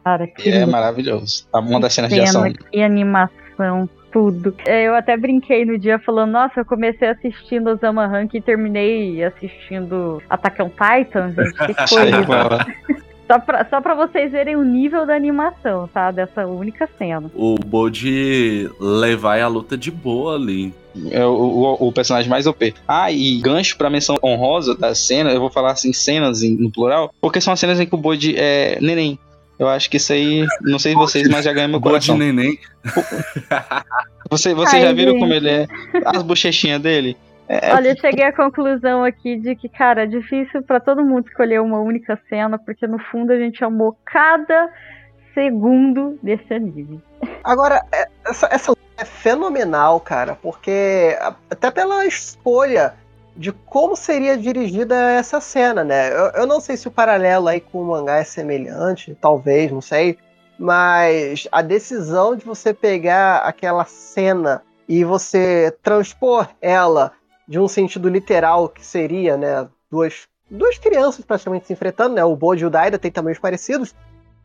Cara, 0.02 0.26
que 0.26 0.48
é 0.48 0.64
maravilhoso. 0.64 1.46
Tá 1.52 1.60
uma 1.60 1.78
das 1.78 1.92
cenas 1.92 2.10
de 2.10 2.20
ação. 2.20 2.50
Que 2.50 2.82
animação, 2.82 3.86
tudo. 4.10 4.56
É, 4.64 4.88
eu 4.88 4.94
até 4.94 5.14
brinquei 5.14 5.66
no 5.66 5.78
dia 5.78 5.98
falando, 5.98 6.32
nossa, 6.32 6.60
eu 6.60 6.64
comecei 6.64 7.08
assistindo 7.08 7.70
o 7.70 7.76
Zama 7.76 8.06
Rank 8.06 8.32
e 8.32 8.40
terminei 8.40 9.22
assistindo 9.22 10.22
Attack 10.30 10.62
on 10.62 10.70
Titan, 10.70 11.34
gente. 11.34 11.52
Que 11.66 11.74
coisa. 11.86 12.66
Só 13.30 13.38
pra, 13.38 13.64
só 13.70 13.80
pra 13.80 13.94
vocês 13.94 14.32
verem 14.32 14.56
o 14.56 14.64
nível 14.64 15.06
da 15.06 15.14
animação, 15.14 15.88
tá? 15.94 16.10
Dessa 16.10 16.44
única 16.48 16.88
cena. 16.98 17.30
O 17.32 17.54
Bode 17.54 18.68
levar 18.80 19.40
a 19.40 19.46
luta 19.46 19.78
de 19.78 19.88
boa 19.88 20.34
ali. 20.34 20.74
É 21.12 21.24
o, 21.24 21.30
o, 21.30 21.88
o, 21.88 21.92
personagem 21.92 22.28
mais 22.28 22.48
OP. 22.48 22.74
Ah, 22.88 23.12
e 23.12 23.38
gancho 23.40 23.76
pra 23.76 23.88
menção 23.88 24.16
honrosa 24.20 24.76
da 24.76 24.92
cena, 24.96 25.30
eu 25.30 25.38
vou 25.38 25.48
falar 25.48 25.70
assim, 25.70 25.92
cenas 25.92 26.42
no 26.42 26.72
plural, 26.72 27.14
porque 27.20 27.40
são 27.40 27.52
as 27.52 27.60
cenas 27.60 27.78
em 27.78 27.86
que 27.86 27.94
o 27.94 27.98
Bode 27.98 28.34
é 28.36 28.80
neném. 28.80 29.16
Eu 29.56 29.68
acho 29.68 29.88
que 29.88 29.98
isso 29.98 30.12
aí, 30.12 30.44
não 30.62 30.80
sei 30.80 30.94
vocês, 30.94 31.28
mas 31.28 31.44
já 31.44 31.52
ganha 31.52 31.68
meu 31.68 31.80
coração. 31.80 32.16
Bode 32.16 32.32
neném. 32.32 32.58
Você, 34.28 34.54
você 34.54 34.80
já 34.80 34.92
viram 34.92 35.18
como 35.18 35.32
ele 35.34 35.48
é? 35.48 35.66
As 36.04 36.22
bochechinhas 36.22 36.80
dele? 36.80 37.16
É, 37.52 37.74
Olha, 37.74 37.88
eu 37.88 38.00
cheguei 38.00 38.24
à 38.24 38.32
conclusão 38.32 39.02
aqui 39.02 39.36
de 39.36 39.56
que, 39.56 39.68
cara, 39.68 40.04
é 40.04 40.06
difícil 40.06 40.62
para 40.62 40.78
todo 40.78 41.04
mundo 41.04 41.26
escolher 41.26 41.60
uma 41.60 41.80
única 41.80 42.16
cena, 42.28 42.56
porque 42.56 42.86
no 42.86 43.00
fundo 43.10 43.32
a 43.32 43.36
gente 43.36 43.64
amou 43.64 43.98
cada 44.04 44.72
segundo 45.34 46.16
desse 46.22 46.54
anime. 46.54 47.02
Agora, 47.42 47.84
é, 47.90 48.06
essa, 48.24 48.48
essa 48.52 48.72
é 48.96 49.04
fenomenal, 49.04 49.98
cara, 49.98 50.36
porque 50.40 51.18
até 51.50 51.72
pela 51.72 52.06
escolha 52.06 52.94
de 53.36 53.50
como 53.50 53.96
seria 53.96 54.36
dirigida 54.36 54.94
essa 55.10 55.40
cena, 55.40 55.82
né? 55.82 56.12
Eu, 56.12 56.42
eu 56.42 56.46
não 56.46 56.60
sei 56.60 56.76
se 56.76 56.86
o 56.86 56.92
paralelo 56.92 57.48
aí 57.48 57.60
com 57.60 57.82
o 57.82 57.84
mangá 57.84 58.18
é 58.18 58.24
semelhante, 58.24 59.18
talvez, 59.20 59.72
não 59.72 59.80
sei, 59.80 60.16
mas 60.56 61.48
a 61.50 61.62
decisão 61.62 62.36
de 62.36 62.44
você 62.44 62.72
pegar 62.72 63.38
aquela 63.38 63.84
cena 63.86 64.62
e 64.88 65.02
você 65.02 65.76
transpor 65.82 66.48
ela 66.60 67.12
de 67.50 67.58
um 67.58 67.66
sentido 67.66 68.08
literal, 68.08 68.68
que 68.68 68.86
seria, 68.86 69.36
né, 69.36 69.68
duas, 69.90 70.28
duas 70.48 70.78
crianças 70.78 71.24
praticamente 71.24 71.66
se 71.66 71.72
enfrentando, 71.72 72.14
né, 72.14 72.24
o 72.24 72.36
Bode 72.36 72.62
e 72.62 72.66
o 72.66 72.70
Daida 72.70 72.96
têm 72.96 73.10
tamanhos 73.10 73.40
parecidos, 73.40 73.92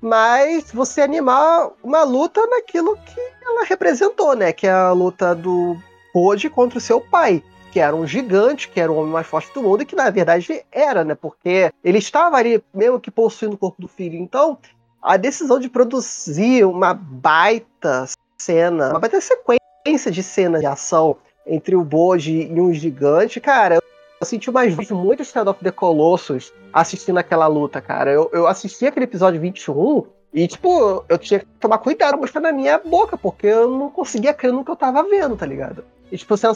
mas 0.02 0.72
você 0.72 1.02
animar 1.02 1.70
uma 1.84 2.04
luta 2.04 2.44
naquilo 2.48 2.98
que 2.98 3.22
ela 3.46 3.64
representou, 3.64 4.36
né, 4.36 4.52
que 4.52 4.66
é 4.66 4.72
a 4.72 4.92
luta 4.92 5.36
do 5.36 5.78
Bode 6.12 6.50
contra 6.50 6.80
o 6.80 6.82
seu 6.82 7.00
pai, 7.00 7.44
que 7.72 7.80
era 7.80 7.96
um 7.96 8.08
gigante, 8.08 8.70
que 8.70 8.80
era 8.80 8.92
o 8.92 8.96
homem 8.96 9.12
mais 9.12 9.28
forte 9.28 9.54
do 9.54 9.62
mundo, 9.62 9.84
e 9.84 9.86
que 9.86 9.96
na 9.96 10.10
verdade 10.10 10.66
era, 10.72 11.04
né, 11.04 11.14
porque 11.14 11.72
ele 11.84 12.00
estava 12.00 12.38
ali 12.38 12.64
mesmo 12.74 13.00
que 13.00 13.12
possuindo 13.12 13.54
o 13.54 13.60
corpo 13.60 13.80
do 13.80 13.88
filho. 13.88 14.18
Então, 14.18 14.58
a 15.00 15.16
decisão 15.16 15.60
de 15.60 15.70
produzir 15.70 16.66
uma 16.66 16.96
baita 16.96 18.06
cena, 18.36 18.90
uma 18.90 19.00
baita 19.00 19.22
sequência 19.22 20.10
de 20.12 20.24
cenas 20.24 20.62
de 20.62 20.66
ação 20.66 21.18
entre 21.46 21.76
o 21.76 21.84
Boji 21.84 22.52
e 22.52 22.60
um 22.60 22.74
gigante, 22.74 23.40
cara, 23.40 23.80
eu 24.20 24.26
senti 24.26 24.50
mais 24.50 24.76
muito 24.92 25.24
Shadow 25.24 25.52
of 25.52 25.64
the 25.64 25.72
Colossus 25.72 26.54
assistindo 26.74 27.18
aquela 27.18 27.48
luta, 27.48 27.82
cara. 27.82 28.12
Eu, 28.12 28.30
eu 28.34 28.48
assisti 28.48 28.86
aquele 28.86 29.06
episódio 29.06 29.40
21 29.40 30.06
e, 30.34 30.48
tipo, 30.48 31.06
eu 31.08 31.18
tinha 31.18 31.40
que 31.40 31.46
tomar 31.60 31.78
cuidado 31.78 32.18
mostrar 32.18 32.42
na 32.42 32.52
minha 32.52 32.78
boca, 32.78 33.18
porque 33.18 33.48
eu 33.48 33.70
não 33.70 33.90
conseguia 33.90 34.34
crer 34.34 34.52
no 34.52 34.66
que 34.66 34.72
eu 34.72 34.76
tava 34.76 35.04
vendo, 35.04 35.38
tá 35.38 35.46
ligado? 35.46 35.86
E, 36.12 36.18
tipo, 36.18 36.34
assim, 36.34 36.50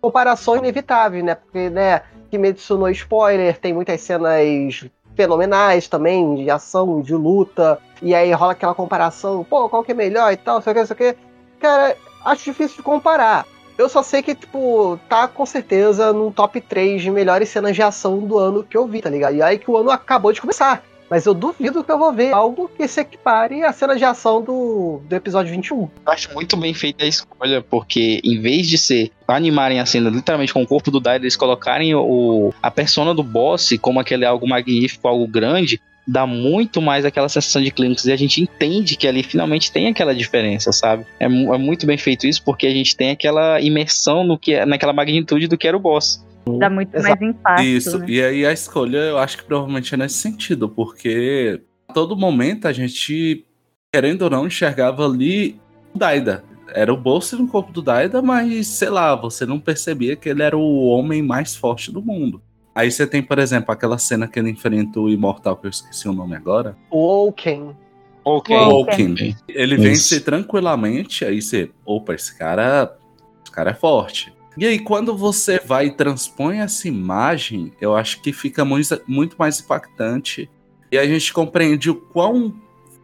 comparação 0.00 0.56
inevitável, 0.56 1.24
né? 1.24 1.34
Porque, 1.34 1.70
né, 1.70 2.02
Kimetsu 2.30 2.76
no 2.76 2.90
spoiler, 2.90 3.58
tem 3.58 3.72
muitas 3.72 4.00
cenas 4.02 4.84
fenomenais 5.14 5.88
também, 5.88 6.34
de 6.34 6.50
ação, 6.50 7.00
de 7.00 7.14
luta, 7.14 7.78
e 8.02 8.14
aí 8.14 8.30
rola 8.32 8.52
aquela 8.52 8.74
comparação, 8.74 9.42
pô, 9.44 9.68
qual 9.68 9.82
que 9.82 9.92
é 9.92 9.94
melhor 9.94 10.32
e 10.32 10.36
tal, 10.36 10.60
sei 10.60 10.72
o 10.72 10.76
que, 10.76 10.86
sei 10.86 10.94
o 10.94 10.96
que. 10.96 11.16
Cara, 11.60 11.96
acho 12.24 12.44
difícil 12.44 12.76
de 12.78 12.82
comparar. 12.82 13.46
Eu 13.76 13.88
só 13.88 14.02
sei 14.02 14.22
que, 14.22 14.34
tipo, 14.34 14.98
tá 15.08 15.26
com 15.26 15.44
certeza 15.44 16.12
no 16.12 16.30
top 16.30 16.60
3 16.60 17.02
de 17.02 17.10
melhores 17.10 17.48
cenas 17.48 17.74
de 17.74 17.82
ação 17.82 18.20
do 18.20 18.38
ano 18.38 18.62
que 18.62 18.76
eu 18.76 18.86
vi, 18.86 19.00
tá 19.00 19.10
ligado? 19.10 19.34
E 19.34 19.42
aí 19.42 19.58
que 19.58 19.70
o 19.70 19.76
ano 19.76 19.90
acabou 19.90 20.32
de 20.32 20.40
começar. 20.40 20.82
Mas 21.10 21.26
eu 21.26 21.34
duvido 21.34 21.84
que 21.84 21.92
eu 21.92 21.98
vou 21.98 22.12
ver 22.12 22.32
algo 22.32 22.68
que 22.68 22.88
se 22.88 23.00
equipare 23.00 23.62
à 23.62 23.72
cena 23.72 23.94
de 23.94 24.04
ação 24.04 24.42
do, 24.42 25.00
do 25.04 25.14
episódio 25.14 25.52
21. 25.52 25.82
Eu 25.82 25.90
acho 26.06 26.32
muito 26.32 26.56
bem 26.56 26.72
feita 26.72 27.04
a 27.04 27.08
escolha, 27.08 27.62
porque 27.62 28.20
em 28.24 28.40
vez 28.40 28.66
de 28.66 28.78
ser 28.78 29.10
animarem 29.28 29.80
a 29.80 29.86
cena 29.86 30.08
literalmente 30.08 30.52
com 30.52 30.62
o 30.62 30.66
corpo 30.66 30.90
do 30.90 31.00
Daido, 31.00 31.24
eles 31.24 31.36
colocarem 31.36 31.94
o, 31.94 32.52
a 32.62 32.70
persona 32.70 33.14
do 33.14 33.22
boss 33.22 33.74
como 33.80 34.00
aquele 34.00 34.24
algo 34.24 34.48
magnífico, 34.48 35.06
algo 35.06 35.26
grande, 35.26 35.80
dá 36.06 36.26
muito 36.26 36.82
mais 36.82 37.04
aquela 37.04 37.28
sensação 37.28 37.62
de 37.62 37.70
clínicos 37.70 38.04
e 38.04 38.12
a 38.12 38.16
gente 38.16 38.42
entende 38.42 38.96
que 38.96 39.08
ali 39.08 39.22
finalmente 39.22 39.72
tem 39.72 39.88
aquela 39.88 40.14
diferença, 40.14 40.72
sabe? 40.72 41.06
É, 41.18 41.24
é, 41.24 41.28
muito 41.28 41.86
bem 41.86 41.96
feito 41.96 42.26
isso 42.26 42.42
porque 42.44 42.66
a 42.66 42.70
gente 42.70 42.96
tem 42.96 43.10
aquela 43.10 43.60
imersão 43.60 44.24
no 44.24 44.38
que 44.38 44.54
é, 44.54 44.66
naquela 44.66 44.92
magnitude 44.92 45.48
do 45.48 45.56
que 45.56 45.66
era 45.66 45.76
o 45.76 45.80
boss. 45.80 46.24
Dá 46.58 46.68
muito 46.68 46.94
Exato. 46.94 47.20
mais 47.20 47.34
impacto. 47.34 47.64
Isso, 47.64 47.98
né? 47.98 48.06
e 48.08 48.22
aí 48.22 48.46
a 48.46 48.52
escolha 48.52 48.98
eu 48.98 49.18
acho 49.18 49.38
que 49.38 49.44
provavelmente 49.44 49.94
é 49.94 49.96
nesse 49.96 50.16
sentido, 50.16 50.68
porque 50.68 51.60
a 51.88 51.92
todo 51.92 52.16
momento 52.16 52.68
a 52.68 52.72
gente, 52.72 53.44
querendo 53.92 54.22
ou 54.22 54.30
não, 54.30 54.46
enxergava 54.46 55.06
ali 55.06 55.58
o 55.94 55.98
Daida. 55.98 56.44
Era 56.74 56.92
o 56.92 56.96
bolso 56.96 57.38
no 57.38 57.46
corpo 57.46 57.72
do 57.72 57.80
Daida, 57.80 58.20
mas 58.20 58.66
sei 58.66 58.90
lá, 58.90 59.14
você 59.14 59.46
não 59.46 59.60
percebia 59.60 60.16
que 60.16 60.28
ele 60.28 60.42
era 60.42 60.56
o 60.56 60.86
homem 60.86 61.22
mais 61.22 61.54
forte 61.54 61.92
do 61.92 62.02
mundo. 62.02 62.42
Aí 62.74 62.90
você 62.90 63.06
tem, 63.06 63.22
por 63.22 63.38
exemplo, 63.38 63.72
aquela 63.72 63.98
cena 63.98 64.26
que 64.26 64.38
ele 64.38 64.50
enfrenta 64.50 64.98
o 64.98 65.08
Imortal, 65.08 65.56
que 65.56 65.66
eu 65.66 65.70
esqueci 65.70 66.08
o 66.08 66.12
nome 66.12 66.34
agora. 66.34 66.76
O 66.90 67.26
Oaken. 67.26 67.76
Oaken. 68.24 69.36
Ele 69.48 69.76
vence 69.76 70.20
tranquilamente, 70.20 71.24
aí 71.24 71.40
você, 71.40 71.70
opa, 71.84 72.14
esse 72.14 72.36
cara, 72.36 72.96
esse 73.44 73.52
cara 73.52 73.70
é 73.70 73.74
forte. 73.74 74.34
E 74.56 74.66
aí, 74.66 74.78
quando 74.78 75.16
você 75.16 75.58
vai 75.58 75.86
e 75.86 75.90
transpõe 75.90 76.58
essa 76.58 76.88
imagem, 76.88 77.72
eu 77.80 77.94
acho 77.94 78.22
que 78.22 78.32
fica 78.32 78.64
muito, 78.64 79.00
muito 79.06 79.36
mais 79.36 79.60
impactante 79.60 80.48
E 80.92 80.98
a 80.98 81.04
gente 81.04 81.32
compreende 81.32 81.90
o 81.90 81.96
quão 81.96 82.54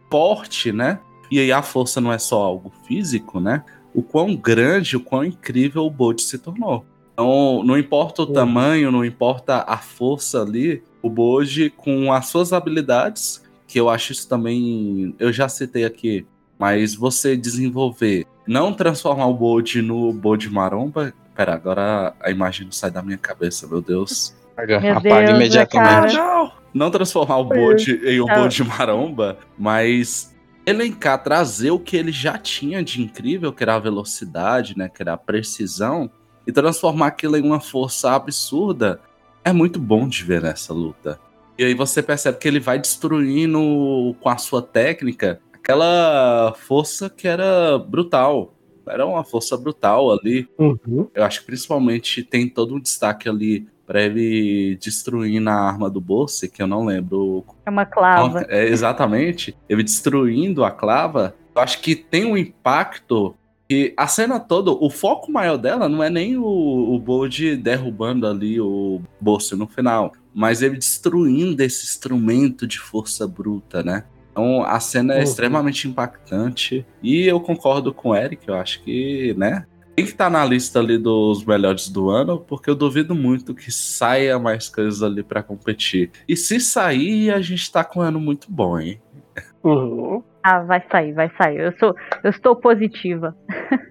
forte, 0.09 0.71
né? 0.71 0.99
E 1.29 1.39
aí 1.39 1.51
a 1.51 1.61
força 1.61 1.99
não 1.99 2.11
é 2.11 2.17
só 2.17 2.41
algo 2.41 2.71
físico, 2.87 3.39
né? 3.39 3.63
O 3.93 4.01
quão 4.01 4.33
grande, 4.35 4.95
o 4.95 5.01
quão 5.01 5.25
incrível 5.25 5.85
o 5.85 5.89
Bode 5.89 6.21
se 6.21 6.37
tornou. 6.37 6.85
Então, 7.21 7.63
não 7.63 7.77
importa 7.77 8.23
o 8.23 8.25
uhum. 8.25 8.33
tamanho, 8.33 8.91
não 8.91 9.05
importa 9.05 9.63
a 9.67 9.77
força 9.77 10.41
ali, 10.41 10.83
o 11.03 11.09
Boji, 11.09 11.69
com 11.69 12.11
as 12.11 12.27
suas 12.27 12.51
habilidades, 12.51 13.43
que 13.67 13.79
eu 13.79 13.89
acho 13.89 14.11
isso 14.11 14.27
também. 14.27 15.15
Eu 15.19 15.31
já 15.31 15.47
citei 15.47 15.85
aqui, 15.85 16.25
mas 16.57 16.95
você 16.95 17.37
desenvolver, 17.37 18.25
não 18.47 18.73
transformar 18.73 19.27
o 19.27 19.35
Boji 19.35 19.83
no 19.83 20.11
Boji 20.11 20.49
Maromba. 20.49 21.13
Pera, 21.35 21.53
agora 21.53 22.15
a 22.19 22.31
imagem 22.31 22.65
não 22.65 22.71
sai 22.71 22.89
da 22.89 23.03
minha 23.03 23.19
cabeça, 23.19 23.67
meu 23.67 23.81
Deus. 23.81 24.35
Apaga, 24.53 24.97
apaga 24.97 25.31
imediatamente. 25.31 26.15
Não, 26.15 26.51
não 26.73 26.89
transformar 26.89 27.37
o 27.37 27.45
Boji 27.45 28.01
em 28.03 28.19
um 28.19 28.25
Boji 28.25 28.63
Maromba, 28.63 29.37
mas 29.59 30.35
elencar, 30.65 31.21
trazer 31.21 31.69
o 31.69 31.79
que 31.79 31.95
ele 31.95 32.11
já 32.11 32.35
tinha 32.37 32.83
de 32.83 32.99
incrível, 32.99 33.53
que 33.53 33.61
era 33.61 33.75
a 33.75 33.79
velocidade, 33.79 34.75
né? 34.75 34.89
Que 34.89 35.03
era 35.03 35.13
a 35.13 35.17
precisão, 35.17 36.09
e 36.45 36.51
transformar 36.51 37.07
aquilo 37.07 37.37
em 37.37 37.43
uma 37.43 37.59
força 37.59 38.11
absurda 38.11 38.99
é 39.43 39.51
muito 39.51 39.79
bom 39.79 40.07
de 40.07 40.23
ver 40.23 40.41
nessa 40.41 40.73
luta. 40.73 41.19
E 41.57 41.63
aí 41.63 41.73
você 41.73 42.01
percebe 42.01 42.37
que 42.37 42.47
ele 42.47 42.59
vai 42.59 42.79
destruindo 42.79 44.15
com 44.19 44.29
a 44.29 44.37
sua 44.37 44.61
técnica 44.61 45.39
aquela 45.53 46.53
força 46.57 47.09
que 47.09 47.27
era 47.27 47.77
brutal. 47.77 48.53
Era 48.87 49.05
uma 49.05 49.23
força 49.23 49.55
brutal 49.55 50.11
ali. 50.11 50.49
Uhum. 50.57 51.07
Eu 51.13 51.23
acho 51.23 51.41
que 51.41 51.45
principalmente 51.45 52.23
tem 52.23 52.49
todo 52.49 52.75
um 52.75 52.79
destaque 52.79 53.29
ali 53.29 53.67
para 53.85 54.01
ele 54.01 54.75
destruir 54.77 55.39
na 55.39 55.53
arma 55.53 55.89
do 55.89 56.01
Bosse, 56.01 56.49
que 56.49 56.61
eu 56.61 56.67
não 56.67 56.85
lembro. 56.85 57.45
É 57.65 57.69
uma 57.69 57.85
clava. 57.85 58.45
É, 58.49 58.65
exatamente. 58.65 59.55
Ele 59.69 59.83
destruindo 59.83 60.63
a 60.63 60.71
clava. 60.71 61.35
Eu 61.53 61.61
acho 61.61 61.81
que 61.81 61.95
tem 61.95 62.25
um 62.25 62.37
impacto 62.37 63.35
que 63.71 63.93
a 63.95 64.05
cena 64.05 64.37
toda, 64.37 64.69
o 64.69 64.89
foco 64.89 65.31
maior 65.31 65.55
dela 65.55 65.87
não 65.87 66.03
é 66.03 66.09
nem 66.09 66.35
o, 66.35 66.43
o 66.43 66.99
Bold 66.99 67.55
derrubando 67.55 68.27
ali 68.27 68.59
o 68.59 69.01
Bosso 69.17 69.55
no 69.55 69.65
final, 69.65 70.11
mas 70.33 70.61
ele 70.61 70.75
destruindo 70.75 71.63
esse 71.63 71.85
instrumento 71.85 72.67
de 72.67 72.77
força 72.77 73.25
bruta, 73.25 73.81
né? 73.81 74.03
Então 74.29 74.61
a 74.61 74.77
cena 74.81 75.13
é 75.13 75.17
uhum. 75.19 75.23
extremamente 75.23 75.87
impactante 75.87 76.85
e 77.01 77.25
eu 77.25 77.39
concordo 77.39 77.93
com 77.93 78.09
o 78.09 78.15
Eric, 78.15 78.45
eu 78.45 78.55
acho 78.55 78.83
que, 78.83 79.33
né? 79.37 79.65
Tem 79.95 80.03
que 80.03 80.11
estar 80.11 80.25
tá 80.25 80.29
na 80.29 80.43
lista 80.43 80.79
ali 80.79 80.97
dos 80.97 81.45
melhores 81.45 81.87
do 81.87 82.09
ano, 82.09 82.41
porque 82.41 82.69
eu 82.69 82.75
duvido 82.75 83.15
muito 83.15 83.55
que 83.55 83.71
saia 83.71 84.37
mais 84.37 84.67
coisas 84.67 85.01
ali 85.01 85.23
para 85.23 85.41
competir. 85.41 86.11
E 86.27 86.35
se 86.35 86.59
sair, 86.59 87.31
a 87.31 87.39
gente 87.39 87.71
tá 87.71 87.85
com 87.85 88.01
um 88.01 88.03
ano 88.03 88.19
muito 88.19 88.51
bom, 88.51 88.77
hein? 88.77 89.01
Uhum. 89.63 90.21
Ah, 90.43 90.59
vai 90.59 90.83
sair, 90.91 91.13
vai 91.13 91.31
sair. 91.37 91.59
Eu 91.59 91.73
sou, 91.77 91.95
eu 92.23 92.29
estou 92.29 92.55
positiva. 92.55 93.35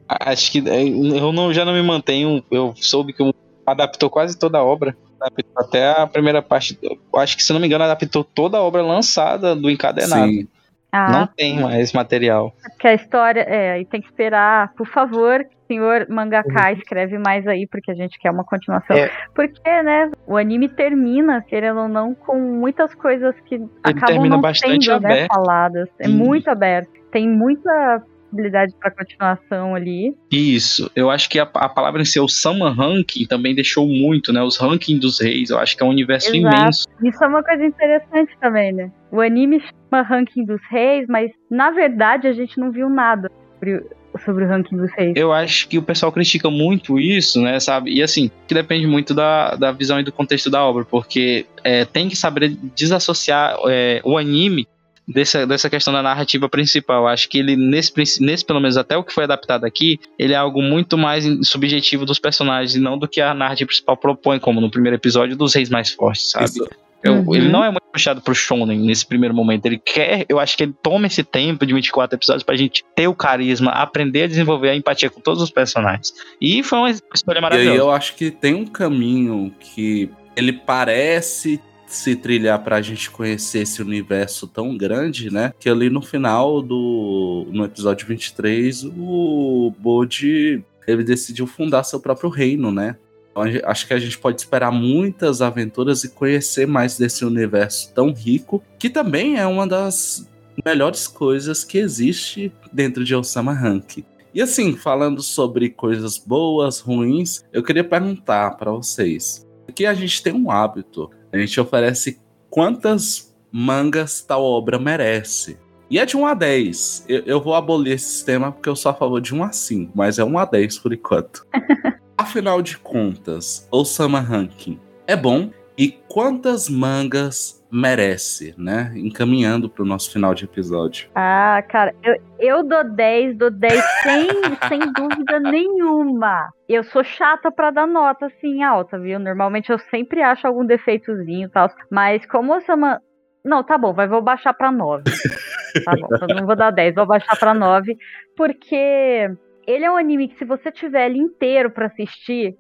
Acho 0.08 0.50
que 0.50 0.68
é, 0.68 0.82
eu 0.82 1.32
não, 1.32 1.52
já 1.52 1.64
não 1.64 1.72
me 1.72 1.82
mantenho. 1.82 2.42
Eu 2.50 2.74
soube 2.76 3.12
que 3.12 3.22
adaptou 3.64 4.10
quase 4.10 4.38
toda 4.38 4.58
a 4.58 4.64
obra. 4.64 4.96
Adaptou 5.20 5.52
até 5.56 5.90
a 5.90 6.06
primeira 6.06 6.42
parte. 6.42 6.78
Acho 7.16 7.36
que, 7.36 7.42
se 7.42 7.52
não 7.52 7.60
me 7.60 7.66
engano, 7.66 7.84
adaptou 7.84 8.24
toda 8.24 8.58
a 8.58 8.62
obra 8.62 8.82
lançada 8.82 9.54
do 9.54 9.70
encadernado. 9.70 10.30
Sim. 10.30 10.48
Ah, 10.92 11.12
não 11.12 11.26
tem 11.26 11.60
mais 11.60 11.92
material. 11.92 12.54
Porque 12.62 12.88
a 12.88 12.94
história, 12.94 13.44
é, 13.48 13.80
e 13.80 13.84
tem 13.84 14.00
que 14.00 14.08
esperar, 14.08 14.72
por 14.74 14.86
favor, 14.86 15.46
senhor 15.70 16.06
mangaka, 16.08 16.68
uhum. 16.68 16.72
escreve 16.76 17.16
mais 17.16 17.46
aí, 17.46 17.66
porque 17.66 17.92
a 17.92 17.94
gente 17.94 18.18
quer 18.18 18.30
uma 18.32 18.44
continuação. 18.44 18.96
É. 18.96 19.08
Porque, 19.34 19.82
né, 19.82 20.10
o 20.26 20.36
anime 20.36 20.68
termina, 20.68 21.40
querendo 21.42 21.80
ou 21.80 21.88
não, 21.88 22.12
com 22.12 22.40
muitas 22.40 22.92
coisas 22.94 23.34
que 23.46 23.54
Ele 23.54 23.68
acabam 23.84 24.28
não 24.28 24.54
sendo 24.54 25.00
né, 25.00 25.26
faladas. 25.28 25.88
É 26.00 26.08
muito 26.08 26.48
aberto. 26.48 26.90
Tem 27.12 27.28
muita 27.28 28.02
possibilidade 28.30 28.74
para 28.80 28.90
continuação 28.90 29.74
ali. 29.74 30.14
Isso, 30.30 30.90
eu 30.94 31.10
acho 31.10 31.28
que 31.28 31.38
a, 31.38 31.42
a 31.42 31.68
palavra 31.68 32.00
em 32.00 32.04
si, 32.04 32.18
o 32.20 32.28
Sama 32.28 32.70
Ranking, 32.70 33.26
também 33.26 33.54
deixou 33.54 33.86
muito, 33.86 34.32
né? 34.32 34.42
Os 34.42 34.56
rankings 34.56 35.00
dos 35.00 35.20
reis, 35.20 35.50
eu 35.50 35.58
acho 35.58 35.76
que 35.76 35.82
é 35.82 35.86
um 35.86 35.90
universo 35.90 36.34
Exato. 36.34 36.56
imenso. 36.56 36.88
Isso 37.02 37.24
é 37.24 37.26
uma 37.26 37.42
coisa 37.42 37.64
interessante 37.64 38.32
também, 38.40 38.72
né? 38.72 38.90
O 39.10 39.20
anime 39.20 39.60
chama 39.60 40.02
Ranking 40.02 40.44
dos 40.44 40.60
Reis, 40.70 41.06
mas 41.08 41.30
na 41.50 41.70
verdade 41.70 42.28
a 42.28 42.32
gente 42.32 42.58
não 42.58 42.70
viu 42.70 42.88
nada 42.88 43.30
sobre 43.54 43.84
sobre 44.24 44.44
o 44.44 44.48
ranking 44.48 44.76
dos 44.76 44.90
reis. 44.92 45.12
Eu 45.14 45.32
acho 45.32 45.68
que 45.68 45.78
o 45.78 45.82
pessoal 45.82 46.10
critica 46.10 46.50
muito 46.50 46.98
isso, 46.98 47.40
né, 47.40 47.60
sabe? 47.60 47.92
E 47.92 48.02
assim, 48.02 48.30
que 48.46 48.54
depende 48.54 48.86
muito 48.86 49.14
da, 49.14 49.54
da 49.54 49.70
visão 49.72 50.00
e 50.00 50.02
do 50.02 50.10
contexto 50.10 50.50
da 50.50 50.64
obra, 50.64 50.84
porque 50.84 51.46
é, 51.62 51.84
tem 51.84 52.08
que 52.08 52.16
saber 52.16 52.56
desassociar 52.74 53.56
é, 53.68 54.00
o 54.04 54.18
anime 54.18 54.66
dessa, 55.12 55.46
dessa 55.46 55.68
questão 55.68 55.92
da 55.92 56.02
narrativa 56.02 56.48
principal. 56.48 57.06
Acho 57.06 57.28
que 57.28 57.38
ele, 57.38 57.56
nesse, 57.56 57.92
nesse, 58.20 58.44
pelo 58.44 58.60
menos 58.60 58.76
até 58.76 58.96
o 58.96 59.04
que 59.04 59.12
foi 59.12 59.24
adaptado 59.24 59.64
aqui, 59.64 59.98
ele 60.18 60.32
é 60.32 60.36
algo 60.36 60.62
muito 60.62 60.96
mais 60.96 61.24
subjetivo 61.42 62.06
dos 62.06 62.18
personagens 62.18 62.74
e 62.74 62.80
não 62.80 62.98
do 62.98 63.08
que 63.08 63.20
a 63.20 63.34
narrativa 63.34 63.68
principal 63.68 63.96
propõe, 63.96 64.38
como 64.38 64.60
no 64.60 64.70
primeiro 64.70 64.96
episódio 64.96 65.36
dos 65.36 65.54
Reis 65.54 65.68
Mais 65.68 65.90
Fortes, 65.90 66.30
sabe? 66.30 66.46
Isso. 66.46 66.68
Eu, 67.02 67.14
uhum. 67.14 67.34
Ele 67.34 67.48
não 67.48 67.64
é 67.64 67.70
muito 67.70 67.84
puxado 67.90 68.20
pro 68.20 68.34
Shonen 68.34 68.78
nesse 68.78 69.06
primeiro 69.06 69.34
momento. 69.34 69.64
Ele 69.64 69.78
quer, 69.78 70.26
eu 70.28 70.38
acho 70.38 70.56
que 70.56 70.64
ele 70.64 70.74
toma 70.82 71.06
esse 71.06 71.24
tempo 71.24 71.64
de 71.64 71.72
24 71.72 72.16
episódios 72.16 72.42
pra 72.42 72.56
gente 72.56 72.84
ter 72.94 73.08
o 73.08 73.14
carisma, 73.14 73.70
aprender 73.70 74.24
a 74.24 74.26
desenvolver 74.26 74.68
a 74.68 74.76
empatia 74.76 75.08
com 75.08 75.20
todos 75.20 75.42
os 75.42 75.50
personagens. 75.50 76.12
E 76.40 76.62
foi 76.62 76.78
uma 76.78 76.90
história 76.90 77.40
maravilhosa. 77.40 77.70
E 77.70 77.72
aí 77.72 77.78
eu 77.78 77.90
acho 77.90 78.14
que 78.14 78.30
tem 78.30 78.54
um 78.54 78.66
caminho 78.66 79.50
que 79.58 80.10
ele 80.36 80.52
parece 80.52 81.60
se 81.94 82.16
trilhar 82.16 82.62
pra 82.62 82.80
gente 82.80 83.10
conhecer 83.10 83.60
esse 83.60 83.82
universo 83.82 84.46
tão 84.46 84.76
grande, 84.76 85.32
né? 85.32 85.52
Que 85.58 85.68
ali 85.68 85.90
no 85.90 86.00
final 86.00 86.62
do 86.62 87.46
no 87.50 87.64
episódio 87.64 88.06
23, 88.06 88.84
o 88.96 89.72
Bode 89.78 90.64
ele 90.86 91.04
decidiu 91.04 91.46
fundar 91.46 91.84
seu 91.84 92.00
próprio 92.00 92.30
reino, 92.30 92.70
né? 92.70 92.96
Então, 93.30 93.42
acho 93.64 93.86
que 93.86 93.94
a 93.94 93.98
gente 93.98 94.18
pode 94.18 94.40
esperar 94.40 94.72
muitas 94.72 95.40
aventuras 95.40 96.02
e 96.04 96.10
conhecer 96.10 96.66
mais 96.66 96.98
desse 96.98 97.24
universo 97.24 97.92
tão 97.94 98.12
rico, 98.12 98.62
que 98.78 98.90
também 98.90 99.36
é 99.38 99.46
uma 99.46 99.66
das 99.66 100.28
melhores 100.64 101.06
coisas 101.06 101.62
que 101.64 101.78
existe 101.78 102.52
dentro 102.72 103.04
de 103.04 103.14
Osama 103.14 103.52
Rank. 103.52 104.04
E 104.32 104.40
assim, 104.40 104.76
falando 104.76 105.22
sobre 105.22 105.70
coisas 105.70 106.18
boas, 106.18 106.80
ruins, 106.80 107.44
eu 107.52 107.62
queria 107.62 107.84
perguntar 107.84 108.56
para 108.56 108.70
vocês. 108.70 109.46
Aqui 109.68 109.86
a 109.86 109.94
gente 109.94 110.22
tem 110.22 110.32
um 110.32 110.50
hábito, 110.50 111.10
a 111.32 111.38
gente 111.38 111.60
oferece 111.60 112.20
quantas 112.48 113.34
mangas 113.52 114.22
tal 114.22 114.42
obra 114.42 114.78
merece. 114.78 115.58
E 115.90 115.98
é 115.98 116.06
de 116.06 116.16
1 116.16 116.26
a 116.26 116.34
10. 116.34 117.04
Eu, 117.08 117.22
eu 117.26 117.40
vou 117.40 117.54
abolir 117.54 117.94
esse 117.94 118.08
sistema 118.08 118.52
porque 118.52 118.68
eu 118.68 118.76
sou 118.76 118.90
a 118.90 118.94
favor 118.94 119.20
de 119.20 119.34
1 119.34 119.42
a 119.42 119.52
5, 119.52 119.92
mas 119.94 120.18
é 120.18 120.24
1 120.24 120.38
a 120.38 120.44
10 120.44 120.78
por 120.78 120.92
enquanto. 120.92 121.44
Afinal 122.16 122.62
de 122.62 122.78
contas, 122.78 123.66
Osama 123.70 124.20
Ranking 124.20 124.78
é 125.06 125.16
bom 125.16 125.50
e 125.76 125.92
quantas 126.08 126.68
mangas 126.68 127.60
merece, 127.70 128.54
né? 128.58 128.92
Encaminhando 128.96 129.70
para 129.70 129.82
o 129.82 129.86
nosso 129.86 130.12
final 130.12 130.34
de 130.34 130.44
episódio. 130.44 131.08
Ah, 131.14 131.62
cara, 131.68 131.94
eu, 132.02 132.16
eu 132.38 132.62
dou 132.64 132.84
10, 132.84 133.36
dou 133.36 133.50
10 133.50 133.84
sem, 134.02 134.28
sem 134.68 134.92
dúvida 134.92 135.38
nenhuma. 135.38 136.52
Eu 136.68 136.82
sou 136.84 137.04
chata 137.04 137.50
para 137.50 137.70
dar 137.70 137.86
nota 137.86 138.26
assim 138.26 138.62
alta, 138.62 138.98
viu? 138.98 139.18
Normalmente 139.18 139.70
eu 139.70 139.78
sempre 139.78 140.22
acho 140.22 140.46
algum 140.46 140.64
defeitozinho 140.64 141.46
e 141.46 141.50
tal. 141.50 141.70
Mas 141.90 142.26
como 142.26 142.54
Osama. 142.54 143.00
Não, 143.42 143.64
tá 143.64 143.78
bom, 143.78 143.94
vai, 143.94 144.06
vou 144.06 144.20
baixar 144.20 144.52
para 144.52 144.70
9. 144.70 145.04
tá 145.84 145.92
bom, 145.98 146.08
eu 146.28 146.36
não 146.36 146.46
vou 146.46 146.56
dar 146.56 146.70
10, 146.70 146.94
vou 146.94 147.06
baixar 147.06 147.38
para 147.38 147.54
9. 147.54 147.96
Porque 148.36 149.30
ele 149.66 149.84
é 149.84 149.90
um 149.90 149.96
anime 149.96 150.28
que 150.28 150.36
se 150.36 150.44
você 150.44 150.70
tiver 150.70 151.06
ele 151.06 151.18
inteiro 151.18 151.70
para 151.70 151.86
assistir, 151.86 152.54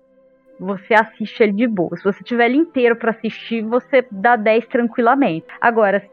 você 0.60 0.92
assiste 0.92 1.42
ele 1.42 1.52
de 1.52 1.66
boa. 1.66 1.96
Se 1.96 2.04
você 2.04 2.22
tiver 2.22 2.44
ele 2.44 2.58
inteiro 2.58 2.94
para 2.94 3.12
assistir, 3.12 3.62
você 3.62 4.06
dá 4.12 4.36
10 4.36 4.66
tranquilamente. 4.66 5.46
Agora, 5.58 6.06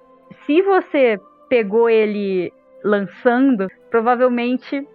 se 0.46 0.62
você 0.62 1.20
pegou 1.50 1.90
ele 1.90 2.52
lançando, 2.84 3.68
provavelmente 3.92 4.88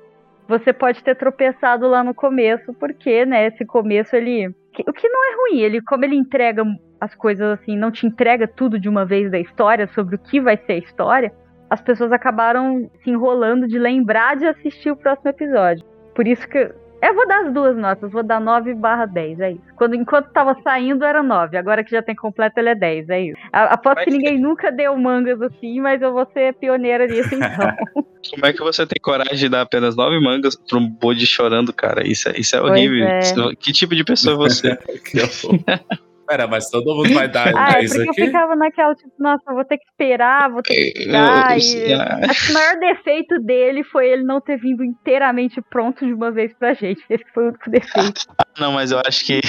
você 0.48 0.72
pode 0.72 1.04
ter 1.04 1.14
tropeçado 1.16 1.86
lá 1.86 2.02
no 2.02 2.14
começo, 2.14 2.72
porque, 2.74 3.24
né, 3.26 3.46
esse 3.46 3.64
começo 3.64 4.16
ele. 4.16 4.48
O 4.86 4.92
que 4.92 5.08
não 5.08 5.24
é 5.30 5.36
ruim, 5.36 5.60
ele, 5.60 5.82
como 5.82 6.04
ele 6.04 6.16
entrega 6.16 6.64
as 6.98 7.14
coisas 7.14 7.58
assim, 7.58 7.76
não 7.76 7.90
te 7.90 8.06
entrega 8.06 8.48
tudo 8.48 8.80
de 8.80 8.88
uma 8.88 9.04
vez 9.04 9.30
da 9.30 9.38
história, 9.38 9.86
sobre 9.88 10.16
o 10.16 10.18
que 10.18 10.40
vai 10.40 10.56
ser 10.56 10.72
a 10.72 10.78
história, 10.78 11.32
as 11.68 11.80
pessoas 11.82 12.10
acabaram 12.10 12.90
se 13.02 13.10
enrolando 13.10 13.68
de 13.68 13.78
lembrar 13.78 14.36
de 14.36 14.46
assistir 14.46 14.90
o 14.90 14.96
próximo 14.96 15.28
episódio. 15.28 15.84
Por 16.14 16.26
isso 16.26 16.48
que 16.48 16.72
eu 17.02 17.14
vou 17.14 17.26
dar 17.26 17.46
as 17.46 17.52
duas 17.52 17.76
notas, 17.76 18.12
vou 18.12 18.22
dar 18.22 18.40
9 18.40 18.74
barra 18.74 19.06
10, 19.06 19.40
é 19.40 19.50
isso. 19.52 19.62
Quando, 19.74 19.94
enquanto 19.94 20.30
tava 20.30 20.56
saindo 20.62 21.04
era 21.04 21.22
9, 21.22 21.56
agora 21.56 21.82
que 21.82 21.90
já 21.90 22.00
tem 22.00 22.14
completo 22.14 22.60
ele 22.60 22.70
é 22.70 22.74
10, 22.74 23.08
é 23.08 23.20
isso. 23.22 23.38
Aposto 23.52 24.04
que 24.04 24.10
ninguém 24.10 24.38
nunca 24.38 24.70
deu 24.70 24.96
mangas 24.96 25.42
assim, 25.42 25.80
mas 25.80 26.00
eu 26.00 26.12
vou 26.12 26.26
ser 26.32 26.54
pioneira 26.54 27.06
nisso 27.06 27.34
então. 27.34 27.76
Como 28.30 28.46
é 28.46 28.52
que 28.52 28.60
você 28.60 28.86
tem 28.86 29.00
coragem 29.02 29.34
de 29.34 29.48
dar 29.48 29.62
apenas 29.62 29.96
9 29.96 30.20
mangas 30.20 30.54
pra 30.54 30.78
um 30.78 30.88
bode 30.88 31.26
chorando, 31.26 31.72
cara? 31.72 32.06
Isso 32.06 32.28
é, 32.28 32.38
isso 32.38 32.54
é 32.54 32.62
horrível. 32.62 33.04
É. 33.04 33.20
que 33.58 33.72
tipo 33.72 33.96
de 33.96 34.04
pessoa 34.04 34.34
é 34.34 34.36
você? 34.36 34.78
Pera, 36.32 36.46
mas 36.46 36.70
todo 36.70 36.94
mundo 36.94 37.12
vai 37.12 37.28
dar 37.28 37.52
Ah, 37.54 37.72
é 37.72 37.78
10 37.80 37.90
porque 37.92 38.08
eu 38.08 38.10
aqui? 38.12 38.26
ficava 38.26 38.56
naquela, 38.56 38.94
tipo, 38.94 39.12
nossa, 39.18 39.42
eu 39.48 39.54
vou 39.54 39.64
ter 39.66 39.76
que 39.76 39.84
esperar, 39.84 40.50
vou 40.50 40.62
ter 40.62 40.72
que 40.74 40.98
esperar. 41.00 41.58
e... 41.58 41.92
Acho 42.30 42.46
que 42.46 42.50
o 42.50 42.54
maior 42.54 42.76
defeito 42.78 43.38
dele 43.40 43.84
foi 43.84 44.08
ele 44.08 44.22
não 44.24 44.40
ter 44.40 44.56
vindo 44.58 44.82
inteiramente 44.82 45.60
pronto 45.60 46.06
de 46.06 46.12
uma 46.14 46.30
vez 46.30 46.52
pra 46.58 46.72
gente. 46.72 47.02
Esse 47.10 47.24
foi 47.34 47.44
o 47.44 47.48
único 47.48 47.70
defeito. 47.70 48.22
Não, 48.58 48.72
mas 48.72 48.92
eu 48.92 49.00
acho 49.06 49.24
que 49.24 49.40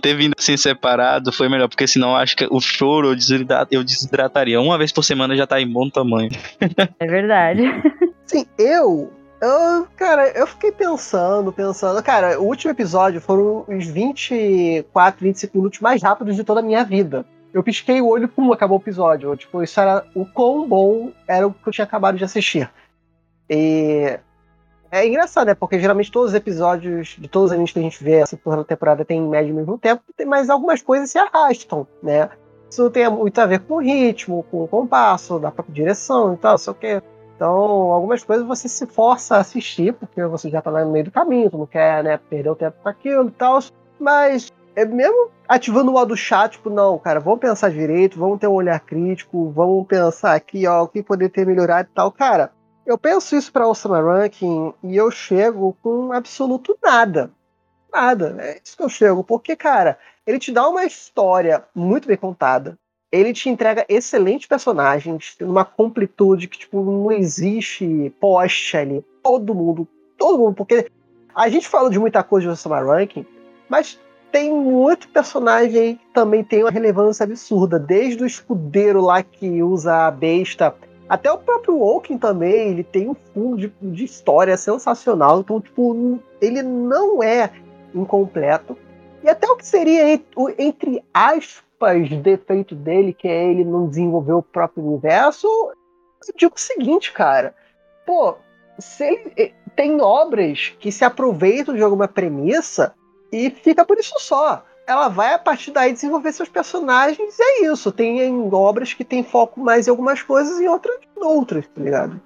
ter 0.00 0.14
vindo 0.16 0.34
assim 0.36 0.56
separado 0.56 1.32
foi 1.32 1.48
melhor, 1.48 1.68
porque 1.68 1.86
senão 1.86 2.10
eu 2.10 2.16
acho 2.16 2.36
que 2.36 2.44
o 2.50 2.60
choro 2.60 3.10
eu, 3.10 3.14
desidra- 3.14 3.66
eu 3.70 3.84
desidrataria. 3.84 4.60
Uma 4.60 4.76
vez 4.76 4.90
por 4.90 5.04
semana 5.04 5.36
já 5.36 5.46
tá 5.46 5.60
em 5.60 5.66
bom 5.72 5.88
tamanho. 5.88 6.28
É 6.98 7.06
verdade. 7.06 7.62
Sim, 8.26 8.44
eu. 8.58 9.12
Eu, 9.42 9.88
cara, 9.96 10.28
eu 10.38 10.46
fiquei 10.46 10.70
pensando, 10.70 11.52
pensando. 11.52 12.00
Cara, 12.00 12.40
o 12.40 12.44
último 12.44 12.70
episódio 12.70 13.20
foram 13.20 13.64
os 13.66 13.84
24, 13.88 15.20
25 15.20 15.58
minutos 15.58 15.80
mais 15.80 16.00
rápidos 16.00 16.36
de 16.36 16.44
toda 16.44 16.60
a 16.60 16.62
minha 16.62 16.84
vida. 16.84 17.26
Eu 17.52 17.60
pisquei 17.60 18.00
o 18.00 18.06
olho, 18.06 18.28
pum, 18.28 18.52
acabou 18.52 18.78
o 18.78 18.80
episódio. 18.80 19.34
Tipo, 19.36 19.60
isso 19.60 19.80
era 19.80 20.06
o 20.14 20.24
quão 20.24 20.68
bom 20.68 21.10
era 21.26 21.44
o 21.44 21.52
que 21.52 21.68
eu 21.68 21.72
tinha 21.72 21.84
acabado 21.84 22.16
de 22.16 22.22
assistir. 22.22 22.70
E. 23.50 24.16
É 24.92 25.08
engraçado, 25.08 25.48
né? 25.48 25.54
Porque 25.54 25.80
geralmente 25.80 26.12
todos 26.12 26.28
os 26.28 26.34
episódios 26.36 27.16
de 27.18 27.26
todos 27.26 27.46
os 27.46 27.52
animes 27.52 27.72
que 27.72 27.80
a 27.80 27.82
gente 27.82 28.04
vê 28.04 28.20
essa 28.20 28.38
temporada 28.64 29.04
tem 29.04 29.18
em 29.18 29.28
média 29.28 29.52
o 29.52 29.56
mesmo 29.56 29.76
tempo, 29.76 30.02
mas 30.24 30.50
algumas 30.50 30.82
coisas 30.82 31.10
se 31.10 31.18
arrastam, 31.18 31.84
né? 32.00 32.30
Isso 32.70 32.90
tem 32.90 33.10
muito 33.10 33.38
a 33.40 33.46
ver 33.46 33.60
com 33.60 33.74
o 33.74 33.80
ritmo, 33.80 34.44
com 34.50 34.62
o 34.62 34.68
compasso, 34.68 35.38
da 35.38 35.50
própria 35.50 35.74
direção 35.74 36.34
e 36.34 36.36
tal, 36.36 36.58
sei 36.58 36.70
o 36.70 36.76
quê. 36.76 37.02
Então, 37.42 37.90
algumas 37.90 38.22
coisas 38.22 38.46
você 38.46 38.68
se 38.68 38.86
força 38.86 39.34
a 39.34 39.40
assistir, 39.40 39.92
porque 39.94 40.24
você 40.26 40.48
já 40.48 40.62
tá 40.62 40.70
no 40.70 40.92
meio 40.92 41.06
do 41.06 41.10
caminho, 41.10 41.50
tu 41.50 41.58
não 41.58 41.66
quer 41.66 42.04
né, 42.04 42.16
perder 42.16 42.50
o 42.50 42.54
tempo 42.54 42.76
com 42.80 42.88
aquilo 42.88 43.26
e 43.26 43.32
tal. 43.32 43.58
Mas, 43.98 44.52
é 44.76 44.84
mesmo 44.84 45.28
ativando 45.48 45.90
o 45.90 45.94
modo 45.94 46.16
chat, 46.16 46.52
tipo, 46.52 46.70
não, 46.70 46.96
cara, 47.00 47.18
vamos 47.18 47.40
pensar 47.40 47.68
direito, 47.72 48.16
vamos 48.16 48.38
ter 48.38 48.46
um 48.46 48.52
olhar 48.52 48.78
crítico, 48.78 49.50
vamos 49.50 49.88
pensar 49.88 50.36
aqui, 50.36 50.68
ó, 50.68 50.84
o 50.84 50.86
que 50.86 51.02
poderia 51.02 51.28
ter 51.28 51.44
melhorado 51.44 51.88
e 51.90 51.92
tal. 51.92 52.12
Cara, 52.12 52.52
eu 52.86 52.96
penso 52.96 53.34
isso 53.34 53.52
pra 53.52 53.66
Osama 53.66 54.00
Ranking 54.00 54.72
e 54.80 54.96
eu 54.96 55.10
chego 55.10 55.76
com 55.82 56.12
absoluto 56.12 56.78
nada. 56.80 57.28
Nada, 57.92 58.36
é 58.38 58.60
isso 58.64 58.76
que 58.76 58.84
eu 58.84 58.88
chego. 58.88 59.24
Porque, 59.24 59.56
cara, 59.56 59.98
ele 60.24 60.38
te 60.38 60.52
dá 60.52 60.68
uma 60.68 60.84
história 60.84 61.64
muito 61.74 62.06
bem 62.06 62.16
contada, 62.16 62.78
ele 63.12 63.34
te 63.34 63.50
entrega 63.50 63.84
excelentes 63.90 64.48
personagens, 64.48 65.36
uma 65.42 65.66
completude 65.66 66.48
que, 66.48 66.58
tipo, 66.58 66.82
não 66.82 67.12
existe 67.12 68.10
poste 68.18 68.74
ali. 68.74 69.04
Todo 69.22 69.54
mundo, 69.54 69.86
todo 70.16 70.38
mundo, 70.38 70.54
porque 70.54 70.90
a 71.34 71.48
gente 71.50 71.68
fala 71.68 71.90
de 71.90 71.98
muita 71.98 72.22
coisa 72.22 72.46
de 72.46 72.52
Osama 72.52 72.80
Ranking, 72.80 73.26
mas 73.68 74.00
tem 74.32 74.50
muito 74.50 75.08
personagem 75.08 75.96
que 75.96 76.06
também 76.14 76.42
tem 76.42 76.62
uma 76.62 76.70
relevância 76.70 77.24
absurda. 77.24 77.78
Desde 77.78 78.22
o 78.22 78.26
escudeiro 78.26 79.02
lá 79.02 79.22
que 79.22 79.62
usa 79.62 80.06
a 80.06 80.10
besta, 80.10 80.74
até 81.06 81.30
o 81.30 81.36
próprio 81.36 81.76
Woken 81.76 82.16
também, 82.16 82.70
ele 82.70 82.82
tem 82.82 83.10
um 83.10 83.14
fundo 83.34 83.58
de, 83.58 83.72
de 83.82 84.04
história 84.04 84.56
sensacional. 84.56 85.40
Então, 85.40 85.60
tipo, 85.60 86.18
ele 86.40 86.62
não 86.62 87.22
é 87.22 87.50
incompleto. 87.94 88.76
E 89.22 89.28
até 89.28 89.46
o 89.46 89.56
que 89.56 89.66
seria, 89.66 90.18
entre 90.58 91.04
aspas, 91.12 91.62
defeito 92.16 92.74
dele, 92.74 93.12
que 93.12 93.28
é 93.28 93.50
ele 93.50 93.64
não 93.64 93.88
desenvolver 93.88 94.32
o 94.32 94.42
próprio 94.42 94.84
universo, 94.84 95.46
eu 95.46 96.34
digo 96.36 96.54
o 96.54 96.60
seguinte, 96.60 97.12
cara. 97.12 97.54
Pô, 98.06 98.36
se 98.78 99.04
ele 99.04 99.54
tem 99.74 100.00
obras 100.00 100.74
que 100.78 100.92
se 100.92 101.04
aproveitam 101.04 101.74
de 101.74 101.82
alguma 101.82 102.08
premissa 102.08 102.94
e 103.30 103.50
fica 103.50 103.84
por 103.84 103.98
isso 103.98 104.14
só. 104.18 104.64
Ela 104.86 105.08
vai 105.08 105.32
a 105.32 105.38
partir 105.38 105.70
daí 105.70 105.92
desenvolver 105.92 106.32
seus 106.32 106.48
personagens 106.48 107.38
e 107.38 107.42
é 107.42 107.72
isso. 107.72 107.92
Tem 107.92 108.50
obras 108.52 108.92
que 108.92 109.04
tem 109.04 109.22
foco 109.22 109.60
mais 109.60 109.86
em 109.86 109.90
algumas 109.90 110.22
coisas 110.22 110.60
e 110.60 110.66
outras 110.66 110.98
em 111.16 111.24
outras, 111.24 111.66
tá 111.68 111.80
ligado? 111.80 112.20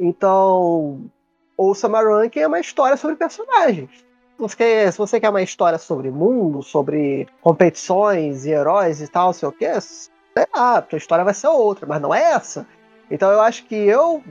Então, 0.00 1.10
o 1.56 1.74
Samarank 1.74 2.38
é 2.38 2.46
uma 2.46 2.60
história 2.60 2.96
sobre 2.96 3.16
personagens. 3.16 3.90
Você 4.38 4.56
quer, 4.56 4.92
se 4.92 4.98
você 4.98 5.18
quer 5.18 5.30
uma 5.30 5.42
história 5.42 5.78
sobre 5.78 6.10
mundo, 6.10 6.62
sobre 6.62 7.26
competições 7.40 8.46
e 8.46 8.50
heróis 8.50 9.00
e 9.00 9.08
tal, 9.08 9.32
sei 9.32 9.48
o 9.48 9.52
que, 9.52 9.80
sei 9.80 10.46
lá, 10.54 10.86
a 10.90 10.96
história 10.96 11.24
vai 11.24 11.34
ser 11.34 11.48
outra, 11.48 11.86
mas 11.86 12.00
não 12.00 12.14
é 12.14 12.22
essa. 12.22 12.64
Então 13.10 13.32
eu 13.32 13.40
acho 13.40 13.64
que 13.64 13.74
eu, 13.74 14.22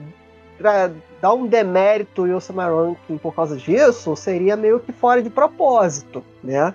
pra 0.56 0.90
dar 1.20 1.34
um 1.34 1.46
demérito 1.46 2.26
em 2.26 2.32
Osama 2.32 2.66
Ranking 2.66 3.18
por 3.18 3.34
causa 3.34 3.56
disso, 3.56 4.16
seria 4.16 4.56
meio 4.56 4.80
que 4.80 4.92
fora 4.92 5.22
de 5.22 5.28
propósito, 5.28 6.24
né? 6.42 6.74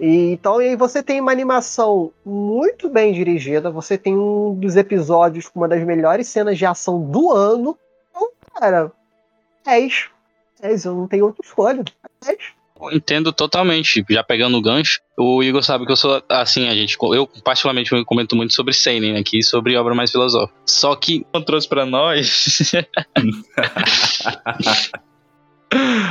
E, 0.00 0.32
então 0.32 0.56
aí 0.56 0.74
você 0.74 1.02
tem 1.02 1.20
uma 1.20 1.30
animação 1.30 2.10
muito 2.24 2.88
bem 2.88 3.12
dirigida, 3.12 3.70
você 3.70 3.98
tem 3.98 4.16
um 4.16 4.54
dos 4.54 4.76
episódios 4.76 5.46
com 5.46 5.60
uma 5.60 5.68
das 5.68 5.84
melhores 5.84 6.26
cenas 6.26 6.56
de 6.56 6.64
ação 6.64 7.02
do 7.02 7.30
ano. 7.30 7.76
Então, 8.10 8.30
cara, 8.54 8.90
é 9.66 9.78
isso. 9.78 10.10
É 10.62 10.72
isso, 10.72 10.88
eu 10.88 10.94
não 10.94 11.06
tenho 11.06 11.26
outra 11.26 11.44
escolha. 11.44 11.84
É 12.26 12.32
isso. 12.32 12.61
Entendo 12.90 13.32
totalmente. 13.32 14.04
Já 14.08 14.24
pegando 14.24 14.56
o 14.56 14.62
gancho, 14.62 15.00
o 15.16 15.42
Igor 15.42 15.62
sabe 15.62 15.86
que 15.86 15.92
eu 15.92 15.96
sou 15.96 16.22
assim, 16.28 16.68
a 16.68 16.74
gente, 16.74 16.96
eu 17.00 17.28
particularmente 17.44 17.90
comento 18.04 18.34
muito 18.34 18.54
sobre 18.54 18.72
Seinen 18.72 19.16
aqui, 19.16 19.42
sobre 19.42 19.76
obra 19.76 19.94
mais 19.94 20.10
filosófica. 20.10 20.58
Só 20.66 20.94
que 20.96 21.26
eu 21.32 21.42
trouxe 21.42 21.68
para 21.68 21.86
nós 21.86 22.72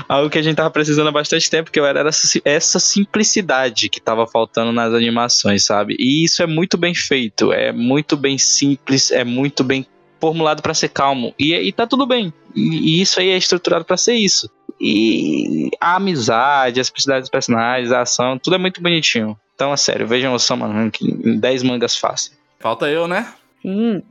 algo 0.07 0.29
que 0.29 0.37
a 0.37 0.41
gente 0.41 0.55
tava 0.55 0.69
precisando 0.71 1.07
há 1.07 1.11
bastante 1.11 1.49
tempo, 1.49 1.71
que 1.71 1.79
era 1.79 2.07
essa, 2.07 2.39
essa 2.45 2.79
simplicidade 2.79 3.89
que 3.89 3.99
tava 3.99 4.25
faltando 4.27 4.71
nas 4.71 4.93
animações, 4.93 5.65
sabe? 5.65 5.95
E 5.99 6.23
isso 6.23 6.41
é 6.41 6.47
muito 6.47 6.77
bem 6.77 6.95
feito, 6.95 7.51
é 7.51 7.71
muito 7.71 8.15
bem 8.15 8.37
simples, 8.37 9.11
é 9.11 9.23
muito 9.23 9.63
bem 9.63 9.85
formulado 10.19 10.61
para 10.61 10.73
ser 10.73 10.89
calmo. 10.89 11.33
E, 11.37 11.53
e 11.53 11.71
tá 11.71 11.87
tudo 11.87 12.05
bem. 12.05 12.31
E, 12.55 12.99
e 12.99 13.01
isso 13.01 13.19
aí 13.19 13.29
é 13.29 13.37
estruturado 13.37 13.83
para 13.83 13.97
ser 13.97 14.13
isso. 14.13 14.49
E 14.83 15.69
a 15.79 15.97
amizade, 15.97 16.79
a 16.79 16.83
simplicidade 16.83 17.21
dos 17.21 17.29
personagens, 17.29 17.91
a 17.91 18.01
ação, 18.01 18.39
tudo 18.39 18.55
é 18.55 18.57
muito 18.57 18.81
bonitinho. 18.81 19.37
Então, 19.53 19.71
é 19.71 19.77
sério, 19.77 20.07
vejam 20.07 20.33
o 20.33 20.39
Summer 20.39 20.67
Ranking 20.67 21.21
em 21.23 21.39
10 21.39 21.61
mangas 21.61 21.95
fácil. 21.95 22.31
Falta 22.59 22.89
eu, 22.89 23.07
né? 23.07 23.31
Sim. 23.61 24.01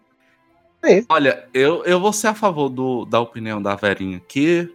É. 0.85 1.05
Olha, 1.09 1.45
eu, 1.53 1.85
eu 1.85 1.99
vou 1.99 2.13
ser 2.13 2.29
a 2.29 2.35
favor 2.35 2.69
do, 2.69 3.05
da 3.05 3.19
opinião 3.19 3.61
da 3.61 3.75
Verinha 3.75 4.19
aqui. 4.19 4.73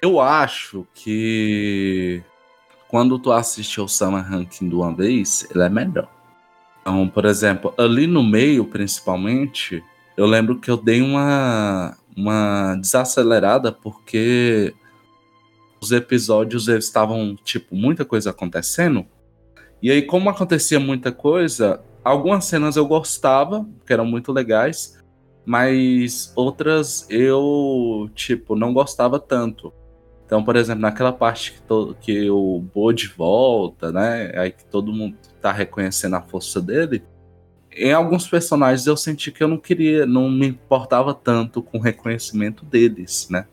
Eu 0.00 0.18
acho 0.18 0.86
que 0.94 2.22
quando 2.88 3.18
tu 3.18 3.30
assiste 3.30 3.80
o 3.82 3.86
Summer 3.86 4.24
Ranking 4.24 4.68
de 4.68 4.74
uma 4.74 4.94
vez, 4.94 5.46
ele 5.50 5.62
é 5.62 5.68
melhor. 5.68 6.08
Então, 6.80 7.06
por 7.06 7.26
exemplo, 7.26 7.74
ali 7.76 8.06
no 8.06 8.24
meio, 8.24 8.64
principalmente, 8.64 9.84
eu 10.16 10.24
lembro 10.24 10.58
que 10.58 10.70
eu 10.70 10.76
dei 10.76 11.02
uma, 11.02 11.96
uma 12.16 12.76
desacelerada 12.76 13.70
porque 13.70 14.74
os 15.80 15.92
episódios 15.92 16.68
eles 16.68 16.84
estavam, 16.84 17.36
tipo, 17.44 17.74
muita 17.74 18.04
coisa 18.04 18.30
acontecendo. 18.30 19.06
E 19.82 19.90
aí, 19.90 20.02
como 20.02 20.28
acontecia 20.28 20.80
muita 20.80 21.12
coisa, 21.12 21.80
algumas 22.04 22.44
cenas 22.44 22.76
eu 22.76 22.86
gostava, 22.86 23.66
que 23.86 23.92
eram 23.92 24.04
muito 24.04 24.32
legais, 24.32 24.98
mas 25.44 26.32
outras 26.36 27.06
eu, 27.08 28.10
tipo, 28.14 28.56
não 28.56 28.72
gostava 28.72 29.18
tanto. 29.18 29.72
Então, 30.26 30.44
por 30.44 30.56
exemplo, 30.56 30.82
naquela 30.82 31.12
parte 31.12 31.54
que, 31.54 31.94
que 32.02 32.30
o 32.30 32.60
Bode 32.74 33.08
volta, 33.16 33.90
né? 33.90 34.30
Aí 34.36 34.52
que 34.52 34.64
todo 34.66 34.92
mundo 34.92 35.16
tá 35.40 35.50
reconhecendo 35.52 36.16
a 36.16 36.20
força 36.20 36.60
dele. 36.60 37.02
Em 37.72 37.92
alguns 37.92 38.28
personagens 38.28 38.86
eu 38.86 38.96
senti 38.96 39.32
que 39.32 39.42
eu 39.42 39.48
não 39.48 39.56
queria, 39.56 40.04
não 40.04 40.30
me 40.30 40.48
importava 40.48 41.14
tanto 41.14 41.62
com 41.62 41.78
o 41.78 41.80
reconhecimento 41.80 42.64
deles, 42.66 43.26
né? 43.30 43.46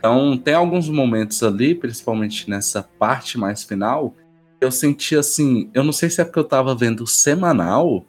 Então, 0.00 0.38
tem 0.38 0.54
alguns 0.54 0.88
momentos 0.88 1.42
ali, 1.42 1.74
principalmente 1.74 2.48
nessa 2.48 2.82
parte 2.82 3.36
mais 3.36 3.62
final, 3.62 4.16
eu 4.58 4.72
senti 4.72 5.14
assim, 5.14 5.70
eu 5.74 5.84
não 5.84 5.92
sei 5.92 6.08
se 6.08 6.22
é 6.22 6.24
porque 6.24 6.38
eu 6.38 6.44
tava 6.44 6.74
vendo 6.74 7.06
semanal, 7.06 8.06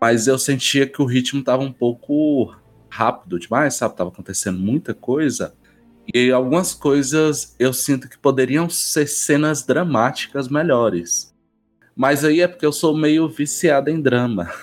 mas 0.00 0.26
eu 0.26 0.38
sentia 0.38 0.86
que 0.86 1.02
o 1.02 1.04
ritmo 1.04 1.44
tava 1.44 1.62
um 1.62 1.72
pouco 1.72 2.56
rápido 2.88 3.38
demais, 3.38 3.74
sabe? 3.74 3.96
Tava 3.96 4.08
acontecendo 4.08 4.58
muita 4.58 4.94
coisa. 4.94 5.54
E 6.14 6.32
algumas 6.32 6.72
coisas 6.72 7.54
eu 7.58 7.74
sinto 7.74 8.08
que 8.08 8.16
poderiam 8.16 8.70
ser 8.70 9.06
cenas 9.06 9.62
dramáticas 9.62 10.48
melhores. 10.48 11.34
Mas 11.94 12.24
aí 12.24 12.40
é 12.40 12.48
porque 12.48 12.64
eu 12.64 12.72
sou 12.72 12.96
meio 12.96 13.28
viciado 13.28 13.90
em 13.90 14.00
drama. 14.00 14.50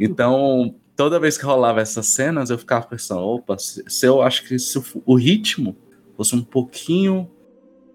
Então, 0.00 0.74
toda 1.02 1.18
vez 1.18 1.36
que 1.36 1.44
rolava 1.44 1.80
essas 1.80 2.06
cenas, 2.06 2.48
eu 2.48 2.56
ficava 2.56 2.86
pensando, 2.86 3.22
opa, 3.22 3.58
se, 3.58 3.82
se 3.88 4.06
eu 4.06 4.22
acho 4.22 4.46
que 4.46 4.56
se 4.56 4.78
o, 4.78 4.84
o 5.04 5.16
ritmo 5.16 5.76
fosse 6.16 6.32
um 6.36 6.44
pouquinho 6.44 7.28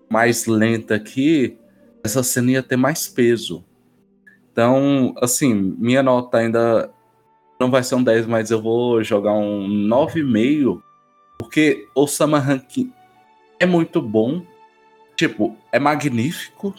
mais 0.09 0.45
lento 0.45 0.93
aqui, 0.93 1.57
essa 2.03 2.21
cena 2.21 2.51
ia 2.51 2.63
ter 2.63 2.75
mais 2.75 3.07
peso. 3.07 3.63
Então, 4.51 5.15
assim, 5.21 5.53
minha 5.53 6.03
nota 6.03 6.37
ainda 6.37 6.91
não 7.57 7.71
vai 7.71 7.81
ser 7.81 7.95
um 7.95 8.03
10, 8.03 8.25
mas 8.25 8.51
eu 8.51 8.61
vou 8.61 9.01
jogar 9.01 9.31
um 9.31 9.65
9,5, 9.69 10.81
porque 11.39 11.87
Osama 11.95 12.39
Ranking 12.39 12.91
é 13.57 13.65
muito 13.65 14.01
bom, 14.01 14.45
tipo, 15.15 15.55
é 15.71 15.79
magnífico, 15.79 16.75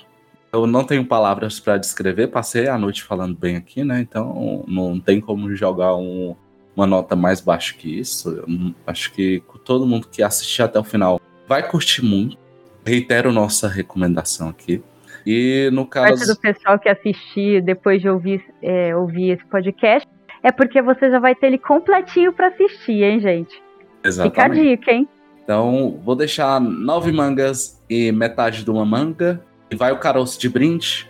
Eu 0.52 0.66
não 0.66 0.84
tenho 0.84 1.04
palavras 1.04 1.60
para 1.60 1.76
descrever, 1.76 2.28
passei 2.28 2.68
a 2.68 2.78
noite 2.78 3.02
falando 3.02 3.36
bem 3.36 3.56
aqui, 3.56 3.84
né? 3.84 4.00
Então 4.00 4.64
não 4.66 4.98
tem 4.98 5.20
como 5.20 5.54
jogar 5.54 5.94
um, 5.96 6.34
uma 6.74 6.86
nota 6.86 7.14
mais 7.14 7.40
baixa 7.40 7.74
que 7.74 7.98
isso. 7.98 8.30
Eu 8.30 8.46
acho 8.86 9.12
que 9.12 9.42
todo 9.64 9.86
mundo 9.86 10.08
que 10.08 10.22
assistir 10.22 10.62
até 10.62 10.78
o 10.78 10.84
final 10.84 11.20
vai 11.46 11.68
curtir 11.68 12.02
muito. 12.02 12.36
Reitero 12.84 13.32
nossa 13.32 13.68
recomendação 13.68 14.48
aqui. 14.48 14.82
E 15.26 15.68
no 15.72 15.84
caso. 15.84 16.08
Parte 16.08 16.26
do 16.26 16.40
pessoal 16.40 16.78
que 16.78 16.88
assistir 16.88 17.60
depois 17.62 18.00
de 18.00 18.08
ouvir, 18.08 18.42
é, 18.62 18.96
ouvir 18.96 19.32
esse 19.32 19.44
podcast 19.46 20.08
é 20.42 20.52
porque 20.52 20.80
você 20.80 21.10
já 21.10 21.18
vai 21.18 21.34
ter 21.34 21.48
ele 21.48 21.58
completinho 21.58 22.32
para 22.32 22.48
assistir, 22.48 23.02
hein, 23.02 23.20
gente? 23.20 23.62
Exatamente. 24.02 24.34
Fica 24.34 24.44
a 24.44 24.76
dica, 24.76 24.92
hein? 24.92 25.08
Então, 25.42 26.00
vou 26.04 26.14
deixar 26.14 26.60
nove 26.60 27.10
mangas 27.10 27.82
e 27.90 28.12
metade 28.12 28.64
de 28.64 28.70
uma 28.70 28.84
manga. 28.84 29.42
E 29.70 29.76
vai 29.76 29.92
o 29.92 29.98
caroço 29.98 30.40
de 30.40 30.48
brinde. 30.48 31.08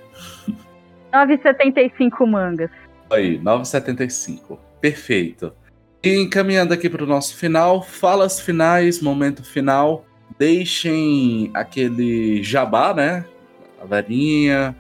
9,75 1.13 2.27
mangas. 2.27 2.71
Aí, 3.11 3.39
9,75. 3.39 4.59
Perfeito. 4.81 5.53
E 6.03 6.17
encaminhando 6.17 6.73
aqui 6.73 6.89
para 6.89 7.03
o 7.03 7.07
nosso 7.07 7.37
final, 7.37 7.83
falas 7.83 8.41
finais, 8.41 9.01
momento 9.01 9.43
final. 9.43 10.05
Deixem 10.39 11.51
aquele 11.55 12.43
jabá, 12.43 12.95
né? 12.95 13.25
A 13.81 13.85
Verinha, 13.85 14.77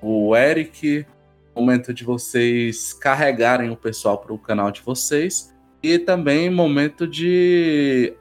o 0.00 0.34
Eric, 0.34 1.06
momento 1.54 1.94
de 1.94 2.04
vocês 2.04 2.92
carregarem 2.92 3.70
o 3.70 3.76
pessoal 3.76 4.18
para 4.18 4.32
o 4.32 4.38
canal 4.38 4.70
de 4.70 4.80
vocês. 4.82 5.54
E 5.82 5.98
também 5.98 6.50
momento 6.50 7.06
de 7.06 8.12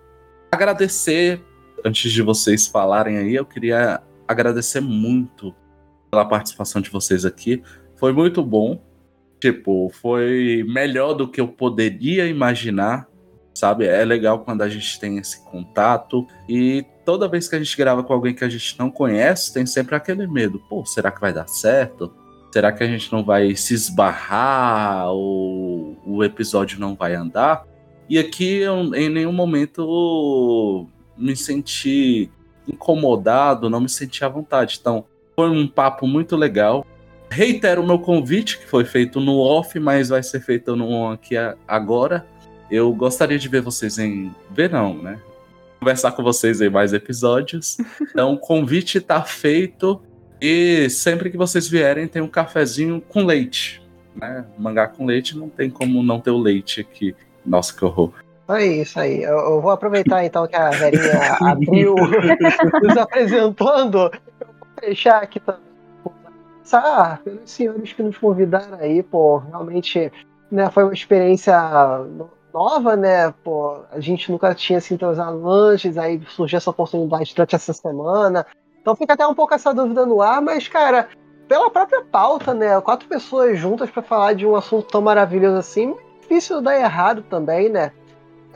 agradecer, 0.51 1.41
antes 1.83 2.11
de 2.11 2.21
vocês 2.21 2.67
falarem 2.67 3.17
aí, 3.17 3.35
eu 3.35 3.45
queria 3.45 4.01
agradecer 4.27 4.81
muito 4.81 5.53
pela 6.09 6.25
participação 6.25 6.81
de 6.81 6.89
vocês 6.89 7.25
aqui. 7.25 7.61
Foi 7.95 8.13
muito 8.13 8.43
bom. 8.43 8.81
Tipo, 9.39 9.89
foi 10.01 10.65
melhor 10.67 11.13
do 11.13 11.27
que 11.27 11.41
eu 11.41 11.47
poderia 11.47 12.27
imaginar. 12.27 13.07
Sabe? 13.53 13.85
É 13.85 14.03
legal 14.03 14.39
quando 14.39 14.63
a 14.63 14.69
gente 14.69 14.99
tem 14.99 15.17
esse 15.17 15.43
contato. 15.45 16.27
E 16.47 16.85
toda 17.05 17.27
vez 17.27 17.47
que 17.47 17.55
a 17.55 17.59
gente 17.59 17.77
grava 17.77 18.03
com 18.03 18.11
alguém 18.11 18.33
que 18.33 18.43
a 18.43 18.49
gente 18.49 18.77
não 18.77 18.91
conhece, 18.91 19.53
tem 19.53 19.65
sempre 19.65 19.95
aquele 19.95 20.27
medo. 20.27 20.59
Pô, 20.69 20.85
será 20.85 21.11
que 21.11 21.21
vai 21.21 21.31
dar 21.31 21.47
certo? 21.47 22.13
Será 22.51 22.71
que 22.71 22.83
a 22.83 22.87
gente 22.87 23.11
não 23.11 23.23
vai 23.23 23.55
se 23.55 23.73
esbarrar 23.73 25.09
ou 25.09 25.97
o 26.05 26.23
episódio 26.23 26.79
não 26.79 26.95
vai 26.95 27.13
andar? 27.13 27.65
E 28.09 28.17
aqui 28.17 28.59
eu 28.59 28.95
em 28.95 29.09
nenhum 29.09 29.33
momento 29.33 30.87
me 31.17 31.35
senti 31.35 32.31
incomodado, 32.67 33.69
não 33.69 33.79
me 33.79 33.89
senti 33.89 34.23
à 34.23 34.29
vontade. 34.29 34.77
Então, 34.79 35.05
foi 35.35 35.49
um 35.49 35.67
papo 35.67 36.07
muito 36.07 36.35
legal. 36.35 36.85
Reitero 37.29 37.81
o 37.81 37.85
meu 37.85 37.99
convite, 37.99 38.59
que 38.59 38.65
foi 38.65 38.85
feito 38.85 39.19
no 39.19 39.37
off, 39.39 39.77
mas 39.79 40.09
vai 40.09 40.23
ser 40.23 40.39
feito 40.39 40.75
no 40.75 40.89
on 40.89 41.11
aqui 41.11 41.35
agora. 41.67 42.25
Eu 42.69 42.93
gostaria 42.93 43.37
de 43.37 43.47
ver 43.47 43.61
vocês 43.61 43.97
em. 43.99 44.33
Ver 44.51 44.71
não, 44.71 44.95
né? 44.95 45.19
Conversar 45.79 46.13
com 46.13 46.23
vocês 46.23 46.61
em 46.61 46.69
mais 46.69 46.93
episódios. 46.93 47.77
Então, 48.01 48.33
o 48.33 48.37
convite 48.37 48.97
está 48.97 49.21
feito. 49.23 50.01
E 50.41 50.89
sempre 50.89 51.29
que 51.29 51.37
vocês 51.37 51.67
vierem, 51.67 52.07
tem 52.07 52.21
um 52.21 52.27
cafezinho 52.27 53.01
com 53.01 53.25
leite. 53.25 53.81
Né? 54.15 54.45
Mangá 54.57 54.87
com 54.87 55.05
leite 55.05 55.37
não 55.37 55.49
tem 55.49 55.69
como 55.69 56.01
não 56.01 56.19
ter 56.19 56.31
o 56.31 56.37
leite 56.37 56.81
aqui. 56.81 57.15
Nossa, 57.45 57.73
que 57.73 57.83
horror. 57.83 58.24
É 58.47 58.65
isso 58.65 58.99
aí. 58.99 59.23
Eu, 59.23 59.37
eu 59.37 59.61
vou 59.61 59.71
aproveitar 59.71 60.23
então 60.23 60.47
que 60.47 60.55
a 60.55 60.69
Verinha 60.69 61.37
abriu 61.41 61.95
nos 62.83 62.97
apresentando. 62.97 64.11
Eu 64.39 64.47
vou 64.47 64.67
fechar 64.79 65.21
aqui 65.23 65.39
também. 65.39 65.61
Ah, 66.71 67.19
pelos 67.23 67.49
senhores 67.49 67.93
que 67.93 68.01
nos 68.01 68.17
convidaram 68.17 68.77
aí, 68.79 69.03
pô, 69.03 69.37
realmente 69.37 70.11
né, 70.51 70.69
foi 70.71 70.83
uma 70.83 70.93
experiência 70.93 71.55
nova, 72.53 72.95
né? 72.95 73.33
Pô, 73.43 73.81
a 73.91 73.99
gente 73.99 74.31
nunca 74.31 74.53
tinha 74.55 74.81
se 74.81 74.93
entrosado 74.93 75.47
antes, 75.47 75.97
aí 75.97 76.19
surgiu 76.27 76.57
essa 76.57 76.69
oportunidade 76.69 77.33
durante 77.35 77.55
essa 77.55 77.71
semana. 77.71 78.45
Então 78.81 78.95
fica 78.95 79.13
até 79.13 79.25
um 79.27 79.35
pouco 79.35 79.53
essa 79.53 79.73
dúvida 79.73 80.05
no 80.05 80.21
ar, 80.21 80.41
mas, 80.41 80.67
cara, 80.67 81.09
pela 81.47 81.69
própria 81.69 82.03
pauta, 82.03 82.53
né? 82.53 82.79
Quatro 82.81 83.07
pessoas 83.07 83.57
juntas 83.59 83.89
para 83.89 84.01
falar 84.01 84.33
de 84.33 84.45
um 84.45 84.55
assunto 84.55 84.87
tão 84.87 85.01
maravilhoso 85.01 85.57
assim, 85.57 85.95
difícil 86.21 86.61
dar 86.61 86.79
errado 86.79 87.23
também, 87.23 87.69
né? 87.69 87.91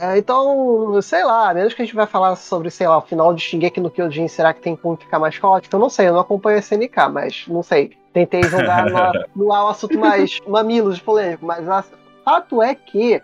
É, 0.00 0.16
então, 0.16 0.98
sei 1.02 1.22
lá, 1.22 1.52
menos 1.52 1.74
que 1.74 1.82
a 1.82 1.84
gente 1.84 1.94
vai 1.94 2.06
falar 2.06 2.34
sobre, 2.34 2.70
sei 2.70 2.88
lá, 2.88 2.96
o 2.96 3.02
final 3.02 3.34
de 3.34 3.42
Shingeki 3.42 3.80
no 3.80 3.90
Kyojin, 3.90 4.28
será 4.28 4.54
que 4.54 4.62
tem 4.62 4.74
como 4.74 4.96
ficar 4.96 5.18
mais 5.18 5.38
caótico? 5.38 5.76
Eu 5.76 5.80
não 5.80 5.90
sei, 5.90 6.08
eu 6.08 6.14
não 6.14 6.20
acompanho 6.20 6.56
a 6.56 6.60
SNK, 6.60 6.96
mas 7.12 7.44
não 7.46 7.62
sei. 7.62 7.92
Tentei 8.14 8.42
jogar 8.44 8.86
no, 8.86 9.26
no 9.44 9.52
assunto 9.52 9.98
mais 9.98 10.40
mamilos 10.48 10.98
polêmico, 10.98 11.44
mas 11.44 11.68
o 11.68 11.84
fato 12.24 12.62
é 12.62 12.74
que 12.74 13.20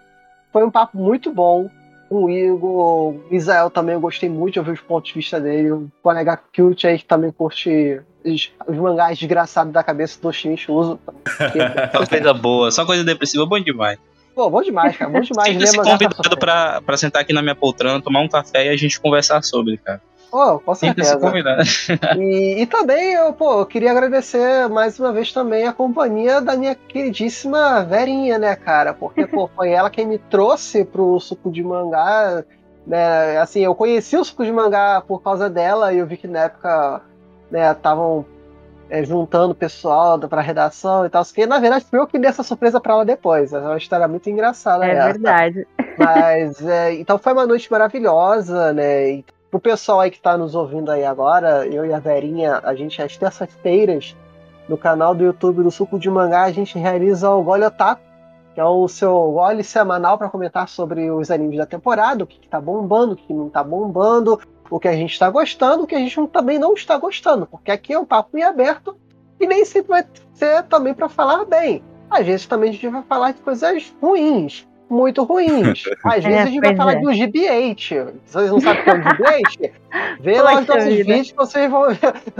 foi 0.53 0.65
um 0.65 0.71
papo 0.71 0.99
muito 0.99 1.33
bom 1.33 1.71
com 2.11 2.25
o 2.25 2.31
Igor, 2.31 3.15
o 3.15 3.21
Israel 3.31 3.71
também 3.71 3.95
eu 3.95 4.01
gostei 4.01 4.29
muito 4.29 4.53
de 4.53 4.59
ouvir 4.59 4.73
os 4.73 4.81
pontos 4.81 5.09
de 5.09 5.15
vista 5.15 5.41
dele, 5.41 5.73
o 5.73 5.91
colega 6.03 6.39
Cute 6.55 6.87
aí 6.87 6.99
que 6.99 7.07
também 7.07 7.33
curte 7.33 8.03
os, 8.23 8.53
os 8.69 8.77
mangás 8.77 9.19
desgraçados 9.19 9.73
da 9.73 9.83
cabeça 9.83 10.21
do 10.21 10.31
Shinichi 10.31 10.71
Uso. 10.71 11.01
Só 11.91 12.07
coisa 12.07 12.35
boa, 12.35 12.71
só 12.71 12.85
coisa 12.85 13.03
depressiva, 13.03 13.47
bom 13.47 13.59
demais. 13.59 13.99
Pô, 14.37 14.51
bom 14.51 14.61
demais, 14.61 14.95
cara, 14.95 15.11
bom 15.11 15.21
demais. 15.25 15.49
Sinta-se 15.49 15.79
convidado 15.79 16.39
pra, 16.39 16.83
pra 16.83 16.97
sentar 16.99 17.23
aqui 17.23 17.33
na 17.33 17.41
minha 17.41 17.55
poltrona, 17.55 18.03
tomar 18.03 18.21
um 18.21 18.29
café 18.29 18.67
e 18.67 18.69
a 18.69 18.77
gente 18.77 19.01
conversar 19.01 19.43
sobre, 19.43 19.79
cara. 19.79 20.03
Pô, 20.31 20.59
com 20.59 20.75
certeza. 20.75 21.19
E, 22.19 22.61
e 22.61 22.67
também, 22.67 23.15
eu, 23.15 23.33
pô, 23.33 23.61
eu 23.61 23.67
queria 23.67 23.93
agradecer 23.93 24.69
mais 24.69 25.01
uma 25.01 25.11
vez 25.11 25.33
também 25.33 25.67
a 25.67 25.73
companhia 25.73 26.43
da 26.43 26.55
minha 26.55 26.75
queridíssima 26.75 27.83
Verinha, 27.85 28.39
né, 28.39 28.55
cara? 28.55 28.93
Porque, 28.93 29.27
pô, 29.27 29.49
foi 29.57 29.71
ela 29.71 29.89
quem 29.89 30.07
me 30.07 30.19
trouxe 30.19 30.85
pro 30.85 31.19
suco 31.19 31.51
de 31.51 31.63
mangá. 31.63 32.45
Né? 32.87 33.39
Assim, 33.39 33.61
eu 33.61 33.75
conheci 33.75 34.19
o 34.19 34.25
suco 34.25 34.45
de 34.45 34.53
mangá 34.53 35.01
por 35.01 35.23
causa 35.23 35.49
dela 35.49 35.95
e 35.95 35.99
eu 35.99 36.07
vi 36.07 36.19
que 36.19 36.29
na 36.29 36.41
época 36.41 37.01
né, 37.51 37.73
estavam 37.73 38.27
é, 38.89 39.05
juntando 39.05 39.55
pessoal 39.55 40.19
para 40.19 40.41
redação 40.41 41.05
e 41.07 41.09
tal. 41.09 41.25
Que 41.25 41.47
na 41.47 41.59
verdade 41.59 41.85
foi 41.85 41.99
eu 41.99 42.07
que 42.07 42.19
dei 42.19 42.31
essa 42.31 42.43
surpresa 42.43 42.81
para 42.81 42.95
ela 42.95 43.05
depois. 43.05 43.53
É 43.53 43.59
uma 43.59 43.77
história 43.77 44.07
muito 44.09 44.29
engraçada. 44.31 44.87
É 44.87 44.91
essa. 44.91 45.07
verdade. 45.07 45.67
Mas 45.99 46.67
é, 46.67 46.95
então 46.95 47.19
foi 47.19 47.33
uma 47.33 47.47
noite 47.47 47.71
maravilhosa, 47.71 48.73
né? 48.73 49.11
E 49.11 49.25
pro 49.51 49.61
pessoal 49.61 50.01
aí 50.01 50.11
que 50.11 50.19
está 50.19 50.37
nos 50.37 50.55
ouvindo 50.55 50.91
aí 50.91 51.05
agora, 51.05 51.67
eu 51.67 51.85
e 51.85 51.93
a 51.93 51.99
Verinha, 51.99 52.61
a 52.63 52.75
gente 52.75 53.01
às 53.01 53.17
terças-feiras 53.17 54.17
no 54.69 54.77
canal 54.77 55.15
do 55.15 55.25
YouTube 55.25 55.63
do 55.63 55.71
Suco 55.71 55.99
de 55.99 56.11
Mangá 56.11 56.43
a 56.43 56.53
gente 56.53 56.79
realiza 56.79 57.31
o 57.31 57.43
Gole 57.43 57.65
Otaku, 57.65 58.03
que 58.55 58.61
é 58.61 58.65
o 58.65 58.89
seu 58.89 59.13
gole 59.33 59.63
semanal 59.63 60.19
para 60.19 60.29
comentar 60.29 60.69
sobre 60.69 61.11
os 61.11 61.31
animes 61.31 61.59
da 61.59 61.67
temporada, 61.67 62.25
o 62.25 62.27
que, 62.27 62.43
está 62.43 62.61
bombando, 62.61 63.13
o 63.13 63.17
que 63.17 63.33
não 63.33 63.49
está 63.49 63.63
bombando, 63.63 64.41
o 64.71 64.81
que 64.81 64.89
a 64.89 64.93
gente 64.93 65.13
está 65.13 65.31
gostando, 65.31 65.85
o 65.85 65.87
que 65.87 65.95
a 65.95 65.99
gente 65.99 66.17
também 66.29 66.59
não 66.59 66.75
está 66.75 66.97
gostando, 66.97 67.47
porque 67.47 67.71
aqui 67.71 67.93
é 67.93 67.99
um 67.99 68.05
papo 68.05 68.37
em 68.37 68.43
aberto 68.43 68.97
e 69.41 69.47
nem 69.47 69.65
sempre 69.65 69.89
vai 69.89 70.05
ser 70.35 70.63
também 70.65 70.95
para 70.95 71.09
falar 71.09 71.45
bem. 71.45 71.83
Às 72.11 72.27
vezes 72.27 72.47
também 72.47 72.71
a 72.71 72.73
gente 72.73 72.89
vai 72.89 73.03
falar 73.03 73.33
de 73.33 73.41
coisas 73.41 73.95
ruins, 74.01 74.67
muito 74.89 75.25
ruins. 75.25 75.85
Às 76.05 76.25
vezes 76.25 76.39
é, 76.39 76.43
a 76.43 76.47
gente 76.47 76.61
vai 76.61 76.77
falar 76.77 76.93
é. 76.93 77.01
do 77.01 77.09
GB8. 77.09 78.13
Vocês 78.25 78.51
não 78.51 78.61
sabem 78.61 78.81
o 78.81 78.85
que 78.85 78.91
é 78.91 78.95
o 78.95 79.03
GB8? 79.03 79.73
Vê 80.21 80.41
lá 80.41 80.61
os 80.61 80.67
nossos 80.67 80.85
vídeos 80.85 81.31
que 81.31 81.37
vocês 81.37 81.71
vão. 81.71 81.87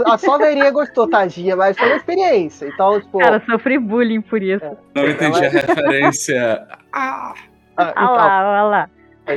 A 0.05 0.17
sua 0.17 0.37
Verinha 0.37 0.71
gostou, 0.71 1.09
tadinha, 1.09 1.55
mas 1.55 1.77
foi 1.77 1.87
uma 1.87 1.97
experiência. 1.97 2.67
Então, 2.67 2.99
tipo. 3.01 3.19
Cara, 3.19 3.41
sofri 3.45 3.77
bullying 3.77 4.21
por 4.21 4.41
isso. 4.41 4.63
É. 4.63 4.77
Não 4.95 5.09
entendi 5.09 5.45
a 5.45 5.49
referência. 5.49 6.67
ah, 6.93 7.33
ah, 7.77 7.89
então, 7.91 8.03
olha 8.03 8.11
lá, 8.11 8.49
olha 8.49 8.63
lá. 8.63 8.89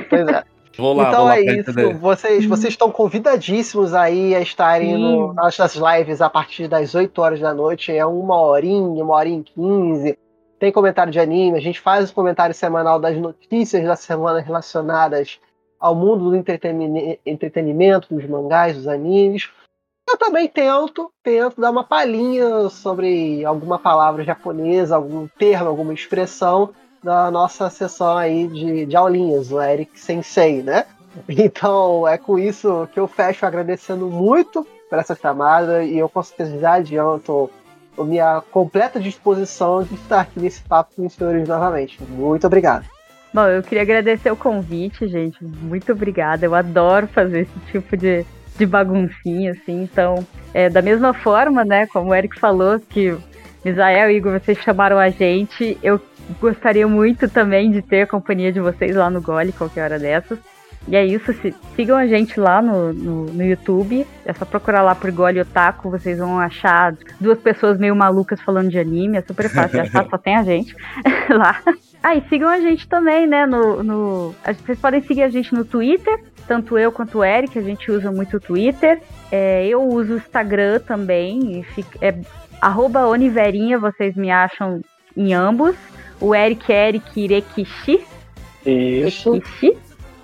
Pois 0.09 0.29
é. 0.29 0.45
Vou 0.81 0.95
lá, 0.95 1.09
então 1.09 1.21
vou 1.21 1.29
lá 1.29 1.39
é 1.39 1.43
isso. 1.43 1.73
Vocês, 2.01 2.47
vocês 2.47 2.73
estão 2.73 2.91
convidadíssimos 2.91 3.93
aí 3.93 4.35
a 4.35 4.41
estarem 4.41 4.97
no, 4.97 5.35
nas 5.35 5.57
nossas 5.59 5.75
lives 5.75 6.21
a 6.21 6.31
partir 6.31 6.67
das 6.67 6.95
8 6.95 7.21
horas 7.21 7.41
da 7.41 7.53
noite. 7.53 7.93
É 7.93 8.05
uma 8.05 8.41
horinha, 8.41 9.05
uma 9.05 9.15
horinha 9.15 9.41
e 9.41 9.45
15. 9.45 10.19
Tem 10.59 10.73
comentário 10.73 11.13
de 11.13 11.21
anime. 11.21 11.59
A 11.59 11.61
gente 11.61 11.79
faz 11.79 12.11
o 12.11 12.15
comentário 12.15 12.55
semanal 12.55 12.99
das 12.99 13.17
notícias 13.17 13.85
da 13.85 13.95
semana 13.95 14.41
relacionadas 14.41 15.39
ao 15.79 15.95
mundo 15.95 16.31
do 16.31 16.37
entretenimento, 17.27 18.15
dos 18.15 18.27
mangás, 18.27 18.77
dos 18.77 18.89
animes. 18.89 19.51
Eu 20.09 20.19
também 20.19 20.49
tento, 20.49 21.11
tento 21.23 21.61
dar 21.61 21.71
uma 21.71 21.85
palhinha 21.85 22.69
sobre 22.69 23.45
alguma 23.45 23.79
palavra 23.79 24.25
japonesa, 24.25 24.97
algum 24.97 25.29
termo, 25.29 25.69
alguma 25.69 25.95
expressão 25.95 26.71
da 27.03 27.31
nossa 27.31 27.71
sessão 27.71 28.17
aí 28.17 28.47
de, 28.47 28.87
de 28.87 28.97
aulinhas, 28.97 29.51
o 29.51 29.61
Eric 29.61 29.99
Sensei, 29.99 30.63
né? 30.63 30.85
Então 31.29 32.07
é 32.07 32.17
com 32.17 32.39
isso 32.39 32.89
que 32.95 33.01
eu 33.01 33.09
fecho 33.09 33.45
agradecendo 33.45 34.07
muito 34.07 34.65
por 34.89 34.99
essa 34.99 35.15
chamada 35.15 35.83
e 35.83 35.99
eu 35.99 36.09
com 36.09 36.23
certeza 36.23 36.71
adianto 36.71 37.51
a 37.99 38.05
minha 38.05 38.41
completa 38.53 39.01
disposição 39.01 39.83
de 39.83 39.95
estar 39.95 40.21
aqui 40.21 40.39
nesse 40.39 40.63
papo 40.63 40.93
com 40.95 41.07
os 41.07 41.13
senhores 41.13 41.49
novamente. 41.49 42.01
Muito 42.05 42.47
obrigado. 42.47 42.87
Bom, 43.35 43.45
eu 43.47 43.63
queria 43.63 43.83
agradecer 43.83 44.31
o 44.31 44.37
convite, 44.37 45.09
gente. 45.09 45.45
Muito 45.45 45.91
obrigada. 45.91 46.47
Eu 46.47 46.55
adoro 46.55 47.09
fazer 47.09 47.41
esse 47.41 47.59
tipo 47.73 47.97
de 47.97 48.25
de 48.61 48.67
baguncinha, 48.67 49.53
assim. 49.53 49.83
Então, 49.83 50.27
é, 50.53 50.69
da 50.69 50.83
mesma 50.83 51.15
forma, 51.15 51.65
né, 51.65 51.87
como 51.87 52.11
o 52.11 52.15
Eric 52.15 52.39
falou, 52.39 52.79
que 52.79 53.17
Misael 53.65 54.11
e 54.11 54.17
Igor, 54.17 54.39
vocês 54.39 54.59
chamaram 54.59 54.99
a 54.99 55.09
gente, 55.09 55.79
eu 55.83 56.01
gostaria 56.41 56.87
muito 56.87 57.29
também 57.29 57.71
de 57.71 57.83
ter 57.83 58.03
a 58.03 58.07
companhia 58.07 58.53
de 58.53 58.61
vocês 58.61 58.95
lá 58.95 59.11
no 59.11 59.21
Gole, 59.21 59.53
qualquer 59.53 59.85
hora 59.85 59.99
dessas. 59.99 60.39
E 60.89 60.97
é 60.97 61.05
isso, 61.05 61.33
se, 61.35 61.55
sigam 61.77 61.97
a 61.97 62.07
gente 62.07 62.41
lá 62.41 62.63
no, 62.63 62.93
no, 62.93 63.25
no, 63.27 63.45
YouTube. 63.45 64.07
É 64.25 64.33
só 64.33 64.45
procurar 64.45 64.83
lá 64.83 64.95
por 64.95 65.11
Gole 65.11 65.41
Otaku, 65.41 65.91
vocês 65.91 66.19
vão 66.19 66.39
achar 66.39 66.97
duas 67.21 67.39
pessoas 67.39 67.79
meio 67.79 67.95
malucas 67.95 68.41
falando 68.41 68.71
de 68.71 68.79
anime. 68.79 69.19
É 69.19 69.23
super 69.23 69.49
fácil 69.49 69.83
achar, 69.83 70.09
só 70.09 70.17
tem 70.17 70.37
a 70.37 70.43
gente 70.43 70.75
lá. 71.29 71.61
Ah, 72.03 72.17
e 72.17 72.23
sigam 72.29 72.49
a 72.49 72.61
gente 72.61 72.89
também, 72.89 73.27
né? 73.27 73.45
No, 73.45 73.83
no, 73.83 74.35
vocês 74.65 74.79
podem 74.79 75.03
seguir 75.03 75.23
a 75.23 75.29
gente 75.29 75.55
no 75.55 75.67
Twitter, 75.67 76.19
tanto 76.49 76.79
eu 76.79 76.91
quanto 76.91 77.19
o 77.19 77.25
Eric, 77.25 77.59
a 77.59 77.63
gente 77.63 77.91
usa 77.91 78.11
muito 78.11 78.39
o 78.39 78.41
Twitter. 78.41 79.01
É, 79.31 79.67
eu 79.67 79.83
uso 79.83 80.15
o 80.15 80.17
Instagram 80.17 80.81
também, 80.81 81.63
fica, 81.75 81.99
é 82.01 82.19
Oniverinha, 83.07 83.79
vocês 83.79 84.17
me 84.17 84.31
acham 84.31 84.81
em 85.15 85.35
ambos. 85.35 85.77
O 86.21 86.35
Eric 86.35 86.71
Eric 86.71 87.21
Irekishi. 87.21 88.05
Isso. 88.65 89.37
Irekishi. 89.37 89.79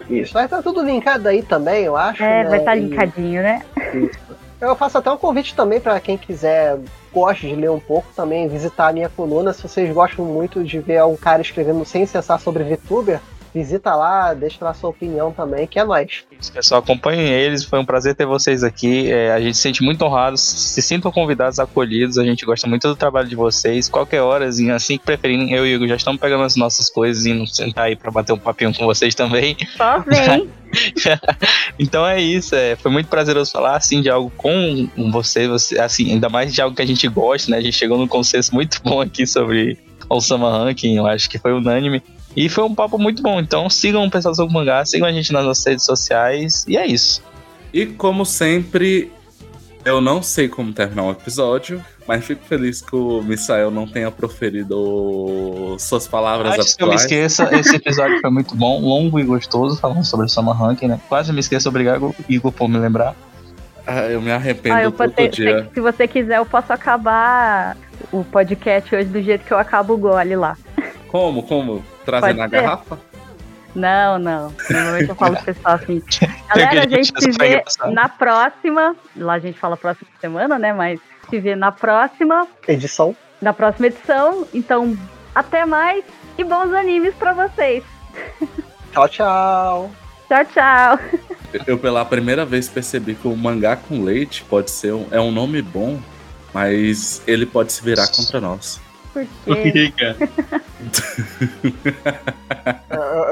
Isso. 0.08 0.32
Vai 0.32 0.44
estar 0.44 0.62
tudo 0.62 0.82
linkado 0.82 1.28
aí 1.28 1.42
também, 1.42 1.84
eu 1.84 1.96
acho. 1.96 2.22
É, 2.22 2.44
né? 2.44 2.50
vai 2.50 2.58
estar 2.60 2.74
linkadinho, 2.74 3.42
né? 3.42 3.62
Isso. 3.94 4.18
Eu 4.60 4.74
faço 4.74 4.98
até 4.98 5.10
um 5.10 5.16
convite 5.16 5.54
também 5.54 5.80
para 5.80 6.00
quem 6.00 6.16
quiser, 6.16 6.78
gosta 7.12 7.46
de 7.46 7.54
ler 7.54 7.70
um 7.70 7.80
pouco, 7.80 8.08
também 8.16 8.48
visitar 8.48 8.88
a 8.88 8.92
minha 8.92 9.08
coluna. 9.08 9.52
Se 9.52 9.62
vocês 9.62 9.92
gostam 9.92 10.24
muito 10.24 10.64
de 10.64 10.78
ver 10.78 11.04
um 11.04 11.16
cara 11.16 11.42
escrevendo 11.42 11.84
sem 11.84 12.06
cessar 12.06 12.40
sobre 12.40 12.64
VTuber, 12.64 13.20
visita 13.56 13.94
lá, 13.94 14.34
deixa 14.34 14.62
lá 14.62 14.74
sua 14.74 14.90
opinião 14.90 15.32
também, 15.32 15.66
que 15.66 15.78
é 15.78 15.84
nóis. 15.84 16.24
Isso, 16.38 16.52
pessoal, 16.52 16.82
acompanhem 16.82 17.26
eles, 17.26 17.64
foi 17.64 17.78
um 17.78 17.86
prazer 17.86 18.14
ter 18.14 18.26
vocês 18.26 18.62
aqui. 18.62 19.10
É, 19.10 19.32
a 19.32 19.40
gente 19.40 19.56
se 19.56 19.62
sente 19.62 19.82
muito 19.82 20.04
honrado, 20.04 20.36
se 20.36 20.82
sintam 20.82 21.10
convidados, 21.10 21.58
acolhidos, 21.58 22.18
a 22.18 22.24
gente 22.24 22.44
gosta 22.44 22.68
muito 22.68 22.86
do 22.86 22.94
trabalho 22.94 23.26
de 23.26 23.34
vocês. 23.34 23.88
Qualquer 23.88 24.20
horazinha, 24.20 24.74
assim 24.74 24.98
que 24.98 25.04
preferirem, 25.06 25.54
eu 25.54 25.66
e 25.66 25.72
o 25.72 25.76
Igor 25.76 25.88
já 25.88 25.96
estamos 25.96 26.20
pegando 26.20 26.44
as 26.44 26.54
nossas 26.54 26.90
coisas 26.90 27.24
e 27.24 27.30
indo 27.30 27.46
sentar 27.46 27.86
aí 27.86 27.96
para 27.96 28.10
bater 28.10 28.34
um 28.34 28.38
papinho 28.38 28.74
com 28.74 28.84
vocês 28.84 29.14
também. 29.14 29.56
Só 29.74 30.00
vem! 30.00 30.50
então 31.78 32.06
é 32.06 32.20
isso, 32.20 32.54
é, 32.54 32.76
foi 32.76 32.90
muito 32.90 33.08
prazeroso 33.08 33.50
falar 33.52 33.76
assim 33.76 34.02
de 34.02 34.10
algo 34.10 34.30
com 34.36 34.86
você, 35.10 35.48
você, 35.48 35.78
assim, 35.78 36.12
ainda 36.12 36.28
mais 36.28 36.52
de 36.52 36.60
algo 36.60 36.76
que 36.76 36.82
a 36.82 36.86
gente 36.86 37.08
gosta, 37.08 37.50
né? 37.50 37.56
A 37.56 37.62
gente 37.62 37.76
chegou 37.76 37.96
num 37.96 38.08
consenso 38.08 38.54
muito 38.54 38.82
bom 38.84 39.00
aqui 39.00 39.26
sobre 39.26 39.78
o 40.10 40.20
Sama 40.20 40.50
Ranking, 40.50 40.96
eu 40.96 41.06
acho 41.06 41.30
que 41.30 41.38
foi 41.38 41.54
unânime. 41.54 42.02
E 42.36 42.48
foi 42.48 42.64
um 42.64 42.74
papo 42.74 42.98
muito 42.98 43.22
bom. 43.22 43.40
Então 43.40 43.68
sigam 43.70 44.04
o 44.04 44.10
Pessoal 44.10 44.34
sobre 44.34 44.52
Mangá, 44.52 44.84
sigam 44.84 45.08
a 45.08 45.12
gente 45.12 45.32
nas 45.32 45.44
nossas 45.44 45.64
redes 45.64 45.84
sociais. 45.84 46.64
E 46.68 46.76
é 46.76 46.86
isso. 46.86 47.22
E 47.72 47.86
como 47.86 48.26
sempre, 48.26 49.10
eu 49.84 50.00
não 50.00 50.22
sei 50.22 50.48
como 50.48 50.72
terminar 50.72 51.04
o 51.04 51.06
um 51.06 51.10
episódio, 51.10 51.82
mas 52.06 52.24
fico 52.24 52.44
feliz 52.44 52.80
que 52.80 52.94
o 52.94 53.22
Misael 53.22 53.70
não 53.70 53.86
tenha 53.86 54.10
proferido 54.10 55.76
suas 55.78 56.06
palavras 56.06 56.52
Antes 56.52 56.72
atuais. 56.72 56.76
que 56.76 56.82
eu 56.84 56.88
me 56.88 56.94
esqueça, 56.94 57.54
esse 57.56 57.76
episódio 57.76 58.20
foi 58.20 58.30
muito 58.30 58.54
bom, 58.54 58.80
longo 58.80 59.18
e 59.18 59.24
gostoso, 59.24 59.78
falando 59.78 60.04
sobre 60.04 60.26
o 60.26 60.28
Summer 60.28 60.54
Ranking, 60.54 60.88
né? 60.88 61.00
Quase 61.08 61.32
me 61.32 61.40
esqueço, 61.40 61.68
obrigado, 61.68 62.14
Igor, 62.28 62.52
por 62.52 62.68
me 62.68 62.78
lembrar. 62.78 63.16
Ah, 63.86 64.06
eu 64.06 64.20
me 64.20 64.32
arrependo 64.32 64.76
ah, 64.76 64.82
eu 64.82 64.92
todo 64.92 65.12
ter, 65.12 65.28
dia. 65.28 65.70
Se 65.72 65.80
você 65.80 66.08
quiser, 66.08 66.38
eu 66.38 66.46
posso 66.46 66.72
acabar 66.72 67.76
o 68.12 68.24
podcast 68.24 68.94
hoje 68.94 69.08
do 69.08 69.22
jeito 69.22 69.44
que 69.44 69.52
eu 69.52 69.58
acabo 69.58 69.94
o 69.94 69.96
gole 69.96 70.34
lá. 70.34 70.56
Como? 71.08 71.42
Como? 71.44 71.84
Trazer 72.06 72.34
na 72.34 72.46
garrafa? 72.46 72.98
Não, 73.74 74.18
não. 74.18 74.54
Normalmente 74.70 75.08
eu 75.10 75.14
falo 75.14 75.36
pro 75.36 75.44
pessoal 75.44 75.74
assim. 75.74 76.02
Galera, 76.48 76.84
a 76.86 76.88
gente 76.88 77.12
se 77.20 77.30
vê 77.32 77.62
na 77.92 78.08
próxima. 78.08 78.96
Lá 79.14 79.34
a 79.34 79.38
gente 79.38 79.58
fala 79.58 79.76
próxima 79.76 80.08
semana, 80.18 80.58
né? 80.58 80.72
Mas 80.72 80.98
se 81.28 81.38
vê 81.38 81.54
na 81.54 81.70
próxima. 81.70 82.48
Edição. 82.66 83.14
Na 83.42 83.52
próxima 83.52 83.88
edição. 83.88 84.46
Então, 84.54 84.96
até 85.34 85.66
mais 85.66 86.02
e 86.38 86.44
bons 86.44 86.72
animes 86.72 87.14
pra 87.16 87.34
vocês. 87.34 87.84
Tchau, 88.92 89.08
tchau. 89.10 89.90
Tchau, 90.26 90.44
tchau. 90.46 90.98
Eu 91.66 91.78
pela 91.78 92.02
primeira 92.04 92.46
vez 92.46 92.66
percebi 92.66 93.14
que 93.14 93.28
o 93.28 93.36
mangá 93.36 93.76
com 93.76 94.02
leite 94.02 94.42
pode 94.44 94.70
ser 94.70 94.94
um, 94.94 95.06
é 95.10 95.20
um 95.20 95.30
nome 95.30 95.60
bom, 95.60 96.00
mas 96.52 97.22
ele 97.26 97.44
pode 97.44 97.72
se 97.72 97.82
virar 97.82 98.08
contra 98.08 98.40
nós. 98.40 98.80
Por 99.15 99.25
quê? 99.57 99.93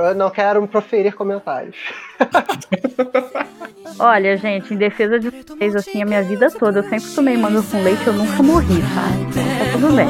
eu 0.10 0.16
não 0.16 0.30
quero 0.30 0.62
me 0.62 0.68
proferir 0.68 1.14
comentários. 1.14 1.76
Olha, 3.98 4.38
gente, 4.38 4.74
em 4.74 4.78
defesa 4.78 5.20
de 5.20 5.30
vocês, 5.30 5.76
assim, 5.76 6.02
a 6.02 6.06
minha 6.06 6.22
vida 6.24 6.50
toda, 6.52 6.80
eu 6.80 6.84
sempre 6.84 7.10
tomei 7.14 7.38
manga 7.38 7.62
com 7.62 7.82
leite, 7.82 8.06
eu 8.06 8.14
nunca 8.14 8.44
morri, 8.44 8.82
tá? 8.82 9.08
Então 9.22 9.44
tá 9.44 9.72
tudo 9.72 9.96
bem. 9.96 10.08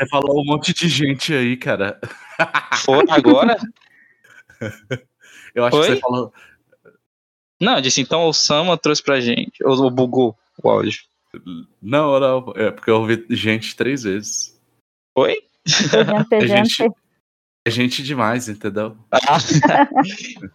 Você 0.00 0.08
falou 0.08 0.40
um 0.40 0.44
monte 0.46 0.72
de 0.72 0.88
gente 0.88 1.34
aí, 1.34 1.58
cara. 1.58 2.00
Foi 2.86 3.04
agora? 3.10 3.58
Eu 5.54 5.64
acho 5.64 5.76
Foi? 5.76 5.86
que 5.86 5.94
você 5.94 6.00
falou. 6.00 6.32
Não, 7.60 7.74
eu 7.74 7.80
disse 7.82 8.00
então 8.00 8.26
o 8.26 8.32
Sama 8.32 8.78
trouxe 8.78 9.02
pra 9.02 9.20
gente. 9.20 9.62
Ou 9.64 9.90
bugou 9.90 10.38
o 10.62 10.70
áudio. 10.70 11.02
Não, 11.82 12.18
não. 12.20 12.52
É 12.56 12.70
porque 12.70 12.88
eu 12.88 13.00
ouvi 13.00 13.26
gente 13.30 13.76
três 13.76 14.04
vezes. 14.04 14.58
Foi? 15.12 15.42
É 16.30 16.46
gente, 16.46 16.88
é 17.66 17.70
gente 17.70 18.02
demais, 18.02 18.48
entendeu? 18.48 18.96
Ah. 19.10 19.38